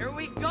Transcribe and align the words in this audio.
Here 0.00 0.10
we 0.12 0.28
go! 0.28 0.48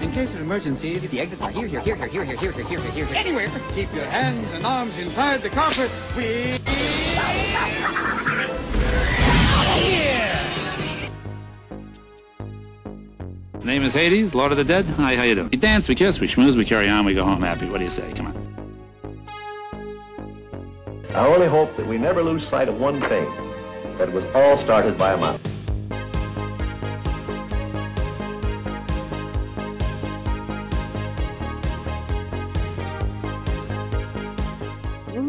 In 0.00 0.12
case 0.12 0.32
of 0.34 0.40
emergency, 0.40 0.98
the 0.98 1.18
exits 1.18 1.42
are 1.42 1.50
here, 1.50 1.66
here, 1.66 1.80
here, 1.80 1.96
here, 1.96 2.06
here, 2.06 2.24
here, 2.24 2.36
here, 2.36 2.52
here, 2.52 2.62
here, 2.62 2.78
here, 2.78 3.06
here, 3.06 3.16
anywhere. 3.16 3.48
Keep 3.74 3.92
your 3.92 4.04
hands 4.04 4.52
and 4.52 4.64
arms 4.64 4.98
inside 4.98 5.42
the 5.42 5.50
carpet. 5.50 5.90
We. 6.16 6.58
Here. 9.82 10.40
Name 13.64 13.82
is 13.82 13.94
Hades, 13.94 14.32
Lord 14.32 14.52
of 14.52 14.58
the 14.58 14.64
Dead. 14.64 14.84
Hi, 14.84 15.16
how 15.16 15.24
you 15.24 15.34
doing? 15.34 15.48
We 15.48 15.56
dance, 15.56 15.88
we 15.88 15.96
kiss, 15.96 16.20
we 16.20 16.28
schmooze, 16.28 16.54
we 16.56 16.64
carry 16.64 16.88
on, 16.88 17.04
we 17.04 17.14
go 17.14 17.24
home 17.24 17.42
happy. 17.42 17.68
What 17.68 17.78
do 17.78 17.84
you 17.84 17.90
say? 17.90 18.12
Come 18.12 18.28
on. 18.28 18.31
I 21.14 21.26
only 21.26 21.46
hope 21.46 21.76
that 21.76 21.86
we 21.86 21.98
never 21.98 22.22
lose 22.22 22.48
sight 22.48 22.70
of 22.70 22.80
one 22.80 22.98
thing 22.98 23.30
that 23.98 24.08
it 24.08 24.14
was 24.14 24.24
all 24.34 24.56
started 24.56 24.96
by 24.96 25.12
a 25.12 25.16
mouse. 25.18 25.38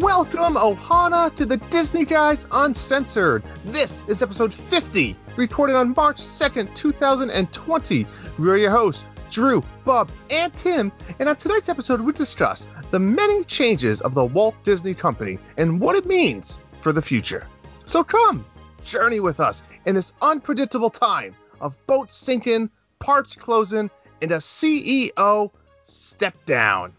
Welcome, 0.01 0.55
Ohana, 0.55 1.35
to 1.35 1.45
the 1.45 1.57
Disney 1.69 2.05
Guys 2.05 2.47
Uncensored. 2.53 3.43
This 3.65 4.03
is 4.07 4.21
episode 4.23 4.53
50, 4.53 5.17
recorded 5.35 5.75
on 5.75 5.93
March 5.97 6.21
2nd, 6.21 6.73
2020. 6.75 8.07
We're 8.39 8.55
your 8.55 8.71
hosts, 8.71 9.03
Drew, 9.29 9.61
Bob, 9.83 10.09
and 10.29 10.53
Tim, 10.53 10.93
and 11.19 11.27
on 11.27 11.35
tonight's 11.35 11.67
episode, 11.67 11.99
we 11.99 12.13
discuss 12.13 12.67
the 12.93 12.99
many 12.99 13.43
changes 13.45 14.01
of 14.01 14.13
the 14.13 14.23
Walt 14.23 14.53
Disney 14.61 14.93
Company 14.93 15.39
and 15.57 15.81
what 15.81 15.95
it 15.95 16.05
means 16.05 16.59
for 16.79 16.93
the 16.93 17.01
future. 17.01 17.47
So 17.87 18.03
come, 18.03 18.45
journey 18.83 19.19
with 19.19 19.39
us 19.39 19.63
in 19.87 19.95
this 19.95 20.13
unpredictable 20.21 20.91
time 20.91 21.35
of 21.59 21.75
boats 21.87 22.15
sinking, 22.15 22.69
parts 22.99 23.35
closing, 23.35 23.89
and 24.21 24.31
a 24.31 24.37
CEO 24.37 25.49
step 25.85 26.35
down. 26.45 26.93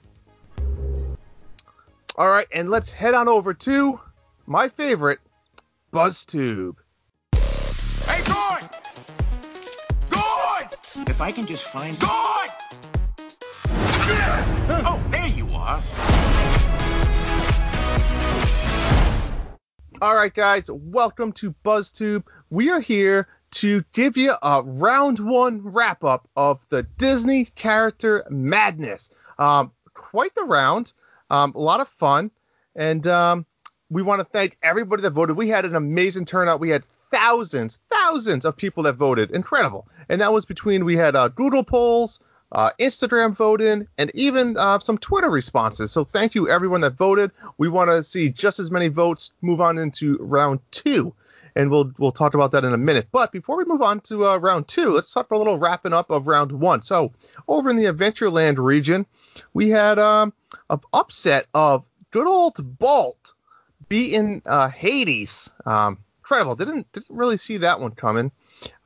All 2.17 2.29
right, 2.29 2.49
and 2.53 2.71
let's 2.71 2.91
head 2.91 3.15
on 3.15 3.29
over 3.29 3.55
to 3.55 4.01
my 4.47 4.71
favorite, 4.71 5.21
BuzzTube. 5.93 6.75
Hey, 7.37 8.21
Gord! 8.33 8.69
Gord! 10.11 11.09
If 11.09 11.21
I 11.21 11.31
can 11.31 11.47
just 11.47 11.63
find. 11.63 11.97
Gord! 12.01 12.51
oh, 14.87 15.01
there 15.11 15.14
you 15.14 15.14
All 20.03 20.15
right, 20.15 20.35
guys, 20.35 20.71
welcome 20.71 21.33
to 21.33 21.55
BuzzTube. 21.65 22.25
We 22.51 22.69
are 22.69 22.81
here 22.81 23.29
to 23.53 23.83
give 23.95 24.19
you 24.19 24.35
a 24.43 24.63
round 24.63 25.21
one 25.21 25.63
wrap 25.63 26.05
up 26.05 26.29
of 26.37 26.67
the 26.69 26.83
Disney 26.83 27.47
character 27.47 28.27
madness. 28.29 29.09
Um, 29.39 29.73
quite 29.95 30.35
the 30.35 30.45
round. 30.45 30.93
Um, 31.31 31.53
a 31.55 31.61
lot 31.61 31.81
of 31.81 31.89
fun, 31.89 32.31
and 32.77 33.07
um, 33.07 33.47
we 33.89 34.03
want 34.03 34.21
to 34.21 34.25
thank 34.25 34.59
everybody 34.63 35.01
that 35.01 35.13
voted. 35.13 35.39
We 35.39 35.49
had 35.49 35.65
an 35.65 35.77
amazing 35.77 36.27
turnout. 36.27 36.61
We 36.61 36.69
had 36.69 36.85
thousands, 37.11 37.79
thousands 37.91 38.45
of 38.45 38.55
people 38.55 38.83
that 38.83 38.97
voted. 38.97 39.31
Incredible. 39.31 39.89
And 40.11 40.21
that 40.21 40.31
was 40.31 40.45
between 40.45 40.85
we 40.85 40.99
had 40.99 41.17
uh, 41.17 41.29
Google 41.29 41.65
polls, 41.65 42.21
uh, 42.55 42.71
Instagram 42.79 43.35
voting, 43.35 43.87
and 43.99 44.11
even 44.15 44.57
uh, 44.57 44.79
some 44.79 44.97
Twitter 44.97 45.29
responses. 45.29 45.91
So 45.91 46.05
thank 46.05 46.35
you 46.35 46.49
everyone 46.49 46.81
that 46.83 46.93
voted. 46.93 47.33
We 47.59 47.69
want 47.69 47.91
to 47.91 48.03
see 48.03 48.31
just 48.31 48.61
as 48.61 48.71
many 48.71 48.89
votes 48.89 49.33
move 49.43 49.61
on 49.61 49.77
into 49.77 50.17
round 50.19 50.61
two. 50.71 51.13
And 51.57 51.71
we'll 51.71 51.93
we'll 51.99 52.13
talk 52.13 52.35
about 52.35 52.51
that 52.53 52.65
in 52.65 52.73
a 52.73 52.79
minute. 52.79 53.09
But 53.13 53.31
before 53.31 53.57
we 53.57 53.65
move 53.65 53.83
on 53.83 54.01
to 54.03 54.27
uh, 54.27 54.37
round 54.39 54.67
two, 54.67 54.91
let's 54.91 55.13
talk 55.13 55.27
about 55.27 55.37
a 55.37 55.39
little 55.39 55.59
wrapping 55.59 55.93
up 55.93 56.11
of 56.11 56.27
round 56.27 56.51
one. 56.51 56.83
So 56.83 57.13
over 57.47 57.71
in 57.71 57.77
the 57.77 57.85
Adventureland 57.85 58.59
region, 58.59 59.07
we 59.53 59.71
had 59.71 59.99
um, 59.99 60.33
an 60.69 60.81
upset 60.93 61.47
of 61.55 61.87
good 62.11 62.27
old 62.27 62.79
Bolt 62.79 63.35
beating 63.89 64.43
uh, 64.47 64.69
Hades. 64.69 65.51
Um, 65.65 65.99
incredible. 66.21 66.57
Didn't 66.57 66.91
didn't 66.93 67.11
really 67.11 67.37
see 67.37 67.59
that 67.59 67.81
one 67.81 67.93
coming. 67.93 68.33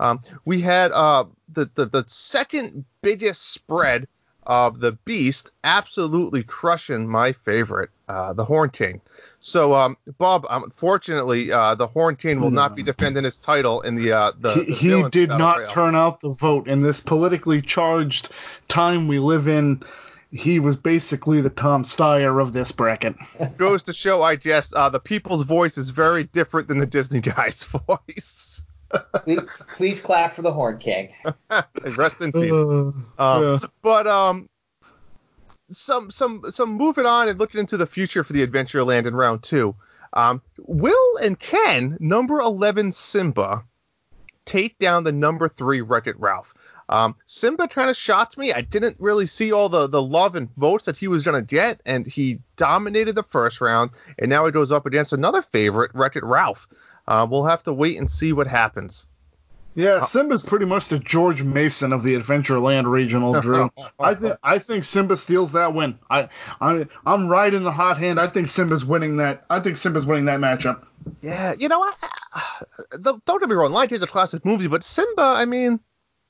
Um, 0.00 0.20
we 0.44 0.60
had 0.60 0.92
uh, 0.92 1.24
the, 1.52 1.70
the 1.74 1.86
the 1.86 2.04
second 2.06 2.84
biggest 3.02 3.52
spread 3.52 4.08
of 4.48 4.80
the 4.80 4.92
Beast, 4.92 5.50
absolutely 5.62 6.42
crushing 6.42 7.06
my 7.06 7.32
favorite, 7.32 7.90
uh, 8.08 8.32
the 8.32 8.46
Horn 8.46 8.70
King. 8.70 9.02
So, 9.40 9.74
um, 9.74 9.98
Bob, 10.16 10.46
unfortunately, 10.48 11.52
uh, 11.52 11.74
the 11.74 11.86
Horn 11.86 12.16
King 12.16 12.40
will 12.40 12.50
not 12.50 12.74
be 12.74 12.82
defending 12.82 13.24
his 13.24 13.36
title 13.36 13.82
in 13.82 13.94
the 13.94 14.12
uh, 14.12 14.32
the. 14.40 14.54
he, 14.54 14.88
the 14.88 15.02
he 15.02 15.08
did 15.10 15.28
not 15.28 15.68
turn 15.68 15.94
out 15.94 16.20
the 16.20 16.30
vote 16.30 16.66
in 16.66 16.80
this 16.80 16.98
politically 16.98 17.60
charged 17.60 18.30
time 18.68 19.06
we 19.06 19.18
live 19.18 19.46
in. 19.46 19.82
He 20.30 20.60
was 20.60 20.76
basically 20.76 21.40
the 21.40 21.50
Tom 21.50 21.84
Steyer 21.84 22.40
of 22.40 22.52
this 22.52 22.72
bracket. 22.72 23.16
Goes 23.56 23.84
to 23.84 23.92
show, 23.92 24.22
I 24.22 24.36
guess, 24.36 24.72
uh, 24.74 24.88
the 24.90 25.00
people's 25.00 25.42
voice 25.42 25.78
is 25.78 25.90
very 25.90 26.24
different 26.24 26.68
than 26.68 26.78
the 26.78 26.86
Disney 26.86 27.20
guy's 27.20 27.62
voice. 27.86 28.47
Please, 29.24 29.40
please 29.76 30.00
clap 30.00 30.34
for 30.34 30.42
the 30.42 30.52
Horn 30.52 30.78
King. 30.78 31.12
Rest 31.96 32.20
in 32.20 32.32
peace. 32.32 32.52
Uh, 32.52 32.92
Um, 33.18 33.42
yeah. 33.42 33.58
But 33.82 34.06
um, 34.06 34.48
some 35.70 36.10
some 36.10 36.44
some 36.50 36.72
moving 36.72 37.06
on 37.06 37.28
and 37.28 37.38
looking 37.38 37.60
into 37.60 37.76
the 37.76 37.86
future 37.86 38.24
for 38.24 38.32
the 38.32 38.46
Adventureland 38.46 39.06
in 39.06 39.14
round 39.14 39.42
two. 39.42 39.74
Um, 40.12 40.40
Will 40.58 41.16
and 41.18 41.38
Ken, 41.38 41.96
number 42.00 42.40
eleven 42.40 42.92
Simba, 42.92 43.64
take 44.44 44.78
down 44.78 45.04
the 45.04 45.12
number 45.12 45.48
three 45.48 45.80
Wreck 45.80 46.06
It 46.06 46.18
Ralph. 46.18 46.54
Um, 46.90 47.16
Simba 47.26 47.68
kind 47.68 47.90
of 47.90 47.96
shocked 47.98 48.38
me. 48.38 48.50
I 48.50 48.62
didn't 48.62 48.96
really 48.98 49.26
see 49.26 49.52
all 49.52 49.68
the, 49.68 49.88
the 49.88 50.00
love 50.00 50.36
and 50.36 50.48
votes 50.56 50.86
that 50.86 50.96
he 50.96 51.06
was 51.06 51.22
going 51.22 51.34
to 51.34 51.46
get, 51.46 51.82
and 51.84 52.06
he 52.06 52.38
dominated 52.56 53.14
the 53.14 53.22
first 53.22 53.60
round, 53.60 53.90
and 54.18 54.30
now 54.30 54.46
he 54.46 54.52
goes 54.52 54.72
up 54.72 54.86
against 54.86 55.12
another 55.12 55.42
favorite, 55.42 55.90
Wreck 55.92 56.16
It 56.16 56.24
Ralph. 56.24 56.66
Uh, 57.08 57.26
we'll 57.28 57.46
have 57.46 57.62
to 57.62 57.72
wait 57.72 57.96
and 57.96 58.10
see 58.10 58.34
what 58.34 58.46
happens. 58.46 59.06
Yeah, 59.74 60.04
Simba's 60.04 60.42
pretty 60.42 60.66
much 60.66 60.88
the 60.88 60.98
George 60.98 61.42
Mason 61.42 61.94
of 61.94 62.02
the 62.02 62.16
Adventureland 62.16 62.90
regional, 62.90 63.40
Drew. 63.40 63.70
I 63.98 64.14
think 64.14 64.34
I 64.42 64.58
think 64.58 64.84
Simba 64.84 65.16
steals 65.16 65.52
that 65.52 65.72
win. 65.72 65.98
I 66.10 66.28
I 66.60 66.86
I'm 67.06 67.28
riding 67.28 67.62
the 67.62 67.72
hot 67.72 67.96
hand. 67.96 68.20
I 68.20 68.26
think 68.26 68.48
Simba's 68.48 68.84
winning 68.84 69.18
that. 69.18 69.46
I 69.48 69.60
think 69.60 69.78
Simba's 69.78 70.04
winning 70.04 70.26
that 70.26 70.40
matchup. 70.40 70.84
Yeah, 71.22 71.54
you 71.56 71.68
know, 71.68 71.82
I, 71.82 71.92
I, 72.34 72.62
don't 72.92 73.40
get 73.40 73.48
me 73.48 73.54
wrong, 73.54 73.72
Lion 73.72 73.88
King's 73.88 74.02
a 74.02 74.06
classic 74.06 74.44
movie, 74.44 74.66
but 74.66 74.84
Simba, 74.84 75.22
I 75.22 75.46
mean, 75.46 75.80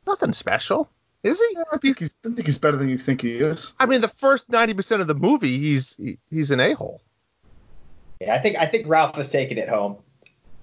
nothing 0.07 0.33
special, 0.33 0.89
is 1.25 1.41
he? 1.41 1.57
I 1.73 1.79
think 1.79 1.99
he's 1.99 2.15
I 2.25 2.29
think 2.29 2.47
he's 2.47 2.59
better 2.59 2.77
than 2.77 2.89
you 2.89 2.99
think 2.99 3.23
he 3.23 3.35
is. 3.35 3.75
I 3.81 3.87
mean, 3.87 4.01
the 4.01 4.09
first 4.09 4.49
ninety 4.49 4.75
percent 4.75 5.01
of 5.01 5.09
the 5.09 5.15
movie, 5.17 5.59
he's 5.59 5.97
he, 5.97 6.19
he's 6.31 6.53
an 6.53 6.61
a 6.61 6.75
hole. 6.75 7.01
Yeah, 8.21 8.35
I 8.35 8.39
think 8.41 8.59
I 8.59 8.67
think 8.67 8.87
Ralph 8.87 9.19
is 9.19 9.31
taking 9.31 9.59
it 9.59 9.69
home, 9.69 9.97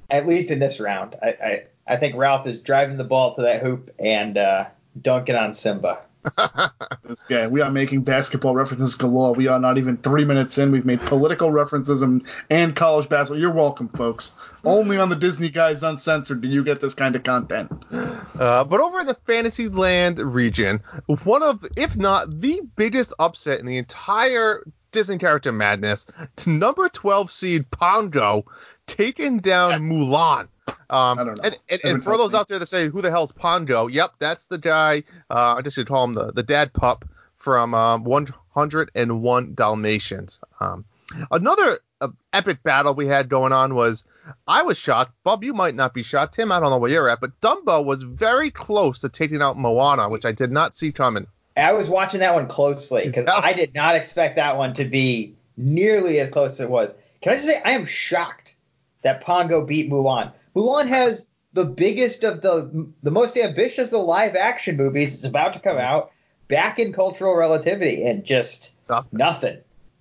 at 0.09 0.27
least 0.27 0.51
in 0.51 0.59
this 0.59 0.79
round. 0.79 1.16
I 1.21 1.27
I, 1.27 1.63
I 1.88 1.97
think 1.97 2.16
Ralph 2.16 2.47
is 2.47 2.61
driving 2.61 2.97
the 2.97 3.03
ball 3.03 3.35
to 3.35 3.43
that 3.43 3.61
hoop 3.61 3.93
and 3.99 4.38
uh, 4.38 4.66
dunking 4.99 5.35
on 5.35 5.53
Simba. 5.53 5.99
This 7.03 7.23
guy. 7.23 7.45
We 7.45 7.61
are 7.61 7.69
making 7.69 8.01
basketball 8.01 8.55
references 8.55 8.95
galore. 8.95 9.33
We 9.33 9.47
are 9.47 9.59
not 9.59 9.77
even 9.77 9.97
three 9.97 10.25
minutes 10.25 10.57
in. 10.57 10.71
We've 10.71 10.85
made 10.85 10.99
political 11.01 11.51
references 11.51 12.01
and, 12.01 12.25
and 12.49 12.75
college 12.75 13.07
basketball. 13.07 13.39
You're 13.39 13.51
welcome, 13.51 13.89
folks. 13.89 14.31
Only 14.63 14.97
on 14.97 15.09
the 15.09 15.16
Disney 15.16 15.49
Guys 15.49 15.83
Uncensored 15.83 16.41
do 16.41 16.47
you 16.47 16.63
get 16.63 16.81
this 16.81 16.95
kind 16.95 17.16
of 17.16 17.22
content. 17.22 17.72
Uh, 17.91 18.63
but 18.63 18.79
over 18.79 19.01
in 19.01 19.05
the 19.05 19.13
Fantasyland 19.13 20.17
region, 20.17 20.81
one 21.23 21.43
of, 21.43 21.63
if 21.77 21.95
not 21.95 22.41
the 22.41 22.61
biggest 22.75 23.13
upset 23.19 23.59
in 23.59 23.67
the 23.67 23.77
entire 23.77 24.63
Disney 24.95 25.17
character 25.17 25.51
madness, 25.51 26.06
number 26.45 26.87
twelve 26.90 27.29
seed 27.29 27.69
Pongo 27.69 28.46
taking 28.87 29.40
down 29.40 29.81
Mulan. 29.90 30.47
Um, 30.67 31.19
I 31.19 31.23
don't 31.23 31.37
know. 31.37 31.43
And, 31.43 31.58
and, 31.69 31.81
and 31.84 32.03
for 32.03 32.17
those 32.17 32.31
me. 32.31 32.40
out 32.40 32.47
there 32.47 32.59
that 32.59 32.67
say, 32.67 32.87
who 32.87 33.02
the 33.02 33.11
hell's 33.11 33.34
Pongo? 33.34 33.87
Yep, 33.87 34.14
that's 34.19 34.46
the 34.46 34.58
guy. 34.58 35.03
Uh, 35.29 35.55
I 35.58 35.61
just 35.61 35.75
you'd 35.75 35.87
call 35.87 36.05
him 36.05 36.14
the, 36.14 36.31
the 36.31 36.43
dad 36.43 36.72
pup 36.72 37.05
from 37.35 37.73
um, 37.73 38.05
101 38.05 39.53
Dalmatians. 39.53 40.40
Um, 40.61 40.85
another 41.29 41.79
uh, 41.99 42.08
epic 42.31 42.64
battle 42.64 42.93
we 42.96 43.08
had 43.08 43.28
going 43.28 43.52
on 43.52 43.75
was 43.75 44.05
I 44.47 44.64
was 44.64 44.78
shocked. 44.78 45.11
Bob, 45.23 45.43
you 45.43 45.53
might 45.53 45.75
not 45.75 45.93
be 45.93 46.03
shocked. 46.03 46.35
Tim, 46.35 46.52
I 46.52 46.59
don't 46.59 46.69
know 46.69 46.78
where 46.78 46.90
you're 46.90 47.09
at, 47.09 47.19
but 47.19 47.40
Dumbo 47.41 47.84
was 47.84 48.02
very 48.02 48.49
close 48.49 49.02
to 49.02 49.09
taking 49.09 49.41
out 49.41 49.58
Moana, 49.58 50.09
which 50.09 50.25
I 50.25 50.31
did 50.31 50.52
not 50.52 50.73
see 50.73 50.91
coming. 50.91 51.28
I 51.57 51.73
was 51.73 51.90
watching 51.90 52.19
that 52.19 52.34
one 52.34 52.47
closely 52.47 53.03
because 53.05 53.25
I 53.28 53.53
did 53.53 53.73
not 53.73 53.96
expect 53.96 54.35
that 54.35 54.57
one 54.57 54.73
to 54.73 54.85
be 54.85 55.35
nearly 55.57 56.19
as 56.19 56.29
close 56.29 56.53
as 56.53 56.59
it 56.61 56.69
was. 56.69 56.93
Can 57.22 57.31
I 57.34 57.35
just 57.35 57.47
say 57.47 57.61
I 57.63 57.72
am 57.72 57.85
shocked 57.85 58.55
that 59.03 59.22
Pongo 59.22 59.63
beat 59.66 59.90
Mulan. 59.90 60.31
Mulan 60.55 60.87
has 60.87 61.28
the 61.53 61.63
biggest 61.66 62.23
of 62.23 62.41
the 62.41 62.87
the 63.03 63.11
most 63.11 63.37
ambitious 63.37 63.87
of 63.87 63.91
the 63.91 63.97
live 63.99 64.35
action 64.35 64.75
movies. 64.75 65.13
It's 65.16 65.23
about 65.23 65.53
to 65.53 65.59
come 65.59 65.78
out 65.78 66.11
back 66.47 66.79
in 66.79 66.91
cultural 66.91 67.35
relativity 67.35 68.03
and 68.05 68.23
just 68.25 68.72
Nothing. 68.90 69.09
nothing. 69.17 69.57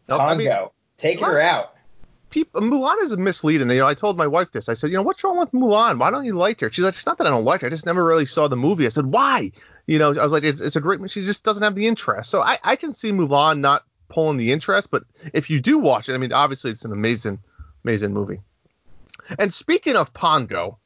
Nope, 0.08 0.18
Pongo 0.20 0.32
I 0.32 0.36
mean, 0.36 0.68
taking 0.96 1.24
her 1.24 1.40
out. 1.40 1.74
people 2.30 2.60
Mulan 2.62 3.00
is 3.02 3.16
misleading. 3.16 3.70
You 3.70 3.78
know, 3.78 3.86
I 3.86 3.94
told 3.94 4.16
my 4.16 4.26
wife 4.26 4.50
this. 4.52 4.68
I 4.68 4.74
said, 4.74 4.90
you 4.90 4.96
know, 4.96 5.02
what's 5.02 5.22
wrong 5.22 5.38
with 5.38 5.52
Mulan? 5.52 5.98
Why 5.98 6.10
don't 6.10 6.24
you 6.24 6.34
like 6.34 6.60
her? 6.60 6.70
She's 6.72 6.84
like, 6.84 6.94
it's 6.94 7.06
not 7.06 7.18
that 7.18 7.26
I 7.26 7.30
don't 7.30 7.44
like 7.44 7.60
her. 7.60 7.68
I 7.68 7.70
just 7.70 7.86
never 7.86 8.04
really 8.04 8.26
saw 8.26 8.48
the 8.48 8.56
movie. 8.56 8.86
I 8.86 8.90
said, 8.90 9.06
why? 9.06 9.52
You 9.86 9.98
know, 9.98 10.10
I 10.18 10.22
was 10.22 10.32
like, 10.32 10.44
it's, 10.44 10.60
it's 10.60 10.76
a 10.76 10.80
great. 10.80 11.10
She 11.10 11.22
just 11.22 11.44
doesn't 11.44 11.62
have 11.62 11.74
the 11.74 11.86
interest. 11.86 12.30
So 12.30 12.40
I, 12.40 12.58
I 12.64 12.76
can 12.76 12.94
see 12.94 13.12
Mulan 13.12 13.60
not 13.60 13.84
pulling 14.08 14.36
the 14.36 14.52
interest, 14.52 14.90
but 14.90 15.04
if 15.32 15.50
you 15.50 15.60
do 15.60 15.78
watch 15.78 16.08
it, 16.08 16.14
I 16.14 16.18
mean, 16.18 16.32
obviously 16.32 16.70
it's 16.70 16.84
an 16.84 16.92
amazing, 16.92 17.40
amazing 17.84 18.12
movie. 18.12 18.40
And 19.38 19.52
speaking 19.52 19.96
of 19.96 20.12
Pongo, 20.12 20.78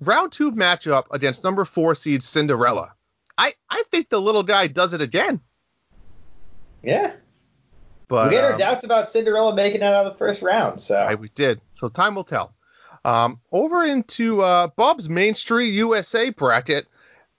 round 0.00 0.32
two 0.32 0.52
matchup 0.52 1.04
against 1.10 1.44
number 1.44 1.64
four 1.64 1.94
seed 1.94 2.22
Cinderella. 2.22 2.94
I, 3.38 3.52
I 3.68 3.82
think 3.90 4.08
the 4.08 4.20
little 4.20 4.42
guy 4.42 4.66
does 4.66 4.94
it 4.94 5.00
again. 5.00 5.40
Yeah. 6.82 7.12
But 8.08 8.30
we 8.30 8.34
had 8.34 8.44
our 8.44 8.52
um, 8.52 8.58
doubts 8.58 8.84
about 8.84 9.08
Cinderella 9.08 9.54
making 9.54 9.82
it 9.82 9.84
out 9.84 10.06
of 10.06 10.12
the 10.12 10.18
first 10.18 10.42
round, 10.42 10.80
so 10.80 10.96
Right, 10.96 11.18
we 11.18 11.28
did. 11.28 11.60
So 11.76 11.88
time 11.88 12.16
will 12.16 12.24
tell. 12.24 12.54
Um, 13.04 13.40
over 13.52 13.84
into 13.84 14.42
uh, 14.42 14.66
Bob's 14.68 15.08
Main 15.08 15.34
Street 15.34 15.70
USA 15.70 16.30
bracket. 16.30 16.86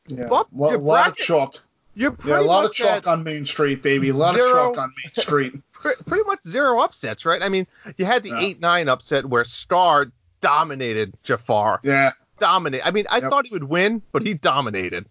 Yeah. 0.08 0.28
Bob, 0.28 0.48
your 0.58 0.76
a 0.76 0.78
lot 0.78 1.08
of 1.10 1.18
chalk. 1.18 1.56
You're 1.94 2.16
Yeah, 2.26 2.40
a 2.40 2.42
lot 2.42 2.66
of 2.66 2.74
chalk 2.74 3.06
on 3.08 3.24
Main 3.24 3.46
Street, 3.46 3.84
baby. 3.84 4.10
A 4.10 4.14
lot 4.14 4.36
Zero- 4.36 4.48
of 4.70 4.76
chalk 4.76 4.78
on 4.78 4.94
Main 5.04 5.12
Street. 5.24 5.54
pretty 6.06 6.24
much 6.26 6.40
zero 6.48 6.80
upsets, 6.80 7.26
right? 7.26 7.42
I 7.42 7.50
mean, 7.50 7.68
you 7.98 8.06
had 8.06 8.24
the 8.24 8.30
Yeah. 8.30 8.40
eight 8.40 8.60
nine 8.60 8.88
upset 8.88 9.26
where 9.26 9.44
Star 9.44 10.12
dominated 10.40 11.14
Jafar. 11.24 11.80
Yeah. 11.84 12.12
Dominate. 12.40 12.82
I 12.86 12.92
mean, 12.92 13.06
I 13.10 13.18
Yep. 13.18 13.30
thought 13.30 13.46
he 13.48 13.54
would 13.54 13.64
win, 13.64 14.02
but 14.12 14.26
he 14.26 14.34
dominated. 14.34 15.06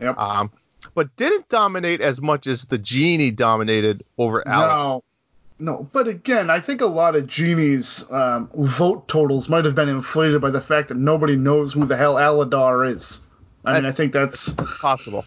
Yep. 0.00 0.18
Um, 0.18 0.50
but 0.94 1.14
didn't 1.16 1.48
dominate 1.48 2.00
as 2.00 2.20
much 2.20 2.46
as 2.46 2.64
the 2.64 2.78
genie 2.78 3.30
dominated 3.30 4.02
over 4.18 4.46
Alex. 4.46 4.70
No. 4.74 5.02
No, 5.58 5.88
but 5.90 6.06
again, 6.06 6.50
I 6.50 6.60
think 6.60 6.82
a 6.82 6.86
lot 6.86 7.16
of 7.16 7.26
Genie's 7.26 8.04
um, 8.12 8.50
vote 8.54 9.08
totals 9.08 9.48
might 9.48 9.64
have 9.64 9.74
been 9.74 9.88
inflated 9.88 10.42
by 10.42 10.50
the 10.50 10.60
fact 10.60 10.88
that 10.88 10.98
nobody 10.98 11.34
knows 11.34 11.72
who 11.72 11.86
the 11.86 11.96
hell 11.96 12.16
Aladar 12.16 12.90
is. 12.94 13.26
I 13.66 13.74
mean, 13.74 13.84
I 13.86 13.90
think 13.90 14.12
that's 14.12 14.54
Possible. 14.54 15.24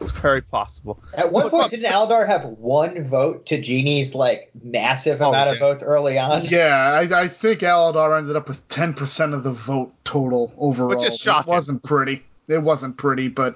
It's 0.00 0.10
very 0.10 0.42
possible. 0.42 1.00
At 1.14 1.30
one 1.30 1.48
point, 1.48 1.62
Bob- 1.62 1.70
didn't 1.70 1.92
Aladar 1.92 2.26
have 2.26 2.44
one 2.44 3.04
vote 3.04 3.46
to 3.46 3.60
Genie's 3.60 4.16
like 4.16 4.50
massive 4.64 5.22
Oh, 5.22 5.28
amount 5.28 5.50
of 5.50 5.58
votes 5.60 5.84
early 5.84 6.18
on? 6.18 6.42
yeah. 6.44 6.90
I, 6.92 7.20
I 7.22 7.28
think 7.28 7.60
Aladar 7.60 8.18
ended 8.18 8.34
up 8.34 8.48
with 8.48 8.66
10% 8.68 9.32
of 9.32 9.44
the 9.44 9.52
vote 9.52 9.92
total 10.02 10.52
overall. 10.58 10.88
Which 10.88 11.04
is 11.08 11.18
shocking. 11.20 11.52
It 11.52 11.54
wasn't 11.54 11.82
pretty. 11.84 12.24
It 12.48 12.58
wasn't 12.62 12.96
pretty, 12.96 13.28
but 13.28 13.54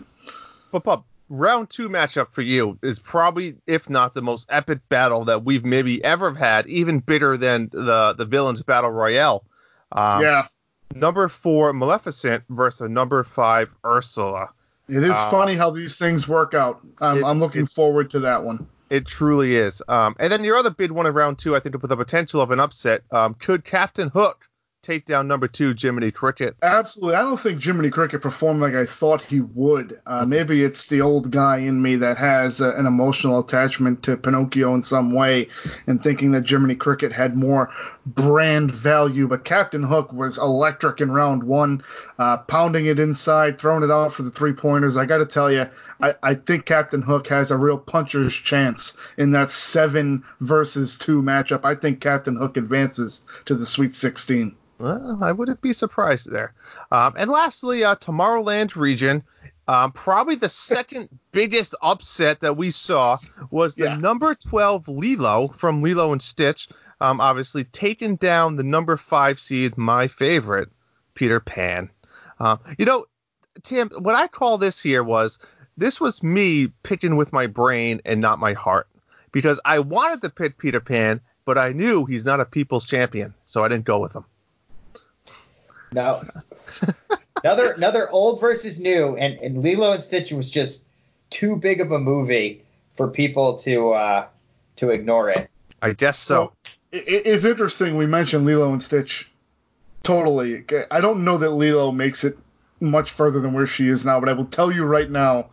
But 0.71 0.85
Pub, 0.85 1.05
round 1.29 1.69
two 1.69 1.89
matchup 1.89 2.31
for 2.31 2.43
you 2.43 2.79
is 2.81 3.01
probably, 3.01 3.57
if 3.67 3.91
not 3.91 4.15
the 4.15 4.23
most 4.23 4.47
epic 4.49 4.79
battle 4.89 5.25
that 5.25 5.45
we've 5.45 5.65
maybe 5.65 6.03
ever 6.05 6.33
had, 6.33 6.69
even 6.69 7.01
bigger 7.01 7.37
than 7.37 7.71
the 7.73 8.15
the 8.17 8.25
villains 8.25 8.63
battle 8.63 8.91
royale. 8.91 9.43
Um, 9.91 10.23
yeah. 10.23 10.47
Number 10.95 11.29
four 11.29 11.73
Maleficent 11.73 12.45
versus 12.49 12.89
number 12.89 13.23
five 13.25 13.71
Ursula. 13.85 14.49
It 14.89 15.03
is 15.03 15.11
uh, 15.11 15.31
funny 15.31 15.55
how 15.55 15.71
these 15.71 15.99
things 15.99 16.29
work 16.29 16.55
out. 16.55 16.81
I'm, 17.01 17.19
it- 17.19 17.25
I'm 17.25 17.41
looking 17.41 17.65
it- 17.65 17.71
forward 17.71 18.11
to 18.11 18.21
that 18.21 18.45
one. 18.45 18.67
It 18.89 19.05
truly 19.05 19.57
is. 19.57 19.83
Um, 19.89 20.15
and 20.21 20.31
then 20.31 20.45
your 20.45 20.57
other 20.57 20.71
big 20.71 20.93
one 20.93 21.07
of 21.07 21.15
round 21.17 21.41
two, 21.41 21.57
I 21.57 21.61
think, 21.61 21.83
with 21.83 21.89
the 21.89 21.97
potential 21.97 22.41
of 22.41 22.53
an 22.53 22.61
upset, 22.61 23.03
um, 23.11 23.35
could 23.35 23.65
Captain 23.65 24.09
Hook 24.09 24.46
take 24.87 25.05
down 25.05 25.27
number 25.27 25.49
two 25.49 25.75
Jiminy 25.77 26.13
Cricket? 26.13 26.57
Absolutely. 26.63 27.17
I 27.17 27.23
don't 27.23 27.41
think 27.41 27.63
Jiminy 27.63 27.91
Cricket 27.91 28.23
performed 28.23 28.61
like 28.61 28.75
I 28.75 28.87
thought 28.87 29.21
he 29.21 29.41
would. 29.41 30.01
Uh, 30.07 30.25
maybe 30.25 30.63
it's 30.63 30.87
the 30.87 31.01
old 31.01 31.33
guy 31.33 31.59
in 31.59 31.83
me 31.83 31.97
that 31.97 32.19
has 32.19 32.61
uh, 32.61 32.77
an 32.77 32.87
emotional 32.87 33.41
attachment 33.41 34.05
to 34.05 34.17
Pinocchio 34.17 34.75
in 34.75 34.85
some 34.85 35.13
way 35.13 35.49
and 35.89 36.01
thinking 36.01 36.33
that 36.33 36.49
Jiminy 36.49 36.77
Cricket 36.77 37.13
had 37.13 37.37
more 37.37 37.71
brand 38.07 38.71
value. 38.71 39.27
But 39.27 39.45
Captain 39.45 39.83
Hook 39.83 40.13
was 40.13 40.39
electric 40.39 41.01
in 41.01 41.11
round 41.11 41.43
one, 41.43 41.83
uh, 42.17 42.37
pounding 42.39 42.87
it 42.87 43.01
inside, 43.01 43.59
throwing 43.59 43.83
it 43.83 43.91
out 43.91 44.13
for 44.13 44.23
the 44.23 44.31
three 44.31 44.53
pointers. 44.53 44.97
I 44.97 45.05
got 45.05 45.19
to 45.19 45.27
tell 45.27 45.51
you, 45.51 45.67
I, 46.01 46.15
I 46.23 46.35
think 46.35 46.65
Captain 46.65 47.03
Hook 47.03 47.27
has 47.29 47.51
a 47.51 47.57
real 47.57 47.79
puncher's 47.79 48.35
chance 48.35 48.97
in 49.17 49.33
that 49.33 49.51
seven 49.51 50.23
versus 50.41 50.97
two 50.97 51.23
matchup. 51.23 51.65
I 51.65 51.75
think 51.75 52.01
Captain 52.01 52.37
Hook 52.37 52.57
advances 52.57 53.25
to 53.47 53.57
the 53.57 53.67
Sweet 53.67 53.97
16. 53.97 54.55
Well, 54.79 55.19
I 55.23 55.33
wouldn't 55.33 55.61
be 55.61 55.73
surprised 55.73 56.31
there. 56.31 56.53
Um, 56.91 57.15
and 57.17 57.31
lastly, 57.31 57.85
uh, 57.85 57.97
Tomorrowland 57.97 58.77
region. 58.77 59.23
Um, 59.69 59.91
probably 59.93 60.37
the 60.37 60.49
second 60.73 61.09
biggest 61.33 61.75
upset 61.83 62.41
that 62.41 62.57
we 62.57 62.71
saw 62.71 63.19
was 63.51 63.75
the 63.75 63.85
Yeah. 63.85 63.97
number 63.97 64.35
12 64.35 64.87
Lilo 64.89 65.49
from 65.49 65.83
Lilo 65.83 66.13
and 66.13 66.23
Stitch, 66.23 66.69
um, 67.01 67.21
obviously 67.21 67.65
taking 67.65 68.17
down 68.17 68.57
the 68.57 68.63
number 68.63 68.97
five 68.97 69.41
seed, 69.41 69.77
my 69.77 70.07
favorite, 70.09 70.69
Peter 71.15 71.41
Pan. 71.41 71.91
Um, 72.39 72.61
you 72.79 72.85
know, 72.85 73.07
Tim, 73.63 73.91
what 73.99 74.15
I 74.15 74.29
call 74.29 74.59
this 74.59 74.81
here 74.81 75.03
was 75.03 75.39
this 75.77 76.01
was 76.01 76.23
me 76.23 76.69
picking 76.83 77.17
with 77.17 77.33
my 77.33 77.47
brain 77.47 78.03
and 78.05 78.21
not 78.21 78.39
my 78.39 78.53
heart 78.53 78.87
because 79.33 79.59
I 79.65 79.79
wanted 79.81 80.23
to 80.23 80.31
pick 80.31 80.59
Peter 80.59 80.81
Pan, 80.81 81.21
but 81.45 81.59
I 81.59 81.73
knew 81.73 82.05
he's 82.05 82.25
not 82.25 82.41
a 82.41 82.45
people's 82.45 82.87
champion, 82.87 83.35
so 83.47 83.65
I 83.65 83.69
didn't 83.69 83.85
go 83.87 83.99
with 83.99 84.15
him. 84.15 84.25
No. 85.93 86.21
another 87.45 87.73
another 87.73 88.11
old 88.11 88.41
versus 88.41 88.79
new, 88.81 89.17
and, 89.17 89.39
and 89.39 89.63
Lilo 89.63 89.93
and 89.93 90.03
Stitch 90.03 90.33
was 90.33 90.51
just 90.51 90.85
too 91.31 91.57
big 91.57 91.81
of 91.81 91.93
a 91.93 91.99
movie 91.99 92.63
for 92.97 93.09
people 93.09 93.57
to 93.59 93.93
uh, 93.93 94.27
to 94.77 94.89
ignore 94.89 95.31
it. 95.31 95.51
I 95.81 95.93
guess 95.93 96.19
so. 96.19 96.53
it, 96.93 97.27
it's 97.27 97.45
interesting 97.45 97.97
we 97.97 98.07
mentioned 98.07 98.47
Lilo 98.47 98.73
and 98.73 98.83
Stitch. 98.83 99.31
Totally. 100.03 100.65
I 100.91 101.01
don't 101.01 101.25
know 101.25 101.39
that 101.39 101.51
Lilo 101.51 101.91
makes 101.91 102.25
it 102.25 102.39
much 102.81 103.11
further 103.11 103.41
than 103.41 103.55
where 103.55 103.67
she 103.67 103.89
is 103.89 104.05
now, 104.05 104.21
but 104.21 104.29
I 104.29 104.35
will 104.35 104.47
tell 104.47 104.71
you 104.71 104.85
right 104.85 105.11
now, 105.11 105.51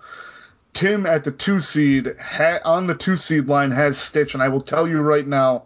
Tim 0.74 1.06
at 1.06 1.24
the 1.24 1.32
two 1.32 1.60
seed 1.60 2.16
ha- 2.20 2.60
on 2.64 2.88
the 2.88 2.96
two 2.96 3.18
seed 3.18 3.48
line 3.48 3.72
has 3.72 3.98
Stitch, 3.98 4.34
and 4.34 4.44
I 4.44 4.50
will 4.50 4.62
tell 4.62 4.88
you 4.88 5.02
right 5.02 5.26
now 5.26 5.64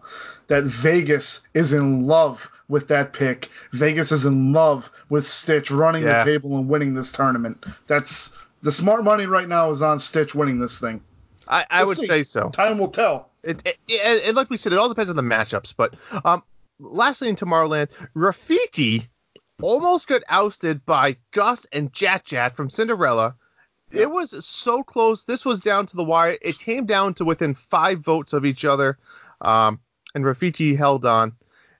that 0.47 0.63
Vegas 0.63 1.47
is 1.53 1.73
in 1.73 2.07
love 2.07 2.49
with 2.69 2.89
that 2.89 3.13
pick. 3.13 3.49
Vegas 3.71 4.11
is 4.11 4.25
in 4.25 4.51
love 4.53 4.91
with 5.09 5.25
Stitch 5.25 5.71
running 5.71 6.03
Yeah. 6.03 6.23
the 6.23 6.31
table 6.31 6.57
and 6.57 6.67
winning 6.67 6.93
this 6.93 7.11
tournament. 7.11 7.65
That's 7.87 8.37
the 8.61 8.71
smart 8.71 9.03
money 9.03 9.25
right 9.25 9.47
now 9.47 9.71
is 9.71 9.81
on 9.81 9.99
Stitch 9.99 10.35
winning 10.35 10.59
this 10.59 10.77
thing. 10.77 11.01
I, 11.47 11.65
I 11.69 11.83
would 11.85 11.95
see. 11.97 12.05
say 12.07 12.23
so. 12.23 12.49
Time 12.49 12.77
will 12.77 12.89
tell. 12.89 13.29
It, 13.43 13.61
it, 13.65 13.77
it, 13.87 14.23
and 14.27 14.35
like 14.35 14.49
we 14.49 14.57
said, 14.57 14.73
it 14.73 14.79
all 14.79 14.89
depends 14.89 15.09
on 15.09 15.15
the 15.15 15.21
matchups. 15.21 15.73
But 15.77 15.93
um, 16.25 16.43
lastly, 16.79 17.29
in 17.29 17.37
Tomorrowland, 17.37 17.89
Rafiki 18.13 19.07
almost 19.61 20.07
got 20.07 20.23
ousted 20.27 20.85
by 20.85 21.15
Gus 21.31 21.65
and 21.71 21.91
Jaq 21.93 22.25
Jaq 22.25 22.55
from 22.55 22.69
Cinderella. 22.69 23.35
It 23.89 24.11
was 24.11 24.45
so 24.45 24.83
close. 24.83 25.23
This 25.23 25.45
was 25.45 25.61
down 25.61 25.85
to 25.85 25.95
the 25.95 26.03
wire. 26.03 26.37
It 26.41 26.59
came 26.59 26.85
down 26.85 27.13
to 27.15 27.25
within 27.25 27.53
five 27.55 27.99
votes 28.01 28.33
of 28.33 28.43
each 28.45 28.65
other. 28.65 28.97
Um, 29.39 29.79
and 30.13 30.25
Rafiki 30.25 30.77
held 30.77 31.05
on. 31.05 31.33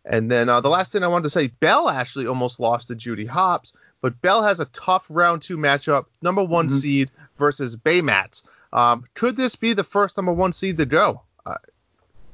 And 0.10 0.32
then 0.32 0.48
uh, 0.50 0.62
the 0.62 0.70
last 0.70 0.92
thing 0.92 1.04
I 1.04 1.08
wanted 1.08 1.24
to 1.24 1.30
say, 1.30 1.48
Belle 1.48 1.90
actually 1.90 2.28
almost 2.28 2.60
lost 2.60 2.88
to 2.88 2.96
Judy 2.96 3.26
Hopps, 3.26 3.74
but 4.02 4.20
Belle 4.22 4.42
has 4.44 4.60
a 4.60 4.66
tough 4.66 5.06
round 5.10 5.42
two 5.42 5.58
matchup, 5.58 6.06
number 6.22 6.44
one 6.44 6.70
Mhm. 6.70 6.80
seed 6.80 7.12
versus 7.38 7.76
Baymax. 7.76 8.44
Um, 8.74 9.06
could 9.16 9.36
this 9.36 9.56
be 9.56 9.74
the 9.74 9.84
first 9.84 10.16
number 10.18 10.32
one 10.34 10.54
seed 10.54 10.78
to 10.78 10.86
go? 10.86 11.22
Uh, 11.46 11.56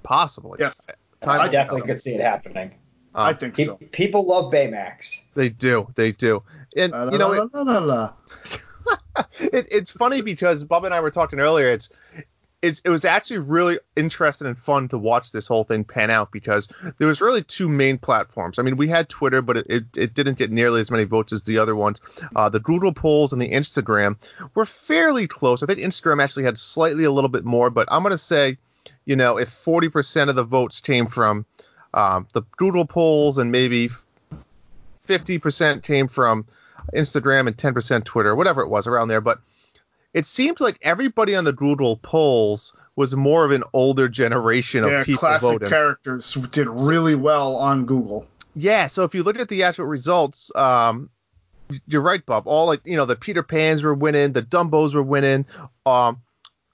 possibly. 0.04 0.58
Yes. 0.60 0.80
Time 1.22 1.40
I 1.42 1.48
definitely 1.48 1.82
tell. 1.82 1.88
could 1.88 2.02
see 2.02 2.14
it 2.16 2.22
happening. 2.22 2.72
Um, 3.16 3.28
I 3.28 3.34
think 3.34 3.56
Pe- 3.56 3.64
so. 3.66 3.80
People 3.92 4.26
love 4.26 4.52
Baymax. 4.52 5.20
They 5.36 5.50
do. 5.50 5.88
They 5.96 6.12
do. 6.12 6.44
And 6.76 6.92
you 7.12 7.18
know, 7.20 7.34
it, 9.40 9.68
it's 9.72 9.92
funny 9.92 10.22
because 10.22 10.64
Bob 10.64 10.84
and 10.86 10.94
I 10.94 11.00
were 11.00 11.12
talking 11.12 11.40
earlier. 11.40 11.68
It's 11.72 11.90
it's 12.64 12.82
it 12.86 12.90
was 12.90 13.04
actually 13.04 13.40
really 13.40 13.78
interesting 13.98 14.48
and 14.48 14.58
fun 14.58 14.88
to 14.88 14.98
watch 14.98 15.34
this 15.34 15.48
whole 15.48 15.66
thing 15.66 15.84
pan 15.84 16.10
out 16.10 16.32
because 16.32 16.70
there 16.98 17.10
was 17.10 17.20
really 17.20 17.44
two 17.44 17.68
main 17.68 17.98
platforms. 17.98 18.58
I 18.58 18.62
mean, 18.62 18.78
we 18.78 18.88
had 18.88 19.10
Twitter, 19.10 19.42
but 19.42 19.58
it, 19.58 19.66
it, 19.70 19.84
it 19.98 20.14
didn't 20.14 20.38
get 20.38 20.50
nearly 20.50 20.80
as 20.80 20.90
many 20.90 21.04
votes 21.04 21.34
as 21.34 21.44
the 21.44 21.58
other 21.58 21.76
ones. 21.76 22.00
Uh, 22.38 22.48
the 22.48 22.62
Google 22.62 22.94
polls 22.94 23.34
and 23.34 23.42
the 23.42 23.52
Instagram 23.52 24.16
were 24.56 24.66
fairly 24.66 25.28
close. 25.28 25.62
I 25.62 25.66
think 25.66 25.80
Instagram 25.80 26.24
actually 26.24 26.46
had 26.46 26.58
slightly 26.58 27.04
a 27.04 27.12
little 27.12 27.30
bit 27.30 27.44
more, 27.44 27.70
but 27.70 27.90
I'm 27.92 28.02
gonna 28.02 28.18
say, 28.18 28.58
you 29.04 29.18
know, 29.18 29.38
if 29.38 29.50
40% 29.50 30.30
of 30.30 30.36
the 30.38 30.46
votes 30.46 30.80
came 30.80 31.08
from 31.08 31.46
um, 31.94 32.28
the 32.32 32.44
Google 32.56 32.86
polls 32.86 33.38
and 33.38 33.52
maybe 33.52 33.90
50% 35.06 35.84
came 35.84 36.08
from 36.08 36.46
Instagram 36.96 37.48
and 37.48 37.58
10% 37.58 38.06
Twitter, 38.06 38.34
whatever 38.34 38.62
it 38.62 38.70
was 38.70 38.88
around 38.88 39.10
there. 39.10 39.20
But 39.20 39.42
it 40.14 40.26
seems 40.26 40.60
like 40.60 40.78
everybody 40.82 41.36
on 41.36 41.44
the 41.44 41.54
Google 41.54 41.98
polls 41.98 42.74
was 42.96 43.16
more 43.16 43.46
of 43.46 43.52
an 43.52 43.64
older 43.74 44.08
generation 44.08 44.84
of 44.84 44.92
yeah, 44.92 45.04
people 45.04 45.20
classic 45.20 45.50
voting. 45.50 45.70
characters 45.70 46.34
did 46.52 46.68
really 46.82 47.16
well 47.16 47.56
on 47.56 47.86
Google. 47.86 48.28
Yeah, 48.56 48.88
so 48.88 49.04
if 49.04 49.16
you 49.16 49.24
look 49.24 49.40
at 49.40 49.50
the 49.50 49.64
actual 49.64 49.86
results, 49.86 50.52
um, 50.56 51.10
you're 51.88 52.02
right, 52.04 52.24
Bob. 52.24 52.48
All 52.48 52.68
like 52.68 52.82
you 52.86 52.96
know, 52.96 53.06
the 53.06 53.16
Peter 53.16 53.42
Pans 53.42 53.82
were 53.82 53.96
winning, 53.96 54.34
the 54.34 54.44
Dumbos 54.44 54.94
were 54.94 55.04
winning. 55.04 55.46
Um, 55.86 56.22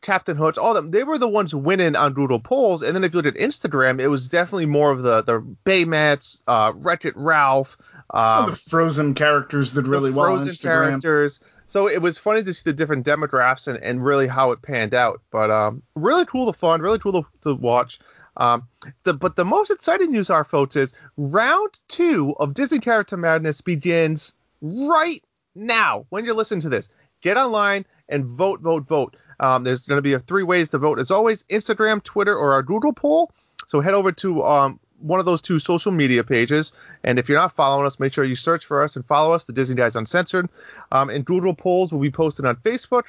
Captain 0.01 0.37
Hooks, 0.37 0.57
all 0.57 0.73
them, 0.73 0.91
they 0.91 1.03
were 1.03 1.17
the 1.17 1.27
ones 1.27 1.53
winning 1.53 1.95
on 1.95 2.13
Google 2.13 2.39
polls. 2.39 2.81
And 2.81 2.95
then 2.95 3.03
if 3.03 3.13
you 3.13 3.21
look 3.21 3.25
at 3.25 3.39
Instagram, 3.39 3.99
it 3.99 4.07
was 4.07 4.29
definitely 4.29 4.65
more 4.65 4.91
of 4.91 5.03
the 5.03 5.21
the 5.21 5.41
Baymax, 5.65 6.41
uh, 6.47 6.73
Wreck 6.75 7.05
It 7.05 7.15
Ralph, 7.17 7.77
um, 8.11 8.51
the 8.51 8.55
Frozen 8.55 9.13
characters 9.13 9.73
did 9.73 9.87
really 9.87 10.11
well 10.11 10.33
on 10.33 10.43
Frozen 10.43 10.51
Instagram. 10.51 10.89
characters. 10.89 11.39
So 11.69 11.87
it 11.87 12.01
was 12.01 12.17
funny 12.17 12.43
to 12.43 12.53
see 12.53 12.63
the 12.65 12.73
different 12.73 13.05
demographics 13.05 13.67
and, 13.67 13.77
and 13.83 14.03
really 14.03 14.27
how 14.27 14.51
it 14.51 14.61
panned 14.61 14.95
out. 14.95 15.21
But 15.31 15.51
um, 15.51 15.83
really 15.95 16.25
cool 16.25 16.51
to 16.51 16.57
fun, 16.57 16.81
really 16.81 16.97
cool 16.97 17.11
to, 17.13 17.27
to 17.43 17.53
watch. 17.53 17.99
Um, 18.37 18.67
the, 19.03 19.13
but 19.13 19.35
the 19.35 19.45
most 19.45 19.69
exciting 19.69 20.11
news, 20.11 20.31
our 20.31 20.43
folks, 20.43 20.75
is 20.75 20.93
round 21.15 21.79
two 21.87 22.35
of 22.39 22.55
Disney 22.55 22.79
Character 22.79 23.17
Madness 23.17 23.61
begins 23.61 24.33
right 24.61 25.23
now. 25.53 26.07
When 26.09 26.25
you're 26.25 26.33
listening 26.33 26.61
to 26.61 26.69
this, 26.69 26.89
get 27.21 27.37
online 27.37 27.85
and 28.07 28.25
vote, 28.25 28.61
vote, 28.61 28.87
vote. 28.87 29.15
Um, 29.39 29.63
there's 29.63 29.85
going 29.85 29.97
to 29.97 30.01
be 30.01 30.17
three 30.25 30.43
ways 30.43 30.69
to 30.69 30.79
vote. 30.79 30.99
As 30.99 31.11
always, 31.11 31.43
Instagram, 31.43 32.01
Twitter, 32.01 32.35
or 32.35 32.51
our 32.53 32.63
Google 32.63 32.93
poll. 32.93 33.31
So 33.67 33.79
head 33.79 33.93
over 33.93 34.11
to 34.13 34.43
um, 34.43 34.79
one 35.01 35.19
of 35.19 35.25
those 35.25 35.41
two 35.41 35.59
social 35.59 35.91
media 35.91 36.23
pages. 36.23 36.73
And 37.03 37.19
if 37.19 37.29
you're 37.29 37.37
not 37.37 37.55
following 37.55 37.85
us, 37.85 37.99
make 37.99 38.13
sure 38.13 38.23
you 38.23 38.35
search 38.35 38.65
for 38.65 38.83
us 38.83 38.95
and 38.95 39.05
follow 39.05 39.33
us, 39.33 39.45
the 39.45 39.53
Disney 39.53 39.75
Guys 39.75 39.95
Uncensored. 39.95 40.49
Um, 40.91 41.09
and 41.09 41.25
Google 41.25 41.53
polls 41.53 41.91
will 41.91 41.99
be 41.99 42.11
posted 42.11 42.45
on 42.45 42.55
Facebook. 42.57 43.03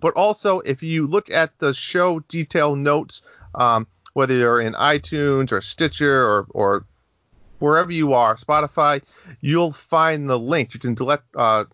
But 0.00 0.14
also, 0.14 0.60
if 0.60 0.82
you 0.82 1.06
look 1.06 1.30
at 1.30 1.58
the 1.58 1.72
show 1.72 2.20
detail 2.20 2.76
notes, 2.76 3.22
um, 3.54 3.86
whether 4.12 4.34
you're 4.34 4.60
in 4.60 4.74
iTunes 4.74 5.52
or 5.52 5.60
Stitcher 5.60 6.22
or, 6.22 6.46
or 6.50 6.84
wherever 7.58 7.90
you 7.90 8.12
are, 8.12 8.36
Spotify, 8.36 9.02
you'll 9.40 9.72
find 9.72 10.28
the 10.28 10.38
link. 10.38 10.74
You 10.74 10.80
can 10.80 10.94
direct, 10.94 11.24
uh, 11.34 11.64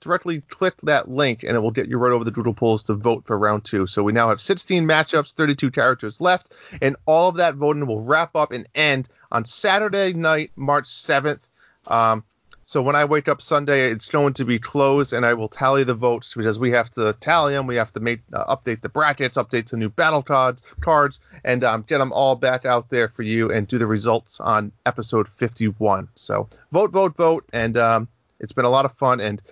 directly 0.00 0.40
click 0.42 0.74
that 0.82 1.10
link 1.10 1.42
and 1.42 1.56
it 1.56 1.60
will 1.60 1.70
get 1.70 1.88
you 1.88 1.98
right 1.98 2.12
over 2.12 2.24
the 2.24 2.30
Google 2.30 2.54
polls 2.54 2.84
to 2.84 2.94
vote 2.94 3.24
for 3.26 3.38
round 3.38 3.64
two. 3.64 3.86
So 3.86 4.02
we 4.02 4.12
now 4.12 4.28
have 4.28 4.40
16 4.40 4.86
matchups, 4.86 5.34
32 5.34 5.70
characters 5.70 6.20
left, 6.20 6.52
and 6.80 6.96
all 7.06 7.28
of 7.28 7.36
that 7.36 7.54
voting 7.54 7.86
will 7.86 8.00
wrap 8.00 8.34
up 8.36 8.52
and 8.52 8.68
end 8.74 9.08
on 9.30 9.44
Saturday 9.44 10.12
night, 10.12 10.50
March 10.56 10.86
7th. 10.86 11.48
Um, 11.88 12.24
so 12.64 12.80
when 12.80 12.96
I 12.96 13.04
wake 13.04 13.28
up 13.28 13.42
Sunday, 13.42 13.90
it's 13.90 14.08
going 14.08 14.34
to 14.34 14.44
be 14.44 14.58
closed, 14.58 15.12
and 15.12 15.26
I 15.26 15.34
will 15.34 15.48
tally 15.48 15.84
the 15.84 15.94
votes 15.94 16.32
because 16.34 16.58
we 16.58 16.70
have 16.70 16.90
to 16.92 17.12
tally 17.20 17.52
them. 17.52 17.66
We 17.66 17.76
have 17.76 17.92
to 17.92 18.00
make 18.00 18.20
uh, 18.32 18.54
update 18.56 18.80
the 18.80 18.88
brackets, 18.88 19.36
update 19.36 19.68
the 19.68 19.76
new 19.76 19.90
battle 19.90 20.22
cards, 20.22 20.62
cards, 20.80 21.20
and 21.44 21.64
um, 21.64 21.84
get 21.86 21.98
them 21.98 22.12
all 22.12 22.36
back 22.36 22.64
out 22.64 22.88
there 22.88 23.08
for 23.08 23.24
you, 23.24 23.50
and 23.50 23.68
do 23.68 23.78
the 23.78 23.86
results 23.86 24.40
on 24.40 24.72
episode 24.86 25.28
51. 25.28 26.08
So 26.14 26.48
vote, 26.70 26.92
vote, 26.92 27.16
vote, 27.16 27.44
and 27.52 27.76
um, 27.76 28.08
it's 28.40 28.52
been 28.52 28.64
a 28.64 28.70
lot 28.70 28.84
of 28.84 28.92
fun. 28.92 29.20
And 29.20 29.42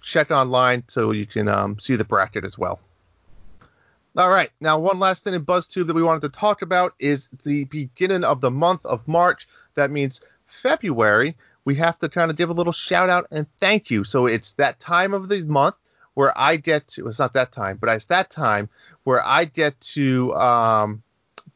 check 0.00 0.30
online 0.30 0.84
so 0.88 1.12
you 1.12 1.26
can 1.26 1.48
um, 1.48 1.78
see 1.78 1.96
the 1.96 2.04
bracket 2.04 2.44
as 2.44 2.58
well. 2.58 2.80
All 4.16 4.30
right, 4.30 4.50
now 4.60 4.78
one 4.78 4.98
last 4.98 5.24
thing 5.24 5.34
in 5.34 5.44
BuzzTube 5.44 5.86
that 5.86 5.94
we 5.94 6.02
wanted 6.02 6.22
to 6.22 6.30
talk 6.30 6.62
about 6.62 6.94
is 6.98 7.28
the 7.44 7.64
beginning 7.64 8.24
of 8.24 8.40
the 8.40 8.50
month 8.50 8.84
of 8.84 9.06
March. 9.06 9.48
That 9.74 9.90
means 9.90 10.20
February 10.46 11.36
we 11.64 11.76
have 11.76 11.98
to 11.98 12.08
kind 12.08 12.30
of 12.30 12.36
give 12.36 12.50
a 12.50 12.52
little 12.52 12.72
shout 12.72 13.10
out 13.10 13.26
and 13.30 13.46
thank 13.60 13.90
you. 13.90 14.04
So 14.04 14.26
it's 14.26 14.54
that 14.54 14.80
time 14.80 15.14
of 15.14 15.28
the 15.28 15.42
month 15.42 15.76
where 16.14 16.36
I 16.36 16.56
get 16.56 16.88
to, 16.88 17.08
it's 17.08 17.18
not 17.18 17.34
that 17.34 17.52
time, 17.52 17.78
but 17.80 17.90
it's 17.90 18.06
that 18.06 18.30
time 18.30 18.68
where 19.04 19.24
I 19.24 19.44
get 19.44 19.80
to 19.94 20.34
um, 20.34 21.02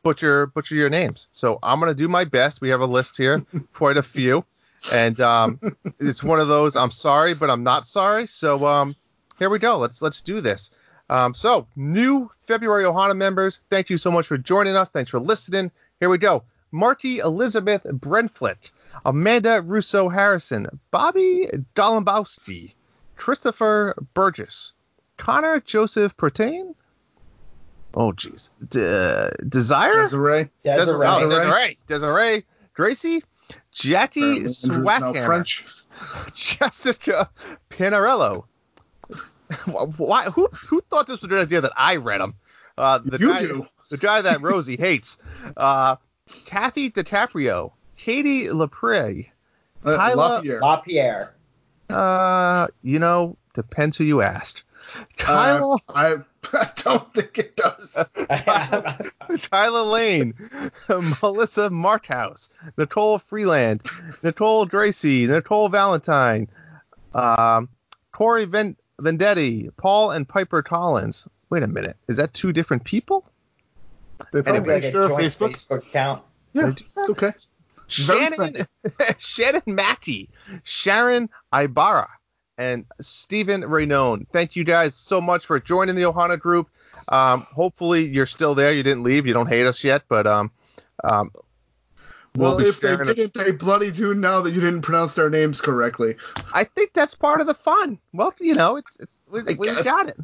butcher 0.03 0.47
butcher 0.47 0.75
your 0.75 0.91
names. 0.91 1.29
So 1.33 1.59
I'm 1.63 1.81
going 1.81 1.91
to 1.91 1.99
do 1.99 2.09
my 2.09 2.25
best. 2.25 2.61
We 2.61 2.71
have 2.71 2.81
a 2.81 2.87
list 2.87 3.17
here, 3.17 3.45
quite 3.73 3.97
a 3.97 4.03
few. 4.03 4.45
And 4.93 5.21
um, 5.21 5.59
it's 5.99 6.23
one 6.23 6.41
of 6.41 6.49
those, 6.49 6.77
I'm 6.77 6.91
sorry, 6.91 7.35
but 7.35 7.51
I'm 7.51 7.63
not 7.63 7.87
sorry. 7.87 8.27
So 8.27 8.67
um, 8.67 8.97
here 9.39 9.51
we 9.51 9.59
go. 9.59 9.79
Let's 9.79 10.03
let's 10.03 10.21
do 10.21 10.41
this. 10.41 10.71
Um, 11.11 11.35
so 11.35 11.67
new 11.77 12.31
February 12.47 12.85
Ohana 12.85 13.17
members, 13.17 13.61
thank 13.71 13.91
you 13.91 13.99
so 13.99 14.11
much 14.11 14.27
for 14.27 14.39
joining 14.39 14.77
us. 14.77 14.89
Thanks 14.89 15.11
for 15.11 15.21
listening. 15.21 15.71
Here 16.01 16.09
we 16.09 16.19
go. 16.19 16.45
Marky 16.73 17.19
Elizabeth 17.19 17.85
Brenflick. 17.85 18.57
Amanda 19.05 19.61
Russo 19.61 20.09
Harrison, 20.09 20.67
Bobby 20.91 21.49
Dolimbowski, 21.75 22.73
Christopher 23.17 23.95
Burgess, 24.15 24.73
Connor 25.19 25.61
Joseph 25.61 26.17
Pertain. 26.17 26.75
Oh, 27.93 28.13
jeez. 28.13 28.51
De- 28.71 29.31
Desire? 29.49 30.03
Desiree. 30.03 30.49
Desiree. 30.63 31.07
Oh, 31.07 31.29
Desiree. 31.29 31.79
Desiree. 31.87 32.45
Gracie. 32.73 33.23
Jackie 33.73 34.21
Apparently 34.21 34.49
Swackhammer. 34.51 35.27
French. 35.27 35.65
Jessica 36.35 37.31
Pinarello. 37.71 38.45
Why? 39.67 40.25
Who 40.25 40.49
who 40.53 40.81
thought 40.81 41.07
this 41.07 41.21
was 41.21 41.25
a 41.25 41.29
good 41.29 41.43
idea 41.43 41.61
that 41.61 41.73
I 41.77 41.97
read 41.97 42.21
them? 42.21 42.35
Uh, 42.77 42.99
the 43.05 43.19
You 43.19 43.29
guy, 43.29 43.41
do. 43.41 43.67
The 43.91 43.99
guy 43.99 44.23
that 44.23 44.41
Rosie 44.41 44.77
hates. 44.77 45.19
Uh, 45.57 45.97
Kathy 46.47 46.91
DiCaprio. 46.91 47.73
Katie 47.97 48.47
Lepre. 48.47 49.29
Uh, 49.85 49.97
Kyla- 49.97 50.17
LaPierre. 50.37 50.61
LaPierre. 50.61 51.35
Uh, 51.91 52.67
you 52.83 52.99
know, 52.99 53.37
depends 53.53 53.97
who 53.97 54.05
you 54.05 54.23
asked. 54.23 54.65
Kyla, 55.19 55.77
Uh, 55.89 55.93
I, 55.95 56.17
I 56.53 56.71
don't 56.77 57.13
think 57.15 57.39
it 57.39 57.57
does. 57.57 58.11
Kyla 59.51 59.83
Lane, 59.85 60.35
Melissa 60.89 61.71
Markhouse, 61.71 62.49
Nicole 62.77 63.19
Freeland, 63.19 63.83
Nicole 64.23 64.67
Gracie, 64.67 65.27
Nicole 65.27 65.69
Valentine, 65.69 66.49
um, 67.15 67.69
Corey 68.13 68.45
Ven- 68.45 68.77
Vendetti, 69.01 69.71
Paul 69.77 70.11
and 70.13 70.29
Piper 70.29 70.63
Collins. 70.63 71.27
Wait 71.51 71.63
a 71.63 71.69
minute, 71.69 71.97
is 72.09 72.17
that 72.17 72.35
two 72.35 72.53
different 72.53 72.85
people? 72.85 73.25
They 74.33 74.43
probably 74.43 74.61
Probably 74.61 74.75
like 74.75 74.85
a 74.85 74.91
share 74.91 75.03
a 75.03 75.09
joint 75.09 75.23
Facebook. 75.23 75.53
Facebook 75.53 75.87
account. 75.89 76.23
Yeah, 76.53 76.73
okay. 77.11 77.33
Shannon, 77.87 78.55
Shannon 79.19 79.63
Mackey, 79.67 80.31
Sharon 80.63 81.29
Ibarra, 81.53 82.09
and 82.59 82.85
Stephen 83.01 83.63
Raynone. 83.63 84.27
Thank 84.29 84.57
you 84.57 84.65
guys 84.65 84.95
so 84.95 85.21
much 85.21 85.47
for 85.47 85.59
joining 85.61 85.97
the 85.97 86.03
Ohana 86.03 86.39
group. 86.39 86.69
Um, 87.09 87.43
hopefully 87.43 88.07
you're 88.07 88.27
still 88.27 88.55
there. 88.55 88.73
You 88.73 88.83
didn't 88.83 89.03
leave. 89.03 89.27
You 89.27 89.35
don't 89.35 89.49
hate 89.49 89.67
us 89.67 89.83
yet, 89.85 90.03
but 90.09 90.27
um, 90.27 90.51
um, 91.03 91.31
we'll 92.37 92.57
Well, 92.57 92.67
if 92.67 92.81
they 92.81 92.97
didn't, 92.97 93.35
they 93.35 93.51
bloody 93.51 93.91
do 93.91 94.15
now 94.15 94.41
that 94.43 94.53
you 94.53 94.61
didn't 94.61 94.83
pronounce 94.83 95.15
their 95.15 95.31
names 95.31 95.61
correctly. 95.61 96.17
I 96.55 96.65
think 96.65 96.93
that's 96.93 97.15
part 97.15 97.41
of 97.41 97.47
the 97.47 97.55
fun. 97.55 97.99
Well, 98.13 98.35
you 98.41 98.55
know, 98.55 98.77
it's 98.77 98.97
it's 99.01 99.21
we, 99.31 99.43
we 99.43 99.83
got 99.83 100.09
it. 100.09 100.19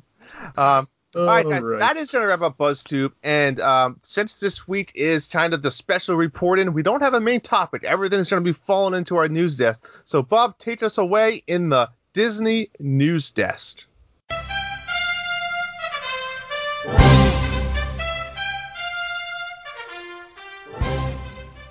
Um, 0.56 0.88
all 1.16 1.26
right, 1.26 1.44
guys, 1.44 1.62
Alright. 1.62 1.80
that 1.80 1.96
is 1.96 2.12
going 2.12 2.22
to 2.22 2.28
wrap 2.28 2.40
up 2.40 2.56
BuzzTube. 2.56 3.12
And 3.25 3.60
um, 3.60 3.99
since 4.02 4.38
this 4.38 4.68
week 4.68 4.92
is 4.94 5.26
kind 5.26 5.54
of 5.54 5.62
the 5.62 5.70
special 5.70 6.14
reporting, 6.14 6.72
we 6.72 6.84
don't 6.84 7.02
have 7.02 7.14
a 7.14 7.20
main 7.20 7.40
topic. 7.40 7.82
Everything's 7.82 8.30
going 8.30 8.44
to 8.44 8.49
be 8.49 8.52
falling 8.52 8.96
into 8.96 9.16
our 9.16 9.28
news 9.28 9.56
desk. 9.56 9.88
So, 10.04 10.22
Bob, 10.22 10.56
take 10.58 10.84
us 10.84 10.99
away 10.99 11.42
in 11.49 11.68
the 11.68 11.90
Disney 12.12 12.70
news 12.80 13.30
desk. 13.30 13.78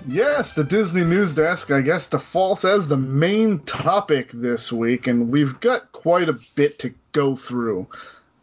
Yes, 0.08 0.54
the 0.54 0.64
Disney 0.64 1.04
News 1.04 1.34
Desk, 1.34 1.70
I 1.70 1.82
guess, 1.82 2.08
defaults 2.08 2.64
as 2.64 2.88
the 2.88 2.96
main 2.96 3.60
topic 3.60 4.30
this 4.32 4.72
week, 4.72 5.06
and 5.06 5.30
we've 5.30 5.60
got 5.60 5.92
quite 5.92 6.30
a 6.30 6.38
bit 6.56 6.78
to 6.80 6.94
go 7.12 7.36
through. 7.36 7.86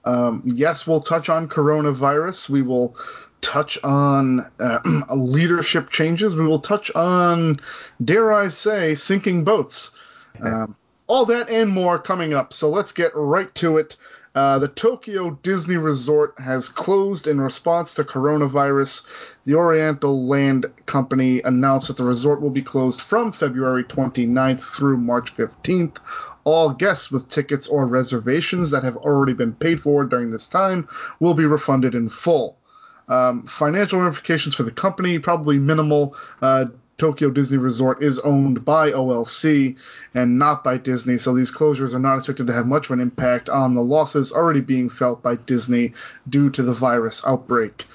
Um, 0.05 0.43
yes, 0.45 0.85
we'll 0.85 1.01
touch 1.01 1.29
on 1.29 1.49
coronavirus. 1.49 2.47
We 2.47 2.61
will 2.61 2.95
touch 3.41 3.83
on 3.83 4.49
uh, 4.59 4.79
leadership 5.15 5.89
changes. 5.89 6.35
We 6.35 6.45
will 6.45 6.59
touch 6.59 6.91
on, 6.91 7.59
dare 8.01 8.31
I 8.31 8.49
say, 8.49 8.93
sinking 8.93 9.43
boats. 9.43 9.91
Um, 10.39 10.75
all 11.07 11.25
that 11.25 11.49
and 11.49 11.69
more 11.69 11.97
coming 11.97 12.33
up. 12.33 12.53
So 12.53 12.69
let's 12.69 12.91
get 12.91 13.11
right 13.15 13.53
to 13.55 13.77
it. 13.77 13.97
Uh, 14.35 14.59
the 14.59 14.67
Tokyo 14.67 15.31
Disney 15.41 15.77
Resort 15.77 16.39
has 16.39 16.69
closed 16.69 17.25
in 17.25 17.41
response 17.41 17.95
to 17.95 18.03
coronavirus. 18.03 19.33
The 19.45 19.55
Oriental 19.55 20.27
Land 20.27 20.67
Company 20.85 21.41
announced 21.41 21.87
that 21.87 21.97
the 21.97 22.03
resort 22.03 22.39
will 22.39 22.51
be 22.51 22.61
closed 22.61 23.01
from 23.01 23.31
February 23.31 23.83
29th 23.83 24.61
through 24.61 24.97
March 24.97 25.35
15th. 25.35 25.97
All 26.43 26.69
guests 26.69 27.09
with 27.09 27.29
tickets 27.29 27.67
or 27.67 27.87
reservations 27.87 28.69
that 28.69 28.83
have 28.83 28.97
already 28.97 29.33
been 29.33 29.53
paid 29.53 29.81
for 29.81 30.05
during 30.05 30.29
this 30.29 30.47
time 30.47 30.87
will 31.19 31.33
be 31.33 31.45
refunded 31.45 31.95
in 31.95 32.07
full. 32.07 32.59
Um, 33.07 33.47
financial 33.47 33.99
ramifications 33.99 34.53
for 34.53 34.63
the 34.63 34.71
company 34.71 35.17
probably 35.17 35.57
minimal. 35.57 36.15
Uh, 36.41 36.65
Tokyo 36.97 37.29
Disney 37.29 37.57
Resort 37.57 38.01
is 38.01 38.17
owned 38.19 38.65
by 38.65 38.91
OLC 38.91 39.75
and 40.15 40.39
not 40.39 40.63
by 40.63 40.77
Disney, 40.77 41.19
so 41.19 41.35
these 41.35 41.51
closures 41.51 41.93
are 41.93 41.99
not 41.99 42.17
expected 42.17 42.47
to 42.47 42.53
have 42.53 42.65
much 42.65 42.87
of 42.87 42.91
an 42.91 43.01
impact 43.01 43.49
on 43.49 43.75
the 43.75 43.83
losses 43.83 44.31
already 44.31 44.61
being 44.61 44.89
felt 44.89 45.21
by 45.21 45.35
Disney 45.35 45.93
due 46.27 46.49
to 46.49 46.63
the 46.63 46.73
virus 46.73 47.21
outbreak. 47.25 47.85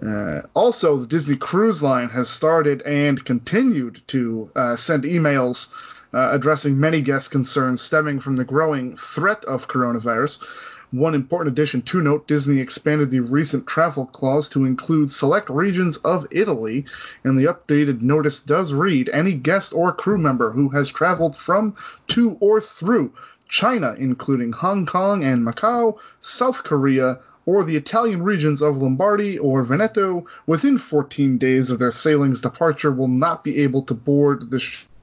Uh, 0.00 0.42
also, 0.54 0.98
the 0.98 1.06
Disney 1.08 1.36
Cruise 1.36 1.82
Line 1.82 2.08
has 2.10 2.30
started 2.30 2.82
and 2.82 3.24
continued 3.24 4.00
to 4.08 4.50
uh, 4.54 4.76
send 4.76 5.02
emails 5.02 5.72
uh, 6.14 6.30
addressing 6.32 6.78
many 6.78 7.00
guest 7.00 7.32
concerns 7.32 7.80
stemming 7.80 8.20
from 8.20 8.36
the 8.36 8.44
growing 8.44 8.96
threat 8.96 9.44
of 9.44 9.66
coronavirus. 9.66 10.44
One 10.90 11.14
important 11.14 11.52
addition 11.52 11.82
to 11.82 12.00
note 12.00 12.26
Disney 12.26 12.60
expanded 12.60 13.10
the 13.10 13.20
recent 13.20 13.66
travel 13.66 14.06
clause 14.06 14.48
to 14.48 14.64
include 14.64 15.10
select 15.10 15.50
regions 15.50 15.98
of 15.98 16.26
Italy, 16.30 16.86
and 17.22 17.38
the 17.38 17.44
updated 17.44 18.00
notice 18.00 18.40
does 18.40 18.72
read 18.72 19.10
any 19.10 19.34
guest 19.34 19.74
or 19.74 19.92
crew 19.92 20.16
member 20.16 20.50
who 20.50 20.70
has 20.70 20.88
traveled 20.88 21.36
from, 21.36 21.74
to, 22.06 22.38
or 22.40 22.58
through 22.62 23.12
China, 23.48 23.94
including 23.98 24.52
Hong 24.52 24.86
Kong 24.86 25.22
and 25.22 25.44
Macau, 25.44 25.98
South 26.22 26.64
Korea, 26.64 27.18
or 27.44 27.64
the 27.64 27.76
Italian 27.76 28.22
regions 28.22 28.62
of 28.62 28.78
Lombardy 28.78 29.38
or 29.38 29.62
Veneto 29.62 30.24
within 30.46 30.78
14 30.78 31.36
days 31.36 31.70
of 31.70 31.78
their 31.78 31.90
sailing's 31.90 32.40
departure 32.40 32.90
will 32.90 33.08
not 33.08 33.44
be 33.44 33.58
able 33.58 33.82
to 33.82 33.92
board 33.92 34.50
the 34.50 34.58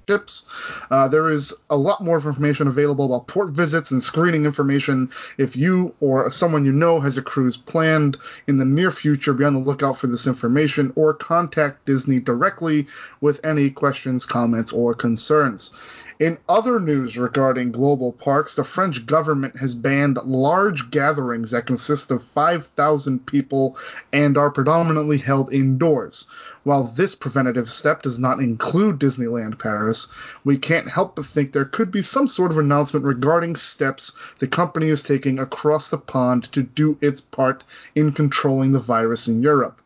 ships. 0.08 0.46
Uh, 0.90 1.08
there 1.08 1.30
is 1.30 1.54
a 1.70 1.76
lot 1.76 2.02
more 2.02 2.16
information 2.16 2.68
available 2.68 3.06
about 3.06 3.28
port 3.28 3.50
visits 3.50 3.92
and 3.92 4.04
screening 4.04 4.46
information. 4.46 5.12
If 5.38 5.56
you 5.56 5.96
or 6.00 6.30
someone 6.30 6.66
you 6.66 6.72
know 6.72 7.00
has 7.00 7.18
a 7.18 7.22
cruise 7.22 7.58
planned 7.58 8.18
in 8.48 8.58
the 8.58 8.66
near 8.66 8.92
future, 8.92 9.34
be 9.34 9.46
on 9.46 9.54
the 9.54 9.60
lookout 9.60 9.98
for 9.98 10.08
this 10.08 10.28
information 10.28 10.94
or 10.96 11.14
contact 11.14 11.86
Disney 11.86 12.20
directly 12.20 12.88
with 13.22 13.46
any 13.46 13.70
questions, 13.70 14.26
comments, 14.26 14.72
or 14.72 14.94
concerns. 14.94 15.72
In 16.18 16.38
other 16.48 16.80
news 16.80 17.18
regarding 17.18 17.74
global 17.74 18.14
parks, 18.14 18.56
the 18.56 18.64
French 18.64 19.06
government 19.06 19.58
has 19.58 19.76
banned 19.76 20.18
large 20.24 20.90
gatherings 20.90 21.52
that 21.52 21.66
consist 21.66 22.10
of 22.10 22.24
5,000 22.24 23.26
people 23.26 23.78
and 24.14 24.38
are 24.38 24.50
predominantly 24.50 25.18
held 25.18 25.52
indoors. 25.52 26.26
While 26.64 26.84
this 26.84 27.16
preventative 27.16 27.70
step 27.70 28.02
does 28.02 28.18
not 28.18 28.40
include 28.40 28.98
Disneyland 28.98 29.60
Paris, 29.60 30.08
we 30.46 30.58
can't 30.58 30.88
help 30.88 31.18
but 31.18 31.26
think 31.26 31.52
there 31.52 31.66
could 31.66 31.92
be 31.92 32.02
some 32.02 32.30
sort 32.30 32.52
of 32.52 32.60
announcement 32.60 33.04
regarding 33.04 33.58
steps 33.58 34.14
the 34.40 34.48
company 34.48 34.88
is 34.88 35.04
taking 35.04 35.38
across 35.38 35.90
the 35.90 35.98
pond 35.98 36.46
to 36.54 36.64
do 36.64 36.98
its 37.02 37.20
part 37.20 37.66
in 37.94 38.14
controlling 38.14 38.72
the 38.72 38.80
virus 38.80 39.28
in 39.28 39.42
Europe. 39.42 39.82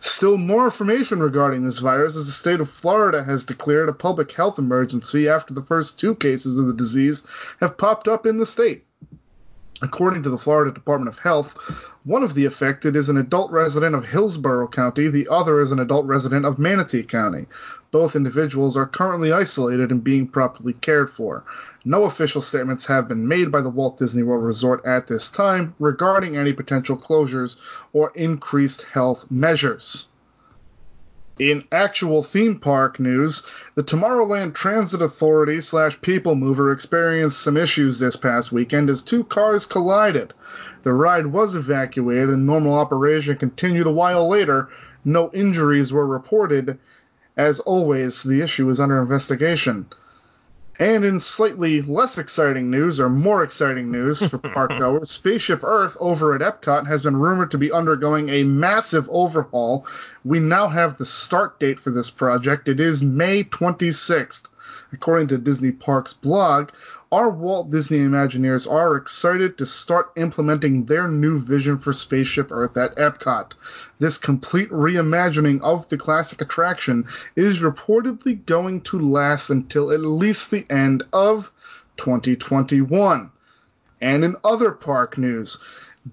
Still 0.00 0.36
more 0.38 0.64
information 0.64 1.20
regarding 1.20 1.64
this 1.64 1.78
virus 1.78 2.16
as 2.16 2.26
the 2.26 2.32
state 2.32 2.60
of 2.60 2.70
Florida 2.70 3.22
has 3.22 3.44
declared 3.44 3.88
a 3.88 3.92
public 3.92 4.32
health 4.32 4.58
emergency 4.58 5.28
after 5.28 5.52
the 5.52 5.62
first 5.62 6.00
two 6.00 6.14
cases 6.14 6.56
of 6.58 6.66
the 6.66 6.72
disease 6.72 7.22
have 7.60 7.76
popped 7.76 8.08
up 8.08 8.26
in 8.26 8.38
the 8.38 8.46
state. 8.46 8.84
According 9.82 10.24
to 10.24 10.30
the 10.30 10.36
Florida 10.36 10.70
Department 10.70 11.08
of 11.08 11.20
Health, 11.20 11.56
one 12.04 12.22
of 12.22 12.34
the 12.34 12.44
affected 12.44 12.96
is 12.96 13.08
an 13.08 13.16
adult 13.16 13.50
resident 13.50 13.94
of 13.94 14.04
Hillsborough 14.04 14.68
County, 14.68 15.08
the 15.08 15.26
other 15.28 15.58
is 15.58 15.72
an 15.72 15.78
adult 15.78 16.04
resident 16.04 16.44
of 16.44 16.58
Manatee 16.58 17.02
County. 17.02 17.46
Both 17.90 18.14
individuals 18.14 18.76
are 18.76 18.84
currently 18.84 19.32
isolated 19.32 19.90
and 19.90 20.04
being 20.04 20.28
properly 20.28 20.74
cared 20.74 21.08
for. 21.08 21.44
No 21.82 22.04
official 22.04 22.42
statements 22.42 22.84
have 22.84 23.08
been 23.08 23.26
made 23.26 23.50
by 23.50 23.62
the 23.62 23.70
Walt 23.70 23.96
Disney 23.96 24.22
World 24.22 24.44
Resort 24.44 24.84
at 24.84 25.06
this 25.06 25.30
time 25.30 25.74
regarding 25.78 26.36
any 26.36 26.52
potential 26.52 26.98
closures 26.98 27.56
or 27.94 28.12
increased 28.14 28.82
health 28.82 29.30
measures. 29.30 30.08
In 31.40 31.64
actual 31.72 32.22
theme 32.22 32.58
park 32.58 33.00
news, 33.00 33.42
the 33.74 33.82
Tomorrowland 33.82 34.52
Transit 34.52 35.00
Authority 35.00 35.62
slash 35.62 35.98
People 36.02 36.34
Mover 36.34 36.70
experienced 36.70 37.40
some 37.40 37.56
issues 37.56 37.98
this 37.98 38.14
past 38.14 38.52
weekend 38.52 38.90
as 38.90 39.00
two 39.00 39.24
cars 39.24 39.64
collided. 39.64 40.34
The 40.82 40.92
ride 40.92 41.28
was 41.28 41.54
evacuated 41.54 42.28
and 42.28 42.44
normal 42.44 42.74
operation 42.74 43.36
continued 43.36 43.86
a 43.86 43.90
while 43.90 44.28
later. 44.28 44.68
No 45.02 45.30
injuries 45.32 45.90
were 45.90 46.06
reported. 46.06 46.76
As 47.38 47.58
always, 47.58 48.22
the 48.22 48.42
issue 48.42 48.68
is 48.68 48.78
under 48.78 49.00
investigation. 49.00 49.86
And 50.80 51.04
in 51.04 51.20
slightly 51.20 51.82
less 51.82 52.16
exciting 52.16 52.70
news, 52.70 53.00
or 53.00 53.10
more 53.10 53.44
exciting 53.44 53.92
news 53.92 54.26
for 54.26 54.38
park 54.54 54.70
goers, 54.78 55.10
Spaceship 55.10 55.62
Earth 55.62 55.94
over 56.00 56.34
at 56.34 56.40
Epcot 56.40 56.86
has 56.86 57.02
been 57.02 57.18
rumored 57.18 57.50
to 57.50 57.58
be 57.58 57.70
undergoing 57.70 58.30
a 58.30 58.44
massive 58.44 59.06
overhaul. 59.10 59.86
We 60.24 60.40
now 60.40 60.68
have 60.68 60.96
the 60.96 61.04
start 61.04 61.60
date 61.60 61.78
for 61.78 61.90
this 61.90 62.08
project. 62.08 62.66
It 62.66 62.80
is 62.80 63.02
May 63.02 63.44
26th. 63.44 64.44
According 64.90 65.28
to 65.28 65.38
Disney 65.38 65.70
Parks 65.70 66.14
blog, 66.14 66.70
our 67.12 67.28
Walt 67.28 67.70
Disney 67.70 67.98
Imagineers 67.98 68.70
are 68.70 68.94
excited 68.94 69.58
to 69.58 69.66
start 69.66 70.12
implementing 70.16 70.84
their 70.84 71.08
new 71.08 71.40
vision 71.40 71.78
for 71.78 71.92
Spaceship 71.92 72.52
Earth 72.52 72.76
at 72.76 72.94
Epcot. 72.94 73.52
This 73.98 74.16
complete 74.16 74.70
reimagining 74.70 75.60
of 75.60 75.88
the 75.88 75.98
classic 75.98 76.40
attraction 76.40 77.06
is 77.34 77.62
reportedly 77.62 78.46
going 78.46 78.82
to 78.82 79.00
last 79.00 79.50
until 79.50 79.90
at 79.90 80.00
least 80.00 80.52
the 80.52 80.64
end 80.70 81.02
of 81.12 81.50
2021. 81.96 83.32
And 84.00 84.24
in 84.24 84.36
other 84.44 84.70
park 84.70 85.18
news, 85.18 85.58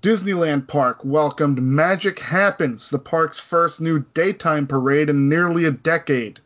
Disneyland 0.02 0.68
Park 0.68 1.02
welcomed 1.04 1.62
Magic 1.62 2.18
Happens, 2.18 2.90
the 2.90 2.98
park's 2.98 3.40
first 3.40 3.80
new 3.80 4.04
daytime 4.16 4.66
parade 4.66 5.12
in 5.12 5.30
nearly 5.30 5.66
a 5.66 5.72
decade. 5.72 6.40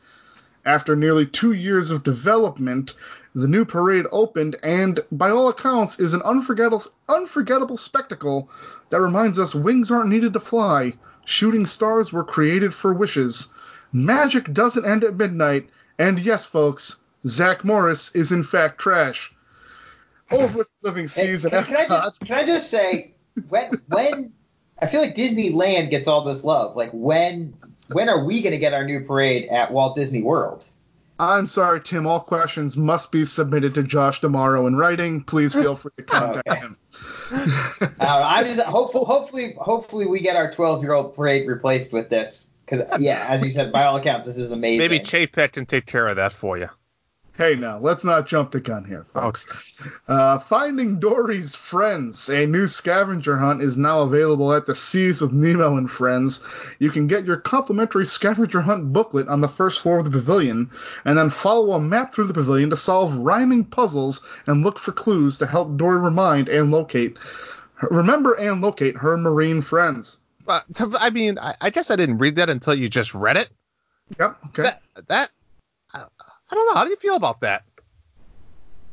After 0.66 0.96
nearly 0.96 1.26
two 1.26 1.54
years 1.54 1.90
of 1.90 2.04
development, 2.04 2.94
the 3.34 3.48
new 3.48 3.66
parade 3.66 4.06
opened 4.12 4.58
and, 4.64 5.00
by 5.12 5.30
all 5.30 5.50
accounts, 5.50 6.00
is 6.00 6.14
an 6.14 6.22
unforgettable, 6.24 6.84
unforgettable 7.08 7.78
spectacle 7.78 8.50
that 8.90 9.02
reminds 9.02 9.40
us 9.40 9.56
wings 9.56 9.92
aren't 9.92 10.10
needed 10.10 10.34
to 10.34 10.40
fly. 10.40 10.94
Shooting 11.26 11.66
stars 11.66 12.12
were 12.12 12.24
created 12.24 12.74
for 12.74 12.94
wishes. 12.94 13.54
Magic 13.94 14.52
doesn't 14.52 14.86
end 14.86 15.04
at 15.04 15.16
midnight, 15.16 15.70
and 15.98 16.20
yes, 16.20 16.46
folks, 16.46 16.98
Zach 17.28 17.64
Morris 17.64 18.14
is 18.16 18.32
in 18.32 18.44
fact 18.44 18.80
trash. 18.80 19.34
Over 20.32 20.66
living 20.82 21.08
season. 21.08 21.52
Can, 21.52 21.66
can 21.66 21.78
I 21.78 21.88
just 21.88 22.20
can 22.22 22.38
I 22.38 22.46
just 22.46 22.72
say 22.72 23.14
when 23.50 23.72
when 23.90 24.34
I 24.82 24.88
feel 24.88 25.02
like 25.02 25.14
Disneyland 25.14 25.90
gets 25.92 26.08
all 26.08 26.24
this 26.24 26.44
love. 26.44 26.76
Like 26.76 26.92
when 26.92 27.54
when 27.92 28.10
are 28.10 28.24
we 28.24 28.42
going 28.42 28.54
to 28.54 28.58
get 28.58 28.74
our 28.74 28.86
new 28.86 29.06
parade 29.06 29.50
at 29.50 29.72
Walt 29.72 29.96
Disney 29.96 30.22
World? 30.22 30.66
I'm 31.20 31.46
sorry, 31.46 31.82
Tim. 31.82 32.08
All 32.08 32.20
questions 32.20 32.76
must 32.76 33.12
be 33.12 33.26
submitted 33.26 33.76
to 33.76 33.84
Josh 33.84 34.22
D'Amaro 34.22 34.68
in 34.68 34.76
writing. 34.76 35.24
Please 35.24 35.54
feel 35.54 35.76
free 35.76 35.92
to 35.98 36.04
contact 36.04 36.48
Okay. 36.48 36.60
him. 36.60 36.78
uh, 37.32 37.96
I'm 38.00 38.46
just 38.46 38.62
hopeful, 38.62 39.06
hopefully, 39.06 39.56
hopefully 39.58 40.08
we 40.08 40.20
get 40.20 40.36
our 40.36 40.52
12 40.52 40.82
year 40.82 40.94
old 40.94 41.16
parade 41.16 41.48
replaced 41.48 41.94
with 41.94 42.10
this. 42.10 42.48
Because 42.66 43.02
yeah, 43.02 43.26
as 43.30 43.44
you 43.44 43.52
said, 43.52 43.72
by 43.72 43.84
all 43.84 43.98
accounts, 43.98 44.28
this 44.28 44.38
is 44.38 44.52
amazing. 44.52 44.80
Maybe 44.80 45.00
Chapek 45.00 45.52
can 45.52 45.66
take 45.66 45.86
care 45.86 46.08
of 46.08 46.16
that 46.16 46.34
for 46.34 46.58
you. 46.58 46.70
Hey, 47.38 47.56
now 47.56 47.80
let's 47.80 48.04
not 48.04 48.28
jump 48.28 48.52
the 48.52 48.60
gun 48.60 48.84
here, 48.84 49.06
folks. 49.06 49.48
Uh, 50.08 50.38
Finding 50.40 51.00
Dory's 51.00 51.56
Friends, 51.56 52.30
a 52.30 52.46
new 52.46 52.68
scavenger 52.68 53.38
hunt, 53.38 53.64
is 53.64 53.78
now 53.78 54.02
available 54.02 54.54
at 54.54 54.66
the 54.66 54.76
Seas 54.76 55.22
with 55.22 55.32
Nemo 55.32 55.78
and 55.78 55.90
Friends. 55.90 56.44
You 56.78 56.92
can 56.92 57.08
get 57.08 57.26
your 57.26 57.38
complimentary 57.38 58.06
scavenger 58.06 58.62
hunt 58.62 58.92
booklet 58.92 59.28
on 59.28 59.42
the 59.42 59.48
first 59.48 59.82
floor 59.82 59.98
of 59.98 60.06
the 60.06 60.12
pavilion, 60.12 60.72
and 61.06 61.18
then 61.18 61.30
follow 61.30 61.72
a 61.72 61.80
map 61.80 62.14
through 62.14 62.28
the 62.28 62.34
pavilion 62.34 62.70
to 62.70 62.78
solve 62.78 63.18
rhyming 63.18 63.66
puzzles 63.66 64.22
and 64.46 64.64
look 64.64 64.78
for 64.78 64.92
clues 64.92 65.38
to 65.40 65.48
help 65.48 65.78
Dory 65.78 66.00
remind 66.00 66.50
and 66.50 66.70
locate, 66.70 67.18
remember 67.90 68.34
and 68.34 68.62
locate 68.62 68.98
her 68.98 69.18
marine 69.18 69.62
friends. 69.62 70.20
Uh, 70.48 70.60
I 71.00 71.10
mean, 71.10 71.40
I, 71.40 71.56
I 71.62 71.70
guess 71.70 71.92
I 71.92 71.96
didn't 71.96 72.18
read 72.18 72.36
that 72.36 72.50
until 72.50 72.76
you 72.76 72.90
just 72.90 73.16
read 73.16 73.38
it. 73.38 73.50
Yep. 74.20 74.38
Okay. 74.48 74.64
That 74.64 74.82
that 75.08 75.32
I, 76.52 76.54
I 76.54 76.56
don't 76.56 76.66
know. 76.68 76.74
How 76.80 76.84
do 76.86 76.90
you 76.92 76.98
feel 76.98 77.16
about 77.16 77.42
that? 77.42 77.64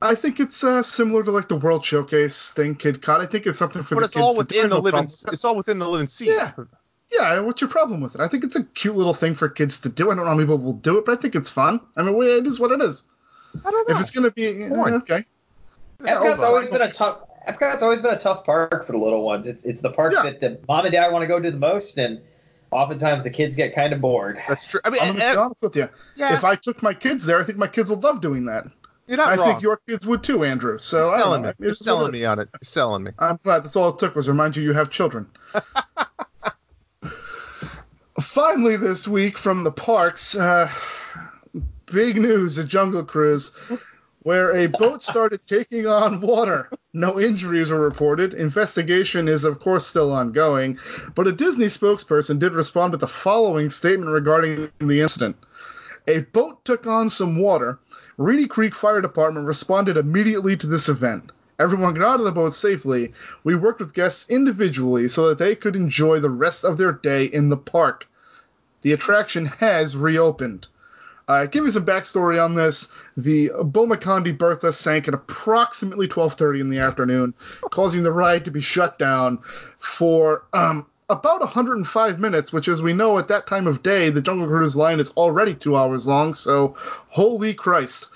I 0.00 0.14
think 0.14 0.38
it's 0.38 0.62
uh, 0.62 0.82
similar 0.82 1.24
to 1.24 1.30
like 1.32 1.48
the 1.48 1.56
World 1.56 1.84
Showcase 1.84 2.50
thing, 2.50 2.76
Kidcot. 2.76 3.20
I 3.20 3.26
think 3.26 3.46
it's 3.46 3.58
something 3.58 3.82
for 3.82 3.96
But 3.96 4.00
the 4.02 4.06
it's 4.06 4.14
kids 4.14 4.24
all 4.24 4.34
to 4.36 4.44
do. 4.44 4.60
I 4.60 4.62
within 4.62 4.70
the 4.70 4.76
no 4.76 4.80
living. 4.82 5.06
problem. 5.06 5.32
It's 5.34 5.44
all 5.44 5.56
within 5.56 5.78
the 5.80 5.88
living 5.88 6.06
sea. 6.06 6.26
Yeah. 6.28 6.52
Yeah, 7.10 7.40
what's 7.40 7.60
your 7.62 7.70
problem 7.70 8.00
with 8.00 8.14
it? 8.14 8.20
I 8.20 8.28
think 8.28 8.44
it's 8.44 8.54
a 8.54 8.62
cute 8.62 8.94
little 8.94 9.14
thing 9.14 9.34
for 9.34 9.48
kids 9.48 9.80
to 9.80 9.88
do. 9.88 10.10
I 10.10 10.14
don't 10.14 10.24
know 10.24 10.30
how 10.30 10.34
many 10.34 10.44
people 10.44 10.58
will 10.58 10.74
do 10.74 10.98
it, 10.98 11.06
but 11.06 11.18
I 11.18 11.20
think 11.20 11.34
it's 11.34 11.50
fun. 11.50 11.80
I 11.96 12.02
mean, 12.02 12.22
it 12.22 12.46
is 12.46 12.60
what 12.60 12.70
it 12.70 12.82
is. 12.82 13.04
I 13.64 13.70
don't 13.70 13.88
know. 13.88 13.94
If 13.94 14.00
it's 14.02 14.10
gonna 14.10 14.30
be 14.30 14.46
eh, 14.46 14.68
Porn. 14.68 14.92
okay, 14.94 15.24
Epcot's 16.00 16.40
Yeah, 16.40 16.44
always 16.44 16.68
been 16.68 16.82
a 16.82 16.92
tough. 16.92 17.20
Epcot's 17.48 17.82
always 17.82 18.02
been 18.02 18.12
a 18.12 18.18
tough 18.18 18.44
park 18.44 18.86
for 18.86 18.92
the 18.92 18.98
little 18.98 19.24
ones. 19.24 19.46
It's 19.46 19.64
it's 19.64 19.80
the 19.80 19.90
park 19.90 20.12
Yeah. 20.12 20.24
that 20.24 20.40
the 20.40 20.60
mom 20.68 20.84
and 20.84 20.92
dad 20.92 21.10
want 21.12 21.22
to 21.22 21.26
go 21.26 21.40
to 21.40 21.50
the 21.50 21.56
most, 21.56 21.96
and 21.96 22.20
oftentimes 22.70 23.22
the 23.22 23.31
kids 23.31 23.57
get 23.57 23.74
kind 23.74 23.92
of 23.92 24.00
bored. 24.00 24.40
That's 24.48 24.66
true. 24.66 24.81
I 24.85 24.90
mean, 24.90 25.00
I'm 25.02 25.12
gonna 25.14 25.24
and- 25.24 25.35
be 25.35 25.38
honest 25.40 25.62
with 25.62 25.76
you. 25.76 25.88
yeah, 26.16 26.35
If 26.35 26.44
I 26.44 26.54
took 26.54 26.83
my 26.83 26.94
kids 26.94 27.24
there, 27.24 27.40
I 27.40 27.44
think 27.44 27.59
my 27.59 27.66
kids 27.66 27.90
would 27.90 28.02
love 28.02 28.20
doing 28.20 28.46
that. 28.46 28.64
you're 29.07 29.16
not 29.16 29.28
I 29.28 29.37
wrong. 29.37 29.46
think 29.48 29.62
your 29.62 29.81
kids 29.88 30.07
would 30.07 30.22
too, 30.22 30.44
Andrew. 30.44 30.78
So 30.78 30.98
You're 31.04 31.14
I 31.14 31.18
don't 31.18 31.24
selling 31.26 31.42
me. 31.42 31.52
You're 31.59 31.68
It 31.68 31.72
is 31.72 31.81
what 31.81 31.85
selling 31.85 32.12
me 32.12 32.24
on 32.24 32.38
it. 32.38 32.48
You're 32.52 32.59
selling 32.62 33.04
me. 33.04 33.11
I'm 33.18 33.38
glad 33.42 33.64
that's 33.64 33.76
all 33.76 33.88
it 33.90 33.98
took 33.98 34.14
was 34.14 34.28
remind 34.28 34.57
you 34.57 34.62
you 34.62 34.72
have 34.74 34.90
children. 34.90 35.28
Finally, 38.20 38.76
this 38.76 39.07
week 39.07 39.38
from 39.38 39.62
the 39.62 39.70
parks, 39.70 40.35
uh, 40.35 40.68
big 41.87 42.16
news 42.16 42.59
at 42.59 42.66
Jungle 42.66 43.04
Cruise, 43.04 43.52
where 44.22 44.57
a 44.57 44.66
boat 44.66 45.02
started 45.02 45.40
taking 45.46 45.87
on 45.87 46.20
water. 46.20 46.68
No 46.92 47.20
injuries 47.20 47.70
were 47.70 47.81
reported. 47.81 48.35
Investigation 48.35 49.28
is, 49.28 49.44
of 49.44 49.61
course, 49.61 49.87
still 49.87 50.12
ongoing, 50.12 50.78
but 51.14 51.26
a 51.26 51.33
Disney 51.33 51.66
spokesperson 51.66 52.38
did 52.38 52.54
respond 52.54 52.92
with 52.92 53.00
the 53.00 53.09
following 53.09 53.70
statement 53.70 54.11
regarding 54.11 54.70
the 54.78 55.00
incident. 55.00 55.37
A 56.07 56.20
boat 56.20 56.64
took 56.64 56.87
on 56.87 57.11
some 57.11 57.38
water. 57.38 57.78
Reedy 58.16 58.46
Creek 58.46 58.74
Fire 58.74 59.00
Department 59.00 59.46
responded 59.46 59.96
immediately 59.96 60.57
to 60.57 60.66
this 60.66 60.88
event. 60.88 61.31
everyone 61.59 61.94
got 61.94 62.14
out 62.14 62.20
of 62.20 62.24
the 62.24 62.33
boat 62.33 62.54
safely, 62.54 63.12
we 63.44 63.54
worked 63.54 63.81
with 63.81 63.92
guests 63.94 64.28
individually 64.31 65.09
so 65.09 65.28
that 65.28 65.38
they 65.38 65.54
could 65.54 65.76
enjoy 65.76 66.18
the 66.18 66.31
rest 66.31 66.64
of 66.64 66.78
their 66.78 66.92
day 66.92 67.24
in 67.24 67.48
the 67.48 67.57
park. 67.57 68.09
The 68.83 68.92
attraction 68.92 69.46
has 69.46 69.96
reopened. 69.96 70.68
Uh, 71.28 71.44
give 71.46 71.62
me 71.62 71.70
some 71.70 71.84
backstory 71.84 72.42
on 72.42 72.54
this. 72.54 72.90
The 73.16 73.50
Bomokandi 73.50 74.36
Bertha 74.36 74.72
sank 74.72 75.06
at 75.06 75.14
approximately 75.14 76.08
12:30 76.08 76.60
in 76.60 76.70
the 76.70 76.78
afternoon, 76.78 77.34
causing 77.70 78.02
the 78.02 78.12
ride 78.12 78.46
to 78.46 78.50
be 78.50 78.60
shut 78.60 78.98
down 78.98 79.40
for 79.78 80.46
um, 80.54 80.86
about 81.10 81.40
105 81.40 82.18
minutes, 82.18 82.52
which, 82.52 82.68
as 82.68 82.82
we 82.82 82.92
know, 82.92 83.18
at 83.18 83.28
that 83.28 83.46
time 83.46 83.66
of 83.66 83.82
day, 83.82 84.10
the 84.10 84.20
Jungle 84.20 84.46
Cruise 84.46 84.76
line 84.76 85.00
is 85.00 85.10
already 85.12 85.54
two 85.54 85.74
hours 85.74 86.06
long. 86.06 86.34
So, 86.34 86.74
holy 87.08 87.54
Christ! 87.54 88.08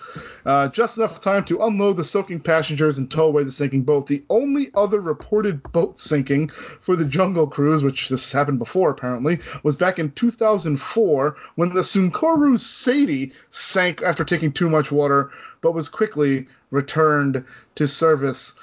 Uh, 0.44 0.68
just 0.68 0.98
enough 0.98 1.18
time 1.20 1.44
to 1.44 1.62
unload 1.62 1.96
the 1.96 2.04
soaking 2.04 2.40
passengers 2.40 2.98
and 2.98 3.10
tow 3.10 3.26
away 3.28 3.44
the 3.44 3.50
sinking 3.50 3.84
boat. 3.84 4.08
The 4.08 4.24
only 4.28 4.70
other 4.74 5.00
reported 5.00 5.62
boat 5.72 6.00
sinking 6.00 6.48
for 6.48 6.94
the 6.94 7.06
Jungle 7.06 7.46
Cruise, 7.46 7.82
which 7.82 8.10
this 8.10 8.30
happened 8.30 8.58
before 8.58 8.90
apparently, 8.90 9.40
was 9.62 9.76
back 9.76 9.98
in 9.98 10.10
2004 10.10 11.36
when 11.54 11.70
the 11.70 11.80
Sankuru 11.80 12.58
Sadie 12.58 13.32
sank 13.48 14.02
after 14.02 14.24
taking 14.24 14.52
too 14.52 14.68
much 14.68 14.92
water, 14.92 15.30
but 15.62 15.72
was 15.72 15.88
quickly 15.88 16.48
returned 16.70 17.46
to 17.76 17.88
service. 17.88 18.54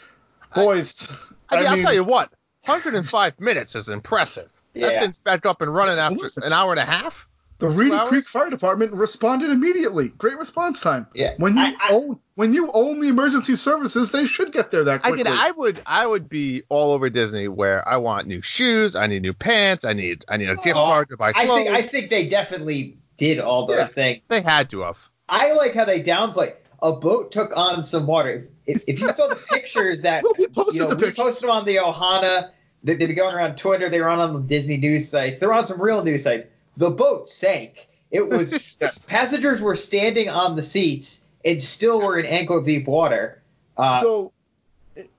Boys, 0.54 1.12
I 1.50 1.56
mean, 1.58 1.66
I 1.66 1.70
I'll 1.72 1.82
tell 1.82 1.94
you 1.94 2.04
what, 2.04 2.32
105 2.70 3.40
minutes 3.40 3.76
is 3.76 3.90
impressive. 3.90 4.52
That 4.74 4.94
Yeah. 4.94 5.00
thing's 5.02 5.18
back 5.18 5.46
up 5.46 5.62
and 5.62 5.74
running 5.74 5.98
after 5.98 6.18
Listen. 6.18 6.44
an 6.44 6.54
hour 6.54 6.72
and 6.72 6.80
a 6.80 6.86
half. 6.86 7.28
The 7.60 7.68
Reedy 7.68 7.94
hours? 7.94 8.08
Creek 8.08 8.26
Fire 8.26 8.50
Department 8.50 8.94
responded 8.94 9.50
immediately. 9.52 10.08
Great 10.08 10.38
response 10.38 10.80
time. 10.80 11.08
Yeah. 11.14 11.34
When 11.38 11.58
you 11.58 11.62
I- 11.64 11.76
I- 11.82 11.92
own 11.94 12.20
when 12.36 12.54
you 12.54 12.72
own 12.74 13.02
the 13.02 13.10
emergency 13.10 13.56
services, 13.56 14.12
they 14.14 14.26
should 14.26 14.54
get 14.54 14.72
there 14.72 14.86
that 14.86 15.02
quickly. 15.04 15.26
I 15.26 15.30
mean, 15.30 15.34
I 15.38 15.52
would, 15.52 15.82
I 15.86 16.06
would 16.08 16.30
be 16.30 16.64
all 16.70 16.94
over 16.94 17.10
Disney 17.10 17.50
where 17.50 17.86
I 17.86 17.98
want 17.98 18.28
new 18.28 18.42
shoes, 18.42 18.96
I 18.96 19.08
need 19.08 19.24
new 19.24 19.34
pants, 19.34 19.84
I 19.84 19.92
need, 19.92 20.24
I 20.30 20.38
need 20.38 20.50
a 20.50 20.56
gift 20.56 20.78
Oh, 20.78 20.86
card 20.86 21.10
to 21.10 21.18
buy 21.18 21.34
clothes. 21.34 21.50
I 21.50 21.56
think 21.58 21.70
I 21.70 21.82
think 21.82 22.10
they 22.10 22.30
definitely 22.30 22.98
did 23.18 23.40
all 23.42 23.66
those 23.66 23.78
Yeah. 23.80 23.86
things. 23.88 24.22
they 24.30 24.40
had 24.42 24.70
to 24.70 24.80
have. 24.84 25.10
I 25.28 25.52
like 25.52 25.74
how 25.74 25.84
they 25.84 26.02
downplay. 26.02 26.54
A 26.82 26.94
boat 26.94 27.34
took 27.34 27.52
on 27.58 27.84
some 27.84 28.08
water. 28.08 28.48
If, 28.66 28.86
if 28.88 29.02
you 29.02 29.10
saw 29.10 29.28
the 29.28 29.36
pictures 29.36 30.00
that 30.04 30.24
Well, 30.24 30.34
we 30.38 30.48
posted 30.48 30.76
you 30.76 30.80
know, 30.84 30.90
the 30.92 30.96
we 30.96 31.04
pictures. 31.08 31.24
posted 31.26 31.50
on 31.50 31.66
the 31.66 31.76
Ohana, 31.76 32.52
they, 32.84 32.96
they've 32.96 33.08
been 33.08 33.18
going 33.18 33.36
around 33.36 33.58
Twitter. 33.58 33.90
They 33.90 34.00
were 34.00 34.10
on, 34.10 34.20
on 34.20 34.34
the 34.34 34.40
Disney 34.40 34.78
news 34.78 35.10
sites. 35.10 35.40
They 35.40 35.48
were 35.48 35.54
on 35.54 35.66
some 35.66 35.82
real 35.82 36.04
news 36.04 36.24
sites. 36.24 36.46
The 36.78 36.90
boat 36.90 37.30
sank. 37.30 37.88
It 38.12 38.28
was 38.28 38.78
passengers 39.08 39.62
were 39.62 39.76
standing 39.76 40.30
on 40.30 40.56
the 40.56 40.64
seats 40.64 41.24
and 41.46 41.62
still 41.62 42.02
were 42.02 42.18
in 42.18 42.26
ankle 42.26 42.62
deep 42.62 42.88
water. 42.88 43.42
Uh, 43.78 44.02
so 44.02 44.32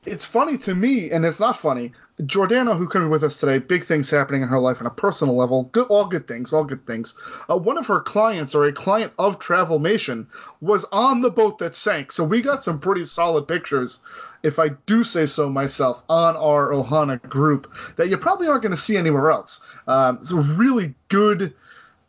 it's 0.04 0.24
funny 0.24 0.58
to 0.58 0.74
me, 0.74 1.10
and 1.10 1.24
it's 1.24 1.40
not 1.40 1.58
funny. 1.58 1.92
Jordana, 2.20 2.76
who 2.76 2.88
came 2.88 3.08
with 3.10 3.22
us 3.22 3.38
today, 3.38 3.58
big 3.58 3.84
things 3.84 4.10
happening 4.10 4.42
in 4.42 4.48
her 4.48 4.58
life 4.58 4.80
on 4.80 4.86
a 4.86 4.90
personal 4.90 5.36
level. 5.36 5.64
Good, 5.64 5.86
all 5.88 6.06
good 6.06 6.26
things, 6.26 6.52
all 6.52 6.64
good 6.64 6.86
things. 6.86 7.14
Uh, 7.48 7.56
one 7.56 7.78
of 7.78 7.86
her 7.86 8.00
clients, 8.00 8.54
or 8.54 8.66
a 8.66 8.72
client 8.72 9.12
of 9.18 9.38
Travelmation, 9.38 10.26
was 10.60 10.84
on 10.92 11.20
the 11.20 11.30
boat 11.30 11.58
that 11.58 11.76
sank. 11.76 12.12
So 12.12 12.24
we 12.24 12.40
got 12.40 12.64
some 12.64 12.80
pretty 12.80 13.04
solid 13.04 13.46
pictures, 13.48 14.00
if 14.42 14.58
I 14.58 14.70
do 14.86 15.04
say 15.04 15.26
so 15.26 15.48
myself, 15.48 16.02
on 16.08 16.36
our 16.36 16.70
Ohana 16.70 17.20
group 17.22 17.72
that 17.96 18.08
you 18.08 18.18
probably 18.18 18.48
aren't 18.48 18.62
going 18.62 18.74
to 18.74 18.80
see 18.80 18.96
anywhere 18.96 19.30
else. 19.30 19.60
Um, 19.86 20.24
so 20.24 20.36
really 20.36 20.94
good 21.08 21.54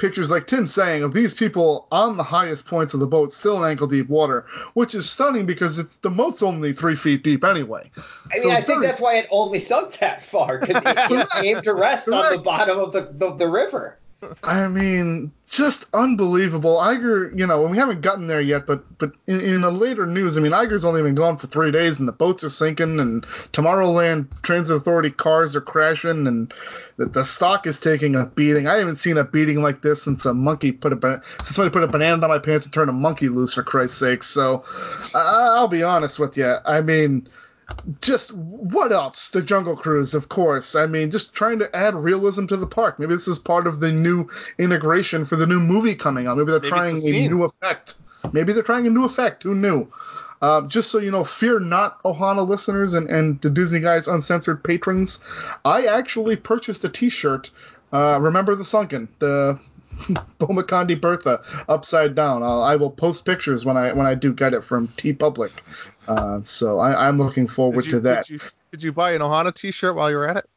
pictures 0.01 0.31
like 0.31 0.47
Tim 0.47 0.65
saying 0.65 1.03
of 1.03 1.13
these 1.13 1.35
people 1.35 1.87
on 1.91 2.17
the 2.17 2.23
highest 2.23 2.65
points 2.65 2.95
of 2.95 2.99
the 2.99 3.05
boat 3.05 3.31
still 3.31 3.63
in 3.63 3.69
ankle 3.69 3.85
deep 3.85 4.09
water, 4.09 4.45
which 4.73 4.95
is 4.95 5.07
stunning 5.07 5.45
because 5.45 5.77
it's, 5.77 5.95
the 5.97 6.09
moat's 6.09 6.41
only 6.41 6.73
three 6.73 6.95
feet 6.95 7.23
deep 7.23 7.43
anyway. 7.43 7.89
I 7.95 8.01
mean, 8.33 8.41
So 8.41 8.51
I 8.51 8.55
think 8.55 8.65
very- 8.65 8.87
that's 8.87 8.99
why 8.99 9.17
it 9.17 9.27
only 9.29 9.59
sunk 9.59 9.99
that 9.99 10.23
far 10.23 10.57
because 10.57 10.83
it, 10.85 11.11
it 11.11 11.29
came 11.29 11.61
to 11.61 11.73
rest 11.75 12.09
on 12.09 12.31
the 12.31 12.39
bottom 12.39 12.79
of 12.79 12.91
the, 12.91 13.13
the, 13.13 13.35
the 13.35 13.47
river. 13.47 13.99
I 14.43 14.67
mean, 14.67 15.31
just 15.49 15.86
unbelievable. 15.93 16.77
Iger, 16.77 17.38
you 17.38 17.47
know, 17.47 17.63
we 17.63 17.77
haven't 17.77 18.01
gotten 18.01 18.27
there 18.27 18.41
yet, 18.41 18.65
but 18.67 18.97
but 18.97 19.13
in, 19.25 19.41
in 19.41 19.62
the 19.62 19.71
later 19.71 20.05
news, 20.05 20.38
I 20.38 20.41
mean, 20.41 20.51
Iger's 20.51 20.86
only 20.86 21.01
been 21.01 21.15
gone 21.15 21.38
for 21.38 21.47
three 21.47 21.71
days, 21.71 21.99
and 21.99 22.07
the 22.07 22.13
boats 22.13 22.43
are 22.43 22.49
sinking, 22.49 22.99
and 22.99 23.23
Tomorrowland 23.51 24.41
Transit 24.41 24.77
Authority 24.77 25.10
cars 25.10 25.55
are 25.55 25.62
crashing, 25.62 26.27
and 26.27 26.53
the, 26.97 27.07
the 27.07 27.23
stock 27.23 27.65
is 27.65 27.79
taking 27.79 28.15
a 28.15 28.25
beating. 28.25 28.67
I 28.67 28.77
haven't 28.77 28.99
seen 28.99 29.17
a 29.17 29.23
beating 29.23 29.62
like 29.62 29.81
this 29.81 30.03
since 30.03 30.25
a 30.25 30.34
monkey 30.34 30.71
put 30.71 30.93
a 30.93 31.21
since 31.39 31.55
somebody 31.55 31.73
put 31.73 31.84
a 31.84 31.88
banana 31.88 32.21
down 32.21 32.29
my 32.29 32.39
pants 32.39 32.65
and 32.65 32.73
turned 32.73 32.89
a 32.89 32.93
monkey 32.93 33.29
loose, 33.29 33.55
for 33.55 33.63
Christ's 33.63 33.97
sake. 33.97 34.23
So 34.23 34.63
I, 35.15 35.55
I'll 35.57 35.67
be 35.67 35.84
honest 35.84 36.19
with 36.19 36.38
you. 36.38 36.55
I 36.65 36.81
mean 36.81 37.27
just 38.01 38.34
what 38.34 38.91
else? 38.91 39.29
The 39.29 39.41
Jungle 39.41 39.75
Cruise, 39.75 40.13
of 40.13 40.29
course. 40.29 40.75
I 40.75 40.86
mean, 40.86 41.12
just 41.12 41.34
trying 41.34 41.60
to 41.60 41.75
add 41.75 41.95
realism 41.95 42.45
to 42.47 42.57
the 42.57 42.67
park. 42.67 42.99
Maybe 42.99 43.15
this 43.15 43.27
is 43.27 43.39
part 43.39 43.67
of 43.67 43.79
the 43.79 43.91
new 43.91 44.27
integration 44.57 45.25
for 45.25 45.36
the 45.36 45.47
new 45.47 45.60
movie 45.60 45.95
coming 45.95 46.27
out. 46.27 46.38
Maybe 46.38 46.51
they're 46.51 46.60
Maybe 46.60 46.69
trying 46.69 46.97
a 46.97 47.25
a 47.25 47.29
new 47.29 47.43
effect. 47.43 47.95
Maybe 48.31 48.53
they're 48.53 48.63
trying 48.63 48.88
a 48.88 48.91
new 48.91 49.05
effect. 49.05 49.43
Who 49.43 49.55
knew? 49.55 49.88
Uh, 50.41 50.62
just 50.63 50.89
so 50.89 50.97
you 50.97 51.12
know, 51.12 51.23
fear 51.23 51.60
not, 51.60 52.01
Ohana 52.03 52.47
listeners 52.47 52.95
and, 52.95 53.07
and 53.10 53.39
the 53.41 53.49
Disney 53.49 53.79
Guys 53.79 54.07
Uncensored 54.07 54.63
patrons. 54.63 55.23
I 55.63 55.86
actually 55.86 56.36
purchased 56.36 56.84
a 56.84 56.89
T-shirt. 56.89 57.51
Uh, 57.93 58.17
remember 58.19 58.55
the 58.55 58.65
sunken, 58.65 59.10
the 59.19 59.60
Bomokandi 60.39 60.99
Bertha 60.99 61.43
upside 61.67 62.15
down. 62.15 62.43
I'll, 62.43 62.63
I 62.63 62.75
will 62.75 62.91
post 62.91 63.25
pictures 63.25 63.65
when 63.65 63.77
I 63.77 63.93
when 63.93 64.06
I 64.06 64.15
do 64.15 64.34
get 64.34 64.54
it 64.54 64.63
from 64.63 64.88
TeePublic. 64.88 65.51
Uh, 66.08 66.41
so 66.43 66.80
I, 66.80 67.08
I'm 67.08 67.17
looking 67.17 67.47
forward 67.47 67.86
you, 67.86 67.91
to 67.91 67.99
that. 68.01 68.27
Did 68.27 68.41
you, 68.41 68.49
did 68.71 68.84
you 68.84 68.91
buy 68.91 69.12
an 69.12 69.21
Ohana 69.21 69.54
T-shirt 69.54 69.95
while 69.95 70.10
you 70.10 70.17
were 70.17 70.27
at 70.27 70.38
it? 70.38 70.49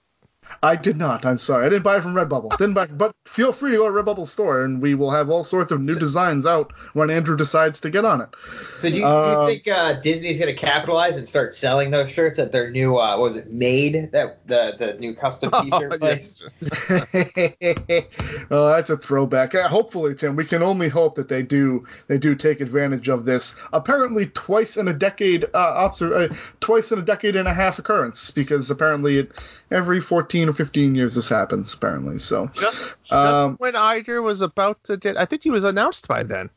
I 0.64 0.76
did 0.76 0.96
not. 0.96 1.26
I'm 1.26 1.36
sorry. 1.36 1.66
I 1.66 1.68
didn't 1.68 1.82
buy 1.82 1.98
it 1.98 2.02
from 2.02 2.14
Redbubble. 2.14 2.56
Didn't 2.56 2.72
buy, 2.72 2.86
but 2.86 3.14
feel 3.26 3.52
free 3.52 3.72
to 3.72 3.76
go 3.76 3.86
to 3.86 4.02
Redbubble 4.02 4.26
store, 4.26 4.64
and 4.64 4.80
we 4.80 4.94
will 4.94 5.10
have 5.10 5.28
all 5.28 5.44
sorts 5.44 5.72
of 5.72 5.80
new 5.82 5.94
designs 5.94 6.46
out 6.46 6.72
when 6.94 7.10
Andrew 7.10 7.36
decides 7.36 7.80
to 7.80 7.90
get 7.90 8.06
on 8.06 8.22
it. 8.22 8.30
So 8.78 8.88
do 8.88 8.94
you, 8.94 9.02
do 9.02 9.06
Um, 9.06 9.42
you 9.42 9.46
think 9.46 9.68
uh, 9.68 10.00
Disney's 10.00 10.38
going 10.38 10.54
to 10.54 10.58
capitalize 10.58 11.18
and 11.18 11.28
start 11.28 11.54
selling 11.54 11.90
those 11.90 12.10
shirts 12.10 12.38
at 12.38 12.50
their 12.50 12.70
new 12.70 12.96
uh, 12.96 13.10
what 13.10 13.20
was 13.20 13.36
it 13.36 13.52
made 13.52 14.10
that 14.12 14.46
the 14.46 14.72
the 14.78 14.94
new 14.94 15.14
custom 15.14 15.50
T-shirt 15.62 16.00
place? 16.00 16.42
oh, 18.50 18.68
that's 18.68 18.88
a 18.88 18.96
throwback. 18.96 19.54
Uh, 19.54 19.68
hopefully, 19.68 20.14
Tim, 20.14 20.34
we 20.34 20.46
can 20.46 20.62
only 20.62 20.88
hope 20.88 21.16
that 21.16 21.28
they 21.28 21.42
do 21.42 21.86
they 22.06 22.16
do 22.16 22.34
take 22.34 22.62
advantage 22.62 23.10
of 23.10 23.26
this. 23.26 23.54
Apparently, 23.74 24.26
twice 24.26 24.78
in 24.78 24.88
a 24.88 24.94
decade, 24.94 25.44
uh, 25.44 25.74
obser- 25.76 26.14
uh, 26.14 26.28
twice 26.60 26.90
in 26.90 26.98
a 26.98 27.02
decade 27.02 27.36
and 27.36 27.48
a 27.48 27.52
half 27.52 27.78
occurrence, 27.78 28.30
because 28.30 28.70
apparently 28.70 29.18
it 29.18 29.32
every 29.70 30.00
14 30.00 30.48
or 30.48 30.52
15 30.54 30.94
years 30.94 31.14
this 31.14 31.28
happens. 31.28 31.74
Apparently, 31.74 32.18
so 32.18 32.46
Just, 32.54 32.94
just 33.02 33.12
Um, 33.12 33.56
when 33.56 33.74
Iger 33.74 34.22
was 34.22 34.40
about 34.40 34.82
to 34.84 34.96
get, 34.96 35.16
I 35.16 35.24
think 35.24 35.42
he 35.42 35.50
was 35.50 35.64
announced 35.64 36.08
by 36.08 36.22
then. 36.22 36.50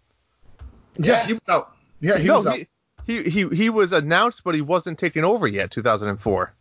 yeah, 0.98 1.26
he 1.26 1.34
was 1.34 1.42
out. 1.50 1.76
Yeah, 2.00 2.18
he 2.18 2.28
no, 2.28 2.36
was 2.36 2.48
out. 2.48 2.56
he, 2.58 2.68
he 3.06 3.24
he 3.24 3.48
he 3.50 3.70
was 3.70 3.94
announced, 3.94 4.44
but 4.44 4.56
he 4.56 4.62
wasn't 4.62 5.00
taking 5.00 5.24
over 5.24 5.48
yet. 5.48 5.72
2004. 5.72 6.54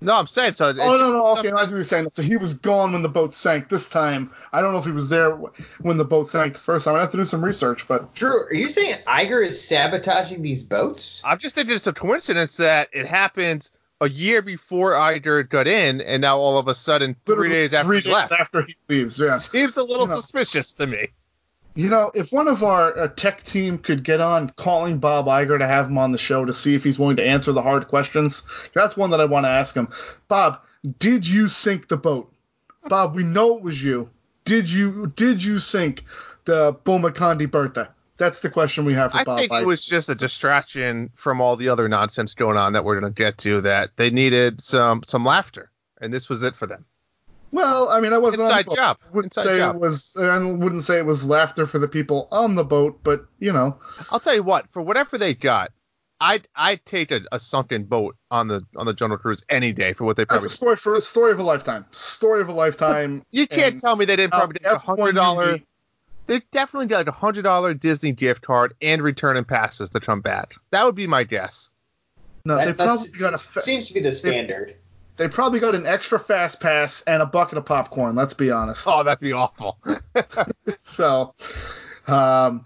No, 0.00 0.14
I'm 0.14 0.28
saying 0.28 0.54
so. 0.54 0.68
Oh 0.68 0.72
no 0.72 1.10
no 1.10 1.26
okay 1.38 1.50
as 1.58 1.72
we 1.72 1.78
were 1.78 1.84
saying 1.84 2.08
so 2.12 2.22
he 2.22 2.36
was 2.36 2.54
gone 2.54 2.92
when 2.92 3.02
the 3.02 3.08
boat 3.08 3.34
sank 3.34 3.68
this 3.68 3.88
time 3.88 4.30
I 4.52 4.60
don't 4.60 4.72
know 4.72 4.78
if 4.78 4.84
he 4.84 4.92
was 4.92 5.08
there 5.08 5.30
when 5.80 5.96
the 5.96 6.04
boat 6.04 6.28
sank 6.28 6.54
the 6.54 6.60
first 6.60 6.84
time 6.84 6.94
I 6.94 7.00
have 7.00 7.10
to 7.10 7.16
do 7.16 7.24
some 7.24 7.44
research 7.44 7.88
but 7.88 8.14
Drew, 8.14 8.44
are 8.44 8.54
you 8.54 8.68
saying 8.68 8.98
Iger 9.08 9.44
is 9.44 9.66
sabotaging 9.66 10.42
these 10.42 10.62
boats? 10.62 11.20
I'm 11.24 11.38
just 11.38 11.56
thinking 11.56 11.74
it's 11.74 11.88
a 11.88 11.92
coincidence 11.92 12.58
that 12.58 12.90
it 12.92 13.06
happened 13.06 13.68
a 14.00 14.08
year 14.08 14.42
before 14.42 14.92
Iger 14.92 15.48
got 15.48 15.66
in, 15.66 16.00
and 16.00 16.22
now 16.22 16.38
all 16.38 16.58
of 16.58 16.68
a 16.68 16.74
sudden, 16.74 17.16
three 17.26 17.48
days 17.48 17.74
after 17.74 17.88
three 17.88 17.96
he 17.98 18.02
days 18.04 18.12
left. 18.14 18.32
after 18.32 18.62
he 18.62 18.76
leaves 18.88 19.18
yeah 19.20 19.38
Seems 19.38 19.76
a 19.76 19.82
little 19.82 20.04
You 20.06 20.10
know. 20.10 20.20
suspicious 20.20 20.72
to 20.74 20.86
me. 20.86 21.08
you 21.74 21.88
know 21.88 22.10
if 22.14 22.30
one 22.32 22.48
of 22.48 22.62
our 22.62 22.96
uh, 22.98 23.08
tech 23.08 23.42
team 23.44 23.78
could 23.78 24.02
get 24.04 24.20
on 24.20 24.50
calling 24.50 24.98
Bob 24.98 25.26
Iger 25.26 25.58
to 25.58 25.66
have 25.66 25.88
him 25.88 25.98
on 25.98 26.12
the 26.12 26.18
show 26.18 26.44
to 26.44 26.52
see 26.52 26.74
if 26.74 26.84
he's 26.84 26.98
willing 26.98 27.16
to 27.16 27.24
answer 27.26 27.52
the 27.52 27.62
hard 27.62 27.88
questions 27.88 28.44
that's 28.72 28.96
one 28.96 29.10
that 29.10 29.20
I 29.20 29.24
want 29.26 29.44
to 29.44 29.50
ask 29.50 29.74
him 29.74 29.88
Bob 30.28 30.60
did 30.98 31.26
you 31.26 31.48
sink 31.48 31.88
the 31.88 31.96
boat 31.96 32.32
Bob 32.88 33.14
we 33.14 33.22
know 33.24 33.56
it 33.58 33.62
was 33.62 33.82
you 33.82 34.10
did 34.44 34.70
you 34.70 35.12
did 35.14 35.44
you 35.44 35.58
sink 35.58 36.04
the 36.46 36.72
Bomokandi 36.72 37.50
Bertha 37.50 37.92
that's 38.18 38.40
the 38.40 38.50
question 38.50 38.84
we 38.84 38.94
have 38.94 39.12
for 39.12 39.18
I 39.18 39.24
Bob 39.24 39.38
think 39.38 39.52
Iger. 39.52 39.62
it 39.62 39.66
was 39.66 39.84
just 39.84 40.08
a 40.08 40.14
distraction 40.14 41.10
from 41.14 41.40
all 41.40 41.56
the 41.56 41.68
other 41.70 41.88
nonsense 41.88 42.34
going 42.34 42.56
on 42.56 42.74
that 42.74 42.84
we're 42.84 43.00
going 43.00 43.12
to 43.12 43.16
get 43.16 43.38
to. 43.38 43.60
That 43.62 43.90
they 43.96 44.10
needed 44.10 44.60
some 44.62 45.02
some 45.06 45.24
laughter, 45.24 45.70
and 46.00 46.12
this 46.12 46.28
was 46.28 46.42
it 46.42 46.54
for 46.54 46.66
them. 46.66 46.84
Well, 47.50 47.88
I 47.88 48.00
mean, 48.00 48.12
I 48.12 48.18
wasn't 48.18 48.42
on 48.42 48.48
Inside 48.48 48.64
the 48.66 48.68
boat. 48.70 48.76
job. 48.76 48.98
I 49.06 49.16
wouldn't 49.16 49.36
Inside 49.36 49.48
say 49.50 49.58
job. 49.58 49.76
it 49.76 49.78
was. 49.80 50.16
I 50.20 50.38
wouldn't 50.44 50.82
say 50.82 50.98
it 50.98 51.06
was 51.06 51.24
laughter 51.24 51.64
for 51.66 51.78
the 51.78 51.88
people 51.88 52.28
on 52.30 52.56
the 52.56 52.64
boat, 52.64 53.00
but 53.02 53.24
you 53.38 53.52
know, 53.52 53.78
I'll 54.10 54.20
tell 54.20 54.34
you 54.34 54.42
what, 54.42 54.68
for 54.70 54.82
whatever 54.82 55.16
they 55.16 55.32
got, 55.34 55.72
I'd 56.20 56.46
I'd 56.54 56.84
take 56.84 57.10
a, 57.10 57.20
a 57.32 57.38
sunken 57.38 57.84
boat 57.84 58.16
on 58.30 58.48
the 58.48 58.62
on 58.76 58.84
the 58.84 58.92
Jungle 58.92 59.16
Cruise 59.16 59.44
any 59.48 59.72
day 59.72 59.94
for 59.94 60.04
what 60.04 60.16
they 60.16 60.26
probably. 60.26 60.42
that's 60.44 60.52
a 60.52 60.56
story 60.56 60.76
for 60.76 60.94
a 60.96 61.00
story 61.00 61.32
of 61.32 61.38
a 61.38 61.42
lifetime. 61.42 61.86
Story 61.90 62.42
of 62.42 62.48
a 62.48 62.52
lifetime. 62.52 63.24
You 63.30 63.46
can't 63.46 63.80
tell 63.80 63.96
me 63.96 64.04
they 64.04 64.16
didn't 64.16 64.32
probably 64.32 64.58
take 64.58 64.70
a 64.72 64.78
hundred 64.78 65.14
dollar. 65.14 65.60
Usually- 66.28 66.40
They 66.40 66.46
definitely 66.50 66.86
got 66.86 66.98
like 66.98 67.06
a 67.08 67.12
hundred 67.12 67.42
dollar 67.42 67.74
Disney 67.74 68.12
gift 68.12 68.42
card 68.42 68.74
and 68.82 69.02
return 69.02 69.36
and 69.36 69.46
passes 69.46 69.90
to 69.90 70.00
come 70.00 70.20
back. 70.20 70.54
That 70.70 70.84
would 70.84 70.94
be 70.94 71.06
my 71.06 71.24
guess. 71.24 71.70
No, 72.44 72.56
That- 72.56 72.66
they 72.76 72.84
probably 72.84 73.08
got 73.18 73.34
a 73.34 73.38
fa- 73.38 73.62
seems 73.62 73.88
to 73.88 73.94
be 73.94 74.00
the 74.00 74.12
standard. 74.12 74.76
they 75.16 75.26
probably 75.28 75.58
got 75.60 75.74
an 75.74 75.86
extra 75.86 76.18
fast 76.18 76.60
pass 76.60 77.00
and 77.02 77.20
a 77.20 77.26
bucket 77.26 77.58
of 77.58 77.64
popcorn. 77.64 78.14
Let's 78.14 78.34
be 78.34 78.50
honest. 78.50 78.84
Oh, 78.86 79.02
that'd 79.02 79.20
be 79.20 79.32
awful. 79.32 79.78
So, 80.82 81.34
um, 82.06 82.64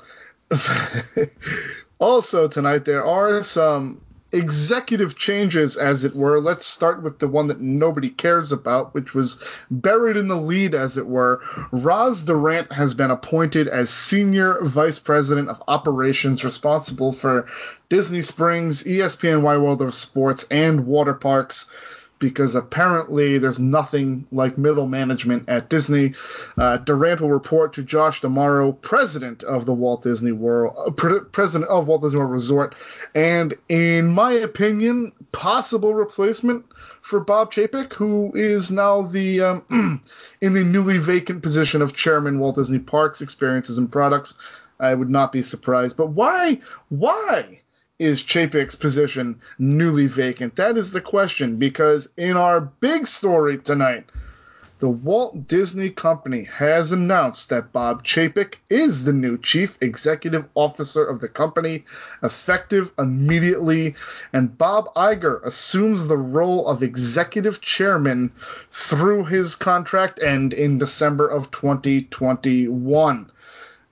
also 1.98 2.48
tonight 2.48 2.84
there 2.84 3.04
are 3.04 3.42
some 3.42 4.00
executive 4.32 5.16
changes, 5.16 5.76
as 5.76 6.04
it 6.04 6.14
were. 6.14 6.40
Let's 6.40 6.66
start 6.66 7.02
with 7.02 7.18
the 7.18 7.28
one 7.28 7.48
that 7.48 7.60
nobody 7.60 8.08
cares 8.08 8.52
about, 8.52 8.94
which 8.94 9.14
was 9.14 9.46
buried 9.70 10.16
in 10.16 10.28
the 10.28 10.36
lead, 10.36 10.74
as 10.74 10.96
it 10.96 11.06
were. 11.06 11.40
Roz 11.70 12.24
Durant 12.24 12.72
has 12.72 12.94
been 12.94 13.10
appointed 13.10 13.68
as 13.68 13.90
senior 13.90 14.58
vice 14.62 14.98
president 14.98 15.48
of 15.48 15.62
operations, 15.68 16.44
responsible 16.44 17.12
for 17.12 17.46
Disney 17.88 18.22
Springs, 18.22 18.86
E 18.86 18.98
ESPN 18.98 19.42
Wide 19.42 19.58
World 19.58 19.82
of 19.82 19.94
Sports, 19.94 20.46
and 20.50 20.86
water 20.86 21.14
parks 21.14 21.70
because 22.22 22.54
apparently 22.54 23.36
there's 23.38 23.58
nothing 23.58 24.24
like 24.30 24.56
middle 24.56 24.86
management 24.86 25.48
at 25.48 25.68
Disney. 25.68 26.14
Uh, 26.56 26.76
Durant 26.78 27.20
will 27.20 27.32
report 27.32 27.72
to 27.74 27.82
Josh 27.82 28.20
D'Amaro, 28.20 28.80
president 28.80 29.42
of 29.42 29.66
the 29.66 29.74
Walt 29.74 30.04
Disney 30.04 30.30
World, 30.30 30.74
uh, 30.78 30.92
pre- 30.92 31.24
president 31.32 31.68
of 31.68 31.88
Walt 31.88 32.02
Disney 32.02 32.20
World 32.20 32.30
Resort, 32.30 32.74
and 33.14 33.54
in 33.68 34.12
my 34.12 34.32
opinion, 34.32 35.10
possible 35.32 35.94
replacement 35.94 36.64
for 37.02 37.18
Bob 37.18 37.52
Chapek, 37.52 37.92
who 37.92 38.30
is 38.36 38.70
now 38.70 39.02
the 39.02 39.40
um, 39.40 40.00
in 40.40 40.52
the 40.52 40.62
newly 40.62 40.98
vacant 40.98 41.42
position 41.42 41.82
of 41.82 41.92
chairman 41.92 42.38
Walt 42.38 42.54
Disney 42.54 42.78
Parks, 42.78 43.20
Experiences 43.20 43.78
and 43.78 43.90
Products. 43.90 44.38
I 44.78 44.94
would 44.94 45.10
not 45.10 45.32
be 45.32 45.42
surprised. 45.42 45.96
But 45.96 46.10
why? 46.10 46.60
Why? 46.88 47.61
Is 48.02 48.24
Chapek's 48.24 48.74
position 48.74 49.40
newly 49.60 50.08
vacant? 50.08 50.56
That 50.56 50.76
is 50.76 50.90
the 50.90 51.00
question 51.00 51.56
because 51.56 52.08
in 52.16 52.36
our 52.36 52.60
big 52.60 53.06
story 53.06 53.58
tonight, 53.58 54.06
the 54.80 54.88
Walt 54.88 55.46
Disney 55.46 55.90
Company 55.90 56.42
has 56.42 56.90
announced 56.90 57.50
that 57.50 57.72
Bob 57.72 58.02
Chapek 58.02 58.56
is 58.68 59.04
the 59.04 59.12
new 59.12 59.38
chief 59.38 59.78
executive 59.80 60.48
officer 60.56 61.04
of 61.04 61.20
the 61.20 61.28
company, 61.28 61.84
effective 62.24 62.90
immediately, 62.98 63.94
and 64.32 64.58
Bob 64.58 64.92
Iger 64.96 65.40
assumes 65.44 66.08
the 66.08 66.18
role 66.18 66.66
of 66.66 66.82
executive 66.82 67.60
chairman 67.60 68.32
through 68.72 69.26
his 69.26 69.54
contract 69.54 70.20
end 70.20 70.52
in 70.52 70.78
December 70.78 71.28
of 71.28 71.52
2021 71.52 73.30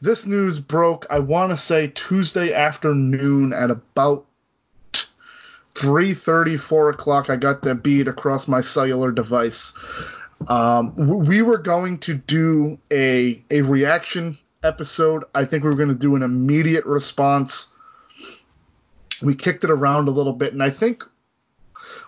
this 0.01 0.27
news 0.27 0.59
broke, 0.59 1.07
I 1.11 1.19
want 1.19 1.51
to 1.51 1.57
say 1.57 1.89
Tuesday 1.89 2.55
afternoon 2.55 3.53
at 3.53 3.71
about 3.71 4.27
3:30, 5.75 6.59
4 6.59 6.91
o'clock. 6.91 7.31
I 7.31 7.37
got 7.37 7.63
the 7.63 7.75
bead 7.75 8.09
across 8.09 8.49
my 8.49 8.61
cellular 8.61 9.13
device. 9.13 9.73
Um, 10.49 10.95
we 10.97 11.43
were 11.43 11.59
going 11.59 11.99
to 11.99 12.15
do 12.15 12.79
a 12.91 13.43
a 13.51 13.63
reaction 13.63 14.39
episode. 14.63 15.25
I 15.35 15.45
think 15.45 15.65
we 15.65 15.71
were 15.71 15.77
going 15.77 15.91
to 15.91 15.95
do 15.95 16.17
an 16.17 16.23
immediate 16.23 16.87
response. 16.87 17.75
We 19.23 19.35
kicked 19.35 19.65
it 19.65 19.71
around 19.71 20.09
a 20.09 20.13
little 20.13 20.33
bit, 20.33 20.53
and 20.55 20.63
I 20.63 20.71
think 20.71 21.05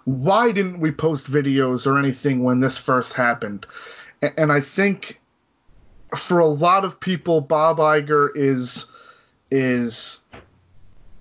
why 0.04 0.50
didn't 0.50 0.80
we 0.80 0.90
post 0.90 1.30
videos 1.30 1.86
or 1.86 1.98
anything 1.98 2.42
when 2.42 2.60
this 2.60 2.78
first 2.78 3.12
happened? 3.12 3.66
And 4.36 4.50
I 4.50 4.60
think 4.60 5.20
for 6.16 6.38
a 6.38 6.46
lot 6.46 6.84
of 6.84 7.00
people, 7.00 7.40
Bob 7.40 7.78
Iger 7.78 8.30
is 8.34 8.86
is 9.50 10.20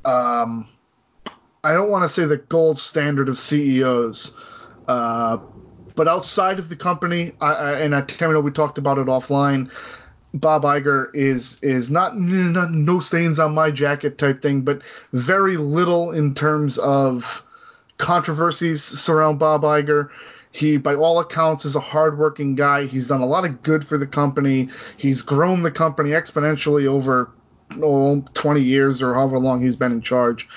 um, 0.05 0.67
I 1.63 1.73
don't 1.73 1.91
want 1.91 2.03
to 2.03 2.09
say 2.09 2.25
the 2.25 2.37
gold 2.37 2.79
standard 2.79 3.29
of 3.29 3.37
CEOs, 3.37 4.35
uh, 4.87 5.37
but 5.95 6.07
outside 6.07 6.59
of 6.59 6.69
the 6.69 6.75
company, 6.75 7.33
I, 7.39 7.53
I, 7.53 7.71
and 7.81 7.95
I, 7.95 8.05
know 8.19 8.39
we 8.39 8.51
talked 8.51 8.77
about 8.77 8.97
it 8.97 9.07
offline. 9.07 9.71
Bob 10.33 10.63
Iger 10.63 11.13
is 11.13 11.59
is 11.61 11.91
not, 11.91 12.17
not 12.17 12.71
no 12.71 12.99
stains 12.99 13.37
on 13.37 13.53
my 13.53 13.69
jacket 13.69 14.17
type 14.17 14.41
thing, 14.41 14.61
but 14.61 14.81
very 15.11 15.57
little 15.57 16.11
in 16.11 16.33
terms 16.33 16.77
of 16.77 17.45
controversies 17.97 18.81
surround 18.81 19.39
Bob 19.39 19.63
Iger. 19.63 20.09
He, 20.51 20.77
by 20.77 20.95
all 20.95 21.19
accounts, 21.19 21.65
is 21.65 21.75
a 21.75 21.79
hardworking 21.79 22.55
guy. 22.55 22.85
He's 22.85 23.07
done 23.07 23.21
a 23.21 23.25
lot 23.25 23.45
of 23.45 23.63
good 23.63 23.85
for 23.85 23.97
the 23.97 24.07
company. 24.07 24.69
He's 24.97 25.21
grown 25.21 25.63
the 25.63 25.71
company 25.71 26.09
exponentially 26.09 26.87
over 26.87 27.31
oh, 27.81 28.21
20 28.33 28.61
years 28.61 29.01
or 29.01 29.13
however 29.13 29.39
long 29.39 29.61
he's 29.61 29.75
been 29.75 29.91
in 29.91 30.01
charge. 30.01 30.47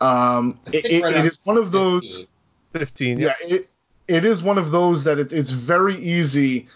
Um, 0.00 0.60
it, 0.72 0.84
it, 0.84 1.04
it 1.04 1.26
is 1.26 1.40
one 1.44 1.56
of 1.56 1.70
those. 1.70 2.26
15. 2.74 3.18
Yeah, 3.18 3.34
it, 3.40 3.70
it 4.06 4.24
is 4.24 4.42
one 4.42 4.58
of 4.58 4.70
those 4.70 5.04
that 5.04 5.18
it, 5.18 5.32
it's 5.32 5.50
very 5.50 5.96
easy 5.96 6.68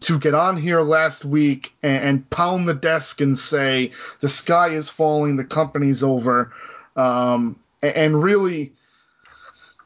to 0.00 0.18
get 0.18 0.34
on 0.34 0.56
here 0.56 0.80
last 0.80 1.24
week 1.24 1.74
and, 1.82 2.04
and, 2.04 2.30
pound 2.30 2.68
the 2.68 2.74
desk 2.74 3.20
and 3.20 3.38
say 3.38 3.92
the 4.20 4.28
sky 4.28 4.68
is 4.68 4.88
falling, 4.88 5.36
the 5.36 5.44
company's 5.44 6.02
over, 6.02 6.52
um, 6.96 7.58
and, 7.82 7.96
and 7.96 8.22
really. 8.22 8.72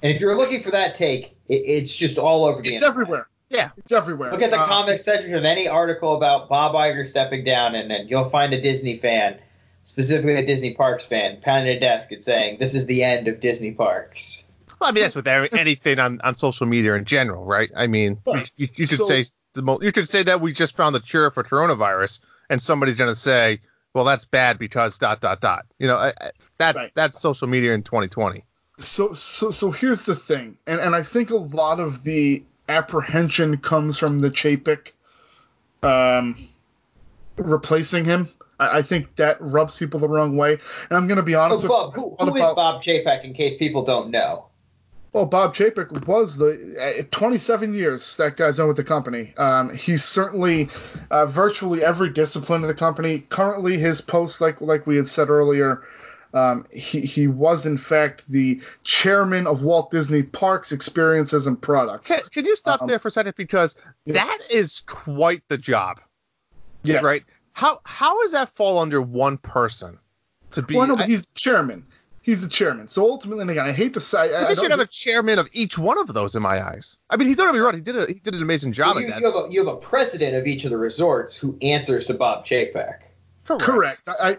And 0.02 0.14
if 0.14 0.20
you're 0.20 0.37
looking 0.37 0.62
for 0.62 0.70
that 0.70 0.94
take, 0.94 1.36
it, 1.48 1.54
it's 1.54 1.94
just 1.94 2.18
all 2.18 2.44
over 2.44 2.62
the 2.62 2.68
It's 2.74 2.82
internet. 2.82 2.90
everywhere. 2.90 3.28
Yeah. 3.48 3.70
It's 3.76 3.92
everywhere. 3.92 4.32
Look 4.32 4.42
at 4.42 4.50
the 4.50 4.61
Uh, 4.61 4.66
comment 4.66 4.98
section 5.00 5.35
of 5.35 5.44
any 5.44 5.68
article 5.68 6.14
about 6.16 6.48
Bob 6.48 6.74
Iger 6.74 7.06
stepping 7.06 7.44
down, 7.44 7.74
and 7.74 7.90
then 7.90 8.09
you'll 8.09 8.28
find 8.30 8.52
a 8.52 8.61
Disney 8.61 8.98
fan, 8.98 9.38
specifically 9.85 10.35
a 10.35 10.44
Disney 10.44 10.74
Parks 10.74 11.04
fan, 11.04 11.38
pounding 11.42 11.76
a 11.76 11.80
desk 11.80 12.11
and 12.12 12.22
saying, 12.24 12.59
"This 12.59 12.74
is 12.74 12.87
the 12.87 13.04
end 13.04 13.28
of 13.28 13.40
Disney 13.40 13.72
Parks." 13.72 14.42
Well, 14.80 14.90
I 14.90 14.92
mean, 14.92 15.02
that's 15.04 15.14
with 15.14 15.26
anything 15.28 15.98
on, 15.98 16.20
on 16.22 16.37
social 16.37 16.66
media 16.66 16.94
in 16.94 17.04
general, 17.04 17.44
right? 17.44 17.70
I 17.74 17.87
mean, 17.87 18.18
Right. 18.26 18.50
you, 18.56 18.68
you 18.74 18.85
should 18.87 18.98
So- 18.98 19.06
say 19.09 19.24
the 19.54 19.62
mo- 19.62 19.78
you 19.80 19.90
should 19.94 20.09
say 20.09 20.22
that 20.24 20.40
we 20.40 20.52
just 20.52 20.76
found 20.76 20.94
the 20.94 21.00
cure 21.00 21.30
for 21.30 21.42
coronavirus, 21.44 22.20
and 22.50 22.61
somebody's 22.61 22.96
gonna 22.96 23.14
say, 23.16 23.61
well, 23.94 24.04
that's 24.04 24.24
bad 24.26 24.59
because 24.59 24.98
dot 24.98 25.20
dot 25.20 25.40
dot. 25.40 25.64
You 25.78 25.87
know, 25.87 25.96
I, 25.96 26.09
I, 26.20 26.30
that 26.59 26.74
Right. 26.76 26.92
that's 26.94 27.18
social 27.20 27.46
media 27.46 27.72
in 27.72 27.82
2020. 27.85 28.44
So 28.78 29.14
so 29.14 29.50
so 29.50 29.70
here's 29.70 30.02
the 30.02 30.16
thing, 30.16 30.56
and 30.66 30.80
and 30.80 30.94
I 30.94 31.02
think 31.02 31.30
a 31.30 31.36
lot 31.36 31.80
of 31.80 32.04
the 32.04 32.44
apprehension 32.68 33.58
comes 33.58 33.98
from 33.98 34.18
the 34.18 34.30
Chapek 34.30 34.92
um, 35.82 36.36
replacing 37.36 38.04
him. 38.04 38.28
I, 38.58 38.78
I 38.78 38.82
think 38.82 39.16
that 39.16 39.38
rubs 39.40 39.78
people 39.78 40.00
the 40.00 40.08
wrong 40.08 40.36
way. 40.36 40.52
And 40.52 40.96
I'm 40.96 41.08
gonna 41.08 41.22
be 41.22 41.34
honest 41.34 41.62
So, 41.62 41.68
with 41.68 41.70
Bob, 41.70 41.94
who, 41.94 42.10
who 42.10 42.38
thought 42.38 42.48
is 42.50 42.54
Bob 42.54 42.82
Chapek, 42.82 43.24
in 43.24 43.32
case 43.32 43.56
people 43.56 43.82
don't 43.82 44.10
know? 44.10 44.46
Well, 45.12 45.24
Bob 45.24 45.54
Chapek 45.54 46.06
was 46.06 46.36
the 46.36 46.98
uh, 47.00 47.02
27 47.10 47.72
years 47.72 48.18
that 48.18 48.36
guy's 48.36 48.58
done 48.58 48.68
with 48.68 48.76
the 48.76 48.84
company. 48.84 49.32
Um, 49.38 49.74
he's 49.74 50.04
certainly 50.04 50.68
uh, 51.10 51.24
virtually 51.24 51.82
every 51.82 52.10
discipline 52.10 52.60
of 52.62 52.68
the 52.68 52.74
company. 52.74 53.20
Currently, 53.20 53.78
his 53.78 54.02
post, 54.02 54.42
like 54.42 54.60
like 54.60 54.86
we 54.86 54.96
had 54.96 55.08
said 55.08 55.30
earlier, 55.30 55.82
um, 56.37 56.66
he 56.72 57.01
he 57.01 57.27
was 57.27 57.64
in 57.66 57.79
fact 57.79 58.25
the 58.29 58.61
chairman 58.85 59.46
of 59.46 59.62
Walt 59.62 59.90
Disney 59.90 60.22
Parks 60.22 60.72
Experiences 60.72 61.46
and 61.46 61.61
Products. 61.61 62.11
Can, 62.11 62.20
can 62.31 62.44
you 62.44 62.57
stop 62.57 62.83
Um, 62.83 62.88
there 62.88 62.99
for 62.99 63.09
a 63.09 63.11
second 63.11 63.35
because 63.37 63.75
yeah. 64.05 64.14
that 64.14 64.38
is 64.51 64.81
quite 64.87 65.42
the 65.49 65.59
job, 65.59 66.01
Yes. 66.83 67.03
right? 67.03 67.25
How 67.53 67.81
how 67.85 68.22
does 68.22 68.33
that 68.33 68.51
fall 68.51 68.79
under 68.79 69.01
one 69.01 69.38
person 69.38 69.99
to 70.53 70.62
be? 70.62 70.77
Well, 70.77 70.87
no, 70.87 70.96
but 70.96 71.05
I- 71.05 71.09
he's 71.09 71.22
the 71.22 71.29
chairman. 71.35 71.87
He's 72.20 72.40
the 72.40 72.49
chairman. 72.49 72.88
So 72.88 73.09
ultimately, 73.09 73.42
and 73.42 73.51
again, 73.53 73.66
I 73.66 73.72
hate 73.72 73.94
to 73.94 74.01
say, 74.01 74.18
I, 74.18 74.40
I 74.40 74.42
I 74.42 74.46
think 74.49 74.57
you 74.59 74.64
should 74.64 74.70
have 74.72 74.81
a 74.81 74.87
chairman 74.88 75.38
of 75.38 75.49
each 75.53 75.79
one 75.79 75.96
of 75.96 76.12
those 76.12 76.35
in 76.35 76.42
my 76.42 76.61
eyes. 76.61 76.99
I 77.09 77.16
mean, 77.16 77.29
he 77.29 77.37
don't 77.37 77.46
get 77.46 77.55
me 77.55 77.61
wrong. 77.61 77.75
He 77.75 77.81
did 77.81 77.96
a 77.96 78.07
he 78.07 78.14
did 78.18 78.35
an 78.35 78.42
amazing 78.42 78.72
job 78.72 78.96
you, 78.96 79.03
at 79.07 79.09
that. 79.11 79.20
you 79.20 79.27
have 79.27 79.35
a, 79.37 79.53
you 79.53 79.64
have 79.64 79.72
a 79.72 79.79
president 79.79 80.35
of 80.35 80.44
each 80.44 80.64
of 80.64 80.70
the 80.70 80.77
resorts 80.77 81.37
who 81.37 81.57
answers 81.62 82.07
to 82.07 82.14
Bob 82.14 82.44
Chapek. 82.44 82.99
Correct. 83.46 84.09
I, 84.09 84.30
I 84.30 84.37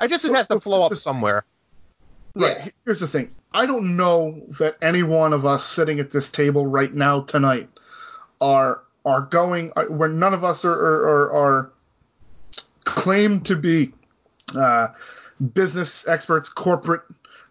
I 0.00 0.06
just 0.06 0.24
So- 0.24 0.32
it 0.32 0.36
has 0.36 0.48
to 0.48 0.60
flow 0.60 0.82
up 0.82 0.96
somewhere. 0.96 1.44
Right. 2.36 2.56
Yeah. 2.58 2.68
Here's 2.84 3.00
the 3.00 3.06
thing. 3.08 3.34
I 3.52 3.66
don't 3.66 3.96
know 3.96 4.42
that 4.58 4.76
any 4.82 5.04
one 5.04 5.32
of 5.32 5.46
us 5.46 5.64
sitting 5.64 6.00
at 6.00 6.10
this 6.10 6.30
table 6.30 6.66
right 6.66 6.92
now 6.92 7.20
tonight 7.20 7.68
are 8.40 8.80
are 9.04 9.20
going 9.20 9.72
are- 9.76 9.90
where 9.90 10.08
none 10.08 10.34
of 10.34 10.42
us 10.42 10.64
are 10.64 10.72
are, 10.72 11.08
are, 11.08 11.32
are 11.32 11.70
claimed 12.84 13.46
to 13.46 13.56
be 13.56 13.92
uh, 14.56 14.88
business 15.54 16.06
experts, 16.08 16.48
corporate 16.48 17.02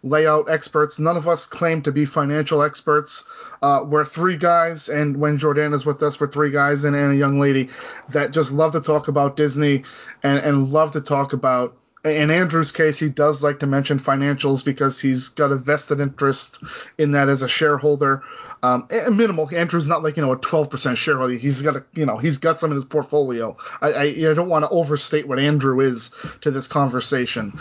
layout 0.04 0.50
experts. 0.50 0.98
None 0.98 1.16
of 1.16 1.26
us 1.26 1.46
claim 1.46 1.82
to 1.82 1.92
be 1.92 2.04
financial 2.04 2.62
experts. 2.62 3.24
Uh, 3.62 3.82
we're 3.84 4.04
three 4.04 4.36
guys, 4.36 4.88
and 4.88 5.16
when 5.16 5.38
Jordana's 5.38 5.86
with 5.86 6.02
us, 6.02 6.20
we're 6.20 6.28
three 6.28 6.50
guys 6.50 6.84
and, 6.84 6.94
and 6.94 7.12
a 7.12 7.16
young 7.16 7.40
lady 7.40 7.70
that 8.10 8.30
just 8.30 8.52
love 8.52 8.72
to 8.72 8.80
talk 8.80 9.08
about 9.08 9.36
Disney 9.36 9.84
and, 10.22 10.38
and 10.38 10.70
love 10.70 10.92
to 10.92 11.00
talk 11.00 11.32
about. 11.32 11.76
In 12.04 12.30
Andrew's 12.30 12.70
case, 12.70 12.98
he 12.98 13.08
does 13.08 13.42
like 13.42 13.60
to 13.60 13.66
mention 13.66 13.98
financials 13.98 14.62
because 14.62 15.00
he's 15.00 15.30
got 15.30 15.52
a 15.52 15.56
vested 15.56 16.00
interest 16.00 16.62
in 16.98 17.12
that 17.12 17.30
as 17.30 17.40
a 17.40 17.48
shareholder. 17.48 18.22
Um, 18.62 18.88
minimal. 19.10 19.48
Andrew's 19.56 19.88
not 19.88 20.02
like 20.02 20.18
you 20.18 20.22
know 20.22 20.32
a 20.32 20.38
12% 20.38 20.98
shareholder. 20.98 21.32
He's 21.32 21.62
got 21.62 21.76
a 21.76 21.84
you 21.94 22.04
know 22.04 22.18
he's 22.18 22.36
got 22.36 22.60
some 22.60 22.72
in 22.72 22.74
his 22.74 22.84
portfolio. 22.84 23.56
I 23.80 23.92
I, 23.92 24.02
I 24.02 24.34
don't 24.34 24.50
want 24.50 24.66
to 24.66 24.68
overstate 24.68 25.26
what 25.26 25.38
Andrew 25.38 25.80
is 25.80 26.10
to 26.42 26.50
this 26.50 26.68
conversation. 26.68 27.58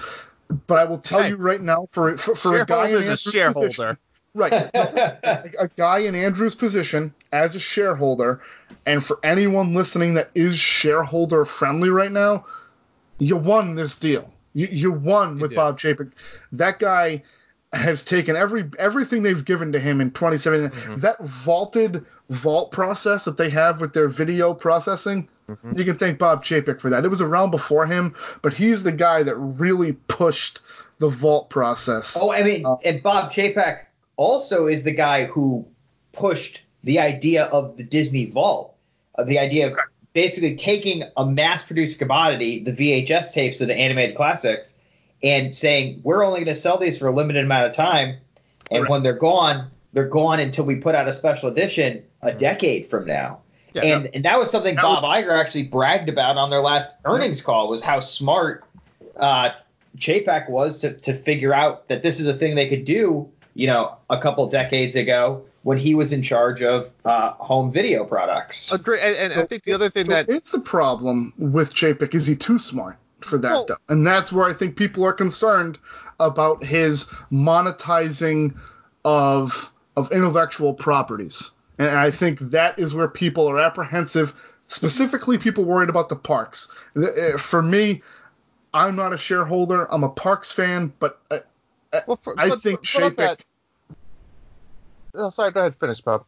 But 0.67 0.79
I 0.79 0.83
will 0.85 0.99
tell 0.99 1.21
Hey. 1.21 1.29
you 1.29 1.35
right 1.37 1.61
now, 1.61 1.87
for 1.91 2.17
for, 2.17 2.35
for 2.35 2.61
a 2.61 2.65
guy 2.65 2.89
in 2.89 3.03
a 3.03 3.17
shareholder. 3.17 3.67
position, 3.67 3.97
right, 4.35 4.53
a, 4.53 5.51
a 5.63 5.67
guy 5.75 5.99
in 5.99 6.15
Andrew's 6.15 6.55
position 6.55 7.13
as 7.31 7.55
a 7.55 7.59
shareholder, 7.59 8.41
and 8.85 9.03
for 9.03 9.19
anyone 9.23 9.73
listening 9.73 10.15
that 10.15 10.29
is 10.35 10.57
shareholder 10.57 11.45
friendly 11.45 11.89
right 11.89 12.11
now, 12.11 12.45
you 13.19 13.37
won 13.37 13.75
this 13.75 13.95
deal. 13.95 14.31
You, 14.53 14.67
you 14.71 14.91
won 14.91 15.39
with 15.39 15.51
did. 15.51 15.55
Bob 15.55 15.79
Chapek. 15.79 16.11
That 16.51 16.77
guy 16.77 17.23
has 17.73 18.03
taken 18.03 18.35
every 18.35 18.69
everything 18.77 19.23
they've 19.23 19.43
given 19.43 19.71
to 19.73 19.79
him 19.79 19.99
in 20.01 20.11
2017. 20.11 20.69
Mm-hmm. 20.69 20.95
That 21.01 21.19
vaulted 21.23 22.05
vault 22.29 22.71
process 22.71 23.25
that 23.25 23.37
they 23.37 23.49
have 23.49 23.81
with 23.81 23.93
their 23.93 24.07
video 24.07 24.53
processing, 24.53 25.29
Mm-hmm. 25.49 25.77
you 25.77 25.83
can 25.83 25.97
thank 25.97 26.19
Bob 26.19 26.45
Chapek 26.45 26.79
for 26.79 26.89
that. 26.91 27.03
It 27.03 27.09
was 27.09 27.21
around 27.21 27.51
before 27.51 27.85
him, 27.85 28.15
but 28.41 28.53
he's 28.53 28.81
the 28.81 28.93
guy 28.93 29.23
that 29.23 29.35
really 29.35 29.91
pushed 29.91 30.61
the 30.99 31.09
vault 31.09 31.49
process. 31.49 32.17
Oh, 32.19 32.31
I 32.31 32.43
mean, 32.43 32.65
Uh, 32.65 32.77
and 32.85 33.03
Bob 33.03 33.33
Chapek 33.33 33.79
also 34.15 34.67
is 34.67 34.83
the 34.83 34.93
guy 34.93 35.25
who 35.25 35.67
pushed 36.13 36.61
the 36.85 36.99
idea 36.99 37.43
of 37.43 37.75
the 37.75 37.83
Disney 37.83 38.27
Vault, 38.27 38.73
of 39.15 39.27
the 39.27 39.37
idea 39.37 39.67
of 39.67 39.77
basically 40.13 40.55
taking 40.55 41.03
a 41.17 41.25
mass-produced 41.25 41.99
commodity, 41.99 42.63
the 42.63 42.71
VHS 42.71 43.33
tapes 43.33 43.59
of 43.59 43.67
the 43.67 43.75
animated 43.75 44.15
classics, 44.15 44.72
and 45.23 45.55
saying 45.55 46.01
we're 46.03 46.23
only 46.23 46.39
going 46.41 46.53
to 46.53 46.59
sell 46.59 46.77
these 46.77 46.97
for 46.97 47.07
a 47.07 47.11
limited 47.11 47.45
amount 47.45 47.67
of 47.67 47.75
time, 47.75 48.17
and 48.69 48.79
Correct. 48.79 48.89
when 48.89 49.03
they're 49.03 49.13
gone, 49.13 49.69
they're 49.93 50.07
gone 50.07 50.39
until 50.39 50.65
we 50.65 50.75
put 50.75 50.95
out 50.95 51.07
a 51.07 51.13
special 51.13 51.49
edition 51.49 52.03
a 52.21 52.33
decade 52.33 52.89
from 52.89 53.05
now. 53.05 53.39
Yeah. 53.73 53.81
and 53.85 54.09
and 54.13 54.25
that 54.25 54.37
was 54.37 54.51
something 54.51 54.75
That 54.75 54.83
Bob 54.83 55.03
was- 55.03 55.11
Iger 55.23 55.39
actually 55.39 55.63
bragged 55.63 56.07
about 56.07 56.37
on 56.37 56.49
their 56.51 56.61
last 56.61 56.95
earnings 57.05 57.41
call 57.41 57.69
was 57.69 57.81
how 57.81 57.99
smart 58.01 58.63
uh, 59.17 59.49
Chapek 59.97 60.49
was 60.49 60.79
to, 60.81 60.93
to 60.93 61.13
figure 61.13 61.53
out 61.53 61.87
that 61.87 62.03
this 62.03 62.19
is 62.19 62.27
a 62.27 62.33
thing 62.33 62.55
they 62.55 62.69
could 62.69 62.85
do, 62.85 63.29
you 63.55 63.67
know, 63.67 63.95
a 64.09 64.17
couple 64.19 64.47
decades 64.47 64.95
ago 64.95 65.43
when 65.63 65.77
he 65.77 65.95
was 65.95 66.13
in 66.13 66.21
charge 66.21 66.61
of 66.61 66.89
uh, 67.05 67.31
home 67.33 67.71
video 67.71 68.03
products. 68.05 68.71
Agree. 68.71 68.99
And, 68.99 69.15
and 69.15 69.41
I 69.41 69.45
think 69.45 69.63
the 69.63 69.73
other 69.73 69.89
thing 69.89 70.05
So 70.05 70.11
that 70.13 70.29
it's 70.29 70.51
the 70.51 70.59
problem 70.59 71.33
with 71.37 71.73
Chapek 71.73 72.13
is 72.13 72.25
he 72.27 72.35
too 72.35 72.59
smart 72.59 72.97
for 73.23 73.37
that 73.39 73.51
Well- 73.51 73.65
though, 73.67 73.77
and 73.89 74.05
that's 74.05 74.31
where 74.31 74.45
I 74.47 74.53
think 74.53 74.75
people 74.75 75.05
are 75.05 75.13
concerned 75.13 75.77
about 76.19 76.63
his 76.63 77.05
monetizing 77.31 78.55
of 79.05 79.71
of 79.95 80.11
intellectual 80.11 80.73
properties, 80.73 81.51
and 81.77 81.89
I 81.97 82.09
think 82.11 82.39
that 82.39 82.79
is 82.79 82.95
where 82.95 83.07
people 83.07 83.47
are 83.49 83.59
apprehensive. 83.59 84.33
Specifically, 84.67 85.37
people 85.37 85.65
worried 85.65 85.89
about 85.89 86.09
the 86.09 86.15
parks. 86.15 86.71
Uh, 86.95 87.37
For 87.37 87.61
me, 87.61 88.01
I'm 88.73 88.95
not 88.95 89.13
a 89.13 89.17
shareholder. 89.17 89.85
I'm 89.91 90.03
a 90.03 90.09
parks 90.09 90.51
fan, 90.51 90.93
but 90.99 91.19
uh, 91.29 91.39
well, 92.07 92.15
for, 92.17 92.33
I 92.39 92.49
but- 92.49 92.61
think 92.63 92.79
but 92.95 93.17
that- 93.17 93.45
Oh, 95.15 95.29
sorry, 95.29 95.51
go 95.51 95.59
ahead, 95.59 95.75
finish, 95.75 96.01
Bob. 96.01 96.25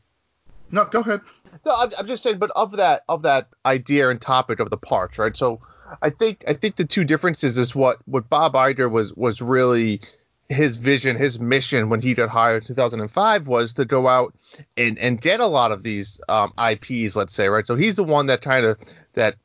No, 0.71 0.85
go 0.85 0.99
ahead. 0.99 1.21
No, 1.65 1.73
I'm, 1.75 1.91
I'm 1.97 2.07
just 2.07 2.21
saying, 2.21 2.37
but 2.37 2.51
of 2.55 2.73
that 2.73 3.03
of 3.09 3.23
that 3.23 3.47
idea 3.65 4.09
and 4.09 4.19
topic 4.21 4.59
of 4.59 4.69
the 4.69 4.77
parks, 4.77 5.17
right? 5.17 5.35
So 5.35 5.61
I 6.01 6.09
think 6.09 6.43
I 6.47 6.53
think 6.53 6.75
the 6.75 6.85
two 6.85 7.03
differences 7.03 7.57
is 7.57 7.75
what 7.75 7.99
what 8.05 8.29
Bob 8.29 8.53
Iger 8.53 8.89
was 8.89 9.13
was 9.13 9.41
really 9.41 10.01
his 10.47 10.77
vision, 10.77 11.17
his 11.17 11.39
mission 11.39 11.89
when 11.89 12.01
he 12.01 12.13
got 12.13 12.29
hired 12.29 12.63
in 12.63 12.67
2005 12.67 13.47
was 13.47 13.73
to 13.75 13.85
go 13.85 14.07
out 14.07 14.35
and 14.77 14.97
and 14.99 15.19
get 15.19 15.39
a 15.39 15.45
lot 15.45 15.71
of 15.71 15.83
these 15.83 16.19
um, 16.29 16.53
IPs, 16.57 17.15
let's 17.15 17.33
say, 17.33 17.47
right? 17.47 17.65
So 17.65 17.75
he's 17.75 17.95
the 17.95 18.03
one 18.03 18.27
that 18.27 18.41
kind 18.41 18.65
of 18.65 18.77
that 19.13 19.35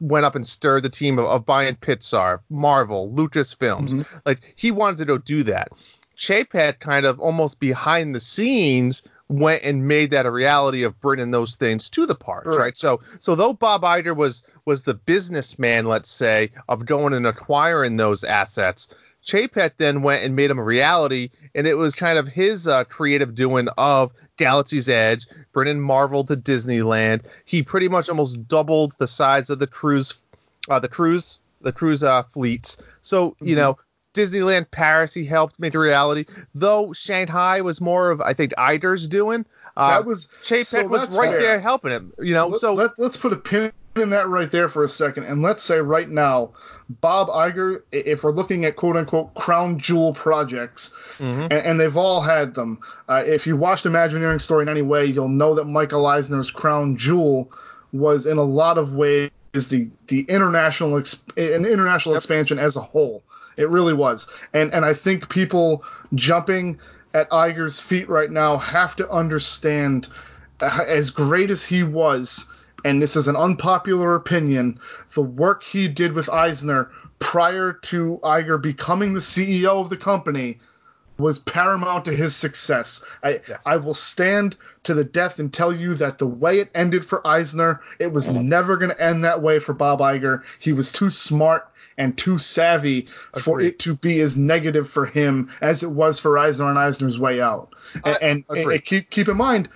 went 0.00 0.24
up 0.24 0.34
and 0.34 0.46
stirred 0.46 0.82
the 0.82 0.88
team 0.88 1.18
of, 1.18 1.26
of 1.26 1.46
buying 1.46 1.76
Pixar, 1.76 2.40
Marvel, 2.48 3.12
Lucasfilms. 3.12 4.04
Like 4.24 4.40
he 4.56 4.70
wanted 4.70 4.98
to 4.98 5.04
go 5.04 5.18
do 5.18 5.42
that. 5.44 5.68
Chapek 6.16 6.80
kind 6.80 7.06
of 7.06 7.20
almost 7.20 7.60
behind 7.60 8.14
the 8.14 8.20
scenes 8.20 9.02
went 9.30 9.62
and 9.62 9.86
made 9.86 10.10
that 10.10 10.26
a 10.26 10.30
reality 10.30 10.82
of 10.82 11.00
bringing 11.00 11.30
those 11.30 11.54
things 11.54 11.88
to 11.90 12.04
the 12.04 12.16
parks, 12.16 12.48
right? 12.48 12.58
Right. 12.58 12.78
So, 12.78 13.00
so 13.20 13.36
though 13.36 13.52
Bob 13.52 13.82
Iger 13.82 14.14
was 14.14 14.42
was 14.64 14.82
the 14.82 14.94
businessman, 14.94 15.86
let's 15.86 16.10
say, 16.10 16.50
of 16.68 16.84
going 16.84 17.14
and 17.14 17.26
acquiring 17.26 17.96
those 17.96 18.24
assets, 18.24 18.88
Chapek 19.24 19.72
then 19.76 20.02
went 20.02 20.24
and 20.24 20.34
made 20.34 20.50
them 20.50 20.58
a 20.58 20.64
reality, 20.64 21.30
and 21.54 21.66
it 21.66 21.78
was 21.78 21.94
kind 21.94 22.18
of 22.18 22.26
his 22.26 22.66
uh, 22.66 22.84
creative 22.84 23.34
doing 23.36 23.68
of 23.78 24.12
Galaxy's 24.36 24.88
Edge, 24.88 25.28
bringing 25.52 25.80
Marvel 25.80 26.24
to 26.24 26.36
Disneyland. 26.36 27.24
He 27.44 27.62
pretty 27.62 27.88
much 27.88 28.08
almost 28.08 28.48
doubled 28.48 28.94
the 28.98 29.06
size 29.06 29.48
of 29.48 29.60
the 29.60 29.68
cruise, 29.68 30.24
uh, 30.68 30.80
the 30.80 30.88
cruise, 30.88 31.40
the 31.60 31.72
cruise 31.72 32.02
uh, 32.02 32.24
fleets. 32.24 32.78
So 33.02 33.36
you 33.40 33.54
know. 33.54 33.78
Disneyland 34.14 34.70
Paris, 34.70 35.14
he 35.14 35.24
helped 35.24 35.58
make 35.58 35.74
a 35.74 35.78
reality. 35.78 36.24
Though 36.54 36.92
Shanghai 36.92 37.60
was 37.60 37.80
more 37.80 38.10
of, 38.10 38.20
I 38.20 38.34
think, 38.34 38.52
Iger's 38.58 39.08
doing. 39.08 39.44
Uh, 39.76 39.90
That 39.90 40.04
was- 40.04 40.26
Chapek 40.42 40.66
so 40.66 40.86
was 40.88 41.16
right 41.16 41.30
fair. 41.30 41.40
there 41.40 41.60
helping 41.60 41.92
him. 41.92 42.12
You 42.18 42.34
know, 42.34 42.48
Let, 42.48 42.60
so 42.60 42.74
let, 42.74 42.98
us 42.98 43.16
put 43.16 43.32
a 43.32 43.36
pin 43.36 43.72
in 43.96 44.10
that 44.10 44.28
right 44.28 44.50
there 44.50 44.68
for 44.68 44.82
a 44.84 44.88
second, 44.88 45.24
and 45.24 45.42
let's 45.42 45.62
say 45.62 45.80
right 45.80 46.08
now, 46.08 46.50
Bob 46.88 47.28
Iger, 47.28 47.82
if 47.92 48.22
we're 48.24 48.30
looking 48.32 48.64
at 48.64 48.76
quote 48.76 48.96
unquote 48.96 49.34
crown 49.34 49.78
jewel 49.78 50.12
projects, 50.14 50.94
Mm-hmm. 51.18 51.42
and, 51.42 51.52
and 51.52 51.80
they've 51.80 51.96
all 51.96 52.20
had 52.22 52.54
them. 52.54 52.78
Uh, 53.08 53.22
if 53.26 53.46
you 53.46 53.56
watched 53.56 53.84
Imagineering 53.86 54.38
Story 54.38 54.62
in 54.62 54.68
any 54.70 54.80
way, 54.82 55.04
you'll 55.06 55.28
know 55.28 55.54
that 55.56 55.64
Michael 55.66 56.06
Eisner's 56.06 56.50
crown 56.50 56.96
jewel 56.96 57.52
was 57.92 58.24
in 58.26 58.38
a 58.38 58.42
lot 58.42 58.78
of 58.78 58.94
ways 58.94 59.30
the 59.52 59.88
the 60.06 60.20
international 60.22 60.92
exp- 60.92 61.36
an 61.36 61.66
international 61.66 62.14
expansion 62.16 62.58
as 62.58 62.76
a 62.76 62.80
whole. 62.80 63.22
It 63.60 63.68
really 63.68 63.92
was, 63.92 64.26
and 64.54 64.72
and 64.72 64.84
I 64.84 64.94
think 64.94 65.28
people 65.28 65.84
jumping 66.14 66.78
at 67.12 67.28
Iger's 67.30 67.80
feet 67.80 68.08
right 68.08 68.30
now 68.30 68.56
have 68.56 68.96
to 68.96 69.10
understand 69.10 70.08
as 70.60 71.10
great 71.10 71.50
as 71.50 71.64
he 71.64 71.82
was, 71.82 72.46
and 72.84 73.02
this 73.02 73.16
is 73.16 73.28
an 73.28 73.36
unpopular 73.36 74.14
opinion, 74.14 74.78
the 75.14 75.22
work 75.22 75.62
he 75.62 75.88
did 75.88 76.12
with 76.12 76.30
Eisner 76.30 76.90
prior 77.18 77.72
to 77.72 78.18
Iger 78.22 78.60
becoming 78.60 79.12
the 79.12 79.20
CEO 79.20 79.80
of 79.80 79.90
the 79.90 79.96
company 79.96 80.58
was 81.20 81.38
paramount 81.38 82.06
to 82.06 82.12
his 82.14 82.34
success. 82.34 83.04
I 83.22 83.40
I 83.64 83.76
will 83.76 83.94
stand 83.94 84.56
to 84.84 84.94
the 84.94 85.04
death 85.04 85.38
and 85.38 85.52
tell 85.52 85.72
you 85.72 85.94
that 85.94 86.18
the 86.18 86.26
way 86.26 86.60
it 86.60 86.70
ended 86.74 87.04
for 87.04 87.26
Eisner, 87.26 87.80
it 87.98 88.12
was 88.12 88.28
mm-hmm. 88.28 88.48
never 88.48 88.76
going 88.76 88.90
to 88.90 89.02
end 89.02 89.24
that 89.24 89.42
way 89.42 89.58
for 89.58 89.72
Bob 89.72 90.00
Iger. 90.00 90.42
He 90.58 90.72
was 90.72 90.92
too 90.92 91.10
smart 91.10 91.68
and 91.98 92.16
too 92.16 92.38
savvy 92.38 93.08
for 93.38 93.60
it 93.60 93.78
to 93.80 93.94
be 93.94 94.20
as 94.20 94.36
negative 94.36 94.88
for 94.88 95.04
him 95.04 95.50
as 95.60 95.82
it 95.82 95.90
was 95.90 96.18
for 96.18 96.38
Eisner 96.38 96.68
and 96.68 96.78
Eisner's 96.78 97.18
way 97.18 97.40
out. 97.40 97.74
I- 98.04 98.12
and 98.22 98.44
and, 98.48 98.58
and 98.58 98.84
keep 98.84 99.10
keep 99.10 99.28
in 99.28 99.36
mind, 99.36 99.68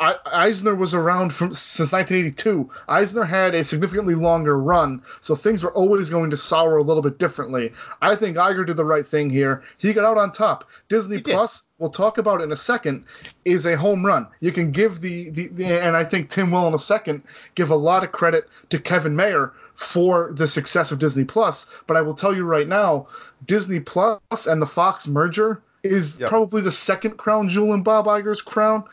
I, 0.00 0.14
Eisner 0.26 0.74
was 0.74 0.94
around 0.94 1.32
from 1.32 1.52
since 1.52 1.92
1982. 1.92 2.70
Eisner 2.88 3.24
had 3.24 3.54
a 3.54 3.64
significantly 3.64 4.14
longer 4.14 4.56
run, 4.58 5.02
so 5.20 5.34
things 5.34 5.62
were 5.62 5.72
always 5.72 6.10
going 6.10 6.30
to 6.30 6.36
sour 6.36 6.76
a 6.76 6.82
little 6.82 7.02
bit 7.02 7.18
differently. 7.18 7.72
I 8.00 8.14
think 8.14 8.36
Iger 8.36 8.64
did 8.66 8.76
the 8.76 8.84
right 8.84 9.06
thing 9.06 9.30
here. 9.30 9.64
He 9.78 9.92
got 9.92 10.04
out 10.04 10.18
on 10.18 10.32
top. 10.32 10.68
Disney 10.88 11.16
did. 11.16 11.32
Plus, 11.32 11.64
we'll 11.78 11.90
talk 11.90 12.18
about 12.18 12.40
in 12.40 12.52
a 12.52 12.56
second, 12.56 13.04
is 13.44 13.66
a 13.66 13.76
home 13.76 14.04
run. 14.06 14.28
You 14.40 14.52
can 14.52 14.70
give 14.70 15.00
the, 15.00 15.30
the, 15.30 15.48
the 15.48 15.64
and 15.64 15.96
I 15.96 16.04
think 16.04 16.28
Tim 16.30 16.50
will 16.50 16.68
in 16.68 16.74
a 16.74 16.78
second 16.78 17.24
give 17.54 17.70
a 17.70 17.76
lot 17.76 18.04
of 18.04 18.12
credit 18.12 18.48
to 18.70 18.78
Kevin 18.78 19.16
Mayer 19.16 19.52
for 19.74 20.32
the 20.32 20.46
success 20.46 20.92
of 20.92 20.98
Disney 20.98 21.24
Plus. 21.24 21.66
But 21.86 21.96
I 21.96 22.02
will 22.02 22.14
tell 22.14 22.34
you 22.34 22.44
right 22.44 22.66
now, 22.68 23.08
Disney 23.44 23.80
Plus 23.80 24.46
and 24.46 24.60
the 24.62 24.66
Fox 24.66 25.06
merger 25.08 25.62
is 25.82 26.18
Yep. 26.18 26.28
probably 26.28 26.62
the 26.62 26.72
second 26.72 27.16
crown 27.16 27.48
jewel 27.48 27.74
in 27.74 27.82
Bob 27.82 28.06
Iger's 28.06 28.42
crown. 28.42 28.84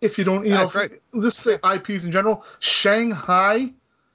If 0.00 0.18
you 0.18 0.24
don't, 0.24 0.44
you 0.44 0.52
That's 0.52 0.74
know, 0.74 0.80
right. 0.82 0.92
just 1.20 1.38
say 1.40 1.54
IPs 1.64 2.04
in 2.04 2.12
general. 2.12 2.44
Shanghai, 2.60 3.72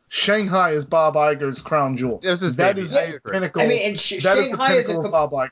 Shanghai 0.08 0.72
is 0.72 0.86
Bob 0.86 1.16
Iger's 1.16 1.62
crown 1.62 1.98
jewel. 1.98 2.20
It 2.24 2.30
was 2.30 2.42
his 2.42 2.56
That 2.56 2.78
is 2.78 2.96
I 2.96 3.14
the 3.14 3.20
pinnacle. 3.32 3.62
I 3.62 3.68
mean, 3.68 3.82
and 3.82 4.00
Sh- 4.00 4.24
that 4.24 4.38
is 4.38 4.46
the 4.52 4.58
Shanghai 4.58 4.74
is 4.74 4.86
a 4.86 4.90
pinnacle 4.90 5.12
com- 5.12 5.24
of 5.24 5.32
Bob 5.32 5.50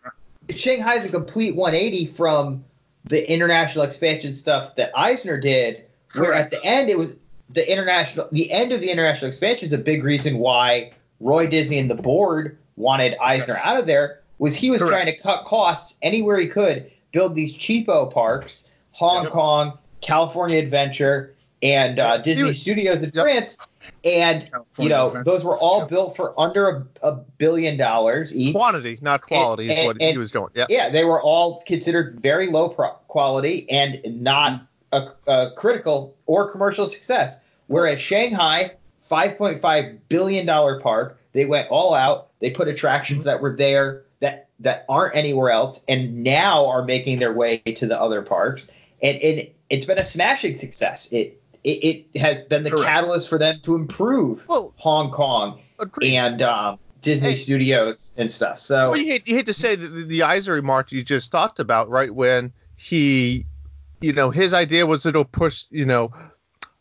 Iger. 0.50 0.58
Shanghai 0.58 0.96
is 0.96 1.06
a 1.06 1.10
complete 1.10 1.56
180 1.56 2.08
from 2.14 2.64
the 3.06 3.30
international 3.32 3.84
expansion 3.86 4.34
stuff 4.34 4.76
that 4.78 4.92
Eisner 4.96 5.40
did, 5.40 5.84
where 6.16 6.34
at 6.34 6.50
the 6.52 6.64
end 6.64 6.90
it 6.90 6.98
was 6.98 7.10
the 7.50 7.70
international 7.70 8.30
the 8.32 8.52
end 8.52 8.72
of 8.72 8.80
the 8.82 8.90
international 8.90 9.28
expansion 9.28 9.66
is 9.66 9.74
a 9.74 9.78
big 9.78 10.04
reason 10.04 10.38
why 10.38 10.92
Roy 11.20 11.48
Disney 11.48 11.78
and 11.80 11.90
the 11.92 11.96
board 11.96 12.58
wanted 12.78 13.16
Eisner 13.22 13.54
Yes. 13.56 13.66
out 13.66 13.80
of 13.80 13.86
there 13.86 14.20
was 14.40 14.56
he 14.56 14.72
was 14.72 14.82
Correct. 14.82 14.92
trying 14.94 15.06
to 15.08 15.18
cut 15.22 15.44
costs 15.46 15.98
anywhere 16.02 16.38
he 16.38 16.48
could, 16.48 16.90
build 17.12 17.36
these 17.36 17.54
cheapo 17.54 18.12
parks, 18.12 18.70
Hong 18.92 19.24
Yep. 19.26 19.34
Kong, 19.34 19.78
California 20.02 20.58
Adventure, 20.60 21.36
and 21.64 22.00
uh, 22.00 22.18
Disney 22.18 22.44
was- 22.44 22.60
Studios 22.62 23.04
in 23.04 23.12
Yep. 23.14 23.24
France. 23.24 23.58
And 24.04 24.50
you 24.80 24.90
know 24.90 25.08
Adventure. 25.08 25.24
those 25.26 25.44
were 25.44 25.58
all 25.58 25.80
Yep. 25.82 25.88
built 25.90 26.16
for 26.16 26.40
under 26.40 26.70
a, 26.70 27.08
a 27.08 27.12
billion 27.38 27.78
dollars 27.78 28.34
each. 28.34 28.56
Quantity, 28.56 28.98
not 29.02 29.22
quality, 29.22 29.72
is 29.72 29.78
and- 29.78 29.88
what 29.88 30.02
he 30.02 30.18
was 30.18 30.32
doing. 30.32 30.50
Yeah. 30.56 30.66
Yeah, 30.70 30.90
they 30.90 31.04
were 31.04 31.22
all 31.22 31.62
considered 31.68 32.20
very 32.20 32.48
low 32.48 32.70
pro- 32.70 32.94
quality 33.08 33.70
and 33.70 34.02
not 34.06 34.62
a, 34.92 35.10
a 35.28 35.52
critical 35.56 36.16
or 36.26 36.50
commercial 36.52 36.88
success. 36.88 37.40
Whereas 37.68 38.02
Shanghai, 38.02 38.72
5.5 39.10 40.00
billion 40.10 40.46
dollar 40.46 40.80
park, 40.80 41.18
They 41.34 41.46
went 41.46 41.70
all 41.70 41.94
out. 41.94 42.30
They 42.40 42.50
put 42.50 42.68
attractions 42.68 43.24
that 43.26 43.40
were 43.40 43.56
there 43.56 44.04
that 44.20 44.48
that 44.60 44.86
aren't 44.90 45.16
anywhere 45.16 45.50
else, 45.52 45.84
and 45.88 46.24
now 46.24 46.66
are 46.68 46.84
making 46.84 47.20
their 47.20 47.34
way 47.34 47.58
to 47.60 47.86
the 47.88 48.00
other 48.00 48.22
parks. 48.22 48.72
And, 49.02 49.18
and 49.22 49.48
it's 49.72 49.86
been 49.86 49.98
a 49.98 50.04
smashing 50.04 50.58
success. 50.58 51.12
It 51.12 51.42
it, 51.64 52.06
it 52.14 52.20
has 52.20 52.42
been 52.44 52.64
the 52.64 52.72
Correct. 52.72 52.86
catalyst 52.86 53.30
for 53.30 53.38
them 53.38 53.60
to 53.64 53.76
improve 53.76 54.48
Well, 54.48 54.74
Hong 54.78 55.12
Kong 55.12 55.60
agreed. 55.80 56.16
and 56.16 56.42
um, 56.42 56.80
Disney 57.02 57.30
Hey. 57.30 57.36
Studios 57.36 58.14
and 58.18 58.30
stuff. 58.32 58.60
So 58.60 58.92
Well, 58.92 59.00
you 59.00 59.06
hate, 59.08 59.28
you 59.28 59.36
hate 59.36 59.46
to 59.46 59.54
say 59.54 59.76
that 59.76 59.88
the, 59.88 60.04
the 60.04 60.24
Eisner 60.24 60.54
remark 60.56 60.92
you 60.92 61.04
just 61.04 61.32
talked 61.32 61.60
about, 61.60 61.88
right? 61.90 62.14
When 62.14 62.52
he, 62.78 63.46
you 64.02 64.12
know, 64.12 64.32
his 64.32 64.54
idea 64.56 64.88
was 64.88 65.06
it'll 65.06 65.24
push, 65.24 65.66
you 65.70 65.86
know, 65.86 66.12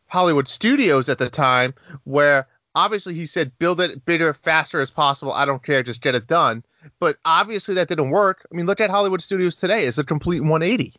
Hollywood 0.07 0.49
studios 0.49 1.11
at 1.11 1.19
the 1.19 1.29
time, 1.29 1.75
where 2.05 2.49
obviously 2.75 3.13
he 3.15 3.27
said 3.27 3.53
build 3.59 3.83
it 3.83 4.05
bigger, 4.07 4.33
faster 4.33 4.81
as 4.81 4.91
possible. 4.91 5.33
I 5.33 5.45
don't 5.45 5.63
care, 5.63 5.83
just 5.83 6.01
get 6.01 6.15
it 6.15 6.27
done. 6.27 6.65
But 6.99 7.19
obviously 7.27 7.75
that 7.75 7.89
didn't 7.89 8.09
work. 8.11 8.47
I 8.51 8.57
mean, 8.57 8.65
look 8.65 8.81
at 8.81 8.89
Hollywood 8.89 9.21
studios 9.21 9.57
today. 9.57 9.85
It's 9.85 9.99
a 9.99 10.05
complete 10.05 10.41
180. 10.41 10.95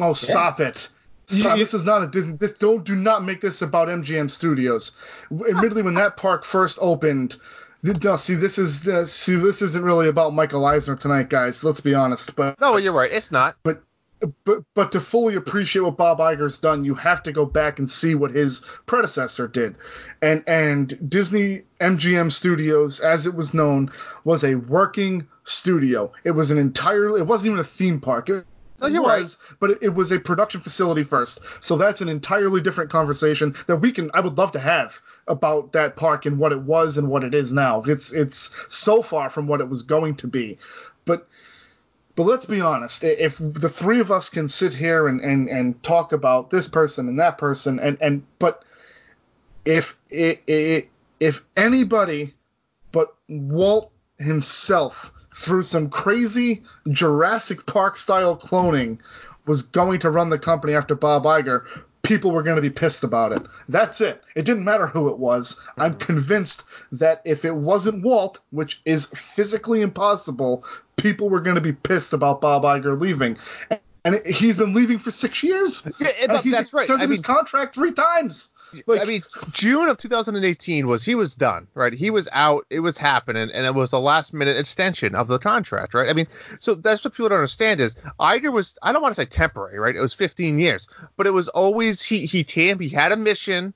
Oh, 0.00 0.14
stop 0.14 0.58
it. 0.60 0.88
Stop. 1.28 1.58
This 1.58 1.74
is 1.74 1.84
not 1.84 2.02
a 2.02 2.06
Disney. 2.06 2.36
This, 2.36 2.52
don't 2.52 2.84
do 2.84 2.94
not 2.94 3.24
make 3.24 3.40
this 3.40 3.62
about 3.62 3.88
MGM 3.88 4.30
Studios. 4.30 4.92
Admittedly, 5.32 5.82
when 5.82 5.94
that 5.94 6.16
park 6.16 6.44
first 6.44 6.78
opened, 6.80 7.36
no, 7.82 8.16
see 8.16 8.34
this 8.34 8.58
is 8.58 8.86
uh, 8.86 9.04
see 9.06 9.36
this 9.36 9.62
isn't 9.62 9.84
really 9.84 10.08
about 10.08 10.34
Michael 10.34 10.64
Eisner 10.64 10.96
tonight, 10.96 11.28
guys. 11.28 11.62
Let's 11.64 11.80
be 11.80 11.94
honest. 11.94 12.36
But 12.36 12.60
No, 12.60 12.76
you're 12.76 12.92
right. 12.92 13.10
It's 13.10 13.30
not. 13.30 13.56
but 13.62 13.82
but 14.44 14.62
but 14.74 14.92
to 14.92 15.00
fully 15.00 15.34
appreciate 15.34 15.82
what 15.82 15.96
Bob 15.96 16.18
Iger's 16.18 16.58
done, 16.60 16.84
you 16.84 16.94
have 16.94 17.22
to 17.24 17.32
go 17.32 17.44
back 17.44 17.78
and 17.78 17.90
see 17.90 18.14
what 18.14 18.30
his 18.30 18.60
predecessor 18.86 19.46
did. 19.48 19.76
And 20.22 20.42
and 20.48 21.10
Disney 21.10 21.62
MGM 21.80 22.32
Studios, 22.32 23.00
as 23.00 23.26
it 23.26 23.34
was 23.34 23.52
known, 23.52 23.90
was 24.24 24.42
a 24.42 24.54
working 24.54 25.28
studio. 25.44 26.12
It 26.24 26.30
was 26.32 26.50
an 26.50 26.58
entirely 26.58 27.20
it 27.20 27.26
wasn't 27.26 27.48
even 27.48 27.60
a 27.60 27.64
theme 27.64 28.00
park. 28.00 28.28
It 28.30 28.46
No, 28.80 28.86
you're 28.88 29.02
was, 29.02 29.38
but 29.58 29.70
it, 29.70 29.78
it 29.82 29.94
was 29.94 30.12
a 30.12 30.18
production 30.18 30.60
facility 30.60 31.02
first. 31.02 31.40
So 31.64 31.76
that's 31.76 32.00
an 32.00 32.08
entirely 32.08 32.60
different 32.60 32.90
conversation 32.90 33.54
that 33.66 33.76
we 33.76 33.92
can 33.92 34.10
I 34.12 34.20
would 34.20 34.36
love 34.36 34.52
to 34.52 34.58
have 34.58 35.00
about 35.26 35.72
that 35.72 35.96
park 35.96 36.26
and 36.26 36.38
what 36.38 36.52
it 36.52 36.60
was 36.60 36.98
and 36.98 37.08
what 37.08 37.24
it 37.24 37.34
is 37.34 37.52
now. 37.52 37.82
It's 37.82 38.12
it's 38.12 38.66
so 38.74 39.02
far 39.02 39.30
from 39.30 39.46
what 39.46 39.60
it 39.60 39.68
was 39.68 39.82
going 39.82 40.16
to 40.16 40.26
be. 40.26 40.58
But 41.04 41.28
but 42.16 42.24
let's 42.24 42.46
be 42.46 42.62
honest, 42.62 43.04
if 43.04 43.36
the 43.38 43.68
three 43.68 44.00
of 44.00 44.10
us 44.10 44.30
can 44.30 44.48
sit 44.48 44.72
here 44.72 45.06
and, 45.06 45.20
and, 45.20 45.50
and 45.50 45.82
talk 45.82 46.12
about 46.12 46.48
this 46.48 46.66
person 46.66 47.08
and 47.08 47.20
that 47.20 47.36
person 47.36 47.78
and, 47.78 48.00
and 48.00 48.22
but 48.38 48.64
if 49.66 49.98
it, 50.08 50.42
it, 50.46 50.88
if 51.20 51.44
anybody 51.56 52.32
but 52.90 53.14
Walt 53.28 53.92
himself 54.18 55.12
through 55.46 55.62
some 55.62 55.88
crazy 55.88 56.62
Jurassic 56.90 57.64
Park 57.66 57.96
style 57.96 58.36
cloning 58.36 58.98
was 59.46 59.62
going 59.62 60.00
to 60.00 60.10
run 60.10 60.28
the 60.28 60.38
company 60.38 60.74
after 60.74 60.94
Bob 60.96 61.22
Iger, 61.24 61.64
people 62.02 62.32
were 62.32 62.42
going 62.42 62.56
to 62.56 62.62
be 62.62 62.70
pissed 62.70 63.04
about 63.04 63.32
it. 63.32 63.42
That's 63.68 64.00
it. 64.00 64.22
It 64.34 64.44
didn't 64.44 64.64
matter 64.64 64.86
who 64.88 65.08
it 65.08 65.18
was. 65.18 65.60
I'm 65.76 65.94
convinced 65.94 66.64
that 66.92 67.22
if 67.24 67.44
it 67.44 67.54
wasn't 67.54 68.02
Walt, 68.04 68.40
which 68.50 68.80
is 68.84 69.06
physically 69.06 69.82
impossible, 69.82 70.64
people 70.96 71.28
were 71.30 71.40
going 71.40 71.54
to 71.54 71.60
be 71.60 71.72
pissed 71.72 72.12
about 72.12 72.40
Bob 72.40 72.64
Iger 72.64 73.00
leaving. 73.00 73.38
And 74.04 74.20
he's 74.24 74.56
been 74.58 74.72
leaving 74.74 74.98
for 74.98 75.10
six 75.10 75.42
years. 75.42 75.86
Yeah, 76.00 76.08
And 76.22 76.28
but 76.28 76.44
he's 76.44 76.52
that's 76.52 76.72
right. 76.72 76.82
extended 76.82 77.06
I 77.06 77.08
his 77.10 77.18
mean- 77.18 77.36
contract 77.36 77.74
three 77.74 77.92
times. 77.92 78.50
Like, 78.86 79.00
I 79.00 79.04
mean, 79.04 79.22
June 79.52 79.88
of 79.88 79.98
2018 79.98 80.86
was 80.86 81.04
he 81.04 81.14
was 81.14 81.34
done, 81.34 81.66
right? 81.74 81.92
He 81.92 82.10
was 82.10 82.28
out, 82.32 82.66
it 82.70 82.80
was 82.80 82.98
happening, 82.98 83.50
and 83.50 83.66
it 83.66 83.74
was 83.74 83.92
a 83.92 83.98
last 83.98 84.32
minute 84.32 84.56
extension 84.56 85.14
of 85.14 85.28
the 85.28 85.38
contract, 85.38 85.94
right? 85.94 86.08
I 86.08 86.12
mean, 86.12 86.26
so 86.60 86.74
that's 86.74 87.04
what 87.04 87.14
people 87.14 87.28
don't 87.28 87.38
understand 87.38 87.80
is 87.80 87.96
Iger 88.20 88.52
was 88.52 88.78
I 88.82 88.92
don't 88.92 89.02
want 89.02 89.14
to 89.14 89.20
say 89.20 89.26
temporary, 89.26 89.78
right? 89.78 89.96
It 89.96 90.00
was 90.00 90.14
15 90.14 90.58
years, 90.58 90.88
but 91.16 91.26
it 91.26 91.30
was 91.30 91.48
always 91.48 92.02
he 92.02 92.26
he 92.26 92.44
came, 92.44 92.78
he 92.78 92.88
had 92.88 93.12
a 93.12 93.16
mission, 93.16 93.72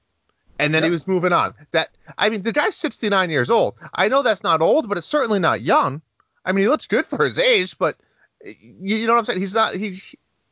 and 0.59 0.75
then 0.75 0.83
he 0.83 0.91
was 0.91 1.07
moving 1.07 1.33
on. 1.33 1.55
That 1.71 1.91
I 2.19 2.29
mean, 2.29 2.43
the 2.43 2.53
guy's 2.53 2.77
69 2.77 3.31
years 3.31 3.51
old. 3.51 3.75
I 3.95 4.09
know 4.09 4.23
that's 4.23 4.43
not 4.43 4.61
old, 4.61 4.89
but 4.89 4.99
it's 4.99 5.07
certainly 5.07 5.39
not 5.39 5.63
young. 5.63 6.03
I 6.45 6.53
mean, 6.53 6.65
he 6.65 6.69
looks 6.69 6.87
good 6.87 7.07
for 7.07 7.25
his 7.25 7.39
age, 7.39 7.79
but 7.79 7.97
you, 8.45 8.97
you 8.97 9.07
know 9.07 9.15
what 9.15 9.21
I'm 9.21 9.25
saying? 9.27 9.41
He's 9.41 9.55
not 9.55 9.75
he, 9.75 10.03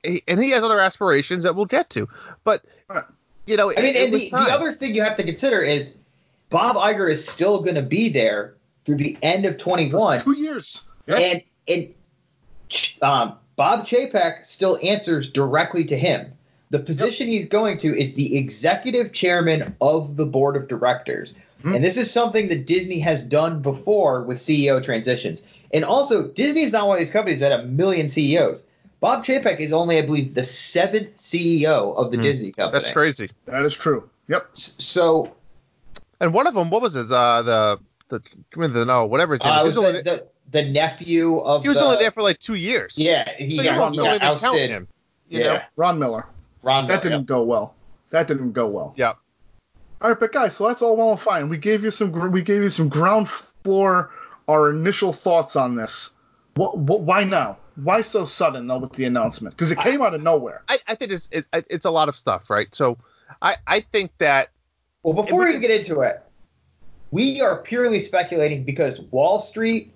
he 0.03 0.23
and 0.29 0.43
he 0.43 0.51
has 0.51 0.63
other 0.63 0.81
aspirations 0.81 1.45
that 1.45 1.57
we'll 1.57 1.67
get 1.67 1.91
to, 1.91 2.09
but. 2.45 2.65
Right. 2.89 3.05
You 3.49 3.57
know, 3.57 3.73
I 3.73 3.77
mean, 3.77 3.85
it, 3.85 3.97
it 3.97 4.03
and 4.05 4.13
was 4.13 4.23
the, 4.25 4.31
the 4.31 4.53
other 4.53 4.73
thing 4.73 4.95
you 4.95 5.03
have 5.03 5.17
to 5.17 5.23
consider 5.23 5.63
is 5.63 5.97
Bob 6.51 6.77
Iger 6.77 7.11
is 7.11 7.27
still 7.27 7.63
going 7.63 7.77
to 7.77 7.83
be 7.83 8.11
there 8.11 8.55
through 8.85 8.97
the 8.97 9.17
end 9.23 9.47
of 9.47 9.57
21, 9.57 10.21
two 10.21 10.39
years. 10.39 10.87
and 11.07 11.43
and 11.67 11.95
um, 13.01 13.39
Bob 13.57 13.87
Chapek 13.87 14.45
still 14.45 14.79
answers 14.83 15.31
directly 15.31 15.85
to 15.85 15.97
him. 15.97 16.33
The 16.71 16.79
position 16.79 17.29
he's 17.29 17.47
going 17.47 17.79
to 17.79 17.99
is 17.99 18.15
the 18.15 18.37
executive 18.37 19.13
chairman 19.13 19.75
of 19.81 20.17
the 20.17 20.27
board 20.27 20.55
of 20.55 20.69
directors. 20.69 21.35
Hmm. 21.63 21.75
And 21.75 21.85
this 21.85 21.97
is 21.97 22.11
something 22.11 22.49
that 22.49 22.67
Disney 22.67 22.99
has 23.01 23.25
done 23.25 23.63
before 23.63 24.23
with 24.23 24.39
CEO 24.39 24.83
transitions. 24.85 25.43
And 25.73 25.85
also, 25.85 26.29
Disney 26.29 26.63
is 26.63 26.73
not 26.73 26.87
one 26.87 26.97
of 26.97 27.01
these 27.01 27.11
companies 27.11 27.41
that 27.41 27.51
have 27.51 27.61
a 27.61 27.67
million 27.67 28.09
CEOs. 28.09 28.63
Bob 29.01 29.25
Chapek 29.25 29.61
is 29.61 29.73
only, 29.73 29.99
I 29.99 30.03
believe, 30.03 30.35
the 30.35 30.45
seventh 30.45 31.17
CEO 31.17 31.95
of 31.97 32.11
the 32.11 32.17
Disney 32.17 32.51
company. 32.53 32.81
That's 32.83 32.93
crazy. 32.93 33.31
That 33.47 33.65
is 33.65 33.75
true. 33.75 34.09
Yep. 34.29 34.49
So 34.55 35.35
And 36.21 36.35
one 36.35 36.47
of 36.47 36.55
them, 36.55 36.71
what 36.71 36.83
was 36.83 36.97
it? 36.97 37.11
Uh, 37.11 37.43
the 37.43 37.81
the 38.09 38.21
the 38.69 38.85
no, 38.85 39.07
whatever 39.07 39.35
his 39.35 39.43
name. 39.43 39.53
uh, 39.53 39.59
is. 39.61 39.65
was 39.67 39.75
he 39.77 39.79
was, 39.81 39.89
only, 39.89 40.03
the, 40.03 40.11
the, 40.51 40.63
the 40.63 40.69
nephew 40.71 41.39
of 41.39 41.63
he 41.63 41.69
was 41.69 41.79
the- 41.79 41.85
only 41.85 41.97
there 41.99 42.11
for 42.11 42.23
like 42.23 42.39
two 42.39 42.55
years. 42.55 42.99
Yeah, 42.99 43.31
he 43.37 43.57
So 43.59 43.63
got, 43.65 43.73
you 43.73 43.79
don't 44.03 44.13
he 44.13 44.19
got 44.19 44.43
ousted. 44.43 44.71
him. 44.71 44.89
Yeah, 45.29 45.43
know? 45.45 45.61
Ron 45.77 45.99
Miller. 45.99 46.27
Ron 46.63 46.87
That 46.87 47.05
Miller, 47.05 47.17
didn't 47.17 47.27
go 47.27 47.43
well. 47.45 47.75
That 48.11 48.27
didn't 48.27 48.53
go 48.53 48.67
well. 48.67 48.95
Yeah. 48.97 49.13
All 50.01 50.11
right, 50.11 50.19
but 50.19 50.33
guys, 50.33 50.57
so 50.57 50.67
that's 50.69 50.81
all 50.83 50.97
well 50.97 51.11
and 51.11 51.21
fine. 51.21 51.49
We 51.49 51.59
gave 51.59 51.85
you 51.85 51.91
some 51.91 52.13
we 52.33 52.43
gave 52.43 52.63
you 52.63 52.71
some 52.71 52.89
ground 52.89 53.29
floor 53.29 54.11
our 54.49 54.71
initial 54.71 55.13
thoughts 55.13 55.55
on 55.57 55.75
this. 55.77 56.11
What, 56.59 56.77
what 56.77 57.01
why 57.03 57.23
now? 57.23 57.57
Why 57.77 58.01
so 58.01 58.25
sudden 58.25 58.67
though 58.67 58.79
with 58.79 58.93
the 58.95 59.05
announcement? 59.05 59.55
Because 59.57 59.71
it 59.71 59.79
came 59.79 60.03
out 60.03 60.13
of 60.13 60.23
nowhere. 60.23 60.63
I, 60.69 60.79
I 60.89 60.95
think 60.97 61.13
it's 61.13 61.29
it, 61.31 61.47
it's 61.53 61.85
a 61.87 61.91
lot 61.91 62.09
of 62.09 62.17
stuff, 62.17 62.51
right? 62.51 62.75
So 62.75 62.99
I 63.41 63.57
I 63.67 63.79
think 63.81 64.11
that 64.19 64.51
Well, 65.05 65.15
before 65.15 65.43
It 65.43 65.45
we 65.45 65.49
even 65.51 65.61
get 65.61 65.71
into 65.71 66.01
it, 66.01 66.21
we 67.13 67.41
are 67.41 67.59
purely 67.63 68.01
speculating 68.01 68.65
because 68.65 69.01
Wall 69.01 69.39
Street, 69.39 69.93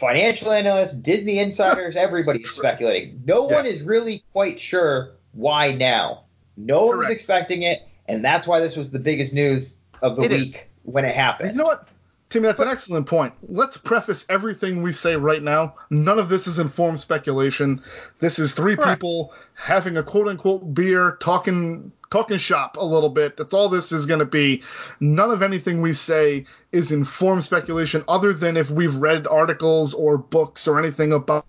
financial 0.00 0.50
analysts, 0.50 0.94
Disney 0.94 1.38
insiders, 1.40 1.94
everybody's 2.06 2.48
speculating. 2.50 3.22
No 3.26 3.42
one 3.42 3.66
is 3.66 3.82
really 3.82 4.24
quite 4.32 4.58
sure 4.58 5.10
why 5.32 5.72
now. 5.74 6.24
No 6.56 6.86
one 6.86 6.98
was 6.98 7.10
expecting 7.10 7.62
it, 7.62 7.82
and 8.06 8.24
that's 8.24 8.46
why 8.46 8.60
this 8.60 8.76
was 8.76 8.90
the 8.90 8.98
biggest 8.98 9.34
news 9.34 9.76
of 10.00 10.16
the 10.16 10.22
It 10.22 10.30
week 10.30 10.48
is. 10.48 10.62
when 10.84 11.04
it 11.04 11.14
happened. 11.14 11.52
You 11.54 11.58
happened. 11.58 11.58
know 11.58 11.64
what? 11.64 11.88
Timmy, 12.30 12.46
that's 12.46 12.60
an 12.60 12.68
excellent 12.68 13.06
point. 13.06 13.32
Let's 13.48 13.78
preface 13.78 14.26
everything 14.28 14.82
we 14.82 14.92
say 14.92 15.16
right 15.16 15.42
now. 15.42 15.76
None 15.88 16.18
of 16.18 16.28
this 16.28 16.46
is 16.46 16.58
informed 16.58 17.00
speculation. 17.00 17.82
This 18.18 18.38
is 18.38 18.52
three 18.52 18.76
Correct. 18.76 19.00
people 19.00 19.32
having 19.54 19.96
a 19.96 20.02
quote 20.02 20.28
unquote 20.28 20.74
beer, 20.74 21.16
talking 21.20 21.92
talking 22.10 22.36
shop 22.36 22.76
a 22.78 22.84
little 22.84 23.08
bit. 23.08 23.36
That's 23.36 23.54
all 23.54 23.68
this 23.70 23.92
is 23.92 24.06
going 24.06 24.20
to 24.20 24.26
be. 24.26 24.62
None 25.00 25.30
of 25.30 25.42
anything 25.42 25.80
we 25.80 25.94
say 25.94 26.44
is 26.70 26.92
informed 26.92 27.44
speculation, 27.44 28.04
other 28.08 28.32
than 28.32 28.56
if 28.56 28.70
we've 28.70 28.96
read 28.96 29.26
articles 29.26 29.94
or 29.94 30.18
books 30.18 30.68
or 30.68 30.78
anything 30.78 31.12
about. 31.12 31.46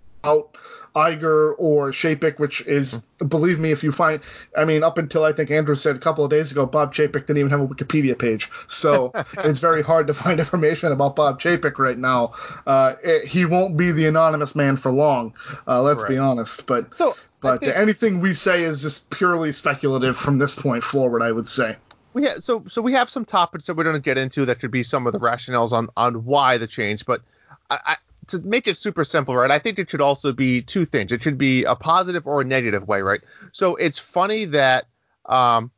Iger 0.95 1.53
or 1.57 1.91
Chapek, 1.91 2.39
which 2.39 2.61
is, 2.65 3.01
believe 3.25 3.59
me, 3.59 3.71
if 3.71 3.83
you 3.83 3.91
find, 3.91 4.21
I 4.57 4.65
mean, 4.65 4.83
up 4.83 4.97
until 4.97 5.23
I 5.23 5.31
think 5.33 5.51
Andrew 5.51 5.75
said 5.75 5.95
a 5.95 5.99
couple 5.99 6.23
of 6.23 6.31
days 6.31 6.51
ago, 6.51 6.65
Bob 6.65 6.93
Chapek 6.93 7.13
didn't 7.27 7.37
even 7.37 7.51
have 7.51 7.61
a 7.61 7.67
Wikipedia 7.67 8.17
page, 8.17 8.49
so 8.67 9.11
it's 9.39 9.59
very 9.59 9.81
hard 9.83 10.07
to 10.07 10.13
find 10.13 10.39
information 10.39 10.91
about 10.91 11.15
Bob 11.15 11.39
Chapek 11.39 11.77
right 11.79 11.97
now. 11.97 12.33
Uh, 12.65 12.95
it- 13.03 13.27
he 13.27 13.45
won't 13.45 13.77
be 13.77 13.91
the 13.91 14.05
anonymous 14.07 14.55
man 14.55 14.75
for 14.75 14.91
long. 14.91 15.35
Uh, 15.67 15.81
let's 15.81 16.03
be 16.03 16.17
honest, 16.17 16.65
but 16.67 16.95
so. 16.97 17.15
But 17.41 17.61
think 17.61 17.75
anything 17.77 18.19
we 18.19 18.33
say 18.33 18.63
is 18.63 18.81
just 18.81 19.09
purely 19.11 19.53
speculative 19.53 20.17
from 20.17 20.39
this 20.39 20.55
point 20.55 20.83
forward. 20.83 21.21
I 21.21 21.31
would 21.31 21.47
say. 21.47 21.77
we 22.13 22.23
have, 22.25 22.43
so 22.43 22.65
so 22.67 22.81
we 22.81 22.93
have 22.93 23.09
some 23.09 23.23
topics 23.23 23.65
that 23.67 23.75
we're 23.75 23.85
going 23.85 23.95
to 23.95 24.01
get 24.01 24.17
into 24.17 24.45
that 24.47 24.59
could 24.59 24.71
be 24.71 24.83
some 24.83 25.07
of 25.07 25.13
the 25.13 25.19
rationales 25.19 25.71
on 25.71 25.87
on 25.95 26.25
why 26.25 26.57
the 26.57 26.67
change, 26.67 27.05
but 27.05 27.21
I, 27.69 27.79
I 27.85 27.97
to 28.29 28.39
make 28.39 28.67
it 28.67 28.77
super 28.77 29.03
simple, 29.03 29.35
right? 29.35 29.51
I 29.51 29.59
think 29.59 29.79
it 29.79 29.89
should 29.89 30.01
also 30.01 30.33
be 30.33 30.61
two 30.61 30.85
things. 30.85 31.11
It 31.11 31.21
should 31.21 31.37
be 31.37 31.63
a 31.63 31.75
positive 31.75 32.25
or 32.27 32.41
a 32.41 32.45
negative 32.45 32.87
way, 32.87 33.01
right? 33.01 33.21
So 33.51 33.75
it's 33.75 33.99
funny 33.99 34.45
that 34.45 34.85
um, 35.25 35.71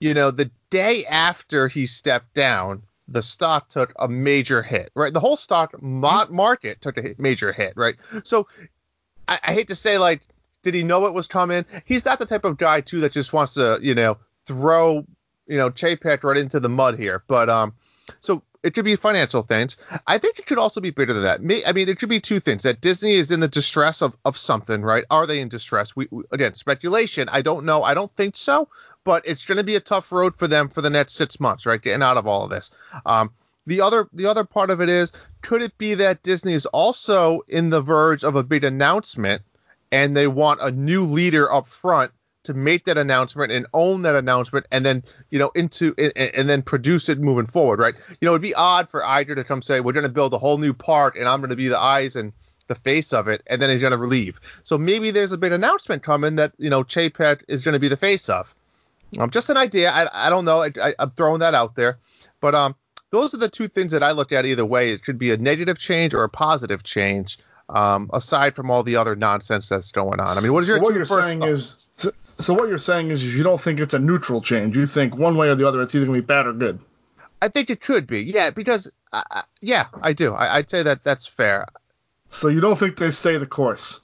you 0.00 0.14
know, 0.14 0.30
the 0.30 0.50
day 0.70 1.06
after 1.06 1.68
he 1.68 1.86
stepped 1.86 2.34
down, 2.34 2.82
the 3.08 3.22
stock 3.22 3.68
took 3.68 3.92
a 3.98 4.08
major 4.08 4.62
hit, 4.62 4.90
right? 4.94 5.12
The 5.12 5.20
whole 5.20 5.36
stock 5.36 5.80
mo- 5.80 6.26
market 6.28 6.80
took 6.80 6.98
a 6.98 7.02
hit, 7.02 7.18
major 7.18 7.52
hit, 7.52 7.74
right? 7.76 7.96
So 8.24 8.48
I, 9.28 9.38
I 9.42 9.52
hate 9.52 9.68
to 9.68 9.74
say, 9.74 9.98
like, 9.98 10.22
did 10.62 10.74
he 10.74 10.82
know 10.82 11.06
it 11.06 11.14
was 11.14 11.28
coming? 11.28 11.64
He's 11.84 12.04
not 12.04 12.18
the 12.18 12.26
type 12.26 12.44
of 12.44 12.58
guy 12.58 12.80
too 12.80 13.00
that 13.00 13.12
just 13.12 13.32
wants 13.32 13.54
to, 13.54 13.78
you 13.80 13.94
know, 13.94 14.18
throw, 14.44 15.06
you 15.46 15.56
know, 15.56 15.70
Chapek 15.70 16.24
right 16.24 16.36
into 16.36 16.58
the 16.58 16.68
mud 16.68 16.98
here. 16.98 17.22
But 17.28 17.48
um, 17.48 17.74
so 18.20 18.42
It 18.66 18.74
should 18.74 18.84
be 18.84 18.96
financial 18.96 19.42
things. 19.42 19.76
I 20.08 20.18
think 20.18 20.40
it 20.40 20.48
should 20.48 20.58
also 20.58 20.80
be 20.80 20.90
bigger 20.90 21.12
than 21.12 21.22
that. 21.22 21.40
May, 21.40 21.64
I 21.64 21.70
mean, 21.70 21.88
it 21.88 22.00
should 22.00 22.08
be 22.08 22.20
two 22.20 22.40
things: 22.40 22.64
that 22.64 22.80
Disney 22.80 23.14
is 23.14 23.30
in 23.30 23.38
the 23.38 23.46
distress 23.46 24.02
of, 24.02 24.16
of 24.24 24.36
something, 24.36 24.82
right? 24.82 25.04
Are 25.08 25.24
they 25.24 25.40
in 25.40 25.48
distress? 25.48 25.94
We, 25.94 26.08
we 26.10 26.24
again 26.32 26.54
speculation. 26.54 27.28
I 27.30 27.42
don't 27.42 27.64
know. 27.64 27.84
I 27.84 27.94
don't 27.94 28.12
think 28.16 28.34
so, 28.34 28.68
but 29.04 29.24
it's 29.24 29.44
going 29.44 29.58
to 29.58 29.64
be 29.64 29.76
a 29.76 29.80
tough 29.80 30.10
road 30.10 30.34
for 30.34 30.48
them 30.48 30.68
for 30.68 30.82
the 30.82 30.90
next 30.90 31.12
six 31.12 31.38
months, 31.38 31.64
right? 31.64 31.80
Getting 31.80 32.02
out 32.02 32.16
of 32.16 32.26
all 32.26 32.42
of 32.42 32.50
this. 32.50 32.72
Um, 33.06 33.30
the 33.68 33.82
other 33.82 34.08
the 34.12 34.26
other 34.26 34.42
part 34.42 34.70
of 34.70 34.80
it 34.80 34.88
is, 34.88 35.12
could 35.42 35.62
it 35.62 35.78
be 35.78 35.94
that 35.94 36.24
Disney 36.24 36.52
is 36.52 36.66
also 36.66 37.42
in 37.46 37.70
the 37.70 37.80
verge 37.80 38.24
of 38.24 38.34
a 38.34 38.42
big 38.42 38.64
announcement, 38.64 39.42
and 39.92 40.16
they 40.16 40.26
want 40.26 40.60
a 40.60 40.72
new 40.72 41.04
leader 41.04 41.52
up 41.52 41.68
front 41.68 42.10
to 42.46 42.54
make 42.54 42.84
that 42.84 42.98
announcement 42.98 43.52
and 43.52 43.66
own 43.74 44.02
that 44.02 44.16
announcement 44.16 44.66
and 44.70 44.84
then 44.84 45.02
you 45.30 45.38
know 45.38 45.50
into 45.54 45.94
and, 45.98 46.12
and 46.16 46.48
then 46.48 46.62
produce 46.62 47.08
it 47.08 47.18
moving 47.18 47.46
forward 47.46 47.78
right? 47.78 47.94
You 48.20 48.26
know 48.26 48.32
it'd 48.32 48.42
be 48.42 48.54
odd 48.54 48.88
for 48.88 49.02
Iger 49.02 49.34
to 49.34 49.44
come 49.44 49.62
say 49.62 49.80
we're 49.80 49.92
going 49.92 50.04
to 50.04 50.08
build 50.08 50.32
a 50.34 50.38
whole 50.38 50.58
new 50.58 50.72
park 50.72 51.16
and 51.16 51.28
I'm 51.28 51.40
going 51.40 51.50
to 51.50 51.56
be 51.56 51.68
the 51.68 51.78
eyes 51.78 52.16
and 52.16 52.32
the 52.68 52.74
face 52.74 53.12
of 53.12 53.28
it 53.28 53.42
and 53.46 53.62
then 53.62 53.70
he's 53.70 53.80
going 53.80 53.92
to 53.92 53.98
leave. 53.98 54.40
So 54.62 54.76
maybe 54.76 55.10
there's 55.10 55.32
a 55.32 55.38
big 55.38 55.52
announcement 55.52 56.02
coming 56.02 56.36
that 56.36 56.52
you 56.58 56.70
know 56.70 56.82
Chapek 56.82 57.42
is 57.48 57.62
going 57.62 57.74
to 57.74 57.78
be 57.78 57.88
the 57.88 57.96
face 57.96 58.28
of. 58.28 58.54
Um, 59.18 59.30
just 59.30 59.48
an 59.50 59.56
idea. 59.56 59.90
I, 59.92 60.26
I 60.26 60.30
don't 60.30 60.44
know. 60.44 60.62
I, 60.62 60.72
I, 60.82 60.94
I'm 60.98 61.10
throwing 61.12 61.38
that 61.38 61.54
out 61.54 61.76
there. 61.76 61.98
But 62.40 62.54
um 62.54 62.74
those 63.10 63.32
are 63.34 63.38
the 63.38 63.48
two 63.48 63.68
things 63.68 63.92
that 63.92 64.02
I 64.02 64.12
look 64.12 64.32
at 64.32 64.46
either 64.46 64.64
way. 64.64 64.90
It 64.90 65.02
could 65.04 65.18
be 65.18 65.30
a 65.30 65.36
negative 65.36 65.78
change 65.78 66.12
or 66.12 66.24
a 66.24 66.28
positive 66.28 66.82
change 66.82 67.38
um, 67.68 68.10
aside 68.12 68.54
from 68.54 68.70
all 68.70 68.82
the 68.82 68.96
other 68.96 69.16
nonsense 69.16 69.68
that's 69.68 69.92
going 69.92 70.20
on. 70.20 70.38
I 70.38 70.40
mean, 70.40 70.52
what 70.52 70.62
is 70.62 70.68
your 70.68 70.78
so 70.78 70.82
what 70.82 70.94
you're 70.94 71.04
saying 71.04 71.40
thoughts? 71.40 71.88
is 71.96 72.12
so, 72.38 72.52
what 72.52 72.68
you're 72.68 72.78
saying 72.78 73.10
is 73.10 73.34
you 73.34 73.42
don't 73.42 73.60
think 73.60 73.80
it's 73.80 73.94
a 73.94 73.98
neutral 73.98 74.42
change. 74.42 74.76
You 74.76 74.86
think 74.86 75.16
one 75.16 75.36
way 75.36 75.48
or 75.48 75.54
the 75.54 75.66
other 75.66 75.80
it's 75.80 75.94
either 75.94 76.04
going 76.04 76.16
to 76.16 76.22
be 76.22 76.26
bad 76.26 76.46
or 76.46 76.52
good. 76.52 76.78
I 77.40 77.48
think 77.48 77.70
it 77.70 77.80
could 77.80 78.06
be, 78.06 78.22
yeah, 78.22 78.50
because 78.50 78.90
uh, 79.12 79.42
yeah, 79.60 79.86
I 80.02 80.12
do. 80.12 80.34
I, 80.34 80.56
I'd 80.56 80.70
say 80.70 80.82
that 80.82 81.04
that's 81.04 81.26
fair. 81.26 81.66
So 82.28 82.48
you 82.48 82.60
don't 82.60 82.78
think 82.78 82.96
they 82.98 83.10
stay 83.10 83.38
the 83.38 83.46
course. 83.46 84.00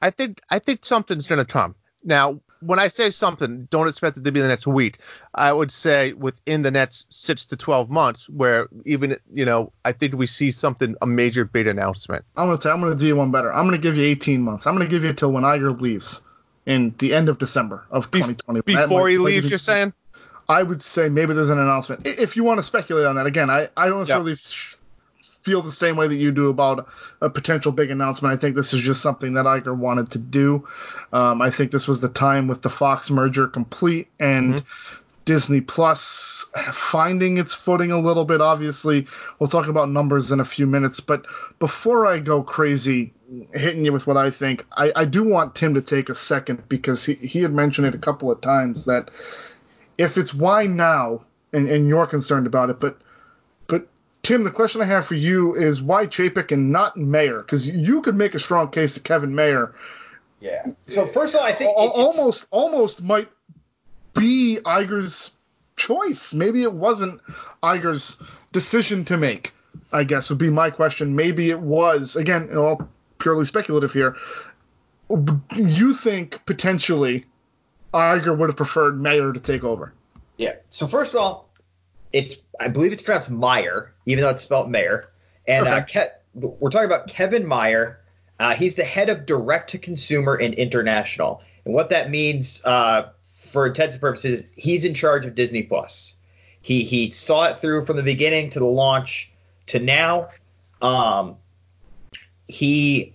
I 0.00 0.10
think 0.10 0.40
I 0.50 0.58
think 0.58 0.84
something's 0.84 1.26
going 1.26 1.38
to 1.38 1.50
come. 1.50 1.74
Now, 2.04 2.40
when 2.60 2.78
I 2.78 2.88
say 2.88 3.10
something, 3.10 3.66
don't 3.70 3.88
expect 3.88 4.16
it 4.16 4.24
to 4.24 4.32
be 4.32 4.40
the 4.40 4.48
next 4.48 4.66
week. 4.66 4.98
I 5.34 5.52
would 5.52 5.70
say 5.70 6.12
within 6.12 6.62
the 6.62 6.70
next 6.70 7.12
six 7.12 7.46
to 7.46 7.56
twelve 7.56 7.88
months, 7.88 8.28
where 8.28 8.68
even 8.84 9.16
you 9.32 9.46
know, 9.46 9.72
I 9.84 9.92
think 9.92 10.14
we 10.14 10.26
see 10.26 10.50
something 10.50 10.96
a 11.00 11.06
major 11.06 11.44
big 11.44 11.66
announcement. 11.66 12.24
I'm 12.36 12.48
gonna 12.48 12.58
tell, 12.58 12.72
I'm 12.72 12.80
gonna 12.80 12.94
do 12.94 13.06
you 13.06 13.16
one 13.16 13.30
better. 13.30 13.52
I'm 13.52 13.64
gonna 13.64 13.78
give 13.78 13.96
you 13.96 14.04
18 14.04 14.42
months. 14.42 14.66
I'm 14.66 14.74
gonna 14.74 14.86
give 14.86 15.04
you 15.04 15.12
till 15.12 15.32
when 15.32 15.44
Iger 15.44 15.80
leaves 15.80 16.22
in 16.66 16.94
the 16.98 17.14
end 17.14 17.28
of 17.28 17.38
December 17.38 17.84
of 17.90 18.10
2020. 18.10 18.60
That 18.60 18.64
Before 18.66 19.02
might- 19.04 19.10
he 19.10 19.18
leaves, 19.18 19.36
even- 19.38 19.50
you're 19.50 19.58
saying? 19.58 19.92
I 20.48 20.62
would 20.62 20.82
say 20.82 21.08
maybe 21.08 21.34
there's 21.34 21.48
an 21.48 21.58
announcement. 21.58 22.06
If 22.06 22.36
you 22.36 22.44
want 22.44 22.58
to 22.58 22.62
speculate 22.62 23.06
on 23.06 23.16
that, 23.16 23.26
again, 23.26 23.48
I, 23.48 23.68
I 23.76 23.88
don't 23.88 24.00
necessarily 24.00 24.36
feel 25.42 25.62
the 25.62 25.72
same 25.72 25.96
way 25.96 26.08
that 26.08 26.14
you 26.16 26.30
do 26.30 26.50
about 26.50 26.88
a 27.20 27.30
potential 27.30 27.72
big 27.72 27.90
announcement. 27.90 28.34
I 28.34 28.36
think 28.36 28.54
this 28.56 28.74
is 28.74 28.80
just 28.80 29.00
something 29.02 29.34
that 29.34 29.46
Iger 29.46 29.74
wanted 29.76 30.10
to 30.12 30.18
do. 30.18 30.68
Um, 31.12 31.40
I 31.42 31.50
think 31.50 31.70
this 31.70 31.88
was 31.88 32.00
the 32.00 32.08
time 32.08 32.48
with 32.48 32.60
the 32.62 32.70
Fox 32.70 33.10
merger 33.10 33.46
complete 33.48 34.08
and 34.20 34.62
Disney 35.24 35.60
Plus 35.60 36.46
finding 36.72 37.38
its 37.38 37.54
footing 37.54 37.92
a 37.92 37.98
little 38.00 38.24
bit. 38.24 38.40
Obviously, 38.40 39.06
we'll 39.38 39.48
talk 39.48 39.68
about 39.68 39.88
numbers 39.88 40.32
in 40.32 40.40
a 40.40 40.44
few 40.44 40.66
minutes. 40.66 41.00
But 41.00 41.26
before 41.58 42.06
I 42.06 42.18
go 42.18 42.42
crazy 42.42 43.12
hitting 43.54 43.84
you 43.84 43.92
with 43.92 44.06
what 44.06 44.16
I 44.16 44.30
think, 44.30 44.64
I, 44.72 44.92
I 44.94 45.04
do 45.04 45.24
want 45.24 45.54
Tim 45.54 45.74
to 45.74 45.82
take 45.82 46.08
a 46.08 46.14
second 46.14 46.68
because 46.68 47.04
he, 47.04 47.14
he 47.14 47.42
had 47.42 47.52
mentioned 47.52 47.86
it 47.86 47.94
a 47.94 47.98
couple 47.98 48.30
of 48.30 48.40
times 48.40 48.86
that 48.86 49.10
if 49.98 50.18
it's 50.18 50.34
why 50.34 50.66
now, 50.66 51.22
and, 51.52 51.68
and 51.68 51.88
you're 51.88 52.06
concerned 52.06 52.46
about 52.46 52.70
it, 52.70 52.80
but 52.80 52.98
but 53.68 53.86
Tim, 54.22 54.44
the 54.44 54.50
question 54.50 54.80
I 54.80 54.86
have 54.86 55.06
for 55.06 55.14
you 55.14 55.54
is 55.54 55.80
why 55.80 56.06
Chapek 56.06 56.50
and 56.50 56.72
not 56.72 56.96
Mayer? 56.96 57.38
Because 57.42 57.74
you 57.74 58.02
could 58.02 58.16
make 58.16 58.34
a 58.34 58.38
strong 58.38 58.70
case 58.70 58.94
to 58.94 59.00
Kevin 59.00 59.34
Mayer. 59.34 59.74
Yeah. 60.40 60.64
So 60.86 61.06
first 61.06 61.34
of 61.34 61.40
all, 61.40 61.46
I 61.46 61.52
think 61.52 61.76
Al- 61.76 61.84
it- 61.84 61.88
it's- 61.90 62.18
almost 62.18 62.46
almost 62.50 63.02
might 63.02 63.28
be 64.14 64.58
Iger's 64.64 65.32
choice. 65.76 66.34
Maybe 66.34 66.62
it 66.62 66.72
wasn't 66.72 67.20
Iger's 67.62 68.20
decision 68.52 69.04
to 69.06 69.16
make. 69.16 69.52
I 69.92 70.04
guess 70.04 70.28
would 70.28 70.38
be 70.38 70.50
my 70.50 70.70
question. 70.70 71.16
Maybe 71.16 71.50
it 71.50 71.60
was. 71.60 72.16
Again, 72.16 72.56
all 72.56 72.88
purely 73.18 73.44
speculative 73.44 73.92
here. 73.92 74.16
You 75.54 75.94
think 75.94 76.44
potentially 76.46 77.26
Iger 77.92 78.36
would 78.36 78.48
have 78.48 78.56
preferred 78.56 79.00
Mayer 79.00 79.32
to 79.32 79.40
take 79.40 79.64
over? 79.64 79.92
Yeah. 80.36 80.54
So 80.70 80.86
first 80.86 81.14
of 81.14 81.20
all, 81.20 81.48
it's 82.12 82.36
I 82.58 82.68
believe 82.68 82.92
it's 82.92 83.02
pronounced 83.02 83.30
Meyer, 83.30 83.94
even 84.06 84.22
though 84.22 84.30
it's 84.30 84.42
spelled 84.42 84.70
Mayer. 84.70 85.10
And 85.46 85.66
uh, 85.66 85.82
Ke- 85.82 86.12
we're 86.34 86.70
talking 86.70 86.86
about 86.86 87.08
Kevin 87.08 87.46
Meyer. 87.46 88.00
Uh, 88.38 88.54
he's 88.54 88.74
the 88.74 88.84
head 88.84 89.08
of 89.08 89.26
direct 89.26 89.70
to 89.70 89.78
consumer 89.78 90.34
and 90.34 90.54
international. 90.54 91.42
And 91.64 91.74
what 91.74 91.90
that 91.90 92.10
means 92.10 92.64
uh, 92.64 93.10
for 93.52 93.66
intents 93.66 93.94
and 93.94 94.00
purposes, 94.00 94.52
he's 94.56 94.84
in 94.84 94.94
charge 94.94 95.26
of 95.26 95.34
Disney 95.34 95.62
Plus. 95.62 96.16
He 96.60 96.84
he 96.84 97.10
saw 97.10 97.44
it 97.44 97.58
through 97.58 97.86
from 97.86 97.96
the 97.96 98.02
beginning 98.02 98.50
to 98.50 98.58
the 98.58 98.64
launch 98.64 99.30
to 99.66 99.78
now. 99.78 100.28
Um, 100.80 101.36
he 102.48 103.14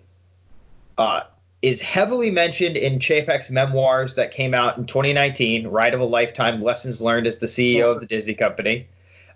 uh, 0.97 1.21
is 1.61 1.81
heavily 1.81 2.29
mentioned 2.29 2.77
in 2.77 2.99
Chapek's 2.99 3.49
memoirs 3.49 4.15
that 4.15 4.31
came 4.31 4.53
out 4.53 4.77
in 4.77 4.85
2019, 4.85 5.67
Ride 5.67 5.93
of 5.93 6.01
a 6.01 6.05
Lifetime: 6.05 6.61
Lessons 6.61 7.01
Learned 7.01 7.27
as 7.27 7.39
the 7.39 7.47
CEO 7.47 7.93
of 7.93 7.99
the 7.99 8.05
Disney 8.05 8.33
Company. 8.33 8.87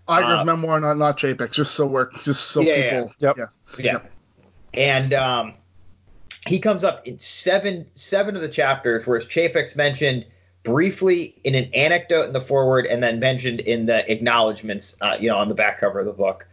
Iger's 0.08 0.42
Uh, 0.42 0.46
memoir, 0.46 0.80
not 0.80 0.98
not 0.98 1.18
Chapek, 1.18 1.52
just 1.52 1.74
so 1.74 1.86
we're 1.86 2.12
just 2.24 2.52
so 2.52 2.62
Yeah, 2.62 2.76
yeah. 2.76 3.08
Yep. 3.20 3.38
Yeah. 3.38 3.46
Yeah. 3.80 4.00
And 4.74 5.14
um, 5.14 5.54
he 6.48 6.60
comes 6.60 6.84
up 6.84 7.08
in 7.08 7.20
seven 7.20 7.86
seven 7.94 8.36
of 8.36 8.42
the 8.42 8.50
chapters, 8.50 9.06
whereas 9.06 9.26
Chapek's 9.26 9.76
mentioned 9.76 10.26
briefly 10.64 11.40
in 11.44 11.56
an 11.56 11.70
anecdote 11.74 12.28
in 12.28 12.34
the 12.34 12.42
foreword 12.42 12.86
and 12.86 13.02
then 13.02 13.20
mentioned 13.20 13.62
in 13.62 13.86
the 13.86 14.10
acknowledgments, 14.12 14.96
uh, 15.02 15.18
you 15.20 15.30
know, 15.30 15.38
on 15.38 15.50
the 15.50 15.56
back 15.56 15.80
cover 15.80 16.00
of 16.00 16.06
the 16.06 16.14
book. 16.14 16.48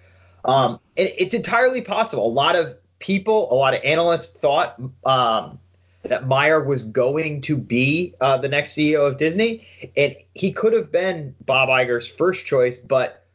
Um, 0.44 0.80
and 0.96 1.10
it's 1.18 1.34
entirely 1.34 1.82
possible. 1.82 2.26
A 2.26 2.28
lot 2.28 2.56
of 2.56 2.76
people, 2.98 3.52
a 3.52 3.54
lot 3.54 3.74
of 3.74 3.82
analysts 3.84 4.28
thought 4.28 4.80
um, 5.04 5.58
that 6.02 6.26
Meyer 6.26 6.62
was 6.62 6.82
going 6.82 7.42
to 7.42 7.56
be 7.56 8.14
uh, 8.20 8.38
the 8.38 8.48
next 8.48 8.72
CEO 8.72 9.06
of 9.06 9.16
Disney, 9.16 9.66
and 9.96 10.16
he 10.34 10.52
could 10.52 10.72
have 10.72 10.90
been 10.90 11.34
Bob 11.44 11.68
Iger's 11.68 12.08
first 12.08 12.46
choice, 12.46 12.78
but 12.78 13.26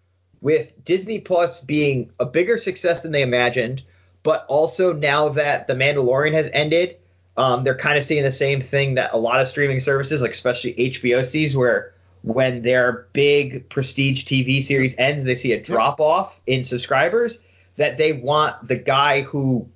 with 0.41 0.73
Disney 0.83 1.19
Plus 1.19 1.61
being 1.61 2.11
a 2.19 2.25
bigger 2.25 2.57
success 2.57 3.01
than 3.01 3.11
they 3.11 3.21
imagined, 3.21 3.83
but 4.23 4.45
also 4.47 4.91
now 4.93 5.29
that 5.29 5.67
The 5.67 5.73
Mandalorian 5.73 6.33
has 6.33 6.49
ended, 6.53 6.97
um, 7.37 7.63
they're 7.63 7.77
kind 7.77 7.97
of 7.97 8.03
seeing 8.03 8.23
the 8.23 8.31
same 8.31 8.61
thing 8.61 8.95
that 8.95 9.11
a 9.13 9.17
lot 9.17 9.39
of 9.39 9.47
streaming 9.47 9.79
services, 9.79 10.21
like 10.21 10.31
especially 10.31 10.73
HBO, 10.75 11.25
sees, 11.25 11.55
where 11.55 11.93
when 12.21 12.61
their 12.61 13.07
big 13.13 13.67
prestige 13.69 14.23
TV 14.23 14.61
series 14.61 14.95
ends, 14.97 15.23
they 15.23 15.35
see 15.35 15.51
a 15.53 15.61
drop 15.61 15.99
off 15.99 16.39
in 16.47 16.63
subscribers. 16.63 17.45
That 17.77 17.97
they 17.97 18.13
want 18.13 18.67
the 18.67 18.75
guy 18.75 19.21
who 19.21 19.67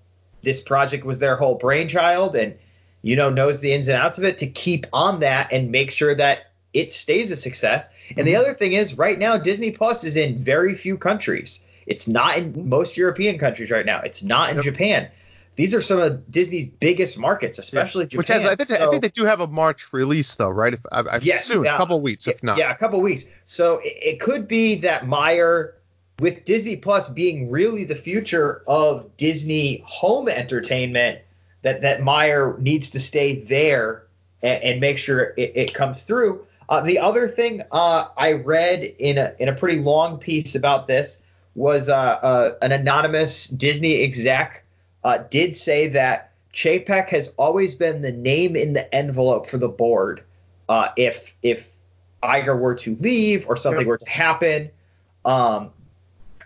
this 0.43 0.61
project 0.61 1.03
was 1.03 1.17
their 1.17 1.35
whole 1.35 1.55
brainchild 1.55 2.35
and 2.35 2.55
you 3.01 3.15
know 3.15 3.31
knows 3.31 3.59
the 3.59 3.73
ins 3.73 3.87
and 3.87 3.97
outs 3.97 4.19
of 4.19 4.23
it 4.23 4.37
to 4.37 4.47
keep 4.47 4.85
on 4.93 5.21
that 5.21 5.51
and 5.51 5.71
make 5.71 5.91
sure 5.91 6.13
that 6.13 6.51
it 6.73 6.93
stays 6.93 7.31
a 7.31 7.35
success. 7.35 7.89
And 8.15 8.27
the 8.27 8.35
other 8.35 8.53
thing 8.53 8.73
is, 8.73 8.97
right 8.99 9.17
now 9.17 9.37
Disney 9.37 9.71
Plus 9.71 10.03
is 10.03 10.15
in 10.15 10.43
very 10.43 10.75
few 10.75 10.95
countries. 10.95 11.63
It's 11.87 12.07
not 12.07 12.37
in 12.37 12.69
most 12.69 12.97
European 12.97 13.39
countries 13.39 13.71
right 13.71 13.85
now. 13.85 14.01
It's 14.01 14.21
not 14.21 14.51
in 14.51 14.61
Japan. 14.61 15.09
These 15.57 15.73
are 15.73 15.81
some 15.81 15.99
of 15.99 16.31
Disney's 16.31 16.67
biggest 16.67 17.17
markets, 17.17 17.57
especially 17.57 18.05
Japan. 18.05 18.17
Which 18.19 18.27
has, 18.27 18.45
I 18.45 18.55
think, 18.55 18.69
I 18.69 18.87
think 18.91 19.01
they 19.01 19.09
do 19.09 19.25
have 19.25 19.41
a 19.41 19.47
March 19.47 19.91
release 19.91 20.35
though, 20.35 20.51
right? 20.51 20.75
If 20.75 20.81
I, 20.91 20.99
I, 20.99 21.19
Yes, 21.23 21.45
soon, 21.45 21.65
yeah. 21.65 21.73
a 21.73 21.77
couple 21.77 21.99
weeks, 21.99 22.27
if 22.27 22.43
not. 22.43 22.59
Yeah, 22.59 22.71
a 22.71 22.77
couple 22.77 23.01
weeks. 23.01 23.25
So 23.47 23.79
it, 23.79 23.97
it 24.01 24.19
could 24.19 24.47
be 24.47 24.75
that 24.75 25.07
Meyer, 25.07 25.73
with 26.19 26.45
Disney 26.45 26.75
Plus 26.75 27.09
being 27.09 27.49
really 27.49 27.85
the 27.85 27.95
future 27.95 28.61
of 28.67 29.17
Disney 29.17 29.83
home 29.83 30.29
entertainment, 30.29 31.21
that 31.63 31.81
that 31.81 32.03
Meyer 32.03 32.55
needs 32.59 32.91
to 32.91 32.99
stay 32.99 33.41
there 33.41 34.03
and, 34.43 34.63
and 34.63 34.79
make 34.79 34.99
sure 34.99 35.33
it, 35.37 35.53
it 35.55 35.73
comes 35.73 36.03
through. 36.03 36.45
Uh, 36.69 36.81
the 36.81 36.99
other 36.99 37.27
thing 37.27 37.63
uh, 37.71 38.09
I 38.15 38.33
read 38.33 38.83
in 38.83 39.17
a 39.17 39.33
in 39.39 39.49
a 39.49 39.53
pretty 39.53 39.79
long 39.79 40.19
piece 40.19 40.53
about 40.53 40.85
this 40.85 41.19
was 41.55 41.89
uh, 41.89 41.95
uh, 41.95 42.57
an 42.61 42.71
anonymous 42.71 43.47
Disney 43.47 44.03
exec 44.03 44.63
uh, 45.07 45.19
did 45.29 45.55
say 45.55 45.87
that 45.87 46.33
Chapek 46.53 47.07
has 47.09 47.33
always 47.37 47.75
been 47.75 48.01
the 48.01 48.11
name 48.11 48.57
in 48.57 48.73
the 48.73 48.93
envelope 48.93 49.47
for 49.47 49.57
the 49.57 49.69
board 49.69 50.21
uh, 50.67 50.89
if 50.97 51.33
if 51.41 51.71
Iger 52.21 52.59
were 52.59 52.75
to 52.75 52.93
leave 52.97 53.47
or 53.47 53.55
something 53.55 53.87
were 53.87 53.99
to 53.99 54.09
happen. 54.09 54.69
Um, 55.23 55.71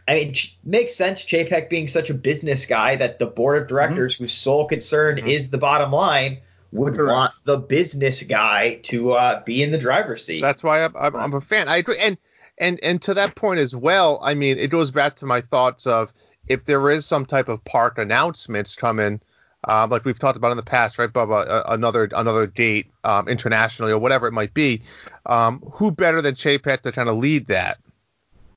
I 0.07 0.13
mean, 0.13 0.33
ch- 0.33 0.59
makes 0.63 0.93
sense. 0.93 1.23
Chapek 1.23 1.71
being 1.71 1.87
such 1.87 2.11
a 2.11 2.13
business 2.13 2.67
guy 2.67 2.97
that 2.97 3.17
the 3.17 3.25
board 3.25 3.63
of 3.63 3.67
directors, 3.67 4.13
whose 4.13 4.31
sole 4.31 4.67
concern 4.67 5.17
is 5.17 5.49
the 5.49 5.57
bottom 5.57 5.91
line, 5.91 6.41
would 6.71 6.95
Correct. 6.95 7.15
want 7.15 7.33
the 7.45 7.57
business 7.57 8.21
guy 8.21 8.75
to 8.83 9.13
uh, 9.13 9.43
be 9.43 9.63
in 9.63 9.71
the 9.71 9.79
driver's 9.79 10.23
seat. 10.23 10.41
That's 10.41 10.63
why 10.63 10.83
I'm, 10.85 10.95
I'm, 10.95 11.15
I'm 11.15 11.33
a 11.33 11.41
fan. 11.41 11.67
I 11.67 11.77
agree, 11.77 11.97
and 11.97 12.15
And 12.59 12.79
and 12.83 13.01
to 13.03 13.15
that 13.15 13.33
point 13.33 13.59
as 13.59 13.75
well, 13.75 14.19
I 14.21 14.35
mean, 14.35 14.59
it 14.59 14.69
goes 14.69 14.91
back 14.91 15.15
to 15.15 15.25
my 15.25 15.41
thoughts 15.41 15.87
of 15.87 16.13
if 16.51 16.65
there 16.65 16.89
is 16.89 17.05
some 17.05 17.25
type 17.25 17.47
of 17.47 17.63
park 17.63 17.97
announcements 17.97 18.75
coming, 18.75 19.21
uh, 19.67 19.87
like 19.89 20.03
we've 20.03 20.19
talked 20.19 20.37
about 20.37 20.51
in 20.51 20.57
the 20.57 20.63
past, 20.63 20.99
right, 20.99 21.11
Bubba? 21.11 21.63
Another 21.67 22.09
another 22.13 22.45
date 22.45 22.91
um, 23.05 23.29
internationally 23.29 23.91
or 23.93 23.99
whatever 23.99 24.27
it 24.27 24.33
might 24.33 24.53
be. 24.53 24.81
Um, 25.25 25.61
who 25.71 25.91
better 25.91 26.21
than 26.21 26.35
Chapek 26.35 26.81
to 26.81 26.91
kind 26.91 27.07
of 27.07 27.15
lead 27.15 27.47
that 27.47 27.77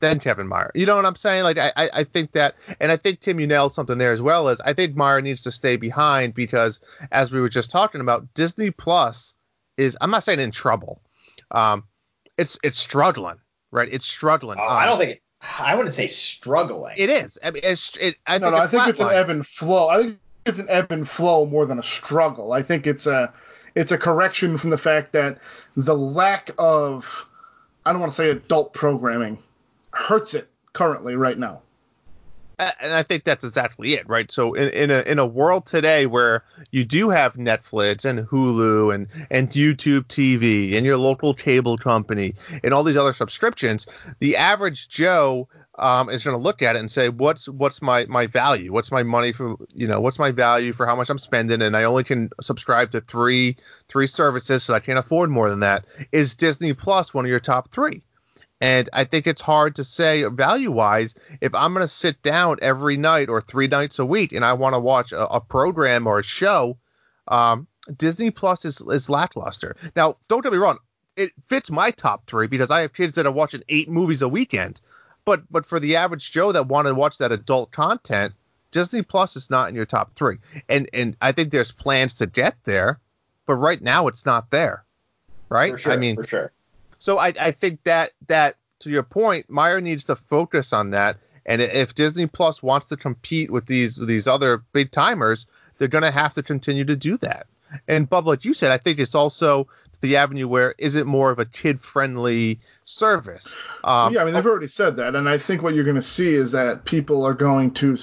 than 0.01 0.19
Kevin 0.19 0.49
Meyer? 0.49 0.73
You 0.75 0.87
know 0.87 0.97
what 0.97 1.07
I'm 1.07 1.15
saying? 1.15 1.45
Like 1.45 1.59
I, 1.59 1.73
I 1.77 1.91
I 1.95 2.05
think 2.05 2.33
that, 2.33 2.57
and 2.81 2.91
I 2.91 2.97
think 2.97 3.21
Tim, 3.21 3.39
you 3.39 3.47
nailed 3.47 3.75
something 3.75 3.99
there 3.99 4.13
as 4.13 4.21
well. 4.21 4.49
As 4.49 4.61
I 4.61 4.73
think 4.73 4.97
Meyer 4.97 5.21
needs 5.21 5.43
to 5.43 5.53
stay 5.53 5.77
behind 5.77 6.35
because, 6.35 6.81
as 7.13 7.31
we 7.31 7.41
were 7.41 7.49
just 7.49 7.71
talking 7.71 8.01
about, 8.01 8.35
Disney 8.35 8.73
Plus 8.73 9.35
is 9.77 9.97
I'm 10.01 10.11
not 10.11 10.25
saying 10.25 10.41
in 10.41 10.51
trouble. 10.51 11.01
Um, 11.53 11.85
it's 12.37 12.59
it's 12.65 12.79
struggling, 12.79 13.37
right? 13.71 13.89
It's 13.89 14.07
struggling. 14.07 14.59
Oh, 14.59 14.67
I 14.67 14.87
don't 14.87 14.99
think 14.99 15.21
I 15.59 15.75
wouldn't 15.75 15.95
say 15.95 16.07
struggling. 16.07 16.95
it 16.97 17.11
is. 17.11 17.39
I 17.43 17.51
mean, 17.51 17.63
it's 17.65 17.97
it. 17.97 18.17
I 18.27 18.39
no, 18.39 18.47
think 18.47 18.57
no, 18.57 18.63
I 18.63 18.67
think 18.67 18.89
it's 18.89 19.01
an 19.01 19.11
ebb 19.11 19.31
and 19.31 19.47
flow. 19.47 19.89
I 19.89 20.03
think 20.03 20.19
it's 20.47 20.59
an 20.59 20.67
ebb 20.69 20.93
and 20.93 21.09
flow 21.09 21.47
more 21.47 21.67
than 21.67 21.79
a 21.79 21.83
struggle. 21.83 22.53
I 22.53 22.63
think 22.63 22.87
it's 22.87 23.07
a 23.07 23.33
it's 23.75 23.93
a 23.93 23.99
correction 23.99 24.59
from 24.59 24.71
the 24.71 24.79
fact 24.79 25.13
that 25.13 25.39
the 25.77 25.97
lack 25.97 26.51
of 26.59 27.29
I 27.85 27.93
don't 27.93 28.01
want 28.01 28.13
to 28.13 28.17
say 28.17 28.31
adult 28.31 28.73
programming 28.73 29.39
hurts 29.93 30.35
it 30.35 30.49
currently 30.73 31.17
right 31.17 31.39
now. 31.39 31.63
And 32.59 32.93
I 32.93 33.03
think 33.03 33.25
that's 33.25 33.45
exactly 33.45 33.95
it, 33.95 34.09
right? 34.09 34.31
So 34.31 34.55
in, 34.55 34.69
in 34.71 34.91
a 34.91 35.01
in 35.01 35.19
a 35.19 35.27
world 35.27 35.67
today 35.67 36.07
where 36.07 36.45
you 36.71 36.85
do 36.85 37.11
have 37.11 37.35
Netflix 37.35 38.05
and 38.05 38.21
Hulu 38.21 38.95
and 38.95 39.09
and 39.31 39.51
YouTube 39.51 40.05
TV 40.05 40.75
and 40.75 40.87
your 40.87 40.97
local 40.97 41.35
cable 41.35 41.77
company 41.77 42.35
and 42.63 42.73
all 42.73 42.85
these 42.85 42.97
other 42.97 43.13
subscriptions, 43.13 43.87
the 44.21 44.37
average 44.37 44.89
Joe 44.89 45.49
um, 45.79 46.09
is 46.09 46.23
going 46.23 46.37
to 46.37 46.43
look 46.43 46.63
at 46.63 46.77
it 46.77 46.79
and 46.79 46.91
say, 46.91 47.09
what's 47.09 47.49
what's 47.49 47.83
my 47.83 48.07
my 48.07 48.27
value? 48.27 48.73
What's 48.73 48.93
my 48.93 49.03
money 49.03 49.33
for 49.33 49.57
you 49.73 49.89
know 49.89 50.01
what's 50.01 50.19
my 50.19 50.31
value 50.31 50.73
for 50.73 50.87
how 50.87 50.95
much 50.95 51.11
I'm 51.11 51.19
spending? 51.19 51.63
And 51.63 51.77
I 51.77 51.85
only 51.85 52.05
can 52.05 52.31
subscribe 52.41 52.91
to 52.91 53.01
three 53.01 53.57
three 53.89 54.07
services, 54.07 54.63
so 54.63 54.75
I 54.75 54.81
can't 54.81 54.99
afford 54.99 55.31
more 55.31 55.51
than 55.51 55.61
that. 55.61 55.87
Is 56.13 56.37
Disney 56.37 56.73
Plus 56.73 57.13
one 57.13 57.25
of 57.25 57.31
your 57.31 57.41
top 57.41 57.71
three? 57.71 58.03
And 58.61 58.89
I 58.93 59.05
think 59.05 59.27
it's 59.27 59.43
hard 59.43 59.77
to 59.77 59.85
say 59.85 60.25
value 60.25 60.71
wise 60.71 61.15
if 61.41 61.55
I'm 61.55 61.75
going 61.75 61.85
to 61.85 61.89
sit 61.89 62.23
down 62.23 62.59
every 62.63 62.97
night 62.97 63.29
or 63.29 63.41
three 63.41 63.67
nights 63.67 63.99
a 63.99 64.07
week 64.07 64.33
and 64.33 64.45
I 64.45 64.55
want 64.55 64.75
to 64.75 64.81
watch 64.81 65.13
a, 65.13 65.27
a 65.29 65.41
program 65.41 66.07
or 66.07 66.21
a 66.21 66.23
show, 66.23 66.79
um, 67.29 67.67
Disney 67.97 68.31
Plus 68.31 68.65
is, 68.65 68.81
is 68.81 69.11
lackluster. 69.11 69.77
Now, 69.97 70.17
don't 70.29 70.43
get 70.43 70.53
me 70.53 70.59
wrong, 70.59 70.79
it 71.17 71.33
fits 71.47 71.71
my 71.71 71.91
top 71.91 72.27
three 72.27 72.47
because 72.47 72.71
I 72.71 72.81
have 72.81 72.93
kids 72.93 73.15
that 73.15 73.27
are 73.27 73.33
watching 73.33 73.63
eight 73.69 73.89
movies 73.89 74.23
a 74.23 74.29
weekend. 74.29 74.81
But 75.25 75.43
but 75.51 75.65
for 75.65 75.81
the 75.81 75.97
average 75.97 76.33
Joe 76.33 76.53
that 76.53 76.67
want 76.67 76.87
to 76.87 76.95
watch 76.95 77.19
that 77.19 77.33
adult 77.33 77.71
content, 77.71 78.35
Disney 78.71 79.03
Plus 79.03 79.37
is 79.37 79.51
not 79.51 79.69
in 79.69 79.75
your 79.75 79.87
top 79.87 80.15
three. 80.15 80.39
And 80.69 80.89
and 80.93 81.17
I 81.21 81.33
think 81.33 81.51
there's 81.51 81.73
plans 81.73 82.15
to 82.15 82.27
get 82.27 82.57
there, 82.65 83.01
but 83.47 83.55
right 83.55 83.81
now 83.81 84.09
it's 84.09 84.27
not 84.27 84.51
there. 84.51 84.85
Right? 85.49 85.73
For 85.73 85.79
sure, 85.79 85.93
I 85.93 85.97
mean, 85.97 86.17
for 86.17 86.27
sure. 86.27 86.53
So 87.05 87.19
I, 87.19 87.35
I 87.39 87.51
think 87.51 87.83
that 87.83 88.13
that 88.29 88.57
to 88.81 88.89
your 88.89 89.03
point, 89.03 89.51
Meyer 89.51 89.83
needs 89.83 90.05
to 90.05 90.17
focus 90.17 90.73
on 90.73 90.93
that. 90.93 91.19
And 91.45 91.61
if 91.61 91.95
Disney 91.95 92.27
Plus 92.27 92.63
wants 92.63 92.87
to 92.87 92.97
compete 92.97 93.51
with 93.51 93.67
these 93.67 93.99
with 93.99 94.09
these 94.09 94.27
other 94.27 94.65
big 94.73 94.91
timers, 94.91 95.47
they're 95.77 95.87
going 95.87 96.05
to 96.05 96.11
have 96.11 96.33
to 96.33 96.43
continue 96.43 96.87
to 96.87 96.97
do 96.97 97.19
that. 97.19 97.47
And 97.87 98.09
Bub, 98.09 98.27
like 98.27 98.47
you 98.47 98.55
said, 98.55 98.73
I 98.73 98.79
think 98.79 98.99
it's 98.99 99.15
also 99.15 99.69
the 100.05 100.17
avenue 100.17 100.47
where 100.47 100.75
is 100.77 100.97
it 100.97 101.07
more 101.07 101.31
of 101.31 101.39
a 101.39 101.47
kid 101.47 101.81
friendly 101.81 102.61
service? 102.85 103.53
Um, 103.83 104.13
yeah, 104.13 104.21
I 104.21 104.25
mean 104.25 104.35
they've 104.35 104.45
already 104.45 104.67
said 104.67 104.97
that, 104.97 105.17
and 105.17 105.27
I 105.29 105.39
think 105.39 105.63
what 105.63 105.75
you're 105.75 105.85
going 105.85 105.97
to 105.97 106.03
see 106.03 106.35
is 106.35 106.53
that 106.53 106.85
people 106.85 107.25
are 107.25 107.33
going 107.33 107.73
to 107.75 107.97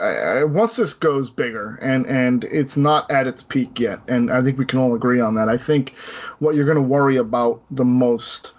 I- 0.00 0.44
once 0.44 0.76
this 0.76 0.92
goes 0.92 1.30
bigger, 1.30 1.74
and 1.82 2.06
and 2.06 2.44
it's 2.44 2.76
not 2.76 3.10
at 3.10 3.26
its 3.26 3.42
peak 3.42 3.80
yet, 3.80 3.98
and 4.08 4.30
I 4.30 4.40
think 4.40 4.56
we 4.56 4.66
can 4.66 4.78
all 4.78 4.94
agree 4.94 5.20
on 5.20 5.34
that. 5.34 5.48
I 5.48 5.56
think 5.56 5.96
what 6.38 6.54
you're 6.54 6.64
going 6.64 6.76
to 6.76 6.82
worry 6.82 7.16
about 7.16 7.60
the 7.72 7.84
most 7.84 8.52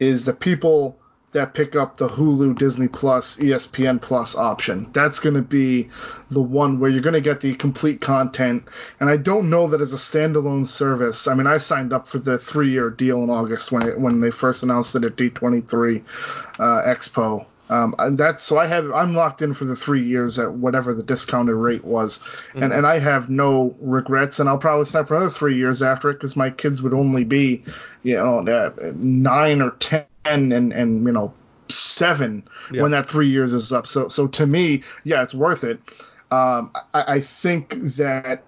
is 0.00 0.24
the 0.24 0.34
people 0.34 0.98
that 1.36 1.54
pick 1.54 1.76
up 1.76 1.98
the 1.98 2.08
Hulu, 2.08 2.58
Disney 2.58 2.88
Plus, 2.88 3.36
ESPN 3.36 4.00
Plus 4.00 4.34
option. 4.34 4.90
That's 4.92 5.20
going 5.20 5.34
to 5.34 5.42
be 5.42 5.90
the 6.30 6.40
one 6.40 6.80
where 6.80 6.90
you're 6.90 7.02
going 7.02 7.14
to 7.14 7.20
get 7.20 7.42
the 7.42 7.54
complete 7.54 8.00
content. 8.00 8.64
And 8.98 9.08
I 9.10 9.18
don't 9.18 9.50
know 9.50 9.68
that 9.68 9.80
as 9.80 9.92
a 9.92 9.96
standalone 9.96 10.66
service. 10.66 11.28
I 11.28 11.34
mean, 11.34 11.46
I 11.46 11.58
signed 11.58 11.92
up 11.92 12.08
for 12.08 12.18
the 12.18 12.38
three-year 12.38 12.90
deal 12.90 13.22
in 13.22 13.30
August 13.30 13.70
when 13.70 13.86
it, 13.86 14.00
when 14.00 14.20
they 14.20 14.30
first 14.30 14.62
announced 14.62 14.96
it 14.96 15.04
at 15.04 15.16
D23 15.16 16.02
uh, 16.58 16.62
Expo. 16.82 17.46
Um, 17.68 17.94
and 17.98 18.16
that's 18.16 18.44
so 18.44 18.58
I 18.58 18.66
have 18.66 18.92
I'm 18.92 19.14
locked 19.14 19.42
in 19.42 19.52
for 19.52 19.64
the 19.64 19.74
three 19.74 20.04
years 20.04 20.38
at 20.38 20.52
whatever 20.52 20.94
the 20.94 21.02
discounted 21.02 21.56
rate 21.56 21.84
was, 21.84 22.20
and 22.54 22.72
and 22.72 22.86
I 22.86 23.00
have 23.00 23.28
no 23.28 23.74
regrets, 23.80 24.38
and 24.38 24.48
I'll 24.48 24.56
probably 24.56 24.84
sign 24.84 25.04
for 25.04 25.16
another 25.16 25.30
three 25.30 25.56
years 25.56 25.82
after 25.82 26.10
it 26.10 26.14
because 26.14 26.36
my 26.36 26.50
kids 26.50 26.80
would 26.80 26.94
only 26.94 27.24
be, 27.24 27.64
you 28.04 28.14
know, 28.14 28.38
uh, 28.38 28.92
nine 28.94 29.62
or 29.62 29.72
ten 29.72 30.04
and 30.52 30.72
and 30.72 31.04
you 31.06 31.12
know 31.12 31.32
seven 31.68 32.44
Yeah. 32.70 32.82
when 32.82 32.92
that 32.92 33.08
three 33.08 33.28
years 33.28 33.52
is 33.54 33.72
up. 33.72 33.86
So 33.86 34.08
so 34.08 34.26
to 34.28 34.46
me, 34.46 34.82
yeah, 35.04 35.22
it's 35.22 35.34
worth 35.34 35.64
it. 35.64 35.80
Um, 36.30 36.72
I, 36.92 37.14
I 37.14 37.20
think 37.20 37.74
that 37.96 38.44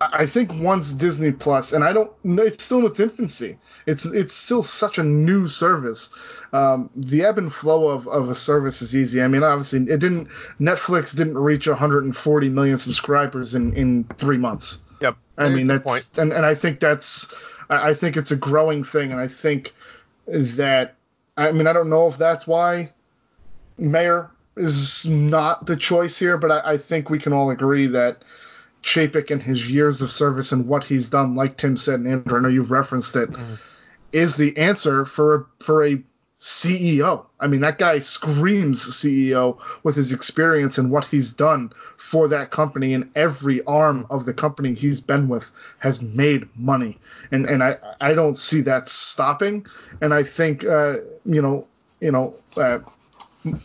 I 0.00 0.26
think 0.26 0.52
once 0.54 0.92
Disney 0.92 1.30
Plus, 1.32 1.72
and 1.72 1.84
I 1.84 1.92
don't, 1.92 2.10
it's 2.24 2.64
still 2.64 2.80
in 2.80 2.86
its 2.86 3.00
infancy. 3.00 3.58
It's 3.86 4.04
it's 4.04 4.34
still 4.34 4.62
such 4.62 4.98
a 4.98 5.02
new 5.04 5.46
service. 5.46 6.10
Um, 6.52 6.90
the 6.96 7.24
ebb 7.24 7.38
and 7.38 7.52
flow 7.52 7.88
of, 7.88 8.06
of 8.08 8.28
a 8.28 8.34
service 8.34 8.82
is 8.82 8.96
easy. 8.96 9.22
I 9.22 9.28
mean, 9.28 9.42
obviously, 9.44 9.80
it 9.80 10.00
didn't. 10.00 10.28
Netflix 10.60 11.16
didn't 11.16 11.38
reach 11.38 11.66
140 11.68 12.48
million 12.48 12.76
subscribers 12.78 13.54
in 13.54 13.72
in 13.74 14.04
three 14.16 14.38
months. 14.38 14.80
Yep. 15.00 15.16
I 15.38 15.48
mean, 15.48 15.66
that's 15.68 16.16
and, 16.18 16.32
and 16.32 16.44
I 16.44 16.54
think 16.54 16.80
that's 16.80 17.32
I 17.70 17.94
think 17.94 18.16
it's 18.16 18.30
a 18.30 18.36
growing 18.36 18.84
thing, 18.84 19.12
and 19.12 19.20
I 19.20 19.28
think 19.28 19.74
that 20.26 20.94
I 21.36 21.52
mean 21.52 21.66
I 21.66 21.72
don't 21.72 21.90
know 21.90 22.06
if 22.08 22.18
that's 22.18 22.46
why 22.46 22.90
Mayer 23.78 24.30
is 24.56 25.06
not 25.06 25.66
the 25.66 25.76
choice 25.76 26.18
here, 26.18 26.38
but 26.38 26.50
I, 26.50 26.72
I 26.72 26.78
think 26.78 27.10
we 27.10 27.18
can 27.18 27.32
all 27.32 27.50
agree 27.50 27.88
that 27.88 28.22
Chapek 28.82 29.30
and 29.30 29.42
his 29.42 29.70
years 29.70 30.02
of 30.02 30.10
service 30.10 30.52
and 30.52 30.68
what 30.68 30.84
he's 30.84 31.08
done, 31.08 31.34
like 31.34 31.56
Tim 31.56 31.76
said, 31.76 32.00
and 32.00 32.08
Andrew, 32.08 32.38
I 32.38 32.42
know 32.42 32.48
you've 32.48 32.70
referenced 32.70 33.16
it, 33.16 33.30
mm-hmm. 33.30 33.54
is 34.12 34.36
the 34.36 34.56
answer 34.58 35.04
for 35.04 35.34
a, 35.34 35.64
for 35.64 35.84
a 35.86 36.02
CEO. 36.44 37.24
I 37.40 37.46
mean, 37.46 37.62
that 37.62 37.78
guy 37.78 38.00
screams 38.00 38.78
CEO 38.78 39.58
with 39.82 39.96
his 39.96 40.12
experience 40.12 40.76
and 40.76 40.90
what 40.90 41.06
he's 41.06 41.32
done 41.32 41.72
for 41.96 42.28
that 42.28 42.50
company, 42.50 42.92
and 42.92 43.10
every 43.14 43.64
arm 43.64 44.06
of 44.10 44.26
the 44.26 44.34
company 44.34 44.74
he's 44.74 45.00
been 45.00 45.28
with 45.28 45.50
has 45.78 46.02
made 46.02 46.46
money, 46.54 46.98
and 47.32 47.46
and 47.46 47.64
I 47.64 47.78
I 47.98 48.12
don't 48.12 48.36
see 48.36 48.60
that 48.62 48.90
stopping, 48.90 49.64
and 50.02 50.12
I 50.12 50.22
think 50.22 50.66
uh, 50.66 50.96
you 51.24 51.40
know 51.40 51.66
you 51.98 52.12
know 52.12 52.34
uh, 52.58 52.80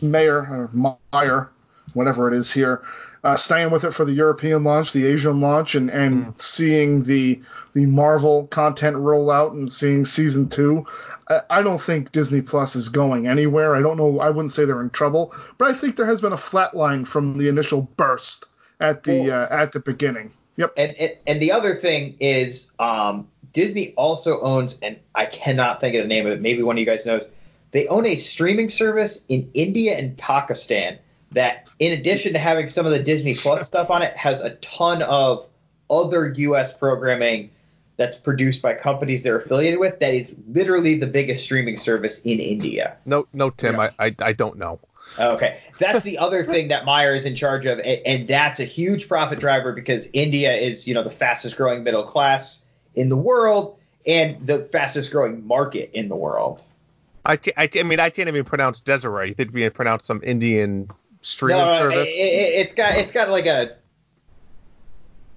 Mayer 0.00 0.38
or 0.38 0.70
Meyer, 1.12 1.50
whatever 1.92 2.32
it 2.32 2.36
is 2.38 2.50
here, 2.50 2.82
uh, 3.22 3.36
staying 3.36 3.70
with 3.70 3.84
it 3.84 3.92
for 3.92 4.04
the 4.04 4.12
European 4.12 4.64
launch, 4.64 4.92
the 4.92 5.06
Asian 5.06 5.40
launch, 5.40 5.74
and 5.74 5.90
and 5.90 6.38
seeing 6.40 7.04
the 7.04 7.40
the 7.72 7.86
Marvel 7.86 8.46
content 8.46 8.96
roll 8.96 9.30
out 9.30 9.52
and 9.52 9.72
seeing 9.72 10.04
season 10.04 10.48
two. 10.48 10.86
I, 11.28 11.40
I 11.50 11.62
don't 11.62 11.80
think 11.80 12.12
Disney 12.12 12.40
Plus 12.40 12.76
is 12.76 12.88
going 12.88 13.26
anywhere. 13.26 13.74
I 13.74 13.80
don't 13.80 13.96
know. 13.96 14.20
I 14.20 14.30
wouldn't 14.30 14.52
say 14.52 14.64
they're 14.64 14.80
in 14.80 14.90
trouble, 14.90 15.34
but 15.58 15.68
I 15.68 15.74
think 15.74 15.96
there 15.96 16.06
has 16.06 16.20
been 16.20 16.32
a 16.32 16.38
flat 16.38 16.74
line 16.74 17.04
from 17.04 17.36
the 17.38 17.48
initial 17.48 17.82
burst 17.82 18.46
at 18.80 19.02
the 19.02 19.20
Well- 19.20 19.42
uh, 19.42 19.48
at 19.50 19.72
the 19.72 19.80
beginning. 19.80 20.32
Yep. 20.56 20.74
And, 20.76 20.94
and 20.98 21.12
and 21.26 21.42
the 21.42 21.52
other 21.52 21.76
thing 21.76 22.16
is, 22.20 22.70
um, 22.78 23.28
Disney 23.52 23.94
also 23.96 24.40
owns, 24.40 24.78
and 24.82 24.98
I 25.14 25.26
cannot 25.26 25.80
think 25.80 25.94
of 25.94 26.02
the 26.02 26.08
name 26.08 26.26
of 26.26 26.32
it. 26.32 26.40
Maybe 26.40 26.62
one 26.62 26.76
of 26.76 26.80
you 26.80 26.86
guys 26.86 27.06
knows. 27.06 27.26
They 27.72 27.86
own 27.86 28.04
a 28.04 28.16
streaming 28.16 28.68
service 28.68 29.22
in 29.28 29.48
India 29.54 29.96
and 29.96 30.18
Pakistan 30.18 30.98
that, 31.32 31.68
in 31.78 31.92
addition 31.92 32.32
to 32.32 32.38
having 32.38 32.68
some 32.68 32.86
of 32.86 32.92
the 32.92 33.02
Disney 33.02 33.34
Plus 33.34 33.66
stuff 33.66 33.90
on 33.90 34.02
it, 34.02 34.16
has 34.16 34.40
a 34.40 34.50
ton 34.56 35.02
of 35.02 35.46
other 35.88 36.32
U.S. 36.36 36.72
programming 36.72 37.50
that's 37.96 38.16
produced 38.16 38.62
by 38.62 38.74
companies 38.74 39.22
they're 39.22 39.38
affiliated 39.38 39.78
with. 39.78 40.00
That 40.00 40.14
is 40.14 40.34
literally 40.48 40.96
the 40.96 41.06
biggest 41.06 41.44
streaming 41.44 41.76
service 41.76 42.18
in 42.20 42.40
India. 42.40 42.96
No, 43.04 43.26
no, 43.32 43.50
Tim, 43.50 43.74
Yeah. 43.74 43.90
I, 43.98 44.06
I 44.06 44.14
I 44.20 44.32
don't 44.32 44.58
know. 44.58 44.80
Okay, 45.18 45.58
that's 45.78 46.04
the 46.04 46.18
other 46.18 46.44
thing 46.44 46.68
that 46.68 46.84
Meyer 46.84 47.14
is 47.14 47.26
in 47.26 47.34
charge 47.34 47.66
of, 47.66 47.78
and, 47.80 48.00
and 48.06 48.28
that's 48.28 48.60
a 48.60 48.64
huge 48.64 49.08
profit 49.08 49.40
driver 49.40 49.72
because 49.72 50.08
India 50.12 50.54
is, 50.54 50.86
you 50.86 50.94
know, 50.94 51.02
the 51.02 51.10
fastest 51.10 51.56
growing 51.56 51.82
middle 51.82 52.04
class 52.04 52.64
in 52.94 53.08
the 53.08 53.16
world 53.16 53.76
and 54.06 54.46
the 54.46 54.60
fastest 54.72 55.10
growing 55.10 55.46
market 55.46 55.90
in 55.92 56.08
the 56.08 56.16
world. 56.16 56.62
I 57.26 57.38
I, 57.56 57.68
I 57.74 57.82
mean 57.82 58.00
I 58.00 58.10
can't 58.10 58.28
even 58.28 58.44
pronounce 58.44 58.80
Desiree. 58.80 59.28
You 59.28 59.34
think 59.34 59.52
we 59.52 59.62
can 59.62 59.72
pronounce 59.72 60.06
some 60.06 60.20
Indian 60.24 60.88
streaming 61.22 61.66
no, 61.66 61.78
service? 61.78 62.08
It, 62.08 62.12
it, 62.12 62.60
it's 62.60 62.72
got 62.72 62.96
it's 62.96 63.12
got 63.12 63.28
like 63.28 63.46
a 63.46 63.76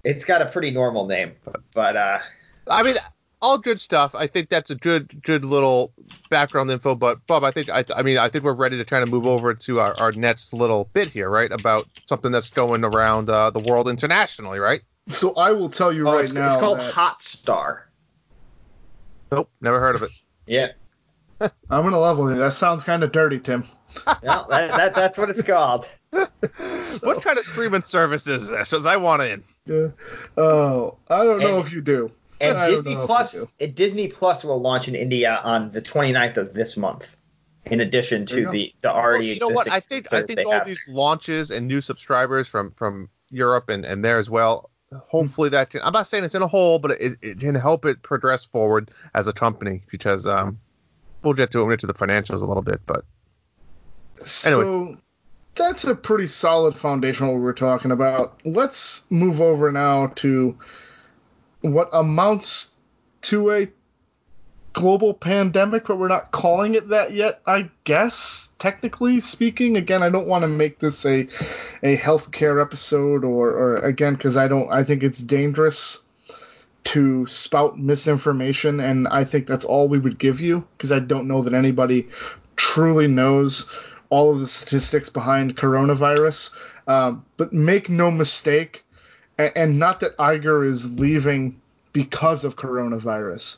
it's 0.04 0.26
got 0.26 0.42
a 0.42 0.46
pretty 0.46 0.72
normal 0.72 1.06
name, 1.06 1.34
but 1.74 1.96
uh, 1.96 2.20
I 2.68 2.84
mean, 2.84 2.96
all 3.42 3.58
good 3.58 3.80
stuff. 3.80 4.16
I 4.16 4.28
think 4.28 4.50
that's 4.50 4.70
a 4.70 4.76
good 4.76 5.22
good 5.22 5.46
little 5.46 5.92
background 6.30 6.72
info. 6.72 6.96
But 6.96 7.26
Bob, 7.28 7.44
I 7.44 7.52
think 7.52 7.70
I, 7.70 7.84
I 7.96 8.02
mean 8.02 8.18
I 8.18 8.30
think 8.30 8.44
we're 8.44 8.54
ready 8.54 8.78
to 8.78 8.86
kind 8.86 9.04
of 9.04 9.10
move 9.10 9.28
over 9.28 9.54
to 9.54 9.80
our, 9.80 9.94
our 10.00 10.12
next 10.14 10.54
little 10.54 10.90
bit 10.94 11.10
here, 11.10 11.30
right? 11.30 11.52
About 11.52 11.88
something 12.08 12.32
that's 12.32 12.50
going 12.50 12.84
around 12.84 13.30
uh, 13.30 13.50
the 13.50 13.60
world 13.60 13.90
internationally, 13.90 14.60
right? 14.60 14.82
So 15.10 15.36
I 15.36 15.52
will 15.52 15.70
tell 15.70 15.92
you 15.92 16.08
Oh, 16.08 16.14
right 16.14 16.24
it's, 16.24 16.34
now. 16.34 16.48
it's 16.48 16.56
called 16.56 16.80
that 16.80 16.94
Hotstar. 16.94 17.82
Nope, 19.32 19.50
never 19.60 19.80
heard 19.80 19.96
of 19.96 20.04
it. 20.04 20.12
Yeah. 20.48 20.72
I'm 21.42 21.50
gonna 21.70 22.00
level 22.00 22.32
you. 22.32 22.38
That 22.38 22.54
sounds 22.54 22.84
kind 22.84 23.04
of 23.04 23.12
dirty, 23.12 23.40
Tim. 23.40 23.66
No, 24.24 24.46
that, 24.50 24.72
that, 24.78 24.96
that's 24.96 25.18
what 25.18 25.30
it's 25.30 25.42
called. 25.42 25.90
What 27.02 27.24
kind 27.24 27.38
of 27.40 27.46
streaming 27.46 27.82
service 27.82 28.28
is 28.28 28.50
this? 28.50 28.70
Because 28.70 28.86
I 28.86 28.98
want 28.98 29.22
in. 29.24 29.44
Yeah. 29.66 29.88
Oh, 30.38 30.98
I 31.10 31.24
don't 31.24 31.40
know 31.40 31.60
if 31.60 31.72
you 31.72 31.82
do. 31.82 32.12
And 32.42 32.58
I 32.58 32.70
Disney 32.70 32.94
know 32.96 33.02
if 33.02 33.08
Plus, 33.08 33.34
you 33.34 33.48
do. 33.60 33.66
uh, 33.66 33.70
Disney 33.74 34.08
Plus 34.10 34.44
will 34.44 34.60
launch 34.62 34.88
in 34.88 34.96
India 34.96 35.40
on 35.44 35.72
the 35.72 35.82
29th 35.82 36.38
of 36.38 36.54
this 36.54 36.76
month. 36.78 37.06
In 37.66 37.80
addition 37.80 38.26
to 38.28 38.44
go. 38.44 38.52
the 38.52 38.74
the 38.82 38.90
Well, 38.90 38.96
already 38.98 39.28
you 39.28 39.40
know 39.40 39.48
what? 39.48 39.68
existing 39.68 39.74
I 39.74 39.80
think 39.80 40.14
I 40.14 40.22
think 40.24 40.46
all 40.46 40.52
have. 40.52 40.68
these 40.68 40.86
launches 40.90 41.50
and 41.50 41.68
new 41.68 41.80
subscribers 41.80 42.48
from 42.48 42.72
from 42.72 43.10
Europe 43.30 43.70
and 43.70 43.86
and 43.86 44.04
there 44.04 44.18
as 44.20 44.30
well. 44.30 44.70
Hopefully 45.08 45.50
that 45.50 45.70
can. 45.70 45.82
I'm 45.84 45.94
not 45.94 46.06
saying 46.08 46.26
it's 46.26 46.36
in 46.36 46.42
a 46.42 46.48
hole, 46.48 46.78
but 46.78 46.92
it, 46.92 47.18
it 47.22 47.40
can 47.40 47.56
help 47.56 47.86
it 47.86 48.04
progress 48.04 48.44
forward 48.44 48.92
as 49.16 49.28
a 49.30 49.34
company 49.34 49.82
because 49.90 50.28
um 50.28 50.60
we'll 51.24 51.34
get 51.34 51.52
to 51.52 51.60
it. 51.62 51.64
We'll 51.64 51.72
get 51.72 51.80
to 51.80 51.88
the 51.88 51.94
financials 51.94 52.42
a 52.42 52.46
little 52.46 52.62
bit, 52.62 52.82
but 52.86 53.06
So 54.24 54.98
that's 55.56 55.86
a 55.86 55.96
pretty 55.96 56.28
solid 56.28 56.76
foundation 56.76 57.28
what 57.28 57.36
we 57.36 57.42
were 57.42 57.54
talking 57.54 57.92
about. 57.92 58.40
Let's 58.46 59.06
move 59.10 59.42
over 59.42 59.72
now 59.72 60.08
to 60.16 60.58
what 61.62 61.90
amounts 61.94 62.72
to 63.24 63.52
a 63.52 63.68
global 64.74 65.14
pandemic, 65.14 65.86
but 65.86 65.98
we're 65.98 66.08
not 66.08 66.32
calling 66.32 66.74
it 66.74 66.90
that 66.90 67.14
yet, 67.14 67.42
I 67.46 67.70
guess, 67.84 68.52
technically 68.58 69.20
speaking. 69.20 69.78
Again, 69.78 70.02
I 70.02 70.10
don't 70.10 70.28
want 70.28 70.42
to 70.42 70.48
make 70.48 70.80
this 70.80 71.06
a 71.06 71.28
a 71.84 71.96
healthcare 71.96 72.62
episode 72.62 73.24
or, 73.24 73.50
or 73.50 73.76
again, 73.76 74.16
because 74.16 74.36
I 74.36 74.48
don't 74.48 74.72
I 74.72 74.84
think 74.84 75.04
it's 75.04 75.20
dangerous 75.20 76.04
to 76.86 77.26
spout 77.28 77.80
misinformation 77.80 78.82
and 78.82 79.08
I 79.08 79.24
think 79.24 79.48
that's 79.48 79.64
all 79.64 79.88
we 79.88 80.00
would 80.00 80.20
give 80.20 80.42
you 80.42 80.68
because 80.78 80.92
I 80.92 81.00
don't 81.00 81.30
know 81.30 81.44
that 81.44 81.54
anybody 81.54 82.10
truly 82.58 83.08
knows 83.08 83.72
all 84.14 84.30
of 84.32 84.40
the 84.40 84.48
statistics 84.48 85.10
behind 85.10 85.56
coronavirus. 85.58 86.54
Um, 86.88 87.26
but 87.38 87.52
make 87.54 87.90
no 87.90 88.12
mistake, 88.12 88.84
and, 89.38 89.52
and 89.56 89.80
not 89.80 90.02
that 90.02 90.16
Iger 90.18 90.66
is 90.68 91.00
leaving 91.00 91.60
because 91.94 92.44
of 92.44 92.56
coronavirus, 92.56 93.58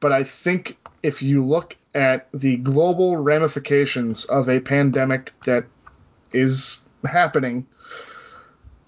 but 0.00 0.12
I 0.12 0.24
think 0.24 0.76
if 1.02 1.22
you 1.22 1.44
look 1.44 1.76
at 1.94 2.30
the 2.32 2.56
global 2.56 3.16
ramifications 3.16 4.24
of 4.24 4.48
a 4.48 4.58
pandemic 4.60 5.32
that 5.46 5.64
is 6.32 6.80
happening, 7.04 7.66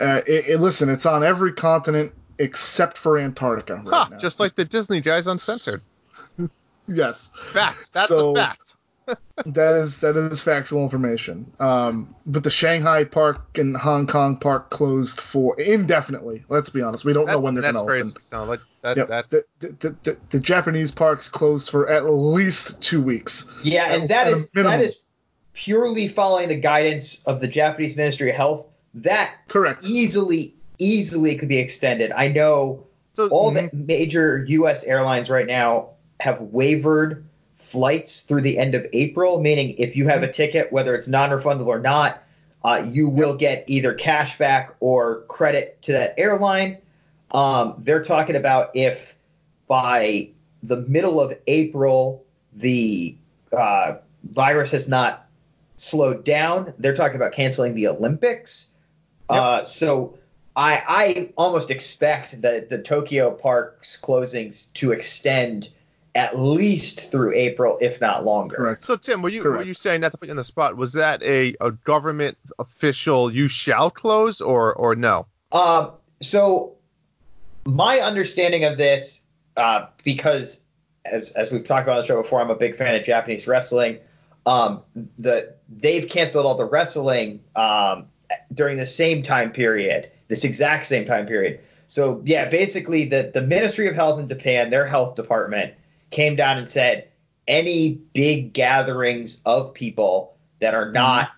uh, 0.00 0.20
it, 0.26 0.44
it- 0.48 0.60
listen, 0.60 0.88
it's 0.90 1.06
on 1.06 1.22
every 1.24 1.52
continent 1.52 2.12
except 2.38 2.98
for 2.98 3.16
Antarctica. 3.18 3.76
Right 3.76 3.86
huh, 3.88 4.08
now. 4.10 4.18
just 4.18 4.40
like 4.40 4.54
the 4.56 4.64
Disney 4.64 5.00
guys 5.00 5.26
uncensored. 5.26 5.80
yes. 6.88 7.30
Fact. 7.52 7.92
That's 7.92 8.08
So- 8.08 8.32
a 8.32 8.34
fact. 8.34 8.65
That 9.44 9.74
is 9.76 9.98
that 9.98 10.16
is 10.16 10.40
factual 10.40 10.82
information. 10.82 11.52
Um, 11.60 12.14
but 12.24 12.42
the 12.42 12.50
Shanghai 12.50 13.04
park 13.04 13.58
and 13.58 13.76
Hong 13.76 14.06
Kong 14.06 14.38
park 14.38 14.70
closed 14.70 15.20
for 15.20 15.58
indefinitely. 15.60 16.44
Let's 16.48 16.70
be 16.70 16.82
honest, 16.82 17.04
we 17.04 17.12
don't 17.12 17.26
know 17.26 17.38
when 17.38 17.54
they're 17.54 17.62
going 17.62 17.74
to 17.74 17.84
very 17.84 18.00
open. 18.00 18.14
no, 18.32 18.44
like, 18.44 18.60
that 18.82 18.96
Yep. 18.96 19.08
that's 19.08 19.28
The, 19.28 19.44
the, 19.60 19.96
the, 20.02 20.16
the 20.30 20.40
Japanese 20.40 20.90
parks 20.90 21.28
closed 21.28 21.70
for 21.70 21.88
at 21.90 22.06
least 22.06 22.80
two 22.80 23.00
weeks. 23.02 23.46
Yeah, 23.62 23.84
At- 23.84 24.00
and 24.00 24.08
that 24.10 24.26
at 24.28 24.32
a 24.32 24.36
is 24.36 24.48
minimum. 24.54 24.78
that 24.78 24.84
is 24.84 24.98
purely 25.52 26.08
following 26.08 26.48
the 26.48 26.56
guidance 26.60 27.22
of 27.26 27.40
the 27.40 27.48
Japanese 27.48 27.94
Ministry 27.96 28.30
of 28.30 28.36
Health. 28.36 28.66
That 28.94 29.34
Correct. 29.48 29.84
easily 29.84 30.54
easily 30.78 31.36
could 31.36 31.48
be 31.48 31.58
extended. 31.58 32.10
I 32.12 32.28
know 32.28 32.86
so, 33.14 33.28
all 33.28 33.50
the 33.50 33.70
major 33.72 34.44
U.S. 34.48 34.84
airlines 34.84 35.30
right 35.30 35.46
now 35.46 35.90
have 36.20 36.40
wavered 36.40 37.26
flights 37.66 38.20
through 38.20 38.42
the 38.42 38.58
end 38.58 38.74
of 38.74 38.86
April, 38.92 39.40
meaning 39.40 39.74
if 39.78 39.96
you 39.96 40.06
have 40.06 40.22
a 40.22 40.30
ticket, 40.30 40.72
whether 40.72 40.94
it's 40.94 41.08
non-refundable 41.08 41.66
or 41.66 41.80
not, 41.80 42.22
uh, 42.64 42.82
you 42.86 43.08
will 43.08 43.36
get 43.36 43.64
either 43.66 43.92
cash 43.92 44.38
back 44.38 44.74
or 44.80 45.22
credit 45.22 45.80
to 45.82 45.92
that 45.92 46.14
airline. 46.16 46.78
Um, 47.32 47.74
they're 47.78 48.04
talking 48.04 48.36
about 48.36 48.70
if 48.74 49.14
by 49.66 50.30
the 50.62 50.76
middle 50.76 51.20
of 51.20 51.36
April 51.48 52.24
the 52.54 53.16
uh, 53.52 53.96
virus 54.30 54.70
has 54.70 54.88
not 54.88 55.26
slowed 55.76 56.24
down, 56.24 56.72
they're 56.78 56.94
talking 56.94 57.16
about 57.16 57.32
canceling 57.32 57.74
the 57.74 57.88
Olympics. 57.88 58.72
Uh, 59.28 59.64
so 59.64 60.18
I, 60.54 60.82
I 60.86 61.32
almost 61.36 61.70
expect 61.70 62.40
that 62.42 62.70
the 62.70 62.78
Tokyo 62.78 63.32
park's 63.32 64.00
closings 64.00 64.72
to 64.74 64.92
extend 64.92 65.68
at 66.16 66.38
least 66.38 67.10
through 67.10 67.34
April, 67.34 67.76
if 67.82 68.00
not 68.00 68.24
longer. 68.24 68.56
Correct. 68.56 68.82
So 68.82 68.96
Tim, 68.96 69.20
were 69.20 69.28
you 69.28 69.44
were 69.44 69.62
you 69.62 69.74
saying 69.74 70.00
not 70.00 70.12
to 70.12 70.18
put 70.18 70.28
you 70.28 70.32
on 70.32 70.36
the 70.36 70.44
spot? 70.44 70.74
Was 70.76 70.94
that 70.94 71.22
a, 71.22 71.54
a 71.60 71.70
government 71.70 72.38
official? 72.58 73.30
You 73.30 73.48
shall 73.48 73.90
close 73.90 74.40
or 74.40 74.72
or 74.74 74.96
no? 74.96 75.26
Um, 75.52 75.92
so 76.22 76.76
my 77.66 77.98
understanding 77.98 78.64
of 78.64 78.78
this, 78.78 79.26
uh, 79.58 79.86
because 80.04 80.60
as 81.04 81.32
as 81.32 81.52
we've 81.52 81.64
talked 81.64 81.82
about 81.82 81.96
on 81.96 82.02
the 82.02 82.06
show 82.06 82.22
before, 82.22 82.40
I'm 82.40 82.50
a 82.50 82.56
big 82.56 82.76
fan 82.76 82.94
of 82.94 83.04
Japanese 83.04 83.46
wrestling. 83.46 83.98
Um, 84.46 84.82
the 85.18 85.54
they've 85.68 86.08
canceled 86.08 86.46
all 86.46 86.56
the 86.56 86.64
wrestling 86.64 87.40
um, 87.56 88.06
during 88.54 88.78
the 88.78 88.86
same 88.86 89.22
time 89.22 89.52
period, 89.52 90.10
this 90.28 90.44
exact 90.44 90.86
same 90.86 91.04
time 91.04 91.26
period. 91.26 91.60
So 91.88 92.22
yeah, 92.24 92.48
basically 92.48 93.04
the 93.04 93.30
the 93.34 93.42
Ministry 93.42 93.86
of 93.86 93.94
Health 93.94 94.18
in 94.18 94.28
Japan, 94.28 94.70
their 94.70 94.86
health 94.86 95.14
department, 95.14 95.74
came 96.10 96.36
down 96.36 96.58
and 96.58 96.68
said 96.68 97.08
any 97.48 97.94
big 98.12 98.52
gatherings 98.52 99.42
of 99.46 99.72
people 99.74 100.36
that 100.60 100.74
are 100.74 100.90
not 100.90 101.30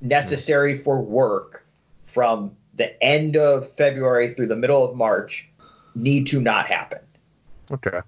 necessary 0.00 0.78
for 0.78 1.00
work 1.00 1.64
from 2.06 2.54
the 2.74 3.02
end 3.02 3.36
of 3.36 3.70
February 3.76 4.34
through 4.34 4.46
the 4.46 4.56
middle 4.56 4.84
of 4.84 4.96
March 4.96 5.48
need 5.94 6.26
to 6.26 6.40
not 6.40 6.66
happen. 6.66 6.98
Okay. 7.70 8.00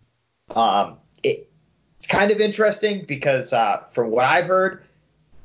Um, 0.51 0.97
it, 1.23 1.51
it's 1.97 2.07
kind 2.07 2.31
of 2.31 2.41
interesting 2.41 3.05
because 3.07 3.53
uh, 3.53 3.83
from 3.93 4.11
what 4.11 4.25
I've 4.25 4.47
heard, 4.47 4.83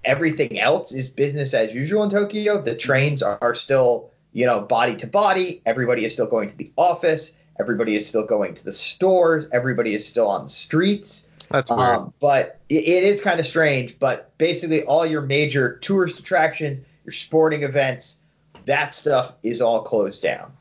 everything 0.04 0.60
else 0.60 0.92
is 0.94 1.10
business 1.10 1.54
as 1.54 1.74
usual 1.74 2.04
in 2.04 2.10
Tokyo. 2.10 2.62
The 2.62 2.76
trains 2.76 3.22
are, 3.22 3.38
are 3.42 3.56
still, 3.56 4.12
you 4.34 4.46
know, 4.46 4.62
body 4.62 4.96
to 4.98 5.08
body. 5.08 5.62
Everybody 5.66 6.06
is 6.06 6.14
still 6.14 6.28
going 6.28 6.50
to 6.50 6.56
the 6.56 6.72
office. 6.78 7.38
Everybody 7.60 7.96
is 7.96 8.08
still 8.08 8.26
going 8.26 8.54
to 8.56 8.64
the 8.64 8.72
stores. 8.72 9.48
Everybody 9.52 9.94
is 9.94 10.08
still 10.08 10.28
on 10.28 10.44
the 10.44 10.50
streets. 10.50 11.28
That's 11.52 11.70
weird. 11.70 11.82
Um, 11.82 12.14
but 12.20 12.60
it, 12.70 12.88
it 12.88 13.04
is 13.04 13.22
kind 13.22 13.40
of 13.40 13.48
strange. 13.48 13.98
But 14.00 14.38
basically, 14.38 14.84
all 14.84 15.06
your 15.06 15.22
major 15.22 15.78
tourist 15.80 16.20
attractions, 16.20 16.80
your 17.06 17.12
sporting 17.14 17.64
events, 17.64 18.20
that 18.66 18.94
stuff 18.94 19.34
is 19.44 19.62
all 19.62 19.82
closed 19.84 20.22
down 20.22 20.52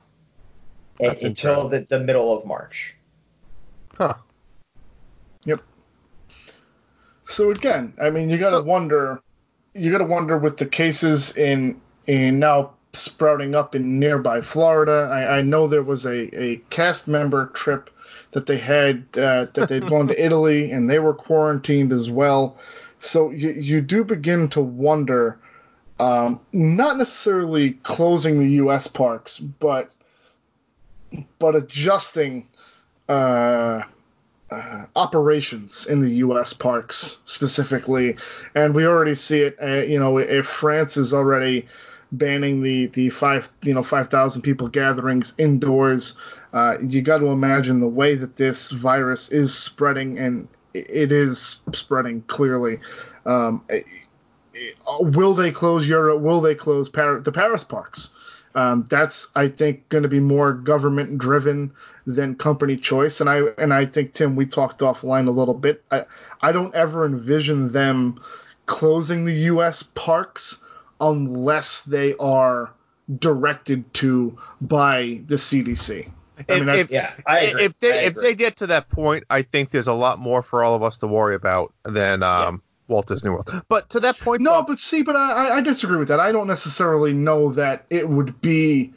That's 0.99 1.23
until 1.23 1.69
the, 1.69 1.87
the 1.89 2.01
middle 2.01 2.37
of 2.37 2.45
March. 2.47 2.95
huh. 3.97 4.15
Yep. 5.45 5.61
So 7.27 7.51
again, 7.51 7.93
I 8.01 8.11
mean, 8.11 8.31
you 8.31 8.39
got 8.39 8.51
to 8.51 8.59
So- 8.59 8.65
wonder, 8.65 9.21
you 9.75 9.93
got 9.93 9.99
to 9.99 10.05
wonder 10.05 10.39
with 10.39 10.57
the 10.57 10.67
cases 10.67 11.37
in 11.37 11.81
in 12.07 12.39
now 12.39 12.73
sprouting 12.93 13.55
up 13.55 13.75
in 13.75 13.99
nearby 13.99 14.41
Florida. 14.41 15.09
I, 15.13 15.39
I 15.39 15.43
know 15.43 15.67
there 15.67 15.83
was 15.83 16.05
a, 16.05 16.41
a 16.41 16.57
cast 16.71 17.09
member 17.09 17.47
trip 17.47 17.91
that 18.33 18.47
they 18.47 18.59
had 18.59 19.05
uh, 19.15 19.47
that 19.55 19.69
they'd 19.69 19.87
gone 19.87 20.09
to 20.09 20.25
Italy 20.25 20.71
and 20.71 20.89
they 20.89 20.99
were 20.99 21.15
quarantined 21.15 21.93
as 21.93 22.11
well. 22.11 22.59
So 22.99 23.31
you 23.31 23.51
you 23.51 23.81
do 23.81 24.05
begin 24.05 24.49
to 24.51 24.61
wonder, 24.61 25.39
um, 26.01 26.41
not 26.53 26.97
necessarily 26.99 27.73
closing 27.73 28.41
the 28.41 28.51
U.S. 28.53 28.87
parks, 28.87 29.39
but 29.39 29.91
but 31.39 31.57
adjusting. 31.57 32.49
Uh, 33.09 33.83
uh, 34.51 34.87
operations 34.97 35.87
in 35.87 36.01
the 36.01 36.11
U.S. 36.11 36.55
parks 36.55 37.21
specifically, 37.25 38.17
and 38.55 38.75
we 38.75 38.87
already 38.87 39.15
see 39.15 39.41
it. 39.41 39.59
Uh, 39.61 39.83
you 39.83 39.99
know, 39.99 40.17
if 40.17 40.47
France 40.47 40.97
is 40.97 41.13
already 41.13 41.69
banning 42.11 42.63
the 42.63 42.87
the 42.87 43.11
five 43.11 43.51
you 43.63 43.75
know 43.75 43.83
five 43.83 44.09
thousand 44.09 44.43
people 44.43 44.69
gatherings 44.69 45.35
indoors, 45.39 46.17
uh, 46.53 46.77
you 46.87 47.03
got 47.03 47.19
to 47.19 47.27
imagine 47.27 47.81
the 47.81 47.89
way 47.89 48.15
that 48.15 48.37
this 48.37 48.71
virus 48.71 49.31
is 49.31 49.55
spreading, 49.55 50.19
and 50.19 50.49
it 50.75 51.13
is 51.13 51.61
spreading 51.73 52.23
clearly. 52.23 52.79
Um, 53.27 53.63
will 55.01 55.35
they 55.35 55.51
close 55.51 55.89
Europe? 55.89 56.21
Will 56.21 56.41
they 56.41 56.55
close 56.55 56.89
Par- 56.89 57.21
the 57.21 57.33
Paris 57.33 57.65
parks? 57.65 58.11
Um, 58.55 58.87
that's 58.89 59.31
I 59.37 59.49
think 59.49 59.89
going 59.89 60.03
to 60.03 60.09
be 60.09 60.21
more 60.21 60.53
government 60.53 61.19
driven 61.19 61.73
than 62.07 62.35
company 62.35 62.77
choice. 62.77 63.21
And 63.21 63.29
I 63.29 63.43
and 63.59 63.73
I 63.73 63.85
think 63.85 64.15
Tim, 64.15 64.37
we 64.37 64.47
talked 64.47 64.81
offline 64.81 65.29
a 65.29 65.33
little 65.33 65.55
bit. 65.55 65.85
I 65.91 66.07
I 66.41 66.53
don't 66.53 66.75
ever 66.75 67.05
envision 67.05 67.69
them 67.69 68.21
closing 68.67 69.25
the 69.25 69.35
U.S. 69.35 69.83
parks 69.83 70.63
unless 71.01 71.83
they 71.83 72.15
are 72.17 72.71
directed 73.19 73.93
to 73.95 74.39
by 74.61 75.21
the 75.27 75.37
CDC. 75.37 76.11
I 76.39 76.45
If, 76.49 76.61
mean, 76.61 76.69
if, 76.69 76.91
Yeah, 76.91 77.07
I 77.27 77.39
agree. 77.41 77.65
if 77.65 77.79
they 77.81 77.93
I 77.93 78.03
if 78.03 78.15
they 78.15 78.35
get 78.35 78.57
to 78.59 78.69
that 78.69 78.89
point, 78.89 79.25
I 79.29 79.43
think 79.43 79.71
there's 79.71 79.89
a 79.89 79.93
lot 79.95 80.19
more 80.19 80.43
for 80.43 80.63
all 80.63 80.75
of 80.77 80.83
us 80.83 80.99
to 80.99 81.07
worry 81.07 81.35
about 81.35 81.73
than 81.85 82.23
um, 82.23 82.63
Walt 82.87 83.07
Disney 83.09 83.31
World. 83.31 83.51
But 83.69 83.91
to 83.91 84.01
that 84.01 84.19
point, 84.19 84.43
No, 84.43 84.53
Bob, 84.53 84.69
but 84.69 84.79
see, 84.79 85.03
but 85.03 85.17
I, 85.17 85.49
I- 85.49 85.57
I 85.57 85.61
disagree 85.63 85.97
with 85.99 86.09
that. 86.09 86.21
I 86.21 86.31
don't 86.33 86.47
necessarily 86.47 87.13
know 87.13 87.53
that 87.55 87.87
it 87.91 88.09
would 88.09 88.41
be. 88.41 88.93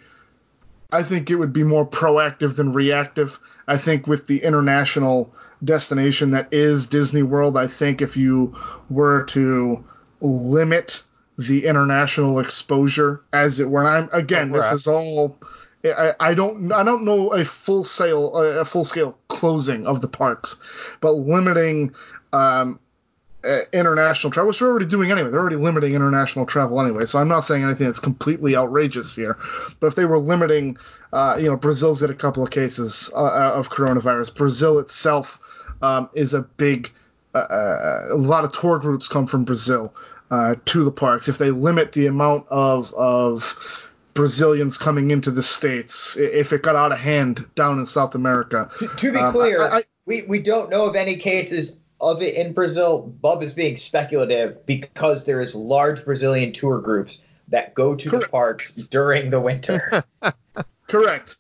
I 0.92 1.04
think 1.04 1.30
it 1.30 1.36
would 1.36 1.54
be 1.54 1.64
more 1.64 1.88
proactive 1.88 2.56
than 2.58 2.74
reactive. 2.74 3.40
I 3.66 3.78
think 3.78 4.08
with 4.08 4.28
the 4.28 4.44
international 4.44 5.34
destination 5.64 6.32
that 6.32 6.54
is 6.54 6.88
Disney 6.88 7.24
World, 7.24 7.56
I 7.58 7.68
think 7.68 8.02
if 8.02 8.18
you 8.18 8.56
were 8.90 9.24
to 9.28 9.84
limit 10.20 11.02
the 11.38 11.66
international 11.66 12.40
exposure, 12.40 13.22
as 13.34 13.60
it 13.60 13.70
were, 13.70 13.82
and 13.82 13.90
I'm 13.90 14.10
again, 14.12 14.52
this 14.52 14.72
is 14.72 14.88
all. 14.88 15.38
I, 15.84 16.14
I 16.20 16.34
don't 16.36 16.72
I 16.72 16.84
don't 16.84 17.06
know 17.06 17.30
a 17.30 17.44
full 17.44 17.84
sale 17.84 18.36
a 18.36 18.66
full 18.66 18.84
scale 18.84 19.18
closing 19.30 19.88
of 19.88 20.02
the 20.02 20.08
parks, 20.08 20.62
but 21.00 21.14
limiting 21.14 21.96
um, 22.34 22.80
uh, 23.44 23.60
international 23.74 24.32
travel, 24.32 24.50
which 24.50 24.60
they're 24.60 24.68
already 24.68 24.86
doing 24.86 25.12
anyway. 25.12 25.30
They're 25.32 25.40
already 25.40 25.56
limiting 25.56 25.96
international 25.96 26.46
travel 26.46 26.80
anyway. 26.80 27.06
So 27.06 27.20
I'm 27.20 27.28
not 27.28 27.42
saying 27.42 27.64
anything 27.64 27.88
that's 27.88 28.00
completely 28.00 28.56
outrageous 28.56 29.16
here. 29.16 29.38
But 29.80 29.88
if 29.88 29.96
they 29.96 30.06
were 30.06 30.20
limiting, 30.20 30.78
uh, 31.12 31.38
you 31.40 31.50
know, 31.50 31.56
Brazil's 31.56 32.02
got 32.02 32.12
a 32.12 32.16
couple 32.16 32.44
of 32.44 32.52
cases 32.52 33.10
uh, 33.16 33.54
of 33.54 33.70
coronavirus. 33.70 34.36
Brazil 34.36 34.80
itself 34.80 35.40
um, 35.82 36.10
is 36.14 36.34
a 36.34 36.42
big, 36.42 36.92
uh, 37.34 37.40
uh, 37.40 38.08
a 38.12 38.16
lot 38.16 38.44
of 38.44 38.52
tour 38.52 38.78
groups 38.78 39.08
come 39.08 39.26
from 39.26 39.44
Brazil 39.44 39.94
uh, 40.32 40.56
to 40.66 40.84
the 40.84 40.92
parks. 40.92 41.28
If 41.28 41.38
they 41.38 41.52
limit 41.52 41.92
the 41.92 42.08
amount 42.08 42.48
of 42.50 42.94
of 42.96 43.88
Brazilians 44.16 44.78
coming 44.78 45.12
into 45.12 45.30
the 45.32 45.44
states, 45.44 46.18
if 46.18 46.52
it 46.54 46.64
got 46.64 46.76
out 46.76 46.92
of 46.92 46.98
hand 47.00 47.46
down 47.56 47.80
in 47.80 47.86
South 47.86 48.16
America, 48.16 48.70
To, 48.80 48.88
to 48.88 49.12
be 49.12 49.18
Um, 49.20 49.32
clear, 49.32 49.62
I- 49.62 49.78
I- 49.80 49.84
we, 50.06 50.24
we 50.24 50.40
don't 50.40 50.70
know 50.70 50.86
of 50.86 50.96
any 50.96 51.18
cases 51.18 51.78
of 52.02 52.22
it 52.24 52.34
in 52.36 52.54
Brazil. 52.54 53.04
Bub 53.22 53.44
is 53.44 53.54
being 53.54 53.78
speculative 53.78 54.66
because 54.66 55.24
there 55.26 55.40
is 55.40 55.54
large 55.54 56.04
Brazilian 56.04 56.52
tour 56.52 56.80
groups 56.80 57.20
that 57.50 57.74
go 57.76 57.96
to 57.96 58.10
the 58.10 58.28
parks 58.28 58.74
during 58.74 59.30
the 59.30 59.40
winter. 59.40 60.04
correct. 60.88 61.38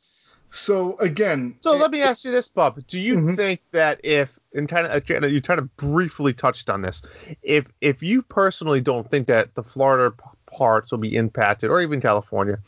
So 0.51 0.97
again, 0.97 1.55
So 1.61 1.75
let 1.77 1.91
me 1.91 2.01
ask 2.01 2.23
you 2.25 2.31
this, 2.31 2.49
Bob. 2.49 2.85
Do 2.87 2.99
you 2.99 3.15
Mhm. 3.15 3.35
think 3.35 3.61
that 3.71 4.01
if, 4.03 4.37
and 4.53 4.67
kind 4.67 4.85
of, 4.85 5.31
you 5.31 5.41
kind 5.41 5.59
of 5.59 5.75
briefly 5.77 6.33
touched 6.33 6.69
on 6.69 6.81
this, 6.81 7.01
if 7.41 7.71
if 7.81 8.03
you 8.03 8.21
personally 8.21 8.81
don't 8.81 9.09
think 9.09 9.27
that 9.27 9.55
the 9.55 9.63
Florida 9.63 10.15
parts 10.45 10.91
will 10.91 10.99
be 10.99 11.15
impacted, 11.15 11.69
or 11.69 11.81
even 11.81 12.01
California, 12.01 12.59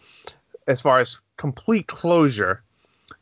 as 0.67 0.79
far 0.79 0.99
as 0.99 1.17
complete 1.37 1.87
closure, 1.87 2.63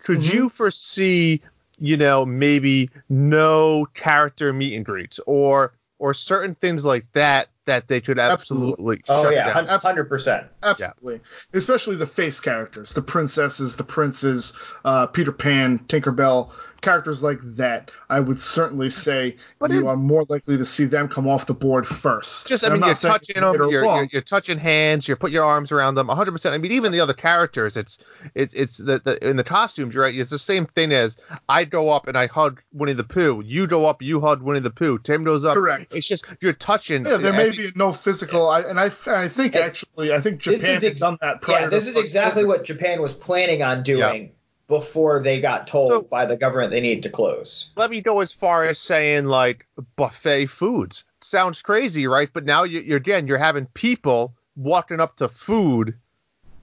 could 0.04 0.20
Mhm. 0.20 0.34
you 0.34 0.50
foresee, 0.50 1.42
you 1.80 1.98
know, 1.98 2.26
maybe 2.26 2.90
no 3.10 3.88
character 3.96 4.54
meet 4.54 4.76
and 4.76 4.86
greets, 4.86 5.20
or 5.26 5.74
or 5.98 6.14
certain 6.14 6.54
things 6.56 6.86
like 6.86 7.12
that 7.14 7.50
that 7.66 7.88
they 7.88 8.02
could 8.02 8.18
absolutely 8.18 9.04
oh 9.08 9.24
shut 9.24 9.34
yeah, 9.34 9.54
down? 9.54 9.68
hundred 9.80 10.06
percent. 10.06 10.48
Absolutely. 10.64 11.22
Especially 11.54 11.96
the 11.96 12.08
face 12.08 12.40
characters, 12.40 12.94
the 12.94 13.02
princesses, 13.02 13.76
the 13.76 13.84
princes, 13.84 14.58
uh, 14.84 15.08
Peter 15.08 15.32
Pan, 15.32 15.80
Tinkerbell, 15.80 16.52
characters 16.82 17.24
like 17.24 17.40
that. 17.56 17.92
I 18.10 18.20
would 18.20 18.42
certainly 18.42 18.90
say 18.90 19.38
But 19.60 19.72
you 19.72 19.80
it- 19.82 19.86
are 19.88 19.96
more 19.96 20.26
likely 20.28 20.58
to 20.58 20.66
see 20.66 20.86
them 20.86 21.08
come 21.08 21.28
off 21.28 21.46
the 21.46 21.54
board 21.54 21.88
first. 21.88 22.48
Just, 22.48 22.64
I 22.64 22.68
And 22.68 22.74
I'm 22.76 22.80
mean, 22.82 22.88
you're 22.88 22.96
touching 22.96 23.36
them, 23.42 23.54
you're, 23.56 23.72
you're, 23.72 24.04
you're 24.12 24.22
touching 24.22 24.58
hands, 24.58 25.08
you're 25.08 25.18
putting 25.18 25.36
your 25.36 25.46
arms 25.46 25.72
around 25.72 25.96
them, 25.96 26.08
100%. 26.08 26.52
I 26.52 26.58
mean, 26.58 26.72
even 26.72 26.92
the 26.92 27.00
other 27.00 27.14
characters, 27.14 27.78
it's, 27.78 27.98
it's, 28.36 28.54
it's 28.54 28.78
the, 28.78 29.00
the 29.04 29.28
in 29.28 29.38
the 29.38 29.44
costumes, 29.44 29.96
right? 29.96 30.14
It's 30.14 30.30
the 30.30 30.40
same 30.40 30.66
thing 30.66 30.92
as 30.92 31.18
I 31.48 31.66
go 31.66 31.90
up 31.90 32.08
and 32.08 32.18
I 32.18 32.28
hug 32.28 32.62
Winnie 32.74 32.94
the 32.94 33.04
Pooh. 33.04 33.42
You 33.46 33.68
go 33.68 33.86
up, 33.86 34.02
you 34.02 34.20
hug 34.22 34.42
Winnie 34.42 34.60
the 34.60 34.70
Pooh. 34.72 34.98
Tim 35.00 35.24
goes 35.24 35.46
up. 35.46 35.54
Correct. 35.54 35.94
It's 35.96 36.08
just 36.08 36.26
you're 36.42 36.54
touching. 36.54 37.06
Yeah, 37.06 37.18
there 37.18 37.34
I 37.34 37.38
may 37.38 37.52
think- 37.52 37.74
be 37.74 37.80
no 37.80 37.92
physical, 37.92 38.50
I, 38.50 38.62
and 38.62 38.80
I, 38.80 38.90
I 39.08 39.28
think 39.28 39.54
Hey, 39.54 39.62
actually, 39.62 40.12
I 40.14 40.20
think 40.20 40.40
Japan 40.40 40.60
is 40.62 40.68
had 40.76 40.84
ex- 40.84 41.02
done 41.02 41.18
that 41.22 41.42
prior. 41.42 41.62
Yeah, 41.62 41.68
this 41.70 41.84
to 41.86 41.92
is 41.92 41.98
exactly 41.98 42.46
what 42.46 42.64
Japan 42.64 43.02
was 43.02 43.14
planning 43.14 43.62
on 43.64 43.84
doing 43.84 44.32
before 44.72 45.22
they 45.22 45.42
got 45.42 45.68
told 45.68 45.90
So- 45.90 46.02
by 46.04 46.26
the 46.26 46.38
government 46.38 46.72
they 46.72 46.80
needed 46.80 47.04
to 47.04 47.10
close. 47.10 47.72
Let 47.76 47.92
me 47.92 48.00
go 48.00 48.22
as 48.22 48.32
far 48.32 48.64
as 48.64 48.80
saying 48.80 49.26
like 49.26 49.68
buffet 49.98 50.46
foods. 50.46 51.04
Sounds 51.20 51.62
crazy, 51.62 52.08
right? 52.08 52.30
But 52.32 52.46
now 52.46 52.64
you, 52.64 52.80
you're 52.80 52.98
again, 52.98 53.28
you're 53.28 53.38
having 53.38 53.66
people 53.74 54.34
walking 54.56 55.02
up 55.02 55.18
to 55.18 55.28
food, 55.28 55.96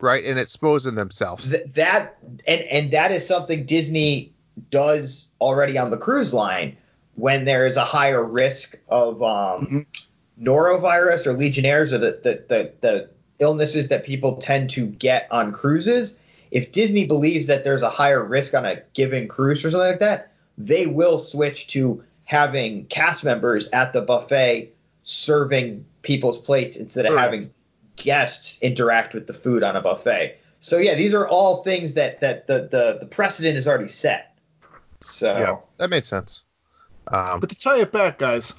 right, 0.01 0.25
and 0.25 0.39
exposing 0.39 0.95
themselves. 0.95 1.51
Th- 1.51 1.71
that 1.75 2.17
and 2.47 2.63
and 2.63 2.91
that 2.93 3.13
is 3.13 3.27
something 3.27 3.67
Disney 3.67 4.33
does 4.71 5.31
already 5.39 5.77
on 5.77 5.91
the 5.91 5.99
cruise 5.99 6.33
line 6.33 6.79
when 7.15 7.45
there 7.45 7.67
is 7.67 7.77
a 7.77 7.85
higher 7.85 8.25
risk 8.25 8.77
of 8.89 9.23
um, 9.23 9.87
norovirus 10.41 11.27
or 11.27 11.35
legionnaires 11.35 11.93
or 11.93 11.99
the, 11.99 12.19
the 12.23 12.43
the 12.49 12.73
the 12.81 13.11
illnesses 13.39 13.89
that 13.89 14.05
people 14.05 14.37
tend 14.37 14.71
to 14.71 14.87
get 14.87 15.29
on 15.31 15.53
cruises. 15.53 16.19
If 16.51 16.73
Disney 16.73 17.07
believes 17.07 17.47
that 17.47 17.65
there's 17.65 17.83
a 17.83 17.91
higher 17.91 18.25
risk 18.25 18.55
on 18.55 18.65
a 18.65 18.83
given 18.95 19.29
cruise 19.29 19.65
or 19.65 19.71
something 19.71 19.91
like 19.91 20.01
that, 20.01 20.33
they 20.57 20.87
will 20.87 21.19
switch 21.19 21.67
to 21.69 22.03
having 22.25 22.87
cast 22.87 23.25
members 23.25 23.69
at 23.71 23.93
the 23.93 24.03
buffet 24.03 24.73
serving 25.03 25.85
people's 26.03 26.39
plates 26.39 26.77
instead 26.77 27.07
of 27.07 27.13
Correct. 27.13 27.25
having 27.25 27.51
guests 27.97 28.59
interact 28.63 29.15
with 29.15 29.27
the 29.27 29.33
food 29.33 29.63
on 29.63 29.77
a 29.77 29.81
buffet. 29.81 30.39
So 30.61 30.79
yeah, 30.79 30.95
these 30.95 31.15
are 31.15 31.27
all 31.27 31.63
things 31.63 31.95
that 31.95 32.21
that 32.21 32.47
the 32.47 32.69
the, 32.71 32.99
the 33.01 33.07
precedent 33.07 33.57
is 33.57 33.69
already 33.69 33.89
set. 33.89 34.37
So 35.01 35.39
Yeah, 35.39 35.57
that 35.77 35.91
made 35.91 36.05
sense. 36.05 36.45
Um, 37.07 37.41
But 37.41 37.51
to 37.51 37.57
tie 37.57 37.81
it 37.81 37.93
back, 37.93 38.19
guys, 38.19 38.55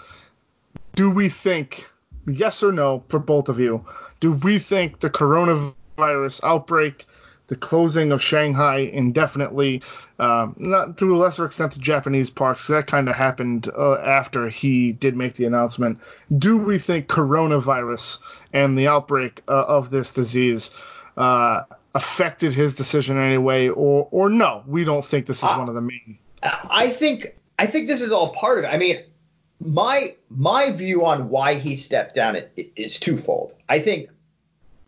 do 0.95 1.09
we 1.11 1.29
think, 1.29 1.87
yes 2.25 2.63
or 2.63 2.71
no, 2.71 3.03
for 3.09 3.19
both 3.19 3.49
of 3.49 3.59
you, 3.59 3.85
do 4.19 4.31
we 4.31 4.59
think 4.59 4.99
the 4.99 5.09
coronavirus 5.09 6.43
outbreak, 6.43 7.05
the 7.49 7.55
closing 7.55 8.11
of 8.11 8.21
Shanghai 8.21 8.77
indefinitely, 8.77 9.81
um, 10.17 10.55
not 10.57 10.97
to 10.99 11.15
a 11.15 11.17
lesser 11.17 11.45
extent 11.45 11.73
the 11.73 11.79
Japanese 11.79 12.29
parks, 12.29 12.67
that 12.67 12.87
kind 12.87 13.09
of 13.09 13.15
happened 13.15 13.67
uh, 13.67 13.95
after 13.95 14.49
he 14.49 14.93
did 14.93 15.15
make 15.15 15.33
the 15.33 15.45
announcement. 15.45 15.99
Do 16.35 16.57
we 16.57 16.79
think 16.79 17.07
coronavirus 17.07 18.19
and 18.53 18.77
the 18.77 18.87
outbreak 18.87 19.41
uh, 19.47 19.51
of 19.51 19.89
this 19.89 20.13
disease 20.13 20.71
uh, 21.17 21.63
affected 21.93 22.53
his 22.53 22.75
decision 22.75 23.17
in 23.17 23.23
any 23.23 23.37
way, 23.37 23.69
or 23.69 24.07
or 24.11 24.29
no? 24.29 24.63
We 24.65 24.85
don't 24.85 25.03
think 25.03 25.25
this 25.25 25.39
is 25.39 25.49
Uh, 25.49 25.57
one 25.57 25.69
of 25.69 25.75
the 25.75 25.81
main. 25.81 26.19
I 26.41 26.89
think 26.89 27.35
I 27.57 27.65
think 27.65 27.87
this 27.87 28.01
is 28.01 28.11
all 28.11 28.29
part 28.33 28.59
of 28.59 28.63
it. 28.65 28.67
I 28.67 28.77
mean, 28.77 29.03
my 29.59 30.15
my 30.29 30.71
view 30.71 31.05
on 31.05 31.29
why 31.29 31.55
he 31.55 31.75
stepped 31.75 32.15
down 32.15 32.37
is 32.75 32.99
twofold. 32.99 33.53
I 33.67 33.79
think 33.79 34.09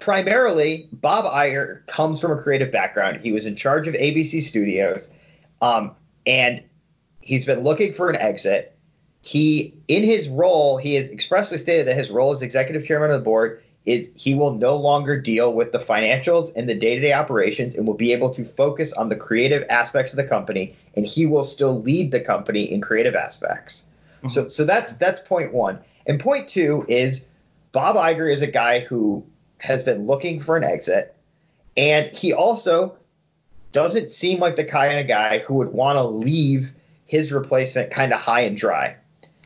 primarily 0.01 0.89
Bob 0.91 1.23
Iger 1.25 1.85
comes 1.87 2.19
from 2.19 2.31
a 2.37 2.41
creative 2.41 2.71
background. 2.71 3.21
He 3.21 3.31
was 3.31 3.45
in 3.45 3.55
charge 3.55 3.87
of 3.87 3.93
ABC 3.93 4.43
Studios, 4.43 5.09
um, 5.61 5.91
and 6.25 6.61
he's 7.21 7.45
been 7.45 7.61
looking 7.61 7.93
for 7.93 8.09
an 8.09 8.17
exit. 8.17 8.75
He, 9.21 9.73
in 9.87 10.03
his 10.03 10.27
role, 10.27 10.77
he 10.77 10.95
has 10.95 11.09
expressly 11.09 11.59
stated 11.59 11.87
that 11.87 11.95
his 11.95 12.09
role 12.09 12.31
as 12.31 12.41
executive 12.41 12.85
chairman 12.85 13.11
of 13.11 13.19
the 13.19 13.23
board 13.23 13.61
is 13.85 14.11
he 14.15 14.35
will 14.35 14.53
no 14.53 14.75
longer 14.75 15.19
deal 15.19 15.53
with 15.53 15.71
the 15.71 15.79
financials 15.79 16.51
and 16.55 16.67
the 16.67 16.75
day-to-day 16.75 17.13
operations 17.13 17.73
and 17.73 17.87
will 17.87 17.95
be 17.95 18.11
able 18.13 18.29
to 18.31 18.45
focus 18.45 18.93
on 18.93 19.09
the 19.09 19.15
creative 19.15 19.63
aspects 19.69 20.13
of 20.13 20.17
the 20.17 20.23
company 20.23 20.75
and 20.95 21.05
he 21.05 21.25
will 21.25 21.43
still 21.43 21.81
lead 21.81 22.11
the 22.11 22.19
company 22.19 22.71
in 22.71 22.81
creative 22.81 23.15
aspects. 23.15 23.87
So 24.29 24.47
so 24.47 24.65
that's 24.65 24.97
that's 24.97 25.19
point 25.21 25.51
1. 25.51 25.79
And 26.05 26.19
point 26.19 26.47
2 26.47 26.85
is 26.87 27.27
Bob 27.71 27.95
Iger 27.95 28.31
is 28.31 28.43
a 28.43 28.47
guy 28.47 28.81
who 28.81 29.25
has 29.61 29.83
been 29.83 30.07
looking 30.07 30.41
for 30.41 30.57
an 30.57 30.63
exit 30.63 31.15
and 31.77 32.15
he 32.15 32.33
also 32.33 32.97
doesn't 33.71 34.11
seem 34.11 34.39
like 34.39 34.55
the 34.55 34.65
kind 34.65 34.99
of 34.99 35.07
guy 35.07 35.39
who 35.39 35.55
would 35.55 35.71
want 35.71 35.97
to 35.97 36.03
leave 36.03 36.71
his 37.05 37.31
replacement 37.31 37.91
kind 37.91 38.13
of 38.13 38.19
high 38.19 38.41
and 38.41 38.57
dry. 38.57 38.97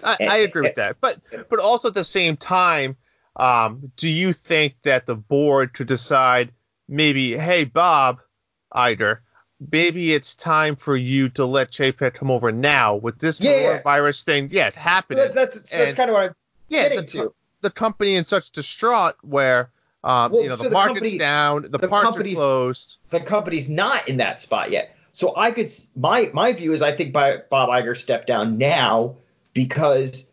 I, 0.03 0.17
I 0.19 0.37
agree 0.37 0.63
with 0.63 0.75
that, 0.75 0.97
but 0.99 1.19
but 1.49 1.59
also 1.59 1.87
at 1.89 1.93
the 1.93 2.03
same 2.03 2.37
time, 2.37 2.97
um, 3.35 3.91
do 3.95 4.09
you 4.09 4.33
think 4.33 4.75
that 4.83 5.05
the 5.05 5.15
board 5.15 5.73
could 5.73 5.87
decide 5.87 6.51
maybe, 6.87 7.37
hey 7.37 7.63
Bob 7.63 8.19
Iger, 8.73 9.19
maybe 9.71 10.13
it's 10.13 10.35
time 10.35 10.75
for 10.75 10.95
you 10.95 11.29
to 11.29 11.45
let 11.45 11.71
Chapek 11.71 12.15
come 12.15 12.29
over 12.31 12.51
now 12.51 12.95
with 12.95 13.19
this 13.19 13.39
Yeah, 13.39 13.51
thing? 14.23 14.49
Yeah, 14.51 14.67
it 14.67 14.75
happened. 14.75 15.19
So 15.19 15.25
that, 15.27 15.35
that's 15.35 15.71
that's 15.71 15.95
kind 15.95 16.09
of 16.09 16.15
what 16.15 16.23
I'm 16.23 16.35
yeah, 16.67 16.83
getting 16.83 16.99
the, 16.99 17.05
to. 17.07 17.33
the 17.61 17.71
company 17.71 18.15
in 18.15 18.23
such 18.23 18.51
distraught 18.51 19.15
where 19.21 19.71
Um, 20.05 20.31
Well, 20.31 20.43
you 20.43 20.49
know, 20.49 20.55
so 20.55 20.63
the, 20.63 20.69
the 20.69 20.73
market's 20.73 20.99
company- 20.99 21.17
down, 21.17 21.63
the, 21.63 21.77
the 21.79 21.87
parts 21.87 22.15
are 22.15 22.23
closed. 22.23 22.97
the 23.09 23.19
company's 23.19 23.69
not 23.69 24.07
in 24.07 24.17
that 24.17 24.39
spot 24.39 24.69
yet. 24.71 24.95
So 25.11 25.33
I 25.35 25.51
could 25.51 25.67
my 25.95 26.29
my 26.33 26.53
view 26.53 26.73
is 26.73 26.81
I 26.81 26.91
think 26.91 27.11
Bob 27.11 27.41
Iger 27.49 27.97
stepped 27.97 28.27
down 28.27 28.57
now 28.57 29.15
because 29.53 30.29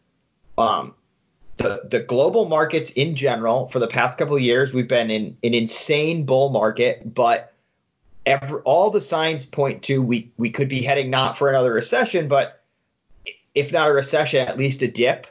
um 0.58 0.94
the 1.56 1.82
the 1.88 2.00
global 2.00 2.44
markets 2.46 2.90
in 2.90 3.16
general 3.16 3.68
for 3.68 3.78
the 3.78 3.86
past 3.86 4.18
couple 4.18 4.34
of 4.34 4.42
years 4.42 4.74
we've 4.74 4.88
been 4.88 5.10
in 5.10 5.36
an 5.42 5.54
insane 5.54 6.26
bull 6.26 6.50
market, 6.50 7.14
but 7.14 7.54
every, 8.26 8.60
all 8.62 8.90
the 8.90 9.00
signs 9.00 9.46
point 9.46 9.84
to 9.84 10.02
we 10.02 10.32
we 10.36 10.50
could 10.50 10.68
be 10.68 10.82
heading 10.82 11.08
not 11.10 11.38
for 11.38 11.48
another 11.48 11.72
recession, 11.72 12.28
but 12.28 12.62
if 13.54 13.72
not 13.72 13.88
a 13.88 13.92
recession, 13.92 14.46
at 14.46 14.58
least 14.58 14.82
a 14.82 14.88
dip. 14.88 15.26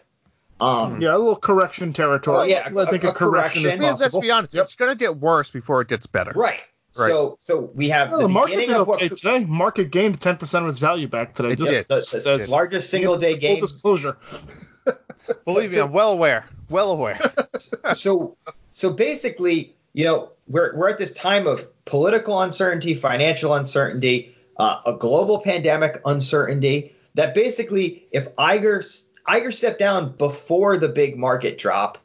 Um, 0.62 1.02
Yeah, 1.02 1.16
a 1.16 1.18
little 1.18 1.36
correction 1.36 1.92
territory. 1.94 2.38
Oh, 2.38 2.44
yeah, 2.44 2.64
I 2.66 2.86
think 2.86 3.04
a- 3.04 3.08
a, 3.08 3.10
a 3.10 3.14
correction, 3.14 3.64
correction. 3.64 3.66
I 3.68 3.76
mean, 3.78 3.94
is 3.94 4.00
let's 4.02 4.18
be 4.18 4.32
honest, 4.32 4.54
Yep. 4.54 4.64
it's 4.66 4.76
going 4.76 4.92
to 4.92 4.98
get 4.98 5.18
worse 5.18 5.50
before 5.50 5.82
it 5.82 5.88
gets 5.88 6.06
better. 6.08 6.32
Right. 6.36 6.60
Right. 7.00 7.08
So 7.08 7.38
so 7.40 7.72
we 7.74 7.88
have 7.90 8.12
Well, 8.12 8.20
the, 8.20 8.28
the 8.28 8.34
market's 8.34 8.56
beginning 8.58 8.76
in 8.76 8.82
of 8.82 8.88
what 8.88 8.98
okay 9.02 9.10
today. 9.10 9.46
Market 9.46 9.92
gained 9.92 10.20
10% 10.20 10.62
of 10.64 10.68
its 10.68 10.80
value 10.80 11.08
back 11.08 11.34
today. 11.36 11.52
It 11.52 11.58
Just 11.60 11.72
did. 11.72 11.88
the, 11.88 11.96
just- 11.96 12.12
the 12.26 12.38
just- 12.38 12.50
largest 12.52 12.90
single 12.90 13.16
day 13.18 13.32
gain. 13.38 13.40
full 13.40 13.48
gain 13.56 13.60
disclosure. 13.62 14.18
Believe 15.46 15.72
me, 15.72 15.80
I'm 15.80 15.92
well 15.94 16.12
aware. 16.12 16.46
Well 16.70 16.92
aware. 16.92 17.20
so 17.94 18.36
so 18.74 18.90
basically, 18.92 19.74
you 19.94 20.04
know, 20.04 20.32
we're 20.48 20.76
we're 20.76 20.90
at 20.90 20.98
this 20.98 21.14
time 21.14 21.48
of 21.48 21.66
political 21.86 22.42
uncertainty, 22.42 22.94
financial 22.96 23.54
uncertainty, 23.54 24.36
uh, 24.58 24.82
a 24.86 24.94
global 24.94 25.40
pandemic 25.40 26.02
uncertainty. 26.06 26.94
That 27.16 27.34
basically, 27.36 28.06
if 28.12 28.34
Iger 28.36 28.84
Iger 29.28 29.54
stepped 29.54 29.80
down 29.80 30.14
before 30.18 30.78
the 30.78 30.90
big 30.90 31.18
market 31.18 31.58
drop, 31.58 31.98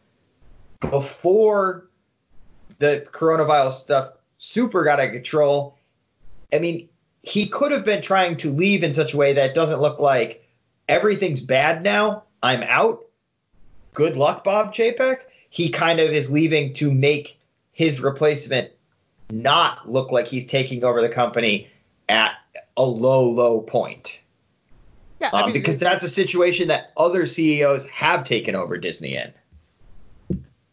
before 0.80 1.88
the 2.78 3.06
coronavirus 3.10 3.72
stuff 3.72 4.12
super 4.38 4.84
got 4.84 5.00
out 5.00 5.06
of 5.06 5.12
control, 5.12 5.78
I 6.52 6.58
mean, 6.58 6.88
he 7.22 7.46
could 7.46 7.72
have 7.72 7.84
been 7.84 8.02
trying 8.02 8.36
to 8.38 8.52
leave 8.52 8.84
in 8.84 8.92
such 8.92 9.14
a 9.14 9.16
way 9.16 9.32
that 9.32 9.54
doesn't 9.54 9.80
look 9.80 9.98
like 9.98 10.46
everything's 10.88 11.40
bad 11.40 11.82
now. 11.82 12.24
I'm 12.42 12.62
out. 12.62 13.04
Good 13.94 14.16
luck, 14.16 14.44
Bob 14.44 14.74
Chapek. 14.74 15.20
He 15.50 15.70
kind 15.70 16.00
of 16.00 16.10
is 16.10 16.30
leaving 16.30 16.74
to 16.74 16.92
make 16.92 17.40
his 17.72 18.00
replacement 18.00 18.70
not 19.30 19.90
look 19.90 20.12
like 20.12 20.28
he's 20.28 20.44
taking 20.44 20.84
over 20.84 21.00
the 21.00 21.08
company 21.08 21.68
at 22.08 22.32
a 22.76 22.84
low, 22.84 23.28
low 23.28 23.60
point. 23.60 24.15
Yeah, 25.20 25.30
Um, 25.32 25.52
because 25.52 25.78
that's 25.78 26.04
a 26.04 26.08
situation 26.08 26.68
that 26.68 26.92
other 26.96 27.26
CEOs 27.26 27.86
have 27.86 28.24
taken 28.24 28.54
over 28.54 28.76
Disney 28.76 29.16
in. 29.16 29.32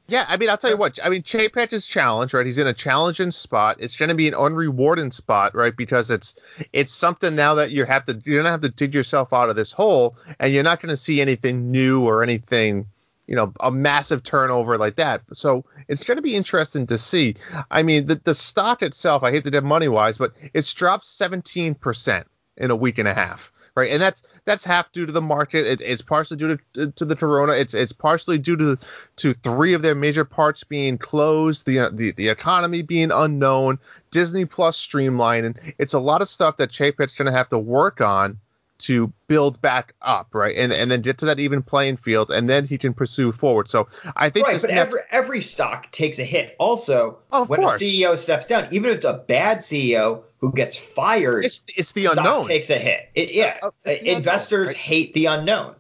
Yeah, 0.08 0.26
I 0.28 0.36
mean, 0.36 0.50
I'll 0.50 0.58
tell 0.58 0.70
you 0.70 0.78
what. 0.78 1.00
I 1.02 1.08
mean, 1.08 1.24
Chapek 1.24 1.72
is 1.72 1.88
challenged, 1.88 2.34
right? 2.34 2.46
He's 2.46 2.58
in 2.58 2.68
a 2.68 2.74
challenging 2.74 3.32
spot. 3.32 3.78
It's 3.80 3.96
going 3.96 4.10
to 4.10 4.16
be 4.16 4.28
an 4.28 4.34
unrewarding 4.34 5.14
spot, 5.14 5.56
right? 5.56 5.76
Because 5.76 6.12
it's 6.12 6.36
it's 6.74 6.92
something 6.92 7.36
now 7.36 7.56
that 7.56 7.72
you 7.72 7.86
have 7.86 8.06
to 8.06 8.22
you're 8.26 8.40
gonna 8.40 8.52
have 8.52 8.62
to 8.62 8.70
dig 8.70 8.94
yourself 8.94 9.32
out 9.32 9.50
of 9.50 9.56
this 9.56 9.72
hole, 9.72 10.18
and 10.40 10.54
you're 10.54 10.64
not 10.64 10.82
going 10.82 10.90
to 10.90 10.98
see 10.98 11.22
anything 11.22 11.72
new 11.72 12.06
or 12.06 12.22
anything, 12.22 12.88
you 13.28 13.36
know, 13.38 13.54
a 13.62 13.72
massive 13.72 14.24
turnover 14.24 14.78
like 14.78 14.98
that. 14.98 15.22
So 15.32 15.64
it's 15.88 16.04
going 16.04 16.18
to 16.18 16.22
be 16.22 16.36
interesting 16.36 16.86
to 16.88 16.98
see. 16.98 17.38
I 17.72 17.82
mean, 17.82 18.06
the 18.06 18.16
the 18.22 18.36
stock 18.36 18.84
itself, 18.84 19.24
I 19.24 19.32
hate 19.32 19.46
to 19.46 19.52
do 19.52 19.62
money 19.62 19.88
wise, 19.88 20.18
but 20.18 20.34
it's 20.54 20.74
dropped 20.74 21.06
17 21.06 21.76
percent 21.76 22.28
in 22.58 22.72
a 22.72 22.76
week 22.76 22.98
and 22.98 23.08
a 23.08 23.14
half. 23.14 23.54
Right, 23.76 23.92
and 23.92 24.00
that's 24.00 24.22
that's 24.46 24.64
half 24.64 24.92
due 24.92 25.08
to 25.08 25.12
the 25.12 25.22
market. 25.22 25.66
It, 25.66 25.82
it's 25.82 26.04
partially 26.04 26.38
due 26.38 26.60
to 26.76 26.92
to 26.92 27.06
the 27.06 27.16
corona. 27.16 27.54
It's 27.54 27.74
it's 27.74 27.92
partially 27.92 28.38
due 28.38 28.56
to 28.58 28.78
to 29.16 29.34
three 29.34 29.74
of 29.74 29.82
their 29.82 29.96
major 29.96 30.26
parts 30.26 30.64
being 30.64 31.00
closed, 31.00 31.66
the 31.66 31.90
the 31.92 32.12
the 32.12 32.30
economy 32.30 32.84
being 32.84 33.10
unknown, 33.12 33.80
Disney 34.12 34.46
Plus 34.46 34.78
streamlining. 34.78 35.74
It's 35.80 35.94
a 35.94 36.00
lot 36.00 36.22
of 36.22 36.30
stuff 36.30 36.58
that 36.58 36.70
Chapek's 36.70 37.16
going 37.16 37.26
to 37.26 37.32
have 37.32 37.50
to 37.50 37.58
work 37.58 38.00
on 38.00 38.40
to 38.84 39.12
build 39.28 39.62
back 39.62 39.94
up, 40.02 40.34
right, 40.34 40.56
and 40.58 40.72
and 40.74 40.90
then 40.92 41.02
get 41.02 41.18
to 41.20 41.26
that 41.26 41.40
even 41.40 41.62
playing 41.64 41.98
field, 41.98 42.32
and 42.32 42.50
then 42.50 42.66
he 42.66 42.78
can 42.78 42.94
pursue 42.94 43.32
forward. 43.32 43.70
So 43.70 43.88
I 44.16 44.30
think 44.30 44.48
Right, 44.48 44.54
this 44.54 44.64
but 44.64 44.72
next- 44.72 44.80
every 44.88 45.00
every 45.12 45.42
stock 45.42 45.92
takes 45.92 46.20
a 46.20 46.24
hit. 46.24 46.56
Also, 46.60 47.20
Oh, 47.32 47.46
when 47.46 47.62
course. 47.62 47.82
a 47.82 47.84
CEO 47.86 48.18
steps 48.18 48.46
down, 48.46 48.68
even 48.72 48.90
if 48.90 48.98
it's 48.98 49.06
a 49.06 49.14
bad 49.28 49.60
CEO 49.60 50.24
who 50.40 50.52
gets 50.52 50.76
fired, 50.78 51.46
it's 51.46 51.64
it's 51.76 51.92
the 51.94 52.06
unknown. 52.08 52.48
takes 52.48 52.70
a 52.70 52.78
hit. 52.78 53.10
It, 53.16 53.34
yeah, 53.34 53.58
Uh, 53.64 53.72
the 53.86 54.00
unknown, 54.00 54.16
investors 54.18 54.68
right? 54.68 54.76
hate 54.78 55.14
the 55.14 55.26
unknown. 55.28 55.76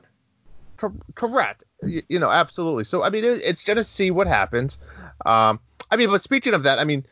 Cor- 0.77 0.93
correct. 1.15 1.63
You, 1.81 2.03
you 2.09 2.19
know, 2.19 2.29
absolutely. 2.29 2.83
So 2.85 3.03
I 3.03 3.09
mean, 3.09 3.23
it, 3.25 3.41
it's 3.43 3.63
to 3.63 3.83
see 3.83 4.11
what 4.11 4.27
happens. 4.27 4.79
Um, 5.25 5.59
I 5.91 5.97
mean, 5.97 6.09
but 6.09 6.21
speaking 6.21 6.53
of 6.53 6.63
that, 6.63 6.79
I 6.79 6.83
mean, 6.85 7.05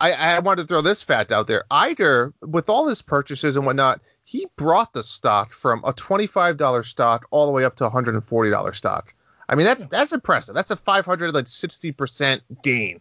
I, 0.00 0.12
I 0.12 0.38
wanted 0.40 0.62
to 0.62 0.68
throw 0.68 0.80
this 0.80 1.02
fact 1.02 1.32
out 1.32 1.46
there. 1.46 1.64
Iger, 1.70 2.32
with 2.40 2.68
all 2.68 2.88
his 2.88 3.00
purchases 3.02 3.56
and 3.56 3.64
whatnot, 3.64 4.00
he 4.34 4.48
brought 4.56 4.92
the 4.92 5.02
stock 5.04 5.52
from 5.52 5.80
a 5.86 5.92
twenty-five 5.92 6.56
dollar 6.56 6.82
stock 6.82 7.28
all 7.30 7.46
the 7.46 7.52
way 7.52 7.64
up 7.64 7.76
to 7.76 7.84
a 7.86 7.88
hundred 7.90 8.16
and 8.16 8.24
forty 8.24 8.50
dollar 8.50 8.72
stock. 8.72 9.14
I 9.48 9.54
mean, 9.54 9.64
that's 9.64 9.86
that's 9.86 10.12
impressive. 10.12 10.56
That's 10.56 10.72
a 10.72 10.76
five 10.76 11.04
hundred 11.06 11.32
like 11.32 11.46
sixty 11.46 11.92
percent 11.92 12.42
gain. 12.64 13.00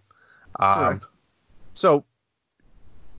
Um, 0.59 1.01
so, 1.73 2.05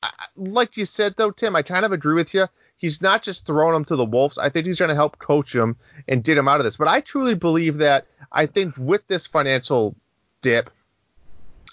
I- 0.00 0.12
I- 0.16 0.26
like 0.36 0.76
you 0.76 0.86
said 0.86 1.14
though, 1.16 1.32
Tim, 1.32 1.56
I 1.56 1.62
kind 1.62 1.84
of 1.84 1.90
agree 1.90 2.14
with 2.14 2.32
you. 2.34 2.46
He's 2.76 3.02
not 3.02 3.24
just 3.24 3.46
throwing 3.46 3.72
them 3.72 3.84
to 3.86 3.96
the 3.96 4.04
wolves. 4.04 4.38
I 4.38 4.48
think 4.48 4.66
he's 4.66 4.78
going 4.78 4.90
to 4.90 4.94
help 4.94 5.18
coach 5.18 5.52
him 5.52 5.74
and 6.06 6.22
get 6.22 6.38
him 6.38 6.46
out 6.46 6.60
of 6.60 6.64
this. 6.64 6.76
But 6.76 6.86
I 6.86 7.00
truly 7.00 7.34
believe 7.34 7.78
that 7.78 8.06
I 8.30 8.46
think 8.46 8.76
with 8.78 9.04
this 9.08 9.26
financial 9.26 9.96
dip, 10.40 10.70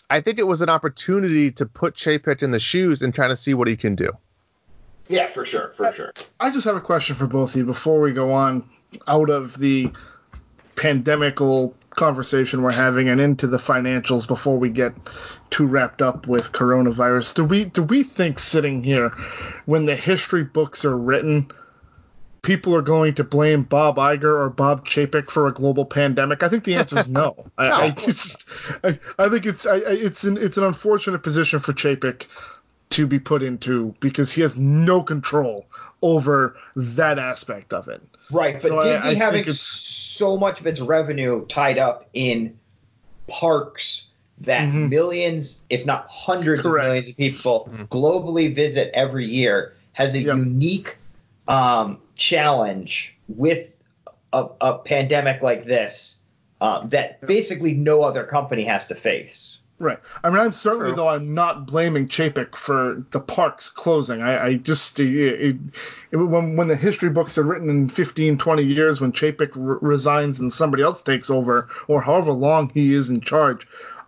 I 0.09 0.21
think 0.21 0.39
it 0.39 0.47
was 0.47 0.63
an 0.63 0.69
opportunity 0.69 1.51
to 1.51 1.67
put 1.67 1.95
Chapek 1.95 2.41
in 2.41 2.49
the 2.49 2.59
shoes 2.59 3.03
and 3.03 3.13
kind 3.13 3.31
of 3.31 3.37
see 3.37 3.53
what 3.53 3.67
he 3.67 3.75
can 3.77 3.93
do. 3.93 4.11
Yeah, 5.07 5.27
for 5.27 5.43
sure, 5.45 5.73
for 5.75 5.93
sure. 5.93 6.13
I 6.39 6.51
just 6.51 6.65
have 6.65 6.75
a 6.75 6.81
question 6.81 7.15
for 7.15 7.27
both 7.27 7.51
of 7.51 7.55
you 7.57 7.65
before 7.65 7.99
we 8.01 8.13
go 8.13 8.31
on 8.31 8.69
out 9.07 9.29
of 9.29 9.57
the 9.57 9.91
pandemical 10.75 11.75
conversation 11.89 12.61
we're 12.61 12.71
having 12.71 13.09
and 13.09 13.19
into 13.19 13.47
the 13.47 13.57
financials 13.57 14.25
before 14.27 14.57
we 14.57 14.69
get 14.69 14.93
too 15.49 15.65
wrapped 15.65 16.01
up 16.01 16.25
with 16.27 16.51
coronavirus. 16.53 17.35
Do 17.35 17.43
we 17.43 17.65
do 17.65 17.83
we 17.83 18.03
think 18.03 18.39
sitting 18.39 18.83
here 18.83 19.09
when 19.65 19.85
the 19.85 19.95
history 19.95 20.43
books 20.43 20.85
are 20.85 20.97
written 20.97 21.51
people 22.41 22.73
are 22.75 22.81
going 22.81 23.13
to 23.15 23.23
blame 23.23 23.61
Bob 23.63 23.97
Iger 23.97 24.23
or 24.39 24.49
Bob 24.49 24.85
Chapek 24.87 25.29
for 25.29 25.47
a 25.47 25.51
global 25.53 25.85
pandemic? 25.85 26.41
I 26.41 26.49
think 26.49 26.63
the 26.63 26.75
answer 26.75 26.97
is 26.99 27.07
no. 27.09 27.45
I, 27.57 27.69
I 27.69 27.89
just 27.91 28.45
I, 28.83 28.97
I 29.19 29.27
think 29.29 29.45
it's 29.45 29.65
I, 29.65 29.75
I- 29.75 29.81
it's 29.89 30.23
an 30.23 30.37
it's 30.37 30.57
an 30.57 30.63
unfortunate 30.63 31.19
position 31.23 31.59
for 31.59 31.73
Chapek 31.73 32.27
to 32.91 33.07
be 33.07 33.19
put 33.19 33.43
into 33.43 33.95
because 33.99 34.31
he 34.31 34.41
has 34.41 34.57
no 34.57 35.01
control 35.01 35.65
over 36.01 36.55
that 36.75 37.19
aspect 37.19 37.73
of 37.73 37.87
it. 37.87 38.01
Right, 38.29 38.53
but 38.55 38.61
So 38.61 38.81
Disney 38.81 39.07
I 39.07 39.09
think 39.11 39.21
having 39.21 39.51
so 39.51 40.37
much 40.37 40.59
of 40.59 40.67
its 40.67 40.79
revenue 40.79 41.45
tied 41.47 41.77
up 41.77 42.09
in 42.13 42.57
parks 43.27 44.07
that 44.39 44.67
Mhm. 44.67 44.89
millions, 44.89 45.61
if 45.69 45.85
not 45.85 46.07
hundreds 46.09 46.63
Correct. 46.63 46.85
of 46.85 46.89
millions 46.89 47.09
of 47.09 47.17
people 47.17 47.69
globally 47.91 48.53
visit 48.53 48.91
every 48.93 49.25
year 49.25 49.73
has 49.93 50.13
a 50.15 50.19
Yep. 50.19 50.35
unique 50.37 50.97
um, 51.47 51.97
challenge 52.15 53.15
with 53.27 53.67
a, 54.33 54.47
a 54.61 54.77
pandemic 54.79 55.41
like 55.41 55.65
this 55.65 56.17
um, 56.61 56.87
that 56.89 57.19
basically 57.25 57.73
no 57.73 58.03
other 58.03 58.23
company 58.23 58.63
has 58.63 58.87
to 58.87 58.95
face. 58.95 59.59
Right. 59.81 59.99
I 60.23 60.29
mean, 60.29 60.37
I'm 60.37 60.51
certainly 60.51 60.89
True. 60.89 60.95
though 60.95 61.07
I'm 61.07 61.33
not 61.33 61.65
blaming 61.65 62.07
Chapek 62.07 62.55
for 62.55 63.03
the 63.09 63.19
parks 63.19 63.69
closing. 63.69 64.21
I, 64.21 64.45
I 64.45 64.53
just 64.57 64.99
it, 64.99 65.09
it, 65.09 65.55
it- 66.11 66.15
when 66.15 66.55
when 66.55 66.67
the 66.67 66.75
history 66.75 67.09
books 67.09 67.37
are 67.39 67.43
written 67.43 67.67
in 67.69 67.89
15, 67.89 68.37
20 68.37 68.63
years, 68.63 69.01
when 69.01 69.11
Chapek 69.11 69.51
re- 69.55 69.77
resigns 69.81 70.39
and 70.39 70.53
somebody 70.53 70.83
else 70.83 71.01
takes 71.01 71.31
over, 71.31 71.67
or 71.87 72.01
however 72.01 72.31
long 72.31 72.69
he 72.73 72.93
is 72.93 73.09
in 73.09 73.21
charge, 73.21 73.65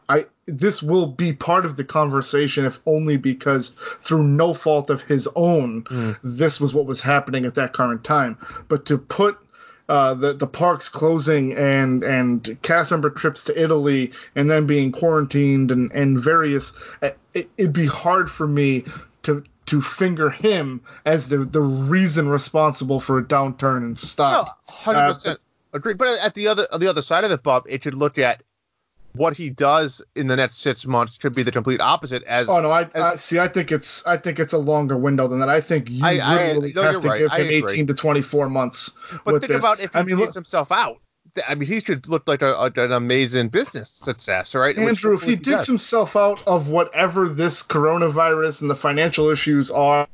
I 0.08 0.26
this 0.46 0.84
will 0.84 1.08
be 1.08 1.34
part 1.34 1.66
of 1.66 1.76
the 1.76 1.84
conversation, 1.84 2.66
if 2.66 2.80
only 2.86 3.18
because 3.18 3.70
through 3.70 4.24
no 4.24 4.54
fault 4.54 4.92
of 4.92 5.02
his 5.02 5.28
own, 5.36 5.84
mm. 5.86 6.18
this 6.24 6.62
was 6.62 6.74
what 6.74 6.86
was 6.86 7.02
happening 7.02 7.46
at 7.46 7.56
that 7.56 7.74
current 7.74 8.04
time. 8.04 8.38
But 8.68 8.86
to 8.88 8.98
put 9.00 9.40
uh, 9.94 10.16
the 10.16 10.34
the 10.34 10.48
parks 10.48 10.90
closing 10.90 11.56
and 11.56 12.04
and 12.04 12.58
cast 12.64 12.90
member 12.90 13.12
trips 13.12 13.44
to 13.44 13.62
Italy 13.62 14.12
and 14.36 14.50
then 14.50 14.66
being 14.66 14.92
quarantined 14.92 15.72
and 15.72 15.92
and 15.92 16.20
various 16.20 16.74
it, 17.04 17.48
it'd 17.58 17.74
be 17.74 17.86
hard 17.86 18.32
for 18.32 18.48
me 18.48 18.86
to 19.22 19.44
to 19.68 19.82
finger 19.84 20.32
him 20.32 20.82
as 21.06 21.28
the 21.28 21.38
the 21.38 21.62
reason 21.62 22.28
responsible 22.28 23.00
for 23.00 23.20
a 23.20 23.24
downturn 23.24 23.84
in 23.84 23.96
stock. 23.96 24.48
No, 24.48 24.74
hundred 24.74 25.14
percent 25.14 25.40
agree. 25.74 25.94
But 25.94 26.20
at 26.22 26.34
the 26.34 26.48
other 26.48 26.66
on 26.72 26.80
the 26.80 26.88
other 26.88 27.04
side 27.04 27.24
of 27.24 27.30
it, 27.30 27.44
Bob, 27.44 27.66
it 27.70 27.84
should 27.84 27.94
look 27.94 28.18
at 28.18 28.42
what 29.16 29.38
he 29.38 29.50
does 29.50 30.02
in 30.16 30.28
the 30.28 30.36
next 30.36 30.58
six 30.58 30.86
months 30.86 31.18
could 31.18 31.34
be 31.36 31.44
the 31.44 31.52
complete 31.52 31.80
opposite. 31.82 32.24
As 32.24 32.50
Oh 32.50 32.60
no, 32.62 32.72
I, 32.72 32.82
as- 32.94 33.04
I 33.04 33.16
see. 33.16 33.40
I 33.40 33.48
think 33.48 33.72
it's 33.72 34.06
I 34.06 34.18
think 34.18 34.40
it's 34.40 34.54
a 34.54 34.58
longer 34.58 34.98
window 34.98 35.28
than 35.28 35.40
that. 35.40 35.50
I 35.50 35.62
think 35.62 35.90
you 35.90 36.04
I- 36.06 36.18
I- 36.20 36.52
really 36.52 36.74
no, 36.74 36.82
have 36.82 37.02
to 37.02 37.08
right. 37.08 37.20
give 37.20 37.32
him 37.32 37.70
18 37.70 37.88
to 37.88 37.94
24 37.94 38.50
months. 38.50 38.98
but 39.26 39.40
think 39.40 39.48
this. 39.52 39.60
about 39.60 39.80
if 39.80 39.94
he 39.94 40.00
I 40.00 40.04
mean, 40.04 40.16
look, 40.18 40.34
himself 40.34 40.72
out. 40.72 41.00
I 41.48 41.56
mean, 41.56 41.68
he 41.68 41.80
should 41.80 42.08
look 42.08 42.28
like 42.28 42.44
a, 42.44 42.72
an 42.76 42.92
amazing 42.92 43.50
business 43.50 43.90
success, 43.90 44.54
right? 44.54 44.78
Andrew, 44.78 45.16
if 45.16 45.24
he 45.24 45.36
digs 45.36 45.46
does. 45.60 45.68
himself 45.68 46.16
out 46.16 46.40
of 46.46 46.70
whatever 46.70 47.28
this 47.28 47.64
coronavirus 47.64 48.62
and 48.62 48.70
the 48.70 48.76
financial 48.76 49.30
issues 49.30 49.72
are 49.72 50.08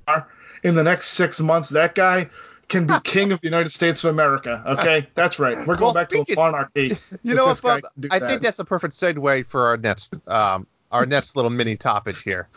in 0.63 0.75
the 0.75 0.83
next 0.83 1.09
six 1.09 1.41
months, 1.41 1.69
that 1.69 1.93
guy 1.93 2.29
can 2.69 2.85
be 2.87 2.93
king 3.03 3.31
of 3.31 3.41
the 3.41 3.47
United 3.47 3.71
States 3.71 4.03
of 4.03 4.11
America. 4.11 4.63
Okay, 4.65 5.07
that's 5.15 5.39
right. 5.39 5.57
We're 5.57 5.75
going 5.75 5.79
Well, 5.79 5.93
back 5.93 6.09
to 6.09 6.21
a 6.21 6.35
monarchy. 6.35 6.97
You 7.23 7.35
know 7.35 7.47
what, 7.47 7.61
Bob? 7.61 7.81
I 8.11 8.19
that. 8.19 8.27
think 8.27 8.41
that's 8.41 8.59
a 8.59 8.65
perfect 8.65 8.93
segue 8.93 9.45
for 9.47 9.67
our 9.67 9.77
next 9.77 10.15
um 10.27 10.67
our 10.91 11.05
next 11.05 11.35
little 11.35 11.51
mini 11.51 11.75
topic 11.75 12.15
here, 12.17 12.47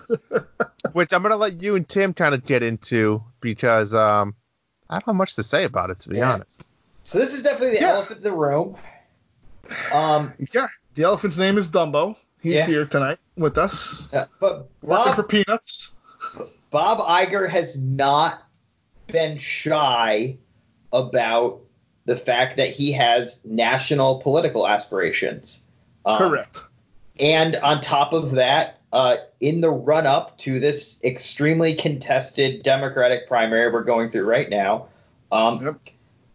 which 0.93 1.13
I'm 1.13 1.23
gonna 1.23 1.37
let 1.37 1.61
you 1.61 1.75
and 1.77 1.89
Tim 1.89 2.15
kind 2.15 2.35
of 2.35 2.45
get 2.45 2.63
into 2.63 3.23
because 3.41 3.95
um 3.95 4.35
I 4.89 4.95
don't 4.97 5.07
have 5.07 5.17
much 5.17 5.35
to 5.37 5.43
say 5.43 5.65
about 5.65 5.91
it 5.91 6.01
to 6.01 6.11
be 6.11 6.19
Yeah. 6.19 6.33
honest. 6.33 6.69
So 7.05 7.19
this 7.19 7.35
is 7.35 7.43
definitely 7.43 7.71
the 7.79 7.81
Yeah. 7.83 7.91
elephant 7.93 8.19
in 8.19 8.25
the 8.25 8.33
room. 8.33 8.77
Um, 9.93 10.33
Yeah, 10.53 10.67
the 10.95 11.05
elephant's 11.05 11.37
name 11.39 11.57
is 11.59 11.69
Dumbo. 11.69 12.17
He's 12.41 12.55
Yeah. 12.55 12.67
here 12.67 12.87
tonight 12.87 13.19
with 13.37 13.57
us, 13.59 14.09
but 14.11 14.69
working 14.83 15.05
Bob, 15.05 15.15
for 15.17 15.23
peanuts. 15.23 15.93
Bob 16.71 16.99
Iger 16.99 17.49
has 17.49 17.81
not 17.81 18.42
been 19.13 19.39
shy 19.39 20.37
about 20.93 21.61
the 22.05 22.17
fact 22.17 22.57
that 22.57 22.71
he 22.71 22.91
has 22.93 23.41
national 23.45 24.21
political 24.21 24.67
aspirations. 24.67 25.63
Um, 26.05 26.19
Correct. 26.19 26.61
And 27.21 27.57
on 27.57 27.81
top 27.81 28.13
of 28.13 28.33
that, 28.33 28.81
uh, 28.93 29.17
in 29.41 29.61
the 29.61 29.71
run 29.71 30.07
up 30.07 30.37
to 30.39 30.59
this 30.59 30.99
extremely 31.05 31.75
contested 31.75 32.63
Democratic 32.63 33.29
primary 33.29 33.71
we're 33.73 33.85
going 33.85 34.11
through 34.11 34.25
right 34.25 34.51
now, 34.51 34.87
um, 35.31 35.65
Yep. 35.65 35.77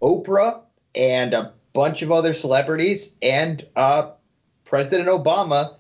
Oprah 0.02 0.62
and 0.96 1.34
a 1.34 1.52
bunch 1.74 2.02
of 2.02 2.12
other 2.12 2.34
celebrities 2.34 3.16
and 3.22 3.66
uh, 3.76 4.12
President 4.66 5.10
Obama 5.10 5.76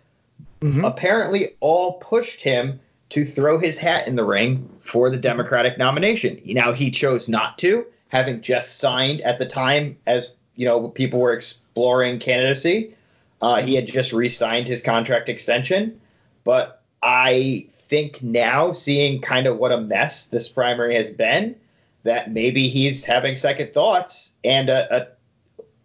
Mhm. 0.61 0.85
apparently 0.85 1.55
all 1.59 1.93
pushed 1.93 2.41
him 2.41 2.79
to 3.09 3.25
throw 3.25 3.57
his 3.57 3.77
hat 3.77 4.07
in 4.07 4.15
the 4.15 4.23
ring 4.23 4.69
for 4.79 5.09
the 5.09 5.17
Democratic 5.17 5.77
nomination. 5.77 6.41
Now 6.45 6.73
he 6.73 6.91
chose 6.91 7.29
not 7.29 7.57
to, 7.59 7.85
having 8.09 8.41
just 8.41 8.79
signed 8.79 9.21
at 9.21 9.39
the 9.39 9.45
time 9.45 9.97
as 10.05 10.31
you 10.55 10.65
know 10.65 10.89
people 10.89 11.19
were 11.19 11.33
exploring 11.33 12.19
candidacy. 12.19 12.93
Uh, 13.41 13.61
he 13.61 13.75
had 13.75 13.85
just 13.85 14.13
re-signed 14.13 14.67
his 14.67 14.81
contract 14.81 15.29
extension, 15.29 16.01
but 16.43 16.81
I 17.03 17.67
think 17.87 18.21
now, 18.21 18.71
seeing 18.71 19.21
kind 19.21 19.47
of 19.47 19.57
what 19.57 19.71
a 19.71 19.79
mess 19.79 20.25
this 20.25 20.49
primary 20.49 20.95
has 20.95 21.09
been, 21.09 21.55
that 22.03 22.31
maybe 22.31 22.67
he's 22.67 23.05
having 23.05 23.35
second 23.35 23.73
thoughts, 23.73 24.33
and 24.43 24.69
a, 24.69 25.07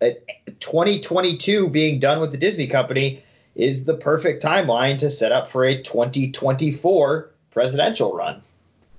a, 0.01 0.07
a 0.07 0.51
2022 0.61 1.69
being 1.69 2.01
done 2.01 2.21
with 2.21 2.33
the 2.33 2.39
Disney 2.39 2.67
company 2.67 3.23
is 3.55 3.85
the 3.85 3.95
perfect 3.95 4.43
timeline 4.43 4.99
to 4.99 5.11
set 5.11 5.33
up 5.33 5.51
for 5.51 5.65
a 5.65 5.83
2024 5.83 7.31
presidential 7.51 8.15
run. 8.15 8.43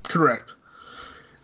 Correct. 0.04 0.56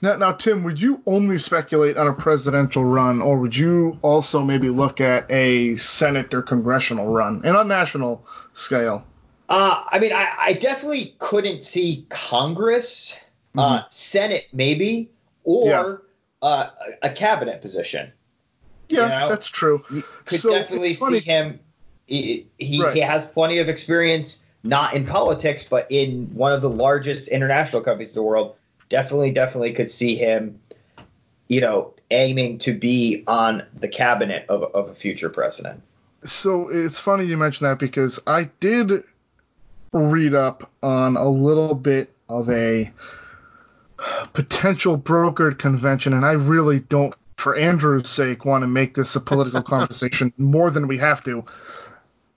Now, 0.02 0.16
now, 0.16 0.32
Tim, 0.32 0.64
would 0.64 0.80
you 0.80 1.02
only 1.06 1.38
speculate 1.38 1.98
on 1.98 2.08
a 2.08 2.14
presidential 2.14 2.86
run, 2.86 3.22
or 3.22 3.38
would 3.38 3.56
you 3.56 4.00
also 4.02 4.42
maybe 4.44 4.70
look 4.70 5.02
at 5.02 5.30
a 5.30 5.76
Senate 5.76 6.34
or 6.34 6.42
congressional 6.42 7.08
run, 7.08 7.42
and 7.44 7.58
on 7.58 7.68
national 7.68 8.26
scale? 8.54 9.06
Uh, 9.50 9.84
I 9.90 10.00
mean, 10.00 10.14
I, 10.14 10.30
I 10.40 10.54
definitely 10.54 11.16
couldn't 11.18 11.64
see 11.64 12.06
Congress, 12.10 13.18
uh, 13.58 13.82
Senate 13.90 14.48
maybe, 14.54 15.10
or 15.44 16.04
uh, 16.42 16.70
a 17.02 17.08
a 17.08 17.10
cabinet 17.10 17.62
position. 17.62 18.14
Yeah, 18.88 19.04
You 19.04 19.10
know, 19.10 19.30
that's 19.30 19.50
true. 19.50 19.84
You 19.92 20.04
could 20.26 20.40
So, 20.40 20.52
definitely 20.52 20.94
see 20.94 21.20
him. 21.20 21.60
He, 22.10 22.48
he, 22.58 22.82
Right. 22.82 22.94
he 22.96 23.02
has 23.02 23.26
plenty 23.26 23.60
of 23.60 23.70
experience, 23.70 24.44
not 24.64 24.96
in 24.96 25.06
politics, 25.06 25.64
but 25.64 25.88
in 25.90 26.32
one 26.34 26.52
of 26.52 26.62
the 26.62 26.70
largest 26.70 27.28
international 27.28 27.82
companies 27.82 28.10
in 28.10 28.16
the 28.16 28.24
world. 28.24 28.56
Definitely, 28.90 29.32
definitely 29.32 29.74
could 29.74 29.92
see 29.92 30.16
him, 30.16 30.60
you 31.48 31.62
know, 31.62 31.94
aiming 32.10 32.58
to 32.60 32.74
be 32.74 33.24
on 33.28 33.64
the 33.80 33.88
cabinet 33.88 34.46
of, 34.50 34.64
of 34.64 34.90
a 34.90 34.96
future 34.96 35.30
president. 35.30 35.84
So 36.26 36.70
it's 36.70 37.00
funny 37.00 37.26
you 37.26 37.38
mention 37.38 37.68
that 37.68 37.80
because 37.80 38.20
I 38.26 38.50
did 38.60 39.04
read 39.94 40.34
up 40.34 40.70
on 40.82 41.16
a 41.18 41.30
little 41.30 41.76
bit 41.76 42.12
of 42.28 42.50
a 42.50 42.92
potential 44.34 44.98
brokered 44.98 45.58
convention, 45.58 46.14
and 46.14 46.26
I 46.26 46.34
really 46.34 46.80
don't, 46.80 47.14
for 47.38 47.56
Andrew's 47.56 48.10
sake, 48.10 48.46
want 48.46 48.64
to 48.64 48.68
make 48.68 48.94
this 48.94 49.16
a 49.16 49.22
political 49.22 49.62
conversation 49.64 50.34
more 50.38 50.72
than 50.72 50.88
we 50.88 50.98
have 50.98 51.24
to. 51.26 51.46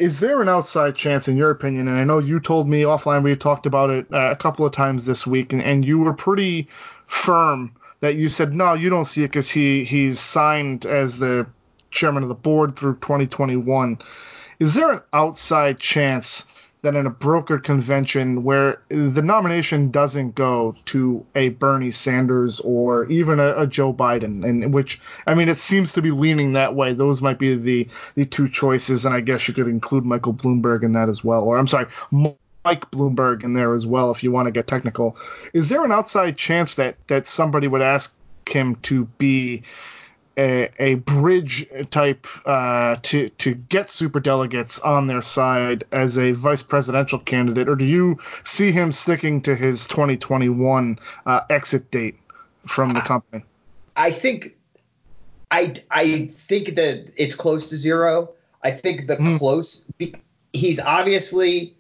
Is 0.03 0.19
there 0.19 0.43
an 0.43 0.49
outside 0.49 0.97
chance, 0.97 1.29
in 1.29 1.37
your 1.37 1.51
opinion? 1.51 1.87
And 1.87 1.97
I 1.97 2.03
know 2.03 2.19
you 2.19 2.41
told 2.41 2.69
me 2.69 2.83
offline, 2.83 3.23
we 3.23 3.37
talked 3.37 3.67
about 3.67 3.91
it 3.91 4.13
uh, 4.13 4.33
a 4.33 4.35
couple 4.35 4.67
of 4.67 4.73
times 4.73 5.07
this 5.07 5.25
week, 5.25 5.53
and, 5.53 5.63
and 5.63 5.85
you 5.85 6.01
were 6.01 6.13
pretty 6.13 6.67
firm 7.07 7.77
that 8.01 8.17
you 8.17 8.29
said 8.29 8.53
no, 8.53 8.75
you 8.75 8.91
don't 8.91 9.05
see 9.05 9.23
it 9.23 9.29
because 9.29 9.49
he 9.49 9.85
he's 9.85 10.19
signed 10.19 10.87
as 10.87 11.19
the 11.19 11.47
chairman 11.93 12.25
of 12.25 12.29
the 12.29 12.35
board 12.35 12.75
through 12.75 12.95
2021. 12.97 14.01
Is 14.59 14.75
there 14.75 14.91
an 14.91 15.03
outside 15.13 15.79
chance 15.79 16.47
that 16.83 16.97
in 16.97 17.07
a 17.07 17.11
brokered 17.11 17.63
convention 17.63 18.43
where 18.43 18.83
the 18.89 19.23
nomination 19.23 19.93
doesn't 19.93 20.35
go 20.35 20.75
to 20.85 21.25
a 21.37 21.51
Bernie 21.51 21.93
Sanders 21.93 22.59
or 22.59 23.07
even 23.07 23.39
a, 23.39 23.63
a 23.63 23.67
Joe 23.69 23.95
Biden, 23.95 24.45
and 24.45 24.75
which 24.75 25.01
I 25.27 25.35
mean 25.35 25.49
it 25.49 25.59
seems 25.59 25.93
to 25.93 26.03
be 26.03 26.11
leaning 26.11 26.55
that 26.55 26.75
way. 26.75 26.93
Those 26.93 27.23
might 27.23 27.39
be 27.39 27.55
the 27.55 27.89
the 28.17 28.27
two 28.27 28.49
choices, 28.49 29.05
and 29.05 29.15
I 29.15 29.21
guess 29.21 29.47
you 29.47 29.55
could 29.55 29.69
include 29.69 30.05
Michael 30.05 30.35
Bloomberg 30.35 30.83
in 30.83 30.93
that 30.93 31.09
as 31.09 31.23
well, 31.23 31.45
or 31.45 31.57
I'm 31.57 31.69
sorry. 31.69 31.87
Mike 32.65 32.91
Bloomberg 32.93 33.43
in 33.43 33.55
there 33.55 33.75
as 33.75 33.85
well, 33.85 34.11
if 34.11 34.23
you 34.23 34.31
want 34.31 34.47
to 34.47 34.53
get 34.53 34.67
technical. 34.67 35.17
Is 35.53 35.69
there 35.69 35.85
an 35.85 35.93
outside 35.93 36.37
chance 36.37 36.75
that 36.77 36.97
that 37.07 37.27
somebody 37.29 37.69
would 37.69 37.83
ask 37.83 38.17
him 38.49 38.77
to 38.77 39.05
be 39.05 39.63
a, 40.39 40.71
a 40.79 40.95
bridge 40.95 41.67
type 41.91 42.27
uh, 42.47 42.97
to 43.03 43.29
to 43.31 43.55
get 43.55 43.91
super 43.91 44.21
delegates 44.21 44.79
on 44.79 45.07
their 45.07 45.23
side 45.23 45.85
as 45.93 46.19
a 46.19 46.33
vice 46.33 46.63
presidential 46.63 47.19
candidate, 47.19 47.69
or 47.69 47.77
do 47.77 47.85
you 47.85 48.19
see 48.45 48.73
him 48.73 48.93
sticking 48.93 49.43
to 49.43 49.55
his 49.55 49.87
2021 49.89 50.99
uh, 51.27 51.41
exit 51.51 51.91
date 51.91 52.17
from 52.67 52.95
the 52.95 53.01
company? 53.01 53.45
I 53.97 54.11
think 54.11 54.57
I 55.51 55.75
I 55.91 56.27
think 56.27 56.77
that 56.77 57.13
it's 57.17 57.35
close 57.35 57.69
to 57.71 57.77
zero. 57.77 58.31
I 58.63 58.71
think 58.71 59.07
the 59.09 59.17
Hmm. 59.17 59.37
close 59.39 59.85
he's 60.53 60.79
obviously 60.81 61.77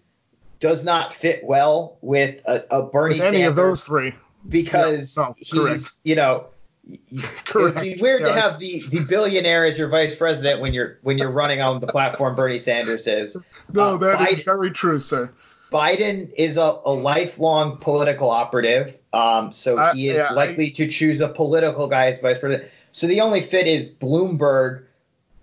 does 0.61 0.84
not 0.84 1.12
fit 1.12 1.42
well 1.44 1.96
with 2.03 2.40
a, 2.46 2.64
a 2.70 2.82
Bernie 2.82 3.14
With 3.16 3.26
any 3.26 3.38
Sanders 3.38 3.48
of 3.48 3.57
those 3.57 3.84
three? 3.84 4.14
because 4.48 5.16
Yeah, 5.16 5.24
no, 5.24 5.34
he's 5.38 5.50
correct. 5.50 5.94
you 6.05 6.16
know 6.16 6.46
it 7.10 7.54
would 7.54 7.74
be 7.80 7.96
weird 8.00 8.24
to 8.24 8.32
have 8.32 8.58
the, 8.58 8.82
the 8.90 9.00
billionaire 9.08 9.64
as 9.64 9.78
your 9.78 9.88
vice 9.88 10.14
president 10.16 10.60
when 10.60 10.72
you're 10.74 10.98
when 11.02 11.16
you're 11.16 11.30
running 11.30 11.60
on 11.60 11.80
the 11.80 11.86
platform 11.86 12.34
Bernie 12.34 12.58
Sanders 12.58 13.06
is. 13.06 13.36
No, 13.72 13.94
Uh, 13.94 13.96
that 13.98 14.28
is 14.30 14.38
Biden- 14.40 14.44
very 14.44 14.70
true, 14.72 14.98
sir. 14.98 15.30
Biden 15.70 16.30
is 16.36 16.56
a, 16.58 16.80
a 16.84 16.92
lifelong 16.92 17.78
political 17.78 18.28
operative, 18.30 18.98
um, 19.12 19.52
so 19.52 19.78
I- 19.78 19.94
he 19.94 20.08
is 20.08 20.16
yeah, 20.16 20.26
I- 20.30 20.34
likely 20.34 20.70
to 20.72 20.88
choose 20.88 21.20
a 21.20 21.28
political 21.28 21.86
guy 21.88 22.06
as 22.09 22.20
vice 22.20 22.38
president. 22.38 22.68
So 22.90 23.06
the 23.06 23.20
only 23.22 23.40
fit 23.40 23.66
is 23.66 23.88
Bloomberg, 23.88 24.84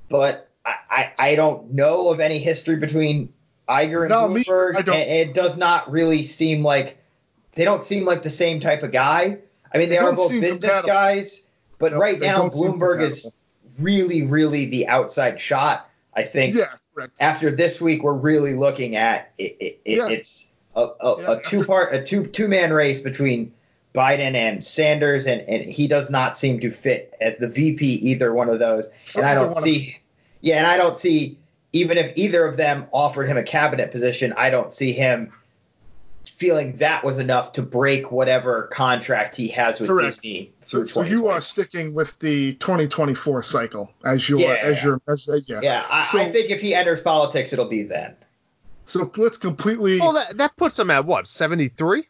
but 0.09 0.49
I, 0.65 0.75
I, 0.91 1.11
I 1.17 1.35
don't 1.35 1.71
know 1.73 2.09
of 2.09 2.19
any 2.19 2.37
history 2.37 2.75
between 2.75 3.33
Iger 3.67 4.01
and 4.01 4.09
No, 4.09 4.27
me- 4.27 4.43
Bloomberg, 4.43 4.75
I 4.75 4.81
don't. 4.83 4.95
and 4.95 5.09
it 5.09 5.33
does 5.33 5.57
not 5.57 5.89
really 5.91 6.25
seem 6.25 6.63
like 6.63 6.97
they 7.53 7.63
don't 7.65 7.83
seem 7.83 8.05
like 8.05 8.21
the 8.23 8.29
same 8.29 8.59
type 8.59 8.83
of 8.83 8.91
guy. 8.91 9.39
I 9.73 9.77
mean, 9.77 9.89
they, 9.89 9.95
They 9.95 10.01
are 10.01 10.13
both 10.13 10.31
business 10.31 10.59
compatible. 10.59 10.87
guys, 10.87 11.43
but 11.77 11.91
Nope, 11.91 12.01
right 12.01 12.19
now 12.19 12.49
Bloomberg 12.49 13.01
is 13.01 13.31
really, 13.79 14.25
really 14.25 14.65
the 14.65 14.87
outside 14.87 15.39
shot. 15.39 15.89
I 16.13 16.23
think 16.23 16.55
Yeah, 16.55 16.65
correct. 16.93 17.13
after 17.19 17.51
this 17.51 17.79
week, 17.79 18.03
we're 18.03 18.13
really 18.13 18.53
looking 18.53 18.95
at 18.95 19.31
it. 19.37 19.55
it, 19.59 19.81
it 19.85 19.97
Yeah. 19.97 20.09
It's 20.09 20.47
a, 20.75 20.81
a, 20.81 21.21
Yeah, 21.21 21.31
a 21.33 21.41
two 21.41 21.63
part, 21.65 21.93
a 21.93 22.03
two 22.03 22.25
two 22.27 22.47
man 22.47 22.73
race 22.73 23.01
between 23.01 23.53
Biden 23.93 24.35
and 24.35 24.63
Sanders, 24.63 25.25
and, 25.25 25.41
and 25.41 25.63
he 25.71 25.87
does 25.87 26.09
not 26.09 26.37
seem 26.37 26.59
to 26.59 26.71
fit 26.71 27.15
as 27.21 27.37
the 27.37 27.47
VP 27.47 27.85
either 27.85 28.33
one 28.33 28.49
of 28.49 28.59
those. 28.59 28.89
And 29.15 29.25
I 29.25 29.33
don't 29.33 29.55
see, 29.55 29.99
yeah, 30.41 30.57
and 30.57 30.67
I 30.67 30.77
don't 30.77 30.97
see 30.97 31.37
even 31.73 31.97
if 31.97 32.11
either 32.15 32.45
of 32.45 32.57
them 32.57 32.87
offered 32.91 33.27
him 33.27 33.37
a 33.37 33.43
cabinet 33.43 33.91
position, 33.91 34.33
I 34.35 34.49
don't 34.49 34.73
see 34.73 34.91
him 34.91 35.31
feeling 36.39 36.77
that 36.77 37.03
was 37.03 37.17
enough 37.17 37.51
to 37.51 37.61
break 37.61 38.11
whatever 38.11 38.63
contract 38.71 39.35
he 39.35 39.49
has 39.49 39.77
with 39.81 39.89
Correct. 39.89 40.15
Disney. 40.15 40.53
So, 40.61 40.77
through 40.77 40.85
so 40.87 41.03
you 41.03 41.27
are 41.27 41.41
sticking 41.41 41.93
with 41.93 42.17
the 42.19 42.53
2024 42.53 43.43
cycle 43.43 43.91
as 44.05 44.27
your 44.29 44.39
Yeah. 44.39 44.53
as 44.53 44.81
your 44.81 45.01
as 45.05 45.27
uh, 45.27 45.41
yeah. 45.45 45.59
Yeah, 45.61 45.85
I, 45.91 46.03
So- 46.03 46.19
I 46.19 46.31
think 46.31 46.49
if 46.49 46.61
he 46.61 46.73
enters 46.73 47.01
politics, 47.01 47.51
it'll 47.51 47.65
be 47.65 47.83
then. 47.83 48.15
So 48.85 49.11
let's 49.17 49.37
completely 49.37 49.99
Well, 49.99 50.13
that 50.13 50.37
that 50.37 50.55
puts 50.55 50.79
him 50.79 50.89
at 50.89 51.05
what 51.05 51.27
73, 51.27 52.07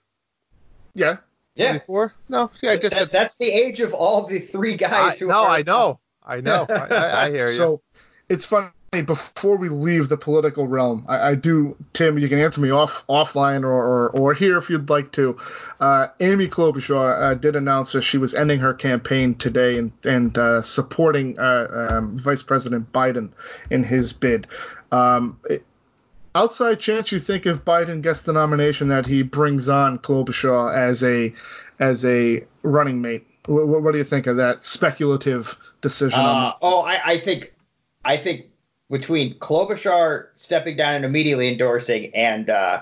yeah. 0.94 1.18
Yeah, 1.56 1.66
74? 1.74 2.14
No, 2.30 2.52
yeah, 2.62 2.76
just 2.78 2.96
that, 2.96 3.10
that's 3.10 3.36
the 3.36 3.52
age 3.52 3.82
of 3.82 3.94
all 3.94 4.28
the 4.28 4.40
three 4.40 4.76
I, 4.76 4.78
guys 4.78 5.20
who 5.20 5.28
no, 5.28 5.44
are. 5.44 5.50
I 5.50 5.64
know, 5.64 6.00
I 6.24 6.40
know, 6.40 6.66
I, 6.70 6.74
I, 6.74 7.26
I 7.26 7.30
hear 7.32 7.42
you. 7.42 7.48
So 7.48 7.82
it's 8.30 8.46
funny. 8.46 8.70
Before 8.92 9.56
we 9.56 9.70
leave 9.70 10.10
the 10.10 10.18
political 10.18 10.68
realm, 10.68 11.06
I, 11.08 11.30
I 11.30 11.36
do, 11.36 11.76
Tim. 11.94 12.18
You 12.18 12.28
can 12.28 12.40
answer 12.40 12.60
me 12.60 12.72
off 12.72 13.06
offline 13.08 13.64
or, 13.64 13.70
or, 13.70 14.10
or 14.10 14.34
here 14.34 14.58
if 14.58 14.70
you'd 14.72 14.90
like 14.90 15.12
to. 15.12 15.38
Uh, 15.80 16.08
Amy 16.20 16.48
Klobuchar 16.48 17.22
uh, 17.22 17.34
did 17.36 17.56
announce 17.56 17.92
that 17.92 18.02
she 18.02 18.18
was 18.18 18.34
ending 18.34 18.60
her 18.62 18.74
campaign 18.74 19.36
today 19.36 19.78
and 19.78 19.92
and 20.04 20.36
uh, 20.38 20.62
supporting 20.64 21.38
uh, 21.38 21.88
um, 21.92 22.18
Vice 22.18 22.42
President 22.42 22.92
Biden 22.92 23.30
in 23.70 23.84
his 23.84 24.14
bid. 24.14 24.48
Um, 24.92 25.40
it- 25.46 25.64
outside 26.36 26.80
chance 26.80 27.12
you 27.12 27.20
think 27.20 27.46
if 27.46 27.58
Biden 27.66 28.02
gets 28.02 28.22
the 28.22 28.34
nomination 28.34 28.90
that 28.90 29.06
he 29.06 29.24
brings 29.24 29.68
on 29.70 30.00
Klobuchar 30.00 30.76
as 30.76 31.04
a 31.04 31.34
as 31.80 32.06
a 32.06 32.44
running 32.64 33.02
mate? 33.02 33.28
What, 33.46 33.84
what 33.84 33.92
do 33.92 33.98
you 34.00 34.04
think 34.04 34.28
of 34.28 34.38
that 34.38 34.64
speculative 34.66 35.58
decision? 35.82 36.20
on 36.20 36.46
Uh, 36.48 36.54
oh, 36.62 36.82
I, 36.82 37.02
I 37.12 37.18
think, 37.20 37.54
I 38.04 38.18
think 38.18 38.48
between 38.90 39.38
Klobuchar 39.40 40.28
stepping 40.36 40.78
down 40.78 40.96
and 40.96 41.06
immediately 41.06 41.48
endorsing 41.48 42.14
and 42.16 42.50
uh, 42.50 42.82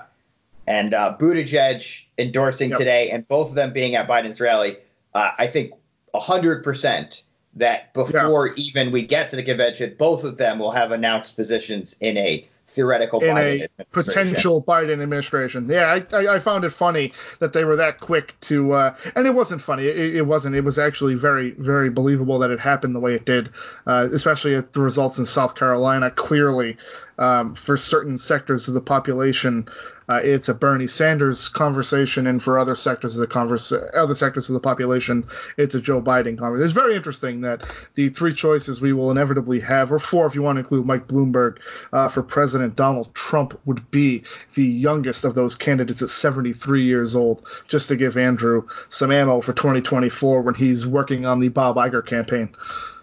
and 0.66 0.94
uh, 0.94 1.16
Buttigieg 1.18 2.00
endorsing 2.18 2.70
Yep. 2.70 2.78
today, 2.78 3.10
and 3.10 3.26
both 3.28 3.48
of 3.48 3.54
them 3.54 3.72
being 3.72 3.94
at 3.94 4.08
Biden's 4.08 4.40
rally, 4.40 4.76
uh, 5.14 5.30
I 5.38 5.46
think 5.46 5.72
hundred 6.14 6.64
percent 6.64 7.22
that 7.54 7.92
before 7.94 8.54
even 8.54 8.90
we 8.90 9.02
get 9.02 9.28
to 9.30 9.36
the 9.36 9.42
convention, 9.42 9.94
both 9.98 10.24
of 10.24 10.36
them 10.36 10.58
will 10.58 10.72
have 10.72 10.90
announced 10.90 11.36
positions 11.36 11.94
in 12.00 12.16
a 12.16 12.48
theoretical 12.68 13.20
in 13.20 13.34
Biden 13.34 13.36
a 13.36 13.64
administration. 13.64 13.86
potential 13.92 14.62
Biden 14.62 15.02
administration. 15.02 15.68
Yeah, 15.68 16.00
I, 16.12 16.16
I, 16.16 16.34
I 16.36 16.38
found 16.38 16.64
it 16.64 16.70
funny 16.70 17.12
that 17.40 17.52
they 17.52 17.64
were 17.64 17.76
that 17.76 18.00
quick 18.00 18.38
to, 18.42 18.72
uh, 18.72 18.96
and 19.16 19.26
it 19.26 19.34
wasn't 19.34 19.62
funny. 19.62 19.86
It, 19.86 20.16
it 20.16 20.26
wasn't. 20.26 20.54
It 20.54 20.62
was 20.62 20.78
actually 20.78 21.14
very, 21.14 21.50
very 21.52 21.90
believable 21.90 22.38
that 22.40 22.50
it 22.50 22.60
happened 22.60 22.94
the 22.94 23.00
way 23.00 23.14
it 23.14 23.24
did, 23.24 23.50
uh, 23.86 24.08
especially 24.12 24.54
at 24.54 24.72
the 24.72 24.80
results 24.80 25.18
in 25.18 25.26
South 25.26 25.54
Carolina. 25.54 26.10
Clearly, 26.10 26.76
um, 27.18 27.54
for 27.54 27.76
certain 27.76 28.18
sectors 28.18 28.68
of 28.68 28.74
the 28.74 28.80
population, 28.80 29.68
uh, 30.08 30.20
it's 30.22 30.48
a 30.48 30.54
Bernie 30.54 30.86
Sanders 30.86 31.48
conversation, 31.48 32.26
and 32.26 32.42
for 32.42 32.58
other 32.58 32.74
sectors 32.74 33.16
of 33.16 33.20
the 33.20 33.26
converse, 33.26 33.72
other 33.72 34.14
sectors 34.14 34.48
of 34.48 34.54
the 34.54 34.60
population, 34.60 35.26
it's 35.56 35.74
a 35.74 35.80
Joe 35.80 36.00
Biden 36.00 36.38
conversation. 36.38 36.64
It's 36.64 36.72
very 36.72 36.96
interesting 36.96 37.42
that 37.42 37.68
the 37.94 38.08
three 38.08 38.32
choices 38.32 38.80
we 38.80 38.92
will 38.92 39.10
inevitably 39.10 39.60
have, 39.60 39.92
or 39.92 39.98
four 39.98 40.26
if 40.26 40.34
you 40.34 40.42
want 40.42 40.56
to 40.56 40.60
include 40.60 40.86
Mike 40.86 41.06
Bloomberg 41.06 41.58
uh, 41.92 42.08
for 42.08 42.22
President 42.22 42.74
Donald 42.74 43.14
Trump, 43.14 43.60
would 43.66 43.90
be 43.90 44.24
the 44.54 44.64
youngest 44.64 45.24
of 45.24 45.34
those 45.34 45.54
candidates 45.54 46.02
at 46.02 46.10
73 46.10 46.84
years 46.84 47.14
old. 47.14 47.46
Just 47.68 47.88
to 47.88 47.96
give 47.96 48.16
Andrew 48.16 48.66
some 48.88 49.12
ammo 49.12 49.40
for 49.40 49.52
2024 49.52 50.42
when 50.42 50.54
he's 50.54 50.86
working 50.86 51.26
on 51.26 51.40
the 51.40 51.48
Bob 51.48 51.76
Iger 51.76 52.04
campaign. 52.04 52.54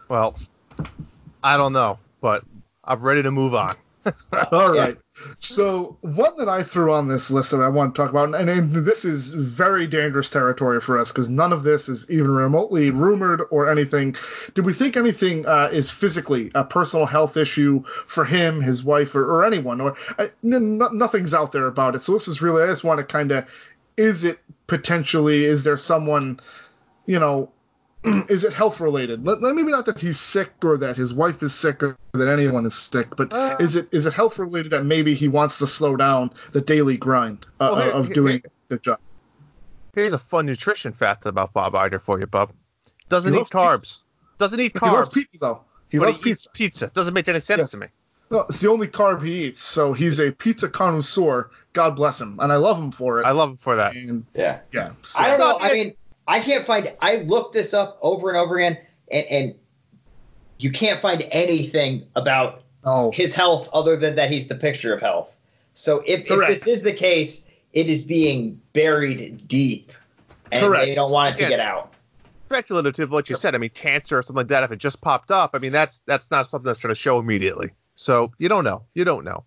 Well, 0.07 0.35
I 1.43 1.57
don't 1.57 1.73
know, 1.73 1.99
but 2.21 2.43
I'm 2.83 3.01
ready 3.01 3.23
to 3.23 3.31
move 3.31 3.53
on. 3.53 3.75
All 4.51 4.73
right. 4.73 4.97
So 5.39 5.97
one 6.01 6.37
that 6.37 6.49
I 6.49 6.63
threw 6.63 6.93
on 6.93 7.07
this 7.07 7.31
list 7.31 7.51
that 7.51 7.61
I 7.61 7.69
want 7.69 7.95
to 7.95 8.01
talk 8.01 8.09
about, 8.09 8.35
and, 8.35 8.49
and 8.49 8.71
this 8.85 9.05
is 9.05 9.33
very 9.33 9.87
dangerous 9.87 10.29
territory 10.29 10.81
for 10.81 10.97
us 10.97 11.11
because 11.11 11.29
none 11.29 11.53
of 11.53 11.63
this 11.63 11.87
is 11.87 12.09
even 12.09 12.31
remotely 12.31 12.89
rumored 12.89 13.41
or 13.49 13.71
anything. 13.71 14.15
Did 14.53 14.65
we 14.65 14.73
think 14.73 14.97
anything 14.97 15.45
uh, 15.47 15.69
is 15.71 15.89
physically 15.89 16.51
a 16.53 16.63
personal 16.63 17.05
health 17.05 17.37
issue 17.37 17.83
for 17.83 18.25
him, 18.25 18.61
his 18.61 18.83
wife, 18.83 19.15
or, 19.15 19.23
or 19.23 19.45
anyone, 19.45 19.79
or 19.81 19.95
nothing's 20.41 21.33
out 21.33 21.51
there 21.51 21.67
about 21.67 21.95
it? 21.95 22.03
So 22.03 22.11
this 22.13 22.27
is 22.27 22.41
really, 22.41 22.63
I 22.63 22.67
just 22.67 22.83
want 22.83 22.99
to 22.99 23.05
kind 23.05 23.31
of, 23.31 23.47
is 23.95 24.25
it 24.25 24.39
potentially, 24.67 25.45
is 25.45 25.63
there 25.63 25.77
someone, 25.77 26.39
you 27.05 27.19
know, 27.19 27.51
is 28.29 28.43
it 28.43 28.53
health 28.53 28.79
related? 28.81 29.25
Let- 29.25 29.41
let- 29.41 29.55
Maybe 29.55 29.71
not 29.71 29.85
that 29.87 29.99
he's 29.99 30.19
sick 30.19 30.51
or 30.63 30.77
that 30.77 30.97
his 30.97 31.13
wife 31.13 31.41
is 31.43 31.53
sick 31.53 31.81
or 31.83 31.97
that 32.13 32.27
anyone 32.27 32.65
is 32.65 32.75
sick, 32.75 33.15
but 33.15 33.31
Uh. 33.33 33.57
is 33.59 33.75
it 33.75 33.87
is 33.91 34.05
it 34.05 34.13
health 34.13 34.39
related 34.39 34.71
that 34.71 34.85
maybe 34.85 35.13
he 35.15 35.27
wants 35.27 35.57
to 35.59 35.67
slow 35.67 35.95
down 35.95 36.31
the 36.51 36.61
daily 36.61 36.97
grind 36.97 37.45
uh, 37.59 37.69
Well, 37.71 37.81
here- 37.81 37.91
of 37.91 38.05
here- 38.07 38.13
doing 38.15 38.43
the 38.69 38.77
job? 38.77 38.99
Here's 39.93 40.13
a 40.13 40.17
fun 40.19 40.45
nutrition 40.45 40.91
fact 40.93 41.25
about 41.25 41.53
Bob 41.53 41.73
Iger 41.73 42.01
for 42.01 42.19
you, 42.19 42.27
Bob. 42.27 42.51
Doesn't 43.07 43.33
He 43.33 43.39
eat 43.39 43.53
loves 43.53 43.81
carbs. 43.81 44.03
Doesn't 44.37 44.59
eat 44.59 44.73
carbs. 44.73 44.89
He 44.89 44.95
loves 44.95 45.09
pizza 45.09 45.37
though. 45.39 45.61
He 45.89 45.99
but 45.99 46.05
loves 46.07 46.17
he 46.17 46.23
pizza. 46.23 46.49
eats 46.49 46.57
pizza. 46.57 46.87
Doesn't 46.93 47.13
make 47.13 47.27
any 47.29 47.39
sense 47.39 47.59
Yes. 47.59 47.71
to 47.71 47.77
me. 47.77 47.87
No, 48.31 48.39
it's 48.49 48.57
the 48.59 48.69
only 48.71 48.87
carb 48.87 49.23
he 49.23 49.45
eats, 49.45 49.61
so 49.61 49.93
he's 49.93 50.19
a 50.19 50.31
pizza 50.31 50.67
connoisseur. 50.67 51.51
God 51.73 51.91
bless 51.95 52.19
him, 52.19 52.39
and 52.41 52.51
I 52.51 52.55
love 52.55 52.77
him 52.77 52.91
for 52.91 53.21
it. 53.21 53.25
I 53.25 53.31
love 53.31 53.51
him 53.51 53.57
for 53.57 53.75
that. 53.75 53.95
and 53.95 54.25
Yeah. 54.33 54.61
yeah, 54.73 54.93
so, 55.03 55.21
I 55.21 55.29
don't 55.29 55.39
know. 55.39 55.57
I 55.59 55.69
I 55.69 55.73
mean- 55.73 55.85
mean, 55.87 55.95
I 56.27 56.39
can't 56.39 56.65
find. 56.65 56.91
I 57.01 57.17
looked 57.17 57.53
this 57.53 57.73
up 57.73 57.99
over 58.01 58.29
and 58.29 58.37
over 58.37 58.57
again, 58.57 58.77
and, 59.11 59.25
and 59.27 59.55
you 60.57 60.71
can't 60.71 60.99
find 60.99 61.27
anything 61.31 62.07
about 62.15 62.63
oh, 62.83 63.11
his 63.11 63.33
health 63.33 63.69
other 63.73 63.95
than 63.95 64.15
that 64.15 64.31
he's 64.31 64.47
the 64.47 64.55
picture 64.55 64.93
of 64.93 65.01
health. 65.01 65.29
So 65.73 66.03
if, 66.05 66.29
if 66.31 66.47
this 66.47 66.67
is 66.67 66.81
the 66.81 66.93
case, 66.93 67.49
it 67.73 67.89
is 67.89 68.03
being 68.03 68.61
buried 68.73 69.47
deep, 69.47 69.91
and 70.51 70.65
Correct. 70.65 70.85
they 70.85 70.95
don't 70.95 71.11
want 71.11 71.35
it 71.35 71.43
to 71.43 71.49
get 71.49 71.59
out. 71.59 71.93
Speculative, 72.45 73.11
like 73.11 73.29
you 73.29 73.35
said. 73.35 73.55
I 73.55 73.57
mean, 73.57 73.71
cancer 73.71 74.17
or 74.17 74.21
something 74.21 74.41
like 74.41 74.47
that. 74.47 74.63
If 74.63 74.71
it 74.71 74.77
just 74.77 75.01
popped 75.01 75.31
up, 75.31 75.51
I 75.53 75.59
mean, 75.59 75.71
that's 75.71 76.01
that's 76.05 76.31
not 76.31 76.47
something 76.47 76.65
that's 76.65 76.79
going 76.79 76.93
to 76.93 76.99
show 76.99 77.19
immediately. 77.19 77.71
So 77.95 78.31
you 78.37 78.49
don't 78.49 78.63
know. 78.63 78.83
You 78.93 79.03
don't 79.03 79.25
know. 79.25 79.45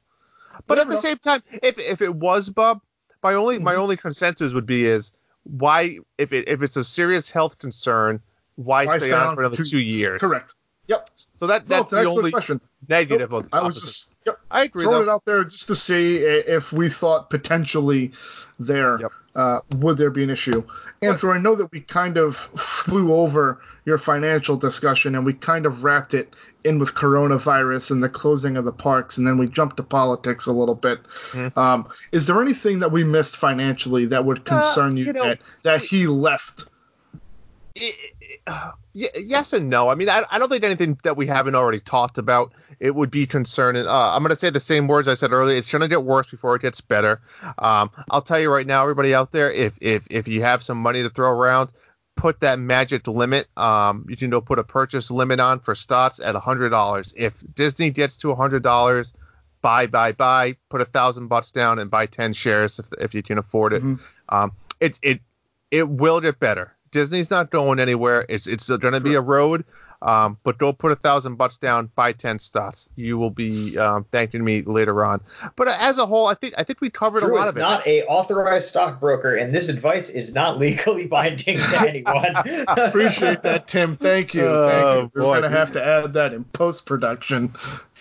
But 0.66 0.78
at 0.78 0.88
the 0.88 0.94
know. 0.94 1.00
same 1.00 1.18
time, 1.18 1.42
if 1.62 1.78
if 1.78 2.02
it 2.02 2.14
was 2.14 2.50
Bub, 2.50 2.80
my 3.22 3.34
only 3.34 3.58
my 3.58 3.74
Mhm. 3.74 3.78
only 3.78 3.96
consensus 3.96 4.52
would 4.52 4.66
be 4.66 4.84
is 4.84 5.12
why 5.48 5.98
if 6.18 6.32
it 6.32 6.48
if 6.48 6.62
it's 6.62 6.76
a 6.76 6.84
serious 6.84 7.30
health 7.30 7.58
concern, 7.58 8.20
why, 8.56 8.86
Why 8.86 8.98
stay 8.98 9.12
on 9.12 9.34
for 9.34 9.42
another 9.42 9.56
two, 9.62 9.78
years? 9.78 10.20
Correct. 10.20 10.54
Yep. 10.88 11.10
So 11.36 11.46
that 11.48 11.68
No, 11.68 11.76
that's 11.76 11.92
it's 11.92 11.92
an 11.92 12.04
the 12.04 12.10
only 12.10 12.30
question. 12.30 12.60
negative 12.88 13.30
Nope, 13.30 13.44
of 13.44 13.48
I 13.52 13.62
was 13.62 13.80
just 13.80 14.14
yep, 14.26 14.38
I 14.50 14.62
agree 14.62 14.84
throwing 14.84 15.02
it 15.04 15.08
out 15.08 15.24
there 15.24 15.44
just 15.44 15.68
to 15.68 15.74
see 15.74 16.16
if 16.16 16.72
we 16.72 16.88
thought 16.88 17.30
potentially 17.30 18.12
there 18.58 19.00
Yep. 19.00 19.12
Uh, 19.38 19.60
would 19.76 19.96
there 19.96 20.10
be 20.10 20.24
an 20.24 20.30
issue. 20.30 20.64
Andrew, 21.00 21.32
I 21.32 21.38
know 21.38 21.54
that 21.54 21.70
we 21.70 21.80
kind 21.80 22.16
of 22.16 22.34
flew 22.34 23.14
over 23.14 23.60
your 23.84 23.96
financial 23.96 24.56
discussion 24.56 25.14
and 25.14 25.24
we 25.24 25.32
kind 25.32 25.64
of 25.64 25.84
wrapped 25.84 26.12
it 26.12 26.34
in 26.64 26.80
with 26.80 26.96
coronavirus 26.96 27.92
and 27.92 28.02
the 28.02 28.08
closing 28.08 28.56
of 28.56 28.64
the 28.64 28.72
parks, 28.72 29.16
and 29.16 29.24
then 29.24 29.38
we 29.38 29.46
jumped 29.46 29.76
to 29.76 29.84
politics 29.84 30.46
a 30.46 30.52
little 30.52 30.74
bit. 30.74 30.98
Mhm. 31.30 31.56
Um, 31.56 31.88
is 32.10 32.26
there 32.26 32.42
anything 32.42 32.80
that 32.80 32.90
we 32.90 33.04
missed 33.04 33.36
financially 33.36 34.06
that 34.06 34.24
would 34.24 34.44
concern 34.44 34.96
you, 34.96 35.06
you 35.06 35.12
know, 35.12 35.22
that, 35.22 35.38
that 35.62 35.84
he 35.84 36.08
left? 36.08 36.64
Y- 37.80 37.92
y- 38.94 39.08
yes 39.16 39.52
and 39.52 39.68
no. 39.70 39.88
I 39.88 39.94
mean, 39.94 40.08
I, 40.08 40.24
I 40.30 40.38
don't 40.38 40.48
think 40.48 40.64
anything 40.64 40.98
that 41.02 41.16
we 41.16 41.26
haven't 41.26 41.54
already 41.54 41.80
talked 41.80 42.18
about 42.18 42.52
it 42.80 42.94
would 42.94 43.10
be 43.10 43.26
concerning. 43.26 43.86
Uh, 43.86 43.92
I'm 44.14 44.22
going 44.22 44.30
to 44.30 44.36
say 44.36 44.50
the 44.50 44.60
same 44.60 44.86
words 44.86 45.08
I 45.08 45.14
said 45.14 45.32
earlier. 45.32 45.56
It's 45.56 45.70
going 45.70 45.82
to 45.82 45.88
get 45.88 46.02
worse 46.04 46.26
before 46.28 46.54
it 46.56 46.62
gets 46.62 46.80
better. 46.80 47.20
Um, 47.58 47.90
I'll 48.10 48.22
tell 48.22 48.38
you 48.40 48.50
right 48.52 48.66
now, 48.66 48.82
everybody 48.82 49.14
out 49.14 49.32
there, 49.32 49.50
if 49.52 49.76
if 49.80 50.06
if 50.10 50.28
you 50.28 50.42
have 50.42 50.62
some 50.62 50.78
money 50.78 51.02
to 51.02 51.10
throw 51.10 51.30
around, 51.30 51.70
put 52.16 52.40
that 52.40 52.58
magic 52.58 53.06
limit. 53.06 53.46
Um, 53.56 54.06
you 54.08 54.16
can 54.16 54.30
go 54.30 54.40
put 54.40 54.58
a 54.58 54.64
purchase 54.64 55.10
limit 55.10 55.40
on 55.40 55.60
for 55.60 55.74
stocks 55.74 56.20
at 56.20 56.34
hundred 56.36 56.70
dollars. 56.70 57.12
If 57.16 57.42
Disney 57.54 57.90
gets 57.90 58.16
to 58.18 58.34
hundred 58.34 58.62
dollars, 58.62 59.12
buy 59.60 59.86
buy 59.86 60.12
buy. 60.12 60.56
Put 60.68 60.80
a 60.80 60.84
thousand 60.86 61.28
bucks 61.28 61.50
down 61.50 61.78
and 61.78 61.90
buy 61.90 62.06
ten 62.06 62.32
shares 62.32 62.78
if 62.78 62.86
if 63.00 63.14
you 63.14 63.22
can 63.22 63.38
afford 63.38 63.72
it. 63.72 63.82
Mhm. 63.82 63.98
Um, 64.28 64.52
it 64.80 64.98
it 65.02 65.20
it 65.70 65.88
will 65.88 66.20
get 66.20 66.38
better. 66.38 66.74
Disney's 66.90 67.30
not 67.30 67.50
going 67.50 67.78
anywhere. 67.78 68.24
It's 68.28 68.46
it's 68.46 68.68
going 68.68 68.94
to 68.94 69.00
be 69.00 69.14
a 69.14 69.20
road. 69.20 69.64
Um, 70.00 70.38
but 70.44 70.58
go 70.58 70.72
put 70.72 70.92
a 70.92 70.96
thousand 70.96 71.36
bucks 71.36 71.56
down, 71.58 71.90
buy 71.96 72.12
ten 72.12 72.38
stocks. 72.38 72.88
You 72.94 73.18
will 73.18 73.30
be 73.30 73.76
um, 73.76 74.04
thanking 74.12 74.44
me 74.44 74.62
later 74.62 75.04
on. 75.04 75.20
But 75.56 75.66
as 75.66 75.98
a 75.98 76.06
whole, 76.06 76.28
I 76.28 76.34
think 76.34 76.54
I 76.56 76.62
think 76.62 76.80
we 76.80 76.88
covered 76.88 77.20
Drew 77.20 77.34
a 77.34 77.36
lot 77.36 77.42
is 77.44 77.48
of 77.48 77.56
it. 77.56 77.60
not 77.60 77.86
a 77.86 78.04
authorized 78.06 78.68
stockbroker, 78.68 79.34
and 79.34 79.52
this 79.52 79.68
advice 79.68 80.08
is 80.08 80.32
not 80.32 80.56
legally 80.58 81.08
binding 81.08 81.58
to 81.58 81.80
anyone. 81.80 82.36
Appreciate 82.68 83.42
that, 83.42 83.66
Tim. 83.66 83.96
Thank 83.96 84.34
you. 84.34 84.44
Oh, 84.44 84.68
Thank 84.68 85.14
you. 85.14 85.20
We're 85.20 85.26
going 85.26 85.42
to 85.42 85.48
have 85.48 85.72
to 85.72 85.84
add 85.84 86.12
that 86.12 86.32
in 86.32 86.44
post 86.44 86.86
production. 86.86 87.54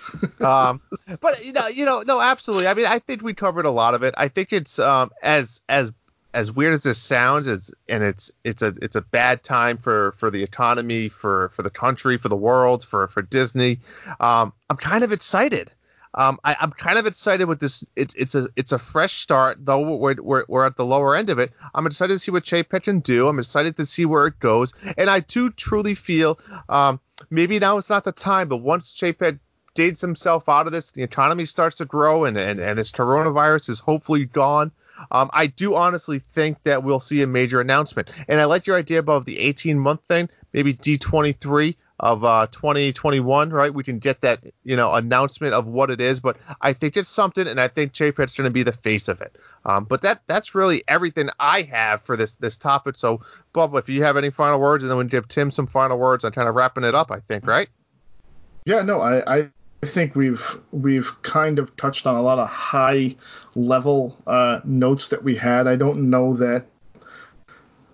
um, 0.42 0.80
but 1.20 1.44
you 1.44 1.54
know, 1.54 1.68
you 1.68 1.84
know, 1.86 2.04
no, 2.06 2.22
absolutely. 2.22 2.68
I 2.68 2.76
mean, 2.76 2.86
I 2.86 3.00
think 3.00 3.24
we 3.24 3.34
covered 3.34 3.66
a 3.66 3.72
lot 3.72 3.96
of 3.96 4.04
it. 4.04 4.14
I 4.18 4.28
think 4.28 4.54
it's 4.54 4.78
um, 4.78 5.10
as 5.24 5.62
as 5.68 5.92
as 6.38 6.52
weird 6.52 6.74
as 6.76 6.84
this 6.84 7.00
sounds, 7.00 7.48
is 7.48 7.74
and 7.90 8.04
it's 8.04 8.32
it's 8.44 8.62
a 8.62 8.72
it's 8.80 8.96
a 8.96 9.02
bad 9.02 9.44
time 9.44 9.80
for 9.80 10.12
for 10.12 10.30
the 10.30 10.44
economy, 10.44 11.10
for 11.10 11.50
for 11.50 11.64
the 11.64 11.72
country, 11.72 12.20
for 12.20 12.30
the 12.30 12.38
world, 12.38 12.84
for 12.86 13.08
for 13.08 13.24
Disney. 13.24 13.80
Um, 14.20 14.54
I'm 14.70 14.78
kind 14.78 15.04
of 15.04 15.12
excited. 15.12 15.72
Um, 16.14 16.40
I, 16.44 16.56
I'm 16.60 16.72
kind 16.72 17.00
of 17.00 17.08
excited 17.08 17.46
with 17.48 17.60
this. 17.60 17.84
It's 17.96 18.14
it's 18.14 18.36
a 18.36 18.50
it's 18.56 18.72
a 18.72 18.78
fresh 18.78 19.14
start, 19.14 19.66
though 19.66 19.98
we're, 19.98 20.22
we're 20.22 20.46
we're 20.48 20.66
at 20.66 20.78
the 20.78 20.86
lower 20.86 21.16
end 21.16 21.32
of 21.32 21.40
it. 21.40 21.54
I'm 21.74 21.88
excited 21.88 22.14
to 22.14 22.20
see 22.20 22.32
what 22.32 22.44
Chapek 22.44 22.84
can 22.84 23.00
do. 23.00 23.28
I'm 23.28 23.40
excited 23.40 23.76
to 23.78 23.88
see 23.88 24.06
where 24.06 24.28
it 24.28 24.40
goes, 24.40 24.74
and 24.96 25.10
I 25.10 25.22
do 25.22 25.50
truly 25.50 25.96
feel 25.96 26.40
um, 26.70 27.00
maybe 27.32 27.58
now 27.58 27.80
it's 27.80 27.90
not 27.90 28.04
the 28.04 28.12
time, 28.12 28.48
but 28.48 28.58
once 28.58 28.94
Chapek 28.94 29.40
digs 29.78 30.02
himself 30.02 30.50
out 30.50 30.66
of 30.66 30.72
this, 30.72 30.90
the 30.90 31.04
economy 31.04 31.46
starts 31.46 31.78
to 31.78 31.86
grow, 31.86 32.26
and 32.26 32.36
and, 32.36 32.60
and 32.60 32.80
this 32.80 32.92
coronavirus 32.92 33.70
is 33.70 33.80
hopefully 33.80 34.26
gone. 34.26 34.72
Um, 35.12 35.30
I 35.32 35.46
do 35.46 35.76
honestly 35.76 36.18
think 36.18 36.64
that 36.64 36.84
we'll 36.84 37.00
see 37.00 37.22
a 37.22 37.28
major 37.28 37.62
announcement, 37.62 38.10
and 38.28 38.42
I 38.42 38.46
like 38.46 38.66
your 38.66 38.76
idea 38.76 38.98
about 38.98 39.26
the 39.26 39.38
18 39.38 39.78
month 39.78 40.04
thing, 40.04 40.30
maybe 40.52 40.74
D23. 40.74 41.76
of 42.00 42.24
uh, 42.24 42.46
2021, 42.52 43.50
right? 43.50 43.74
We 43.74 43.84
can 43.84 43.98
get 43.98 44.22
that, 44.22 44.44
you 44.64 44.76
know, 44.76 44.94
announcement 44.94 45.56
of 45.56 45.66
what 45.66 45.90
it 45.90 46.00
is. 46.00 46.20
But 46.20 46.38
I 46.62 46.74
think 46.74 46.96
it's 46.96 47.10
something, 47.10 47.48
and 47.48 47.60
I 47.60 47.68
think 47.68 47.92
Chapek's 47.94 48.36
going 48.36 48.46
to 48.46 48.52
be 48.52 48.62
the 48.62 48.72
face 48.72 49.08
of 49.08 49.20
it. 49.22 49.36
Um, 49.66 49.84
but 49.84 50.02
that 50.04 50.22
that's 50.28 50.54
really 50.54 50.84
everything 50.88 51.30
I 51.40 51.64
have 51.64 52.02
for 52.02 52.16
this 52.16 52.36
this 52.36 52.58
topic. 52.58 52.98
So, 52.98 53.22
Bob, 53.54 53.76
if 53.76 53.90
you 53.90 54.04
have 54.04 54.18
any 54.18 54.30
final 54.32 54.60
words, 54.60 54.84
and 54.84 54.92
then 54.92 54.98
we 54.98 55.06
give 55.06 55.28
Tim 55.28 55.52
some 55.52 55.68
final 55.68 55.98
words 55.98 56.24
on 56.24 56.32
kind 56.32 56.48
of 56.50 56.56
wrapping 56.56 56.84
it 56.84 56.96
up, 56.96 57.12
I 57.12 57.20
think, 57.20 57.46
right? 57.48 57.70
Yeah, 58.66 58.82
no, 58.82 59.02
I, 59.02 59.38
I 59.38 59.50
think 59.86 60.16
we've 60.16 60.58
we've 60.72 61.22
kind 61.22 61.60
of 61.60 61.76
touched 61.76 62.08
on 62.08 62.16
a 62.16 62.22
lot 62.22 62.40
of 62.40 62.50
high 62.50 63.16
level 63.56 64.18
uh, 64.26 64.60
notes 64.64 65.10
that 65.10 65.24
we 65.24 65.36
had. 65.36 65.68
I 65.68 65.76
don't 65.76 66.10
know 66.10 66.38
that. 66.38 66.66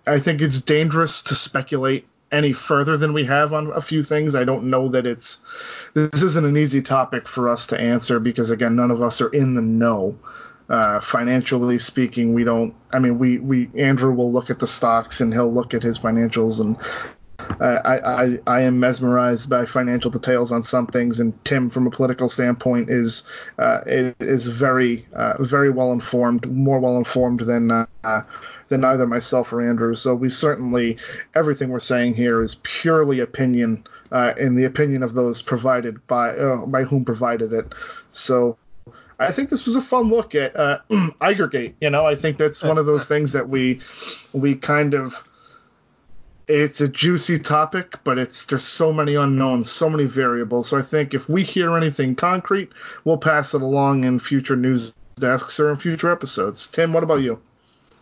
I 0.06 0.20
think 0.20 0.42
it's 0.42 0.62
dangerous 0.62 1.24
to 1.24 1.36
speculate 1.36 2.08
any 2.32 2.52
further 2.52 2.98
than 2.98 3.14
we 3.14 3.26
have 3.26 3.54
on 3.54 3.72
a 3.72 3.82
few 3.82 4.04
things. 4.04 4.34
I 4.36 4.44
don't 4.44 4.70
know 4.70 4.90
that 4.90 5.06
it's 5.06 5.38
this 5.94 6.22
isn't 6.22 6.46
an 6.46 6.58
easy 6.58 6.82
topic 6.82 7.28
for 7.28 7.50
us 7.50 7.68
to 7.68 7.80
answer 7.80 8.20
because 8.20 8.50
again, 8.50 8.76
none 8.76 8.92
of 8.92 9.02
us 9.02 9.22
are 9.22 9.30
in 9.30 9.56
the 9.56 9.62
know. 9.62 10.18
Uh, 10.70 11.02
financially 11.02 11.78
speaking, 11.78 12.34
we 12.34 12.46
don't. 12.46 12.74
I 12.92 13.00
mean, 13.00 13.20
we 13.20 13.38
we 13.38 13.70
Andrew 13.78 14.14
will 14.14 14.32
look 14.32 14.50
at 14.50 14.60
the 14.60 14.68
stocks 14.68 15.20
and 15.20 15.34
he'll 15.34 15.54
look 15.54 15.74
at 15.74 15.84
his 15.84 16.00
financials 16.00 16.62
and 16.62 16.78
I, 17.60 17.98
I, 17.98 18.40
I 18.48 18.62
am 18.62 18.80
mesmerized 18.80 19.50
by 19.50 19.66
financial 19.66 20.12
details 20.12 20.52
on 20.52 20.64
some 20.64 20.88
things, 20.88 21.20
and 21.20 21.34
Tim, 21.46 21.70
from 21.70 21.88
a 21.88 21.90
political 21.90 22.30
standpoint, 22.30 22.90
is 22.90 23.24
uh, 23.58 23.82
is 23.86 24.48
very 24.48 25.08
uh, 25.14 25.42
very 25.42 25.70
well 25.70 25.92
informed, 25.92 26.50
more 26.50 26.80
well 26.80 26.98
informed 26.98 27.42
than 27.42 27.72
uh, 27.72 28.24
than 28.70 28.84
either 28.84 29.06
myself 29.06 29.54
or 29.54 29.68
Andrew. 29.68 29.94
So 29.94 30.16
we 30.16 30.30
certainly 30.30 30.98
everything 31.36 31.70
we're 31.70 31.80
saying 31.80 32.16
here 32.16 32.42
is 32.42 32.56
purely 32.56 33.20
opinion, 33.20 33.86
uh, 34.12 34.34
in 34.38 34.56
the 34.56 34.66
opinion 34.66 35.04
of 35.04 35.14
those 35.14 35.42
provided 35.42 36.06
by 36.08 36.32
uh, 36.32 36.66
by 36.66 36.84
whom 36.84 37.06
provided 37.06 37.54
it. 37.54 37.74
So 38.12 38.58
I 39.20 39.32
think 39.32 39.50
this 39.50 39.66
was 39.66 39.76
a 39.76 39.82
fun 39.82 40.10
look 40.10 40.36
at 40.36 40.56
uh, 40.56 40.80
Igergate. 40.90 41.76
You 41.80 41.90
know, 41.90 42.06
I 42.06 42.16
think 42.16 42.38
that's 42.38 42.64
one 42.64 42.78
of 42.78 42.86
those 42.86 43.08
things 43.08 43.34
that 43.34 43.50
we 43.50 43.82
we 44.34 44.56
kind 44.56 44.94
of 44.94 45.24
it's 46.48 46.82
a 46.82 46.88
juicy 46.88 47.40
topic, 47.40 48.04
but 48.04 48.18
it's 48.18 48.46
there's 48.46 48.64
so 48.64 48.92
many 48.92 49.16
unknowns, 49.16 49.72
so 49.72 49.90
many 49.90 50.06
variables. 50.06 50.70
So 50.70 50.78
I 50.78 50.82
think 50.82 51.14
if 51.14 51.30
we 51.30 51.44
hear 51.44 51.76
anything 51.78 52.16
concrete, 52.16 52.72
we'll 53.06 53.18
pass 53.18 53.54
it 53.54 53.62
along 53.62 54.04
in 54.04 54.20
future 54.20 54.56
news 54.56 54.96
desks 55.16 55.60
or 55.60 55.70
in 55.70 55.78
future 55.78 56.12
episodes. 56.12 56.68
Tim, 56.68 56.94
what 56.94 57.04
about 57.04 57.22
you? 57.22 57.42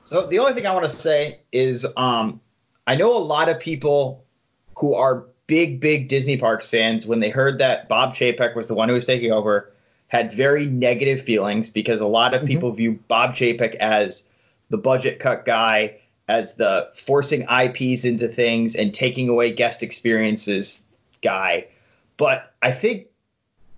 So 0.06 0.26
the 0.26 0.40
only 0.40 0.54
thing 0.54 0.66
I 0.66 0.74
want 0.74 0.86
to 0.86 0.90
say 0.90 1.42
is, 1.52 1.86
um, 1.96 2.42
I 2.88 2.96
know 2.96 3.16
a 3.16 3.20
lot 3.20 3.48
of 3.48 3.60
people 3.60 4.26
who 4.78 4.94
are 4.96 5.26
big, 5.48 5.80
big 5.80 6.08
Disney 6.08 6.38
Parks 6.38 6.66
fans 6.66 7.06
when 7.06 7.20
they 7.20 7.30
heard 7.30 7.60
that 7.60 7.88
Bob 7.88 8.16
Chapek 8.16 8.56
was 8.56 8.68
the 8.68 8.74
one 8.74 8.90
who 8.90 8.96
was 8.96 9.06
taking 9.06 9.32
over, 9.32 9.72
had 10.08 10.34
very 10.34 10.66
negative 10.66 11.22
feelings 11.22 11.70
because 11.70 12.02
a 12.02 12.08
lot 12.08 12.34
of 12.34 12.42
mm-hmm. 12.42 12.48
people 12.48 12.72
view 12.72 13.00
Bob 13.08 13.36
Chapek 13.36 13.76
as 13.76 14.24
the 14.70 14.78
budget 14.78 15.20
cut 15.20 15.46
guy 15.46 16.01
as 16.32 16.53
the 16.53 16.90
forcing 16.95 17.41
IPs 17.49 18.06
into 18.06 18.30
things 18.30 18.76
and 18.76 18.94
taking 18.94 19.28
away 19.28 19.52
guest 19.52 19.84
experiences 19.84 20.82
guy. 21.22 21.68
But 22.16 22.53
I 22.62 22.72
think 22.72 23.08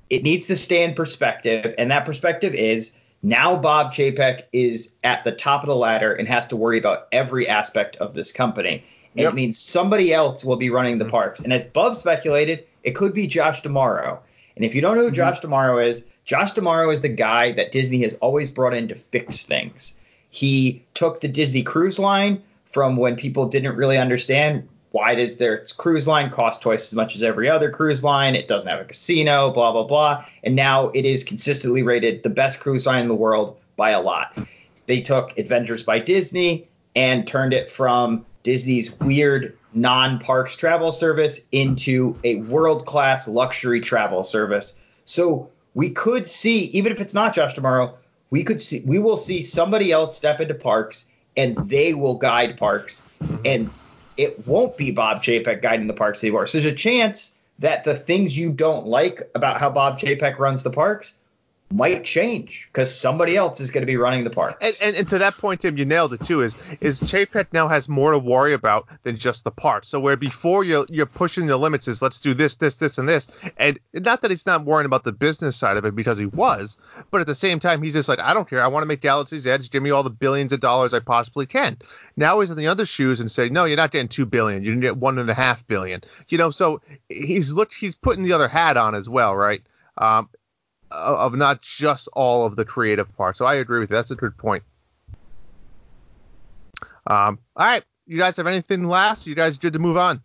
it 0.09 0.21
needs 0.21 0.47
to 0.47 0.55
stay 0.55 0.83
in 0.83 0.93
perspective, 0.93 1.73
and 1.77 1.89
that 1.89 2.05
perspective 2.05 2.53
is 2.53 2.93
now 3.23 3.55
Bob 3.55 3.93
Chapek 3.93 4.43
is 4.53 4.93
at 5.03 5.23
the 5.23 5.31
top 5.31 5.63
of 5.63 5.67
the 5.67 5.75
ladder 5.75 6.13
and 6.13 6.27
has 6.27 6.47
to 6.47 6.55
worry 6.55 6.77
about 6.77 7.07
every 7.11 7.47
aspect 7.47 7.95
of 7.95 8.13
this 8.13 8.31
company. 8.31 8.83
And 9.13 9.23
yep. 9.23 9.31
it 9.31 9.35
means 9.35 9.57
somebody 9.57 10.13
else 10.13 10.43
will 10.43 10.57
be 10.57 10.69
running 10.69 10.99
the 10.99 11.05
parks. 11.05 11.41
And 11.41 11.53
as 11.53 11.65
Bob 11.65 11.95
speculated, 11.95 12.65
it 12.83 12.91
could 12.91 13.13
be 13.13 13.27
Josh 13.27 13.61
D'Amaro. 13.61 14.19
And 14.55 14.65
if 14.65 14.75
you 14.75 14.81
don't 14.81 14.95
know 14.95 15.03
who 15.03 15.07
mm-hmm. 15.07 15.15
Josh 15.15 15.39
D'Amaro 15.39 15.83
is, 15.83 16.05
Josh 16.25 16.51
D'Amaro 16.51 16.91
is 16.91 17.01
the 17.01 17.09
guy 17.09 17.53
that 17.53 17.71
Disney 17.71 18.01
has 18.03 18.13
always 18.15 18.51
brought 18.51 18.73
in 18.73 18.89
to 18.89 18.95
fix 18.95 19.43
things. 19.43 19.95
He 20.33 20.83
took 20.95 21.21
the 21.21 21.27
Disney 21.27 21.61
Cruise 21.61 21.99
Line 21.99 22.41
from 22.71 22.97
when 22.97 23.17
people 23.17 23.49
didn't 23.49 23.75
really 23.75 23.99
understand 23.99 24.67
why 24.89 25.13
does 25.13 25.37
their 25.37 25.63
cruise 25.77 26.07
line 26.07 26.31
cost 26.31 26.63
twice 26.63 26.91
as 26.91 26.95
much 26.95 27.15
as 27.15 27.21
every 27.21 27.51
other 27.51 27.69
cruise 27.69 28.03
line? 28.03 28.33
It 28.33 28.47
doesn't 28.47 28.67
have 28.67 28.79
a 28.79 28.85
casino, 28.85 29.51
blah 29.51 29.71
blah 29.71 29.83
blah. 29.83 30.25
And 30.43 30.55
now 30.55 30.89
it 30.89 31.05
is 31.05 31.23
consistently 31.23 31.83
rated 31.83 32.23
the 32.23 32.31
best 32.31 32.59
cruise 32.59 32.87
line 32.87 33.03
in 33.03 33.09
the 33.09 33.13
world 33.15 33.59
by 33.75 33.91
a 33.91 34.01
lot. 34.01 34.35
They 34.87 35.01
took 35.01 35.37
Adventures 35.37 35.83
by 35.83 35.99
Disney 35.99 36.67
and 36.95 37.27
turned 37.27 37.53
it 37.53 37.69
from 37.69 38.25
Disney's 38.41 38.91
weird 38.99 39.55
non-parks 39.75 40.55
travel 40.55 40.91
service 40.91 41.41
into 41.51 42.17
a 42.23 42.37
world-class 42.37 43.27
luxury 43.27 43.81
travel 43.81 44.23
service. 44.23 44.73
So 45.05 45.51
we 45.75 45.91
could 45.91 46.27
see, 46.27 46.61
even 46.71 46.91
if 46.91 47.01
it's 47.01 47.13
not 47.13 47.35
Josh 47.35 47.53
D'Amaro, 47.53 47.97
we 48.33 48.43
could 48.43 48.59
see 48.59 48.81
we 48.87 48.97
will 48.97 49.15
see 49.15 49.43
somebody 49.43 49.91
else 49.91 50.17
step 50.17 50.41
into 50.41 50.55
parks 50.55 51.05
and 51.37 51.55
they 51.69 51.93
will 51.93 52.15
guide 52.15 52.57
parks 52.57 53.03
mm-hmm. 53.21 53.35
and 53.45 53.69
it 54.17 54.47
won't 54.47 54.75
be 54.75 54.89
Bob 54.89 55.21
Chapek 55.21 55.61
guiding 55.61 55.85
the 55.85 55.93
parks 55.93 56.23
anymore. 56.23 56.47
So 56.47 56.57
there's 56.59 56.73
a 56.73 56.75
chance 56.75 57.35
that 57.59 57.83
the 57.83 57.93
things 57.93 58.35
you 58.35 58.51
don't 58.51 58.87
like 58.87 59.21
about 59.35 59.59
how 59.59 59.69
Bob 59.69 59.99
Chapek 59.99 60.39
runs 60.39 60.63
the 60.63 60.71
parks 60.71 61.13
might 61.71 62.03
change 62.03 62.67
because 62.71 62.95
somebody 62.95 63.35
else 63.35 63.59
is 63.59 63.71
going 63.71 63.81
to 63.81 63.87
be 63.87 63.97
running 63.97 64.23
the 64.23 64.29
parks. 64.29 64.57
And, 64.61 64.89
and, 64.89 64.95
and, 64.97 65.09
to 65.09 65.17
that 65.17 65.35
point, 65.37 65.61
Tim, 65.61 65.77
you 65.77 65.85
nailed 65.85 66.13
it 66.13 66.23
too. 66.23 66.41
Is 66.41 66.55
is 66.81 67.01
Chapek 67.01 67.47
now 67.51 67.67
has 67.67 67.89
more 67.89 68.11
to 68.11 68.19
worry 68.19 68.53
about 68.53 68.87
than 69.01 69.17
just 69.17 69.43
the 69.43 69.51
parks. 69.51 69.87
So 69.87 69.99
where 69.99 70.15
before 70.15 70.63
you're 70.63 70.85
you're 70.89 71.07
pushing 71.07 71.47
the 71.47 71.57
limits 71.57 71.87
is 71.87 72.01
let's 72.01 72.19
do 72.19 72.33
this, 72.33 72.57
this, 72.57 72.77
this, 72.77 72.97
and 72.97 73.09
this, 73.09 73.27
and 73.57 73.79
not 73.93 74.21
that 74.21 74.29
he's 74.29 74.45
not 74.45 74.65
worrying 74.65 74.85
about 74.85 75.03
the 75.03 75.11
business 75.11 75.57
side 75.57 75.77
of 75.77 75.85
it 75.85 75.95
because 75.95 76.17
he 76.17 76.27
was, 76.27 76.77
but 77.09 77.21
at 77.21 77.27
the 77.27 77.35
same 77.35 77.59
time 77.59 77.81
he's 77.81 77.93
just 77.93 78.09
like 78.09 78.19
I 78.19 78.33
don't 78.33 78.47
care. 78.47 78.63
I 78.63 78.67
want 78.67 78.83
to 78.83 78.87
make 78.87 79.01
Galaxy's 79.01 79.47
Edge. 79.47 79.71
Give 79.71 79.81
me 79.81 79.89
all 79.89 80.03
the 80.03 80.09
billions 80.11 80.53
of 80.53 80.59
dollars 80.59 80.93
I 80.93 80.99
possibly 80.99 81.47
can. 81.47 81.77
Now 82.15 82.39
he's 82.39 82.51
in 82.51 82.57
the 82.57 82.67
other 82.67 82.85
shoes 82.85 83.19
and 83.19 83.31
say 83.31 83.49
no, 83.49 83.65
you're 83.65 83.77
not 83.77 83.91
getting 83.91 84.09
two 84.09 84.25
billion. 84.25 84.63
You 84.63 84.71
can 84.71 84.81
get 84.81 84.97
one 84.97 85.17
and 85.17 85.29
a 85.29 85.33
half 85.33 85.65
billion. 85.65 86.01
You 86.29 86.37
know, 86.37 86.51
so 86.51 86.81
he's 87.09 87.51
look 87.51 87.73
he's 87.73 87.95
putting 87.95 88.23
the 88.23 88.33
other 88.33 88.47
hat 88.47 88.77
on 88.77 88.93
as 88.93 89.09
well, 89.09 89.35
right? 89.35 89.63
Um, 89.97 90.29
of 90.93 91.35
not 91.35 91.61
just 91.61 92.07
all 92.13 92.45
of 92.45 92.55
the 92.55 92.65
creative 92.65 93.11
part. 93.17 93.37
So 93.37 93.45
I 93.45 93.55
agree 93.55 93.79
with 93.79 93.89
you. 93.89 93.95
That's 93.95 94.11
a 94.11 94.15
good 94.15 94.37
point. 94.37 94.63
Um, 97.07 97.39
all 97.55 97.65
right. 97.65 97.83
You 98.05 98.17
guys 98.17 98.37
have 98.37 98.47
anything 98.47 98.87
last? 98.87 99.25
You 99.25 99.35
guys 99.35 99.57
good 99.57 99.73
to 99.73 99.79
move 99.79 99.97
on? 99.97 100.21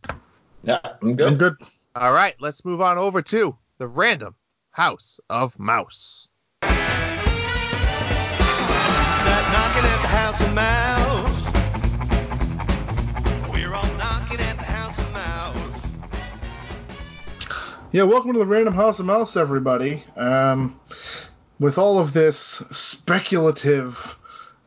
Yeah, 0.62 0.80
I'm 1.02 1.16
good. 1.16 1.26
I'm 1.26 1.36
good. 1.36 1.56
All 1.94 2.12
right. 2.12 2.34
Let's 2.40 2.64
move 2.64 2.80
on 2.80 2.98
over 2.98 3.22
to 3.22 3.56
the 3.78 3.86
random 3.86 4.34
House 4.70 5.20
of 5.30 5.58
Mouse. 5.58 6.28
Yeah, 17.98 18.04
welcome 18.04 18.32
to 18.34 18.38
the 18.38 18.46
Random 18.46 18.74
House 18.74 19.00
of 19.00 19.06
Mouse, 19.06 19.36
everybody. 19.36 20.04
Um, 20.16 20.78
with 21.58 21.78
all 21.78 21.98
of 21.98 22.12
this 22.12 22.38
speculative 22.70 24.16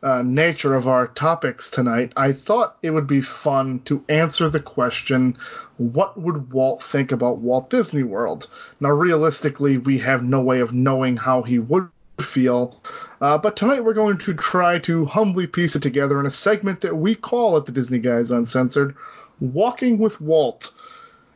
uh, 0.02 0.20
nature 0.20 0.74
of 0.74 0.86
our 0.86 1.06
topics 1.06 1.70
tonight, 1.70 2.12
I 2.14 2.32
thought 2.32 2.76
it 2.82 2.90
would 2.90 3.06
be 3.06 3.22
fun 3.22 3.80
to 3.86 4.04
answer 4.06 4.50
the 4.50 4.60
question 4.60 5.38
what 5.78 6.20
would 6.20 6.52
Walt 6.52 6.82
think 6.82 7.10
about 7.10 7.38
Walt 7.38 7.70
Disney 7.70 8.02
World? 8.02 8.48
Now, 8.80 8.90
realistically, 8.90 9.78
we 9.78 10.00
have 10.00 10.22
no 10.22 10.42
way 10.42 10.60
of 10.60 10.74
knowing 10.74 11.16
how 11.16 11.40
he 11.40 11.58
would 11.58 11.88
feel, 12.20 12.82
uh, 13.22 13.38
but 13.38 13.56
tonight 13.56 13.82
we're 13.82 13.94
going 13.94 14.18
to 14.18 14.34
try 14.34 14.78
to 14.80 15.06
humbly 15.06 15.46
piece 15.46 15.74
it 15.74 15.80
together 15.80 16.20
in 16.20 16.26
a 16.26 16.30
segment 16.30 16.82
that 16.82 16.98
we 16.98 17.14
call 17.14 17.56
at 17.56 17.64
the 17.64 17.72
Disney 17.72 17.98
Guys 17.98 18.30
Uncensored 18.30 18.94
Walking 19.40 19.98
with 19.98 20.20
Walt 20.20 20.72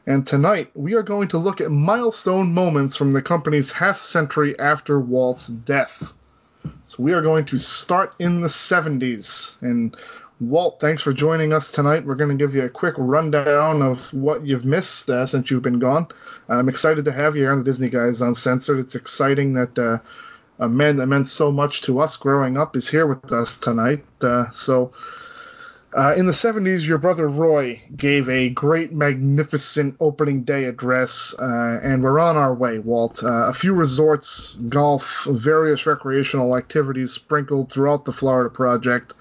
and 0.06 0.26
tonight 0.26 0.70
we 0.74 0.94
are 0.94 1.02
going 1.02 1.28
to 1.28 1.38
look 1.38 1.60
at 1.60 1.70
milestone 1.70 2.52
moments 2.52 2.96
from 2.96 3.12
the 3.12 3.22
company's 3.22 3.72
half 3.72 3.98
century 3.98 4.58
after 4.58 5.00
Walt's 5.00 5.48
death. 5.48 6.12
So 6.86 7.02
we 7.02 7.12
are 7.12 7.22
going 7.22 7.46
to 7.46 7.58
start 7.58 8.14
in 8.18 8.40
the 8.40 8.48
70s. 8.48 9.60
And 9.62 9.96
Walt, 10.40 10.78
thanks 10.80 11.02
for 11.02 11.12
joining 11.12 11.52
us 11.52 11.72
tonight. 11.72 12.04
We're 12.04 12.14
going 12.14 12.36
to 12.36 12.44
give 12.44 12.54
you 12.54 12.64
a 12.64 12.68
quick 12.68 12.94
rundown 12.98 13.82
of 13.82 14.12
what 14.12 14.46
you've 14.46 14.64
missed 14.64 15.10
uh, 15.10 15.26
since 15.26 15.50
you've 15.50 15.62
been 15.62 15.78
gone. 15.78 16.08
I'm 16.48 16.68
excited 16.68 17.06
to 17.06 17.12
have 17.12 17.34
you 17.34 17.42
here 17.42 17.52
on 17.52 17.58
the 17.58 17.64
Disney 17.64 17.88
Guys 17.88 18.20
Uncensored. 18.20 18.78
It's 18.78 18.94
exciting 18.94 19.54
that 19.54 19.78
uh, 19.78 19.98
a 20.58 20.68
man 20.68 20.96
that 20.96 21.06
meant 21.06 21.28
so 21.28 21.50
much 21.50 21.82
to 21.82 22.00
us 22.00 22.16
growing 22.16 22.56
up 22.56 22.76
is 22.76 22.88
here 22.88 23.06
with 23.06 23.32
us 23.32 23.58
tonight. 23.58 24.04
Uh, 24.20 24.50
so 24.50 24.92
uh, 25.92 26.14
in 26.16 26.26
the 26.26 26.32
70s, 26.32 26.86
your 26.86 26.98
brother 26.98 27.28
Roy 27.28 27.80
gave 27.96 28.28
a 28.28 28.48
great, 28.48 28.92
magnificent 28.92 29.96
opening 30.00 30.42
day 30.42 30.64
address, 30.64 31.34
uh, 31.38 31.80
and 31.82 32.02
we're 32.02 32.18
on 32.18 32.36
our 32.36 32.52
way, 32.52 32.78
Walt. 32.78 33.22
Uh, 33.22 33.46
a 33.46 33.52
few 33.52 33.72
resorts, 33.72 34.56
golf, 34.56 35.24
various 35.24 35.86
recreational 35.86 36.56
activities 36.56 37.12
sprinkled 37.12 37.72
throughout 37.72 38.04
the 38.04 38.12
Florida 38.12 38.50
project, 38.50 39.14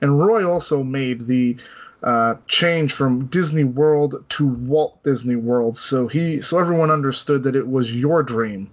and 0.00 0.18
Roy 0.18 0.48
also 0.48 0.82
made 0.82 1.26
the 1.26 1.56
uh, 2.02 2.34
change 2.48 2.92
from 2.92 3.26
Disney 3.26 3.64
World 3.64 4.24
to 4.30 4.46
Walt 4.46 5.02
Disney 5.04 5.36
World. 5.36 5.78
So 5.78 6.08
he, 6.08 6.40
so 6.40 6.58
everyone 6.58 6.90
understood 6.90 7.44
that 7.44 7.56
it 7.56 7.68
was 7.68 7.94
your 7.94 8.22
dream, 8.22 8.70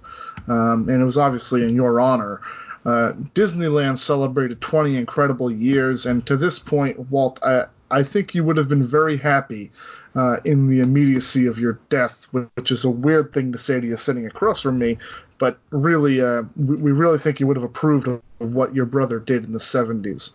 um, 0.47 0.87
and 0.89 1.01
it 1.01 1.05
was 1.05 1.17
obviously 1.17 1.63
in 1.63 1.75
your 1.75 1.99
honor. 1.99 2.41
Uh, 2.85 3.13
Disneyland 3.35 3.97
celebrated 3.97 4.61
20 4.61 4.95
incredible 4.95 5.51
years, 5.51 6.05
and 6.05 6.25
to 6.27 6.37
this 6.37 6.59
point, 6.59 7.11
Walt, 7.11 7.39
I, 7.43 7.65
I 7.91 8.03
think 8.03 8.35
you 8.35 8.43
would 8.43 8.57
have 8.57 8.69
been 8.69 8.85
very 8.85 9.17
happy 9.17 9.71
uh, 10.15 10.37
in 10.45 10.67
the 10.67 10.79
immediacy 10.79 11.47
of 11.47 11.59
your 11.59 11.79
death, 11.89 12.27
which 12.31 12.71
is 12.71 12.85
a 12.85 12.89
weird 12.89 13.33
thing 13.33 13.51
to 13.51 13.57
say 13.57 13.79
to 13.79 13.85
you 13.87 13.97
sitting 13.97 14.25
across 14.25 14.61
from 14.61 14.79
me, 14.79 14.97
but 15.37 15.57
really, 15.71 16.21
uh, 16.21 16.43
we, 16.55 16.75
we 16.77 16.91
really 16.91 17.17
think 17.17 17.39
you 17.39 17.47
would 17.47 17.57
have 17.57 17.63
approved 17.63 18.07
of 18.07 18.21
what 18.39 18.73
your 18.73 18.85
brother 18.85 19.19
did 19.19 19.43
in 19.43 19.51
the 19.51 19.59
70s. 19.59 20.33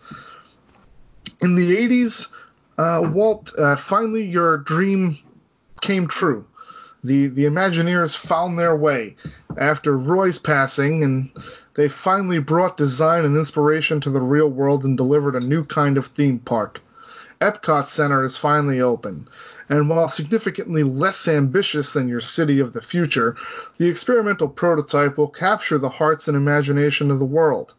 In 1.41 1.55
the 1.55 1.75
80s, 1.75 2.31
uh, 2.77 3.09
Walt, 3.11 3.57
uh, 3.57 3.75
finally 3.75 4.25
your 4.25 4.57
dream 4.57 5.17
came 5.81 6.07
true. 6.07 6.45
The 7.03 7.27
the 7.27 7.45
Imagineers 7.45 8.17
found 8.17 8.57
their 8.57 8.75
way 8.75 9.15
after 9.57 9.95
Roy's 9.95 10.39
passing, 10.39 11.03
and 11.03 11.29
they 11.75 11.87
finally 11.87 12.39
brought 12.39 12.77
design 12.77 13.25
and 13.25 13.37
inspiration 13.37 13.99
to 14.01 14.09
the 14.09 14.21
real 14.21 14.49
world 14.49 14.83
and 14.83 14.97
delivered 14.97 15.35
a 15.35 15.39
new 15.39 15.63
kind 15.63 15.97
of 15.97 16.07
theme 16.07 16.39
park. 16.39 16.81
Epcot 17.41 17.87
Center 17.87 18.23
is 18.23 18.37
finally 18.37 18.79
open, 18.79 19.27
and 19.67 19.89
while 19.89 20.07
significantly 20.07 20.83
less 20.83 21.27
ambitious 21.27 21.91
than 21.91 22.07
your 22.07 22.21
city 22.21 22.61
of 22.61 22.71
the 22.71 22.81
future, 22.81 23.35
the 23.77 23.89
experimental 23.89 24.47
prototype 24.47 25.17
will 25.17 25.27
capture 25.27 25.77
the 25.77 25.89
hearts 25.89 26.27
and 26.27 26.37
imagination 26.37 27.11
of 27.11 27.19
the 27.19 27.25
world. 27.25 27.73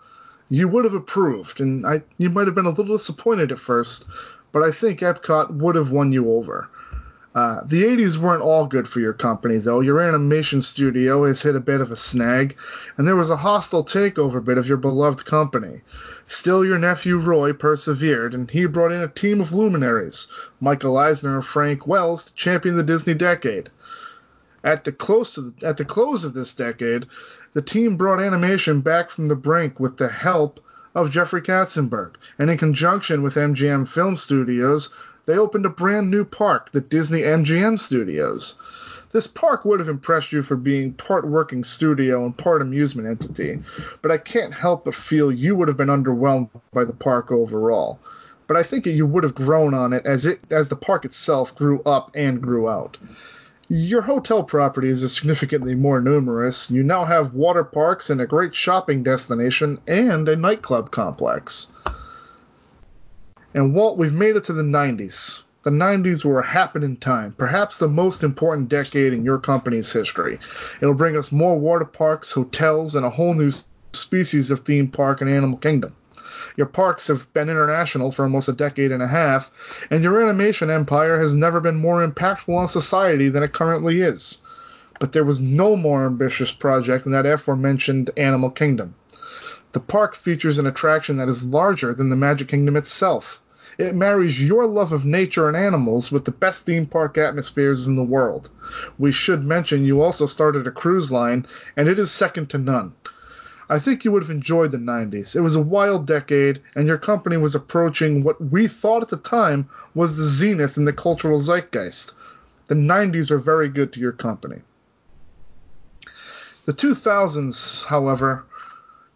You 0.50 0.68
would 0.68 0.84
have 0.84 0.94
approved, 0.94 1.60
and 1.60 1.86
I, 1.86 2.02
you 2.18 2.28
might 2.28 2.46
have 2.46 2.54
been 2.54 2.66
a 2.66 2.70
little 2.70 2.96
disappointed 2.96 3.50
at 3.50 3.58
first, 3.58 4.06
but 4.52 4.62
I 4.62 4.70
think 4.70 5.00
Epcot 5.00 5.54
would 5.54 5.74
have 5.74 5.90
won 5.90 6.12
you 6.12 6.30
over. 6.32 6.68
Uh, 7.36 7.60
the 7.66 7.84
80s 7.84 8.16
weren't 8.16 8.40
all 8.40 8.66
good 8.66 8.88
for 8.88 8.98
your 8.98 9.12
company, 9.12 9.58
though. 9.58 9.80
Your 9.80 10.00
animation 10.00 10.62
studio 10.62 11.26
has 11.26 11.42
hit 11.42 11.54
a 11.54 11.60
bit 11.60 11.82
of 11.82 11.92
a 11.92 11.96
snag, 11.96 12.56
and 12.96 13.06
there 13.06 13.14
was 13.14 13.28
a 13.28 13.36
hostile 13.36 13.84
takeover 13.84 14.42
bit 14.42 14.56
of 14.56 14.66
your 14.66 14.78
beloved 14.78 15.26
company. 15.26 15.82
Still, 16.26 16.64
your 16.64 16.78
nephew 16.78 17.18
Roy 17.18 17.52
persevered, 17.52 18.32
and 18.32 18.50
he 18.50 18.64
brought 18.64 18.90
in 18.90 19.02
a 19.02 19.08
team 19.08 19.42
of 19.42 19.52
luminaries, 19.52 20.28
Michael 20.60 20.96
Eisner 20.96 21.34
and 21.34 21.44
Frank 21.44 21.86
Wells, 21.86 22.24
to 22.24 22.34
champion 22.34 22.78
the 22.78 22.82
Disney 22.82 23.12
decade. 23.12 23.68
At 24.64 24.84
the 24.84 24.92
close 24.92 25.34
the, 25.34 25.52
at 25.60 25.76
the 25.76 25.84
close 25.84 26.24
of 26.24 26.32
this 26.32 26.54
decade, 26.54 27.04
the 27.52 27.60
team 27.60 27.98
brought 27.98 28.18
animation 28.18 28.80
back 28.80 29.10
from 29.10 29.28
the 29.28 29.36
brink 29.36 29.78
with 29.78 29.98
the 29.98 30.08
help 30.08 30.58
of 30.94 31.10
Jeffrey 31.10 31.42
Katzenberg, 31.42 32.14
and 32.38 32.50
in 32.50 32.56
conjunction 32.56 33.22
with 33.22 33.34
MGM 33.34 33.86
Film 33.86 34.16
Studios, 34.16 34.88
they 35.26 35.36
opened 35.36 35.66
a 35.66 35.70
brand 35.70 36.10
new 36.10 36.24
park, 36.24 36.72
the 36.72 36.80
Disney 36.80 37.22
MGM 37.22 37.78
Studios. 37.78 38.54
This 39.12 39.26
park 39.26 39.64
would 39.64 39.80
have 39.80 39.88
impressed 39.88 40.32
you 40.32 40.42
for 40.42 40.56
being 40.56 40.92
part 40.92 41.26
working 41.26 41.64
studio 41.64 42.24
and 42.24 42.36
part 42.36 42.62
amusement 42.62 43.08
entity, 43.08 43.60
but 44.02 44.10
I 44.10 44.18
can't 44.18 44.54
help 44.54 44.84
but 44.84 44.94
feel 44.94 45.32
you 45.32 45.56
would 45.56 45.68
have 45.68 45.76
been 45.76 45.88
underwhelmed 45.88 46.50
by 46.72 46.84
the 46.84 46.92
park 46.92 47.32
overall. 47.32 47.98
But 48.46 48.56
I 48.56 48.62
think 48.62 48.86
you 48.86 49.06
would 49.06 49.24
have 49.24 49.34
grown 49.34 49.74
on 49.74 49.92
it 49.92 50.06
as 50.06 50.26
it 50.26 50.40
as 50.50 50.68
the 50.68 50.76
park 50.76 51.04
itself 51.04 51.56
grew 51.56 51.82
up 51.82 52.12
and 52.14 52.40
grew 52.40 52.68
out. 52.68 52.98
Your 53.68 54.02
hotel 54.02 54.44
properties 54.44 55.02
are 55.02 55.08
significantly 55.08 55.74
more 55.74 56.00
numerous. 56.00 56.70
You 56.70 56.84
now 56.84 57.04
have 57.04 57.34
water 57.34 57.64
parks 57.64 58.10
and 58.10 58.20
a 58.20 58.26
great 58.26 58.54
shopping 58.54 59.02
destination 59.02 59.80
and 59.88 60.28
a 60.28 60.36
nightclub 60.36 60.92
complex. 60.92 61.66
And 63.56 63.72
Walt, 63.72 63.96
we've 63.96 64.12
made 64.12 64.36
it 64.36 64.44
to 64.44 64.52
the 64.52 64.62
90s. 64.62 65.42
The 65.62 65.70
90s 65.70 66.26
were 66.26 66.40
a 66.40 66.46
happening 66.46 66.98
time, 66.98 67.32
perhaps 67.38 67.78
the 67.78 67.88
most 67.88 68.22
important 68.22 68.68
decade 68.68 69.14
in 69.14 69.24
your 69.24 69.38
company's 69.38 69.90
history. 69.90 70.40
It'll 70.82 70.92
bring 70.92 71.16
us 71.16 71.32
more 71.32 71.58
water 71.58 71.86
parks, 71.86 72.32
hotels, 72.32 72.94
and 72.94 73.06
a 73.06 73.08
whole 73.08 73.32
new 73.32 73.50
species 73.94 74.50
of 74.50 74.60
theme 74.60 74.88
park 74.88 75.22
and 75.22 75.30
animal 75.30 75.56
kingdom. 75.56 75.96
Your 76.58 76.66
parks 76.66 77.08
have 77.08 77.32
been 77.32 77.48
international 77.48 78.12
for 78.12 78.24
almost 78.24 78.50
a 78.50 78.52
decade 78.52 78.92
and 78.92 79.02
a 79.02 79.06
half, 79.08 79.50
and 79.90 80.04
your 80.04 80.22
animation 80.22 80.70
empire 80.70 81.18
has 81.18 81.34
never 81.34 81.58
been 81.58 81.76
more 81.76 82.06
impactful 82.06 82.54
on 82.54 82.68
society 82.68 83.30
than 83.30 83.42
it 83.42 83.54
currently 83.54 84.02
is. 84.02 84.42
But 85.00 85.12
there 85.12 85.24
was 85.24 85.40
no 85.40 85.76
more 85.76 86.04
ambitious 86.04 86.52
project 86.52 87.04
than 87.04 87.12
that 87.12 87.24
aforementioned 87.24 88.10
Animal 88.18 88.50
Kingdom. 88.50 88.96
The 89.72 89.80
park 89.80 90.14
features 90.14 90.58
an 90.58 90.66
attraction 90.66 91.16
that 91.16 91.30
is 91.30 91.42
larger 91.42 91.94
than 91.94 92.10
the 92.10 92.16
Magic 92.16 92.48
Kingdom 92.48 92.76
itself. 92.76 93.40
It 93.78 93.94
marries 93.94 94.42
your 94.42 94.66
love 94.66 94.92
of 94.92 95.04
nature 95.04 95.48
and 95.48 95.56
animals 95.56 96.10
with 96.10 96.24
the 96.24 96.30
best 96.30 96.62
theme 96.62 96.86
park 96.86 97.18
atmospheres 97.18 97.86
in 97.86 97.96
the 97.96 98.02
world. 98.02 98.48
We 98.98 99.12
should 99.12 99.44
mention 99.44 99.84
you 99.84 100.00
also 100.00 100.26
started 100.26 100.66
a 100.66 100.70
cruise 100.70 101.12
line, 101.12 101.46
and 101.76 101.88
it 101.88 101.98
is 101.98 102.10
second 102.10 102.50
to 102.50 102.58
none. 102.58 102.94
I 103.68 103.78
think 103.78 104.04
you 104.04 104.12
would 104.12 104.22
have 104.22 104.30
enjoyed 104.30 104.70
the 104.70 104.78
90s. 104.78 105.34
It 105.34 105.40
was 105.40 105.56
a 105.56 105.60
wild 105.60 106.06
decade, 106.06 106.60
and 106.74 106.86
your 106.86 106.98
company 106.98 107.36
was 107.36 107.54
approaching 107.54 108.22
what 108.22 108.40
we 108.40 108.68
thought 108.68 109.02
at 109.02 109.08
the 109.08 109.16
time 109.16 109.68
was 109.94 110.16
the 110.16 110.24
zenith 110.24 110.76
in 110.76 110.84
the 110.84 110.92
cultural 110.92 111.38
zeitgeist. 111.38 112.14
The 112.66 112.76
90s 112.76 113.30
were 113.30 113.38
very 113.38 113.68
good 113.68 113.92
to 113.92 114.00
your 114.00 114.12
company. 114.12 114.62
The 116.64 116.72
2000s, 116.72 117.84
however, 117.86 118.44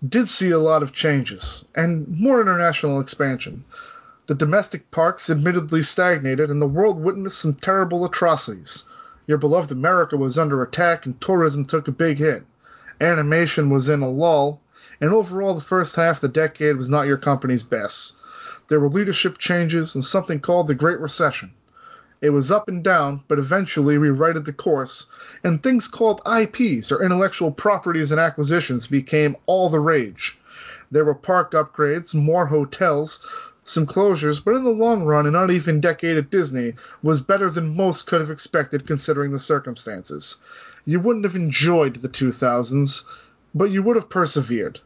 did 0.07 0.29
see 0.29 0.51
a 0.51 0.59
lot 0.59 0.83
of 0.83 0.93
changes 0.93 1.65
and 1.75 2.09
more 2.09 2.41
international 2.41 3.01
expansion. 3.01 3.65
The 4.31 4.37
domestic 4.37 4.93
parks 4.93 5.29
admittedly 5.29 5.83
stagnated, 5.83 6.51
and 6.51 6.63
the 6.63 6.69
world 6.69 7.03
witnessed 7.03 7.41
some 7.41 7.55
terrible 7.55 8.05
atrocities. 8.05 8.85
Your 9.27 9.39
beloved 9.39 9.73
America 9.73 10.17
was 10.17 10.39
under 10.39 10.63
attack, 10.63 11.05
and 11.05 11.21
tourism 11.21 11.65
took 11.65 11.89
a 11.89 11.91
big 11.91 12.19
hit. 12.19 12.45
Animation 13.01 13.71
was 13.71 13.89
in 13.89 14.03
a 14.03 14.09
lull, 14.09 14.61
and 15.01 15.11
overall, 15.11 15.55
the 15.55 15.61
first 15.61 15.97
half 15.97 16.19
of 16.19 16.21
the 16.21 16.29
decade 16.29 16.77
was 16.77 16.89
not 16.89 17.09
your 17.09 17.17
company's 17.17 17.65
best. 17.65 18.15
There 18.69 18.79
were 18.79 18.89
leadership 18.89 19.37
changes 19.37 19.97
and 19.97 20.05
something 20.05 20.39
called 20.39 20.69
the 20.69 20.75
Great 20.75 21.01
Recession. 21.01 21.51
It 22.21 22.31
was 22.31 22.53
up 22.53 22.69
and 22.69 22.85
down, 22.85 23.25
but 23.27 23.41
eventually 23.41 23.99
we 23.99 24.11
righted 24.11 24.45
the 24.45 24.53
course, 24.53 25.07
and 25.43 25.61
things 25.61 25.89
called 25.89 26.23
IPs, 26.25 26.93
or 26.93 27.03
intellectual 27.03 27.51
properties 27.51 28.13
and 28.13 28.21
acquisitions, 28.21 28.87
became 28.87 29.37
all 29.47 29.69
the 29.71 29.81
rage. 29.81 30.39
There 30.93 31.05
were 31.05 31.15
park 31.15 31.51
upgrades, 31.53 32.15
more 32.15 32.47
hotels, 32.47 33.27
some 33.65 33.87
closures, 33.87 34.43
but 34.43 34.57
in 34.57 34.65
the 34.65 34.71
long 34.71 35.05
run, 35.05 35.27
an 35.27 35.37
uneven 35.37 35.81
decade 35.81 36.17
at 36.17 36.31
Disney 36.31 36.75
was 37.03 37.21
better 37.21 37.51
than 37.51 37.77
most 37.77 38.07
could 38.07 38.21
have 38.21 38.31
expected 38.31 38.87
considering 38.87 39.33
the 39.33 39.39
circumstances. 39.39 40.39
You 40.85 41.01
wouldn't 41.01 41.25
have 41.25 41.37
enjoyed 41.37 41.97
the 41.97 42.09
2000s, 42.09 43.05
but 43.55 43.71
you 43.71 43.83
would 43.83 43.97
have 43.97 44.09
persevered. 44.09 44.81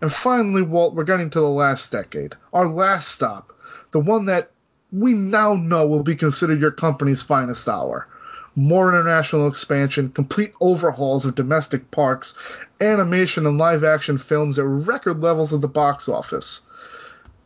And 0.00 0.12
finally, 0.12 0.62
Walt, 0.62 0.94
we're 0.94 1.04
getting 1.04 1.30
to 1.30 1.40
the 1.40 1.48
last 1.48 1.92
decade, 1.92 2.34
our 2.52 2.68
last 2.68 3.08
stop, 3.08 3.52
the 3.92 4.00
one 4.00 4.26
that 4.26 4.50
we 4.92 5.14
now 5.14 5.54
know 5.54 5.86
will 5.86 6.02
be 6.02 6.16
considered 6.16 6.60
your 6.60 6.70
company's 6.70 7.22
finest 7.22 7.68
hour. 7.68 8.06
More 8.54 8.90
international 8.90 9.46
expansion, 9.48 10.10
complete 10.10 10.52
overhauls 10.60 11.24
of 11.24 11.34
domestic 11.34 11.90
parks, 11.90 12.36
animation 12.80 13.46
and 13.46 13.56
live 13.56 13.84
action 13.84 14.18
films 14.18 14.58
at 14.58 14.66
record 14.66 15.22
levels 15.22 15.54
at 15.54 15.62
the 15.62 15.68
box 15.68 16.08
office. 16.08 16.60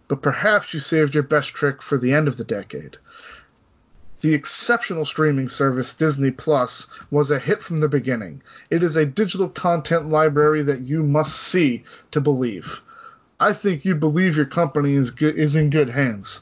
But 0.08 0.22
perhaps 0.22 0.72
you 0.72 0.80
saved 0.80 1.14
your 1.14 1.24
best 1.24 1.48
trick 1.48 1.82
for 1.82 1.98
the 1.98 2.12
end 2.12 2.28
of 2.28 2.36
the 2.36 2.44
decade. 2.44 2.98
The 4.20 4.34
exceptional 4.34 5.04
streaming 5.04 5.48
service 5.48 5.92
Disney 5.92 6.30
Plus 6.30 6.86
was 7.10 7.30
a 7.30 7.38
hit 7.38 7.62
from 7.62 7.80
the 7.80 7.88
beginning. 7.88 8.42
It 8.70 8.82
is 8.82 8.96
a 8.96 9.04
digital 9.04 9.48
content 9.48 10.08
library 10.08 10.62
that 10.62 10.80
you 10.80 11.02
must 11.02 11.36
see 11.36 11.84
to 12.12 12.20
believe. 12.20 12.80
I 13.38 13.52
think 13.52 13.84
you 13.84 13.94
believe 13.94 14.36
your 14.36 14.46
company 14.46 14.94
is 14.94 15.10
good, 15.10 15.36
is 15.36 15.54
in 15.54 15.68
good 15.68 15.90
hands. 15.90 16.40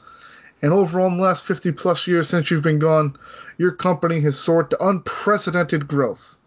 And 0.61 0.71
overall, 0.71 1.07
in 1.07 1.17
the 1.17 1.23
last 1.23 1.43
50 1.43 1.73
plus 1.73 2.07
years 2.07 2.29
since 2.29 2.49
you've 2.49 2.63
been 2.63 2.79
gone, 2.79 3.17
your 3.57 3.71
company 3.71 4.21
has 4.21 4.39
soared 4.39 4.69
to 4.69 4.87
unprecedented 4.87 5.87
growth. 5.87 6.37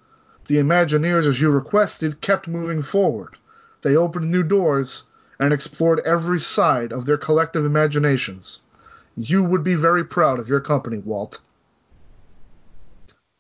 The 0.47 0.57
Imagineers, 0.57 1.27
as 1.27 1.41
you 1.41 1.51
requested, 1.51 2.23
kept 2.23 2.49
moving 2.49 2.81
forward. 2.81 3.37
They 3.83 3.97
opened 3.97 4.31
new 4.31 4.43
doors 4.43 5.05
and 5.39 5.53
explored 5.53 6.01
every 6.05 6.41
side 6.41 6.93
of 6.93 7.07
their 7.07 7.19
collective 7.19 7.65
imaginations. 7.65 8.63
You 9.17 9.43
would 9.43 9.65
be 9.65 9.75
very 9.75 10.05
proud 10.05 10.39
of 10.39 10.49
your 10.49 10.61
company, 10.61 10.99
Walt. 10.99 11.41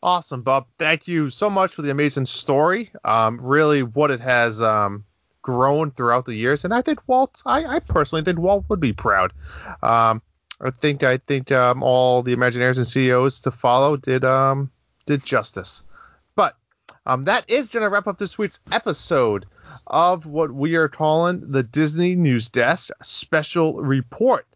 Awesome, 0.02 0.42
Bob. 0.42 0.66
Thank 0.78 1.08
you 1.08 1.30
so 1.30 1.50
much 1.50 1.74
for 1.74 1.82
the 1.82 1.90
amazing 1.90 2.26
story. 2.26 2.90
Um, 3.04 3.38
really, 3.40 3.82
what 3.82 4.10
it 4.10 4.20
has 4.20 4.62
um, 4.62 5.04
grown 5.42 5.90
throughout 5.90 6.24
the 6.24 6.34
years, 6.34 6.64
and 6.64 6.72
I 6.72 6.82
think 6.82 7.00
Walt. 7.08 7.42
I, 7.44 7.64
I 7.64 7.78
personally 7.80 8.22
think 8.22 8.38
Walt 8.38 8.64
would 8.68 8.80
be 8.80 8.92
proud. 8.92 9.32
Um, 9.82 10.22
I 10.60 10.70
think 10.70 11.02
I 11.02 11.16
think 11.16 11.50
um, 11.50 11.82
all 11.82 12.22
the 12.22 12.34
Imagineers 12.34 12.76
and 12.76 12.86
CEOs 12.86 13.40
to 13.40 13.50
follow 13.50 13.96
did 13.96 14.24
um, 14.24 14.70
did 15.06 15.24
justice. 15.24 15.82
Um, 17.08 17.24
that 17.24 17.48
is 17.48 17.70
going 17.70 17.82
to 17.82 17.88
wrap 17.88 18.06
up 18.06 18.18
this 18.18 18.36
week's 18.36 18.60
episode 18.70 19.46
of 19.86 20.26
what 20.26 20.52
we 20.52 20.76
are 20.76 20.88
calling 20.88 21.50
the 21.50 21.62
Disney 21.62 22.14
News 22.14 22.50
Desk 22.50 22.90
Special 23.02 23.80
Report. 23.80 24.46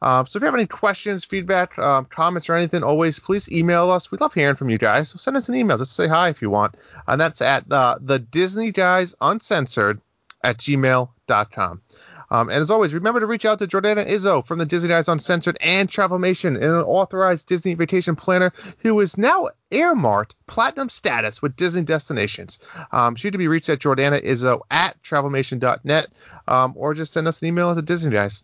Um, 0.00 0.26
so 0.26 0.36
if 0.36 0.42
you 0.42 0.46
have 0.46 0.54
any 0.54 0.68
questions, 0.68 1.24
feedback, 1.24 1.76
um, 1.78 2.04
comments, 2.04 2.48
or 2.48 2.54
anything, 2.54 2.84
always 2.84 3.18
please 3.18 3.50
email 3.50 3.90
us. 3.90 4.10
We 4.12 4.18
love 4.18 4.34
hearing 4.34 4.54
from 4.54 4.70
you 4.70 4.78
guys. 4.78 5.08
So 5.08 5.16
send 5.16 5.36
us 5.36 5.48
an 5.48 5.56
email. 5.56 5.78
Just 5.78 5.96
say 5.96 6.06
hi 6.06 6.28
if 6.28 6.42
you 6.42 6.48
want. 6.48 6.76
And 7.08 7.20
that's 7.20 7.42
at 7.42 7.70
uh, 7.72 7.98
the 8.00 8.20
Disney 8.20 8.70
Guys 8.70 9.16
Uncensored 9.20 10.00
at 10.44 10.58
gmail.com. 10.58 11.82
Um, 12.30 12.48
and 12.48 12.60
as 12.62 12.70
always, 12.70 12.92
remember 12.94 13.20
to 13.20 13.26
reach 13.26 13.44
out 13.44 13.58
to 13.60 13.66
Jordana 13.66 14.06
Izzo 14.06 14.44
from 14.44 14.58
the 14.58 14.66
Disney 14.66 14.88
Guys 14.88 15.08
Uncensored 15.08 15.56
and 15.60 15.88
Travelmation, 15.88 16.56
an 16.56 16.70
authorized 16.82 17.46
Disney 17.46 17.74
vacation 17.74 18.16
planner 18.16 18.52
who 18.78 18.98
is 19.00 19.16
now 19.16 19.50
earmarked 19.70 20.34
platinum 20.46 20.88
status 20.88 21.40
with 21.40 21.56
Disney 21.56 21.82
destinations. 21.82 22.58
Um, 22.92 23.14
she 23.16 23.30
can 23.30 23.38
be 23.38 23.48
reached 23.48 23.68
at 23.68 23.78
Jordana 23.78 24.24
Izzo 24.24 24.60
at 24.70 25.00
travelmation.net 25.02 26.08
um, 26.48 26.72
or 26.76 26.94
just 26.94 27.12
send 27.12 27.28
us 27.28 27.40
an 27.42 27.48
email 27.48 27.70
at 27.70 27.76
the 27.76 27.82
Disney 27.82 28.10
Guys. 28.12 28.42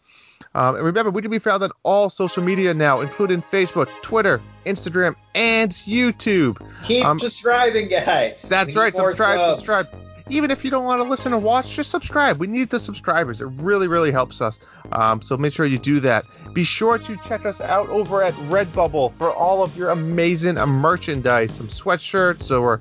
Um, 0.55 0.75
and 0.77 0.85
remember, 0.85 1.11
we 1.11 1.23
can 1.23 1.31
be 1.31 1.39
found 1.39 1.63
on 1.63 1.71
all 1.83 2.11
social 2.11 2.43
media 2.43 2.75
now, 2.75 3.01
including 3.01 3.43
Facebook, 3.43 3.89
Twitter, 4.03 4.43
Instagram, 4.67 5.15
and 5.35 5.71
YouTube. 5.73 6.59
Keep 6.83 7.05
Um, 7.07 7.19
subscribing, 7.19 7.89
guys. 7.89 8.43
That's 8.43 8.77
right. 8.77 8.95
Subscribe, 8.95 9.57
subscribe. 9.57 9.87
Even 10.29 10.51
if 10.51 10.65
you 10.65 10.71
don't 10.71 10.85
want 10.85 11.01
to 11.01 11.09
listen 11.09 11.33
or 11.33 11.39
watch, 11.39 11.75
just 11.75 11.91
subscribe. 11.91 12.39
We 12.39 12.47
need 12.47 12.71
the 12.71 12.81
subscribers. 12.81 13.41
It 13.41 13.47
really, 13.47 13.89
really 13.89 14.11
helps 14.11 14.41
us. 14.41 14.59
Um, 14.91 15.23
so 15.23 15.37
make 15.37 15.53
sure 15.53 15.67
you 15.67 15.79
do 15.79 16.01
that. 16.01 16.25
Be 16.53 16.65
sure 16.65 16.99
to 16.99 17.17
check 17.19 17.45
us 17.45 17.61
out 17.61 17.89
over 17.89 18.23
at 18.23 18.35
Redbubble 18.35 19.15
for 19.15 19.33
all 19.33 19.63
of 19.63 19.77
your 19.77 19.91
amazing 19.91 20.57
merchandise, 20.57 21.55
some 21.55 21.69
sweatshirts 21.69 22.51
or 22.59 22.81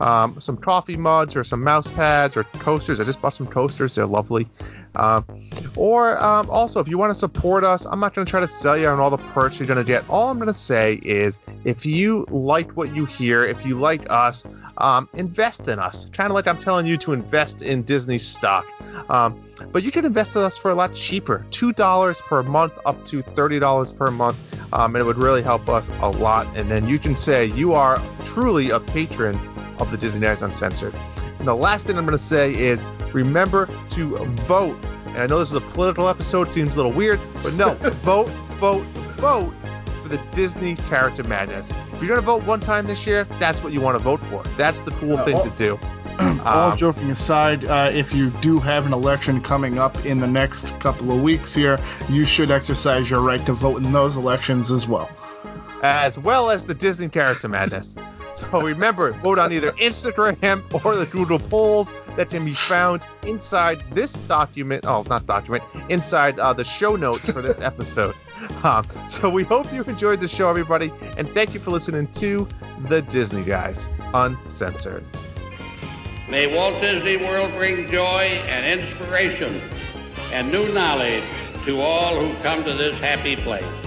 um, 0.00 0.40
some 0.40 0.56
coffee 0.56 0.96
mugs 0.96 1.36
or 1.36 1.44
some 1.44 1.62
mouse 1.62 1.88
pads 1.88 2.36
or 2.36 2.44
toasters. 2.44 3.00
I 3.00 3.04
just 3.04 3.20
bought 3.20 3.34
some 3.34 3.46
toasters. 3.46 3.94
They're 3.94 4.06
lovely. 4.06 4.48
Um, 4.94 5.24
or 5.76 6.22
um, 6.22 6.50
also, 6.50 6.80
if 6.80 6.88
you 6.88 6.98
want 6.98 7.10
to 7.10 7.18
support 7.18 7.64
us, 7.64 7.86
I'm 7.86 8.00
not 8.00 8.14
going 8.14 8.26
to 8.26 8.30
try 8.30 8.40
to 8.40 8.48
sell 8.48 8.76
you 8.76 8.88
on 8.88 9.00
all 9.00 9.10
the 9.10 9.18
perks 9.18 9.58
you're 9.58 9.66
going 9.66 9.78
to 9.78 9.84
get. 9.84 10.08
All 10.08 10.28
I'm 10.28 10.38
going 10.38 10.52
to 10.52 10.54
say 10.54 11.00
is 11.02 11.40
if 11.64 11.86
you 11.86 12.26
like 12.30 12.72
what 12.72 12.94
you 12.94 13.06
hear, 13.06 13.44
if 13.44 13.64
you 13.64 13.78
like 13.78 14.10
us, 14.10 14.44
um, 14.76 15.08
invest 15.14 15.68
in 15.68 15.78
us. 15.78 16.10
Kind 16.10 16.28
of 16.28 16.34
like 16.34 16.46
I'm 16.46 16.58
telling 16.58 16.86
you 16.86 16.96
to 16.98 17.12
invest 17.12 17.62
in 17.62 17.82
Disney 17.82 18.18
stock. 18.18 18.66
Um, 19.08 19.42
but 19.70 19.82
you 19.82 19.90
can 19.92 20.04
invest 20.04 20.34
in 20.36 20.42
us 20.42 20.56
for 20.56 20.70
a 20.70 20.74
lot 20.74 20.94
cheaper 20.94 21.44
$2 21.50 22.20
per 22.22 22.42
month 22.42 22.78
up 22.84 23.04
to 23.06 23.22
$30 23.22 23.96
per 23.96 24.10
month. 24.10 24.38
Um, 24.74 24.94
and 24.96 25.02
it 25.02 25.04
would 25.04 25.18
really 25.18 25.42
help 25.42 25.68
us 25.68 25.90
a 26.00 26.08
lot. 26.08 26.46
And 26.56 26.70
then 26.70 26.88
you 26.88 26.98
can 26.98 27.14
say 27.14 27.46
you 27.46 27.74
are 27.74 28.00
truly 28.24 28.70
a 28.70 28.80
patron 28.80 29.36
of 29.78 29.90
the 29.90 29.98
Disney 29.98 30.20
Guys 30.20 30.40
Uncensored. 30.42 30.94
And 31.38 31.46
the 31.46 31.54
last 31.54 31.84
thing 31.86 31.98
I'm 31.98 32.06
going 32.06 32.16
to 32.16 32.22
say 32.24 32.52
is 32.54 32.82
remember 33.12 33.68
to 33.90 34.16
vote. 34.46 34.78
And 35.08 35.18
I 35.18 35.26
know 35.26 35.38
this 35.40 35.48
is 35.50 35.54
a 35.56 35.60
political 35.60 36.08
episode, 36.08 36.48
it 36.48 36.52
seems 36.54 36.72
a 36.72 36.76
little 36.76 36.92
weird, 36.92 37.20
but 37.42 37.52
no, 37.54 37.74
vote, 38.02 38.28
vote, 38.58 38.82
vote 39.18 39.52
for 40.02 40.08
the 40.08 40.16
Disney 40.34 40.74
Character 40.76 41.22
Madness. 41.24 41.70
If 41.92 42.00
you're 42.02 42.08
going 42.08 42.20
to 42.20 42.22
vote 42.22 42.44
one 42.44 42.60
time 42.60 42.86
this 42.86 43.06
year, 43.06 43.24
that's 43.38 43.62
what 43.62 43.74
you 43.74 43.80
want 43.82 43.98
to 43.98 44.02
vote 44.02 44.20
for. 44.28 44.42
That's 44.56 44.80
the 44.82 44.92
cool 44.92 45.10
Yeah, 45.16 45.24
thing 45.26 45.34
all- 45.36 45.44
to 45.44 45.50
do. 45.58 45.78
All 46.44 46.70
Um, 46.72 46.76
joking 46.76 47.10
aside, 47.10 47.64
uh, 47.64 47.90
if 47.92 48.14
you 48.14 48.30
do 48.40 48.58
have 48.58 48.86
an 48.86 48.92
election 48.92 49.40
coming 49.40 49.78
up 49.78 50.04
in 50.04 50.18
the 50.18 50.26
next 50.26 50.78
couple 50.80 51.10
of 51.12 51.22
weeks 51.22 51.54
here, 51.54 51.78
you 52.08 52.24
should 52.24 52.50
exercise 52.50 53.10
your 53.10 53.20
right 53.20 53.44
to 53.46 53.52
vote 53.52 53.82
in 53.82 53.92
those 53.92 54.16
elections 54.16 54.70
as 54.70 54.86
well. 54.86 55.08
as 55.82 56.16
well 56.18 56.50
as 56.50 56.64
the 56.64 56.74
Disney 56.74 57.08
Character 57.08 57.48
Madness. 57.48 57.96
So 58.34 58.48
remember, 58.62 59.12
vote 59.12 59.38
on 59.38 59.52
either 59.52 59.72
Instagram 59.72 60.62
or 60.84 60.94
the 60.96 61.04
Google 61.06 61.38
polls 61.38 61.92
that 62.16 62.30
can 62.30 62.44
be 62.46 62.54
found 62.54 63.06
inside 63.24 63.82
this 63.92 64.12
document. 64.12 64.86
Oh, 64.86 65.02
not 65.08 65.26
document, 65.26 65.64
inside 65.90 66.38
uh, 66.40 66.52
the 66.54 66.64
show 66.64 66.96
notes 66.96 67.30
for 67.30 67.42
this 67.42 67.60
episode. 67.60 68.14
Um, 68.64 68.84
so 69.08 69.30
we 69.30 69.44
hope 69.44 69.72
you 69.72 69.84
enjoyed 69.84 70.20
the 70.20 70.26
show, 70.26 70.50
everybody, 70.50 70.92
and 71.16 71.28
thank 71.32 71.54
you 71.54 71.60
for 71.60 71.70
listening 71.70 72.08
to 72.14 72.48
the 72.88 73.00
Disney 73.02 73.44
Guys 73.44 73.88
Uncensored. 74.14 75.04
May 76.32 76.46
Walt 76.46 76.80
Disney 76.80 77.18
World 77.18 77.52
bring 77.52 77.90
joy 77.90 78.40
and 78.48 78.80
inspiration 78.80 79.60
and 80.32 80.50
new 80.50 80.66
knowledge 80.72 81.22
to 81.66 81.82
all 81.82 82.18
who 82.18 82.34
come 82.42 82.64
to 82.64 82.72
this 82.72 82.98
happy 83.00 83.36
place. 83.36 83.81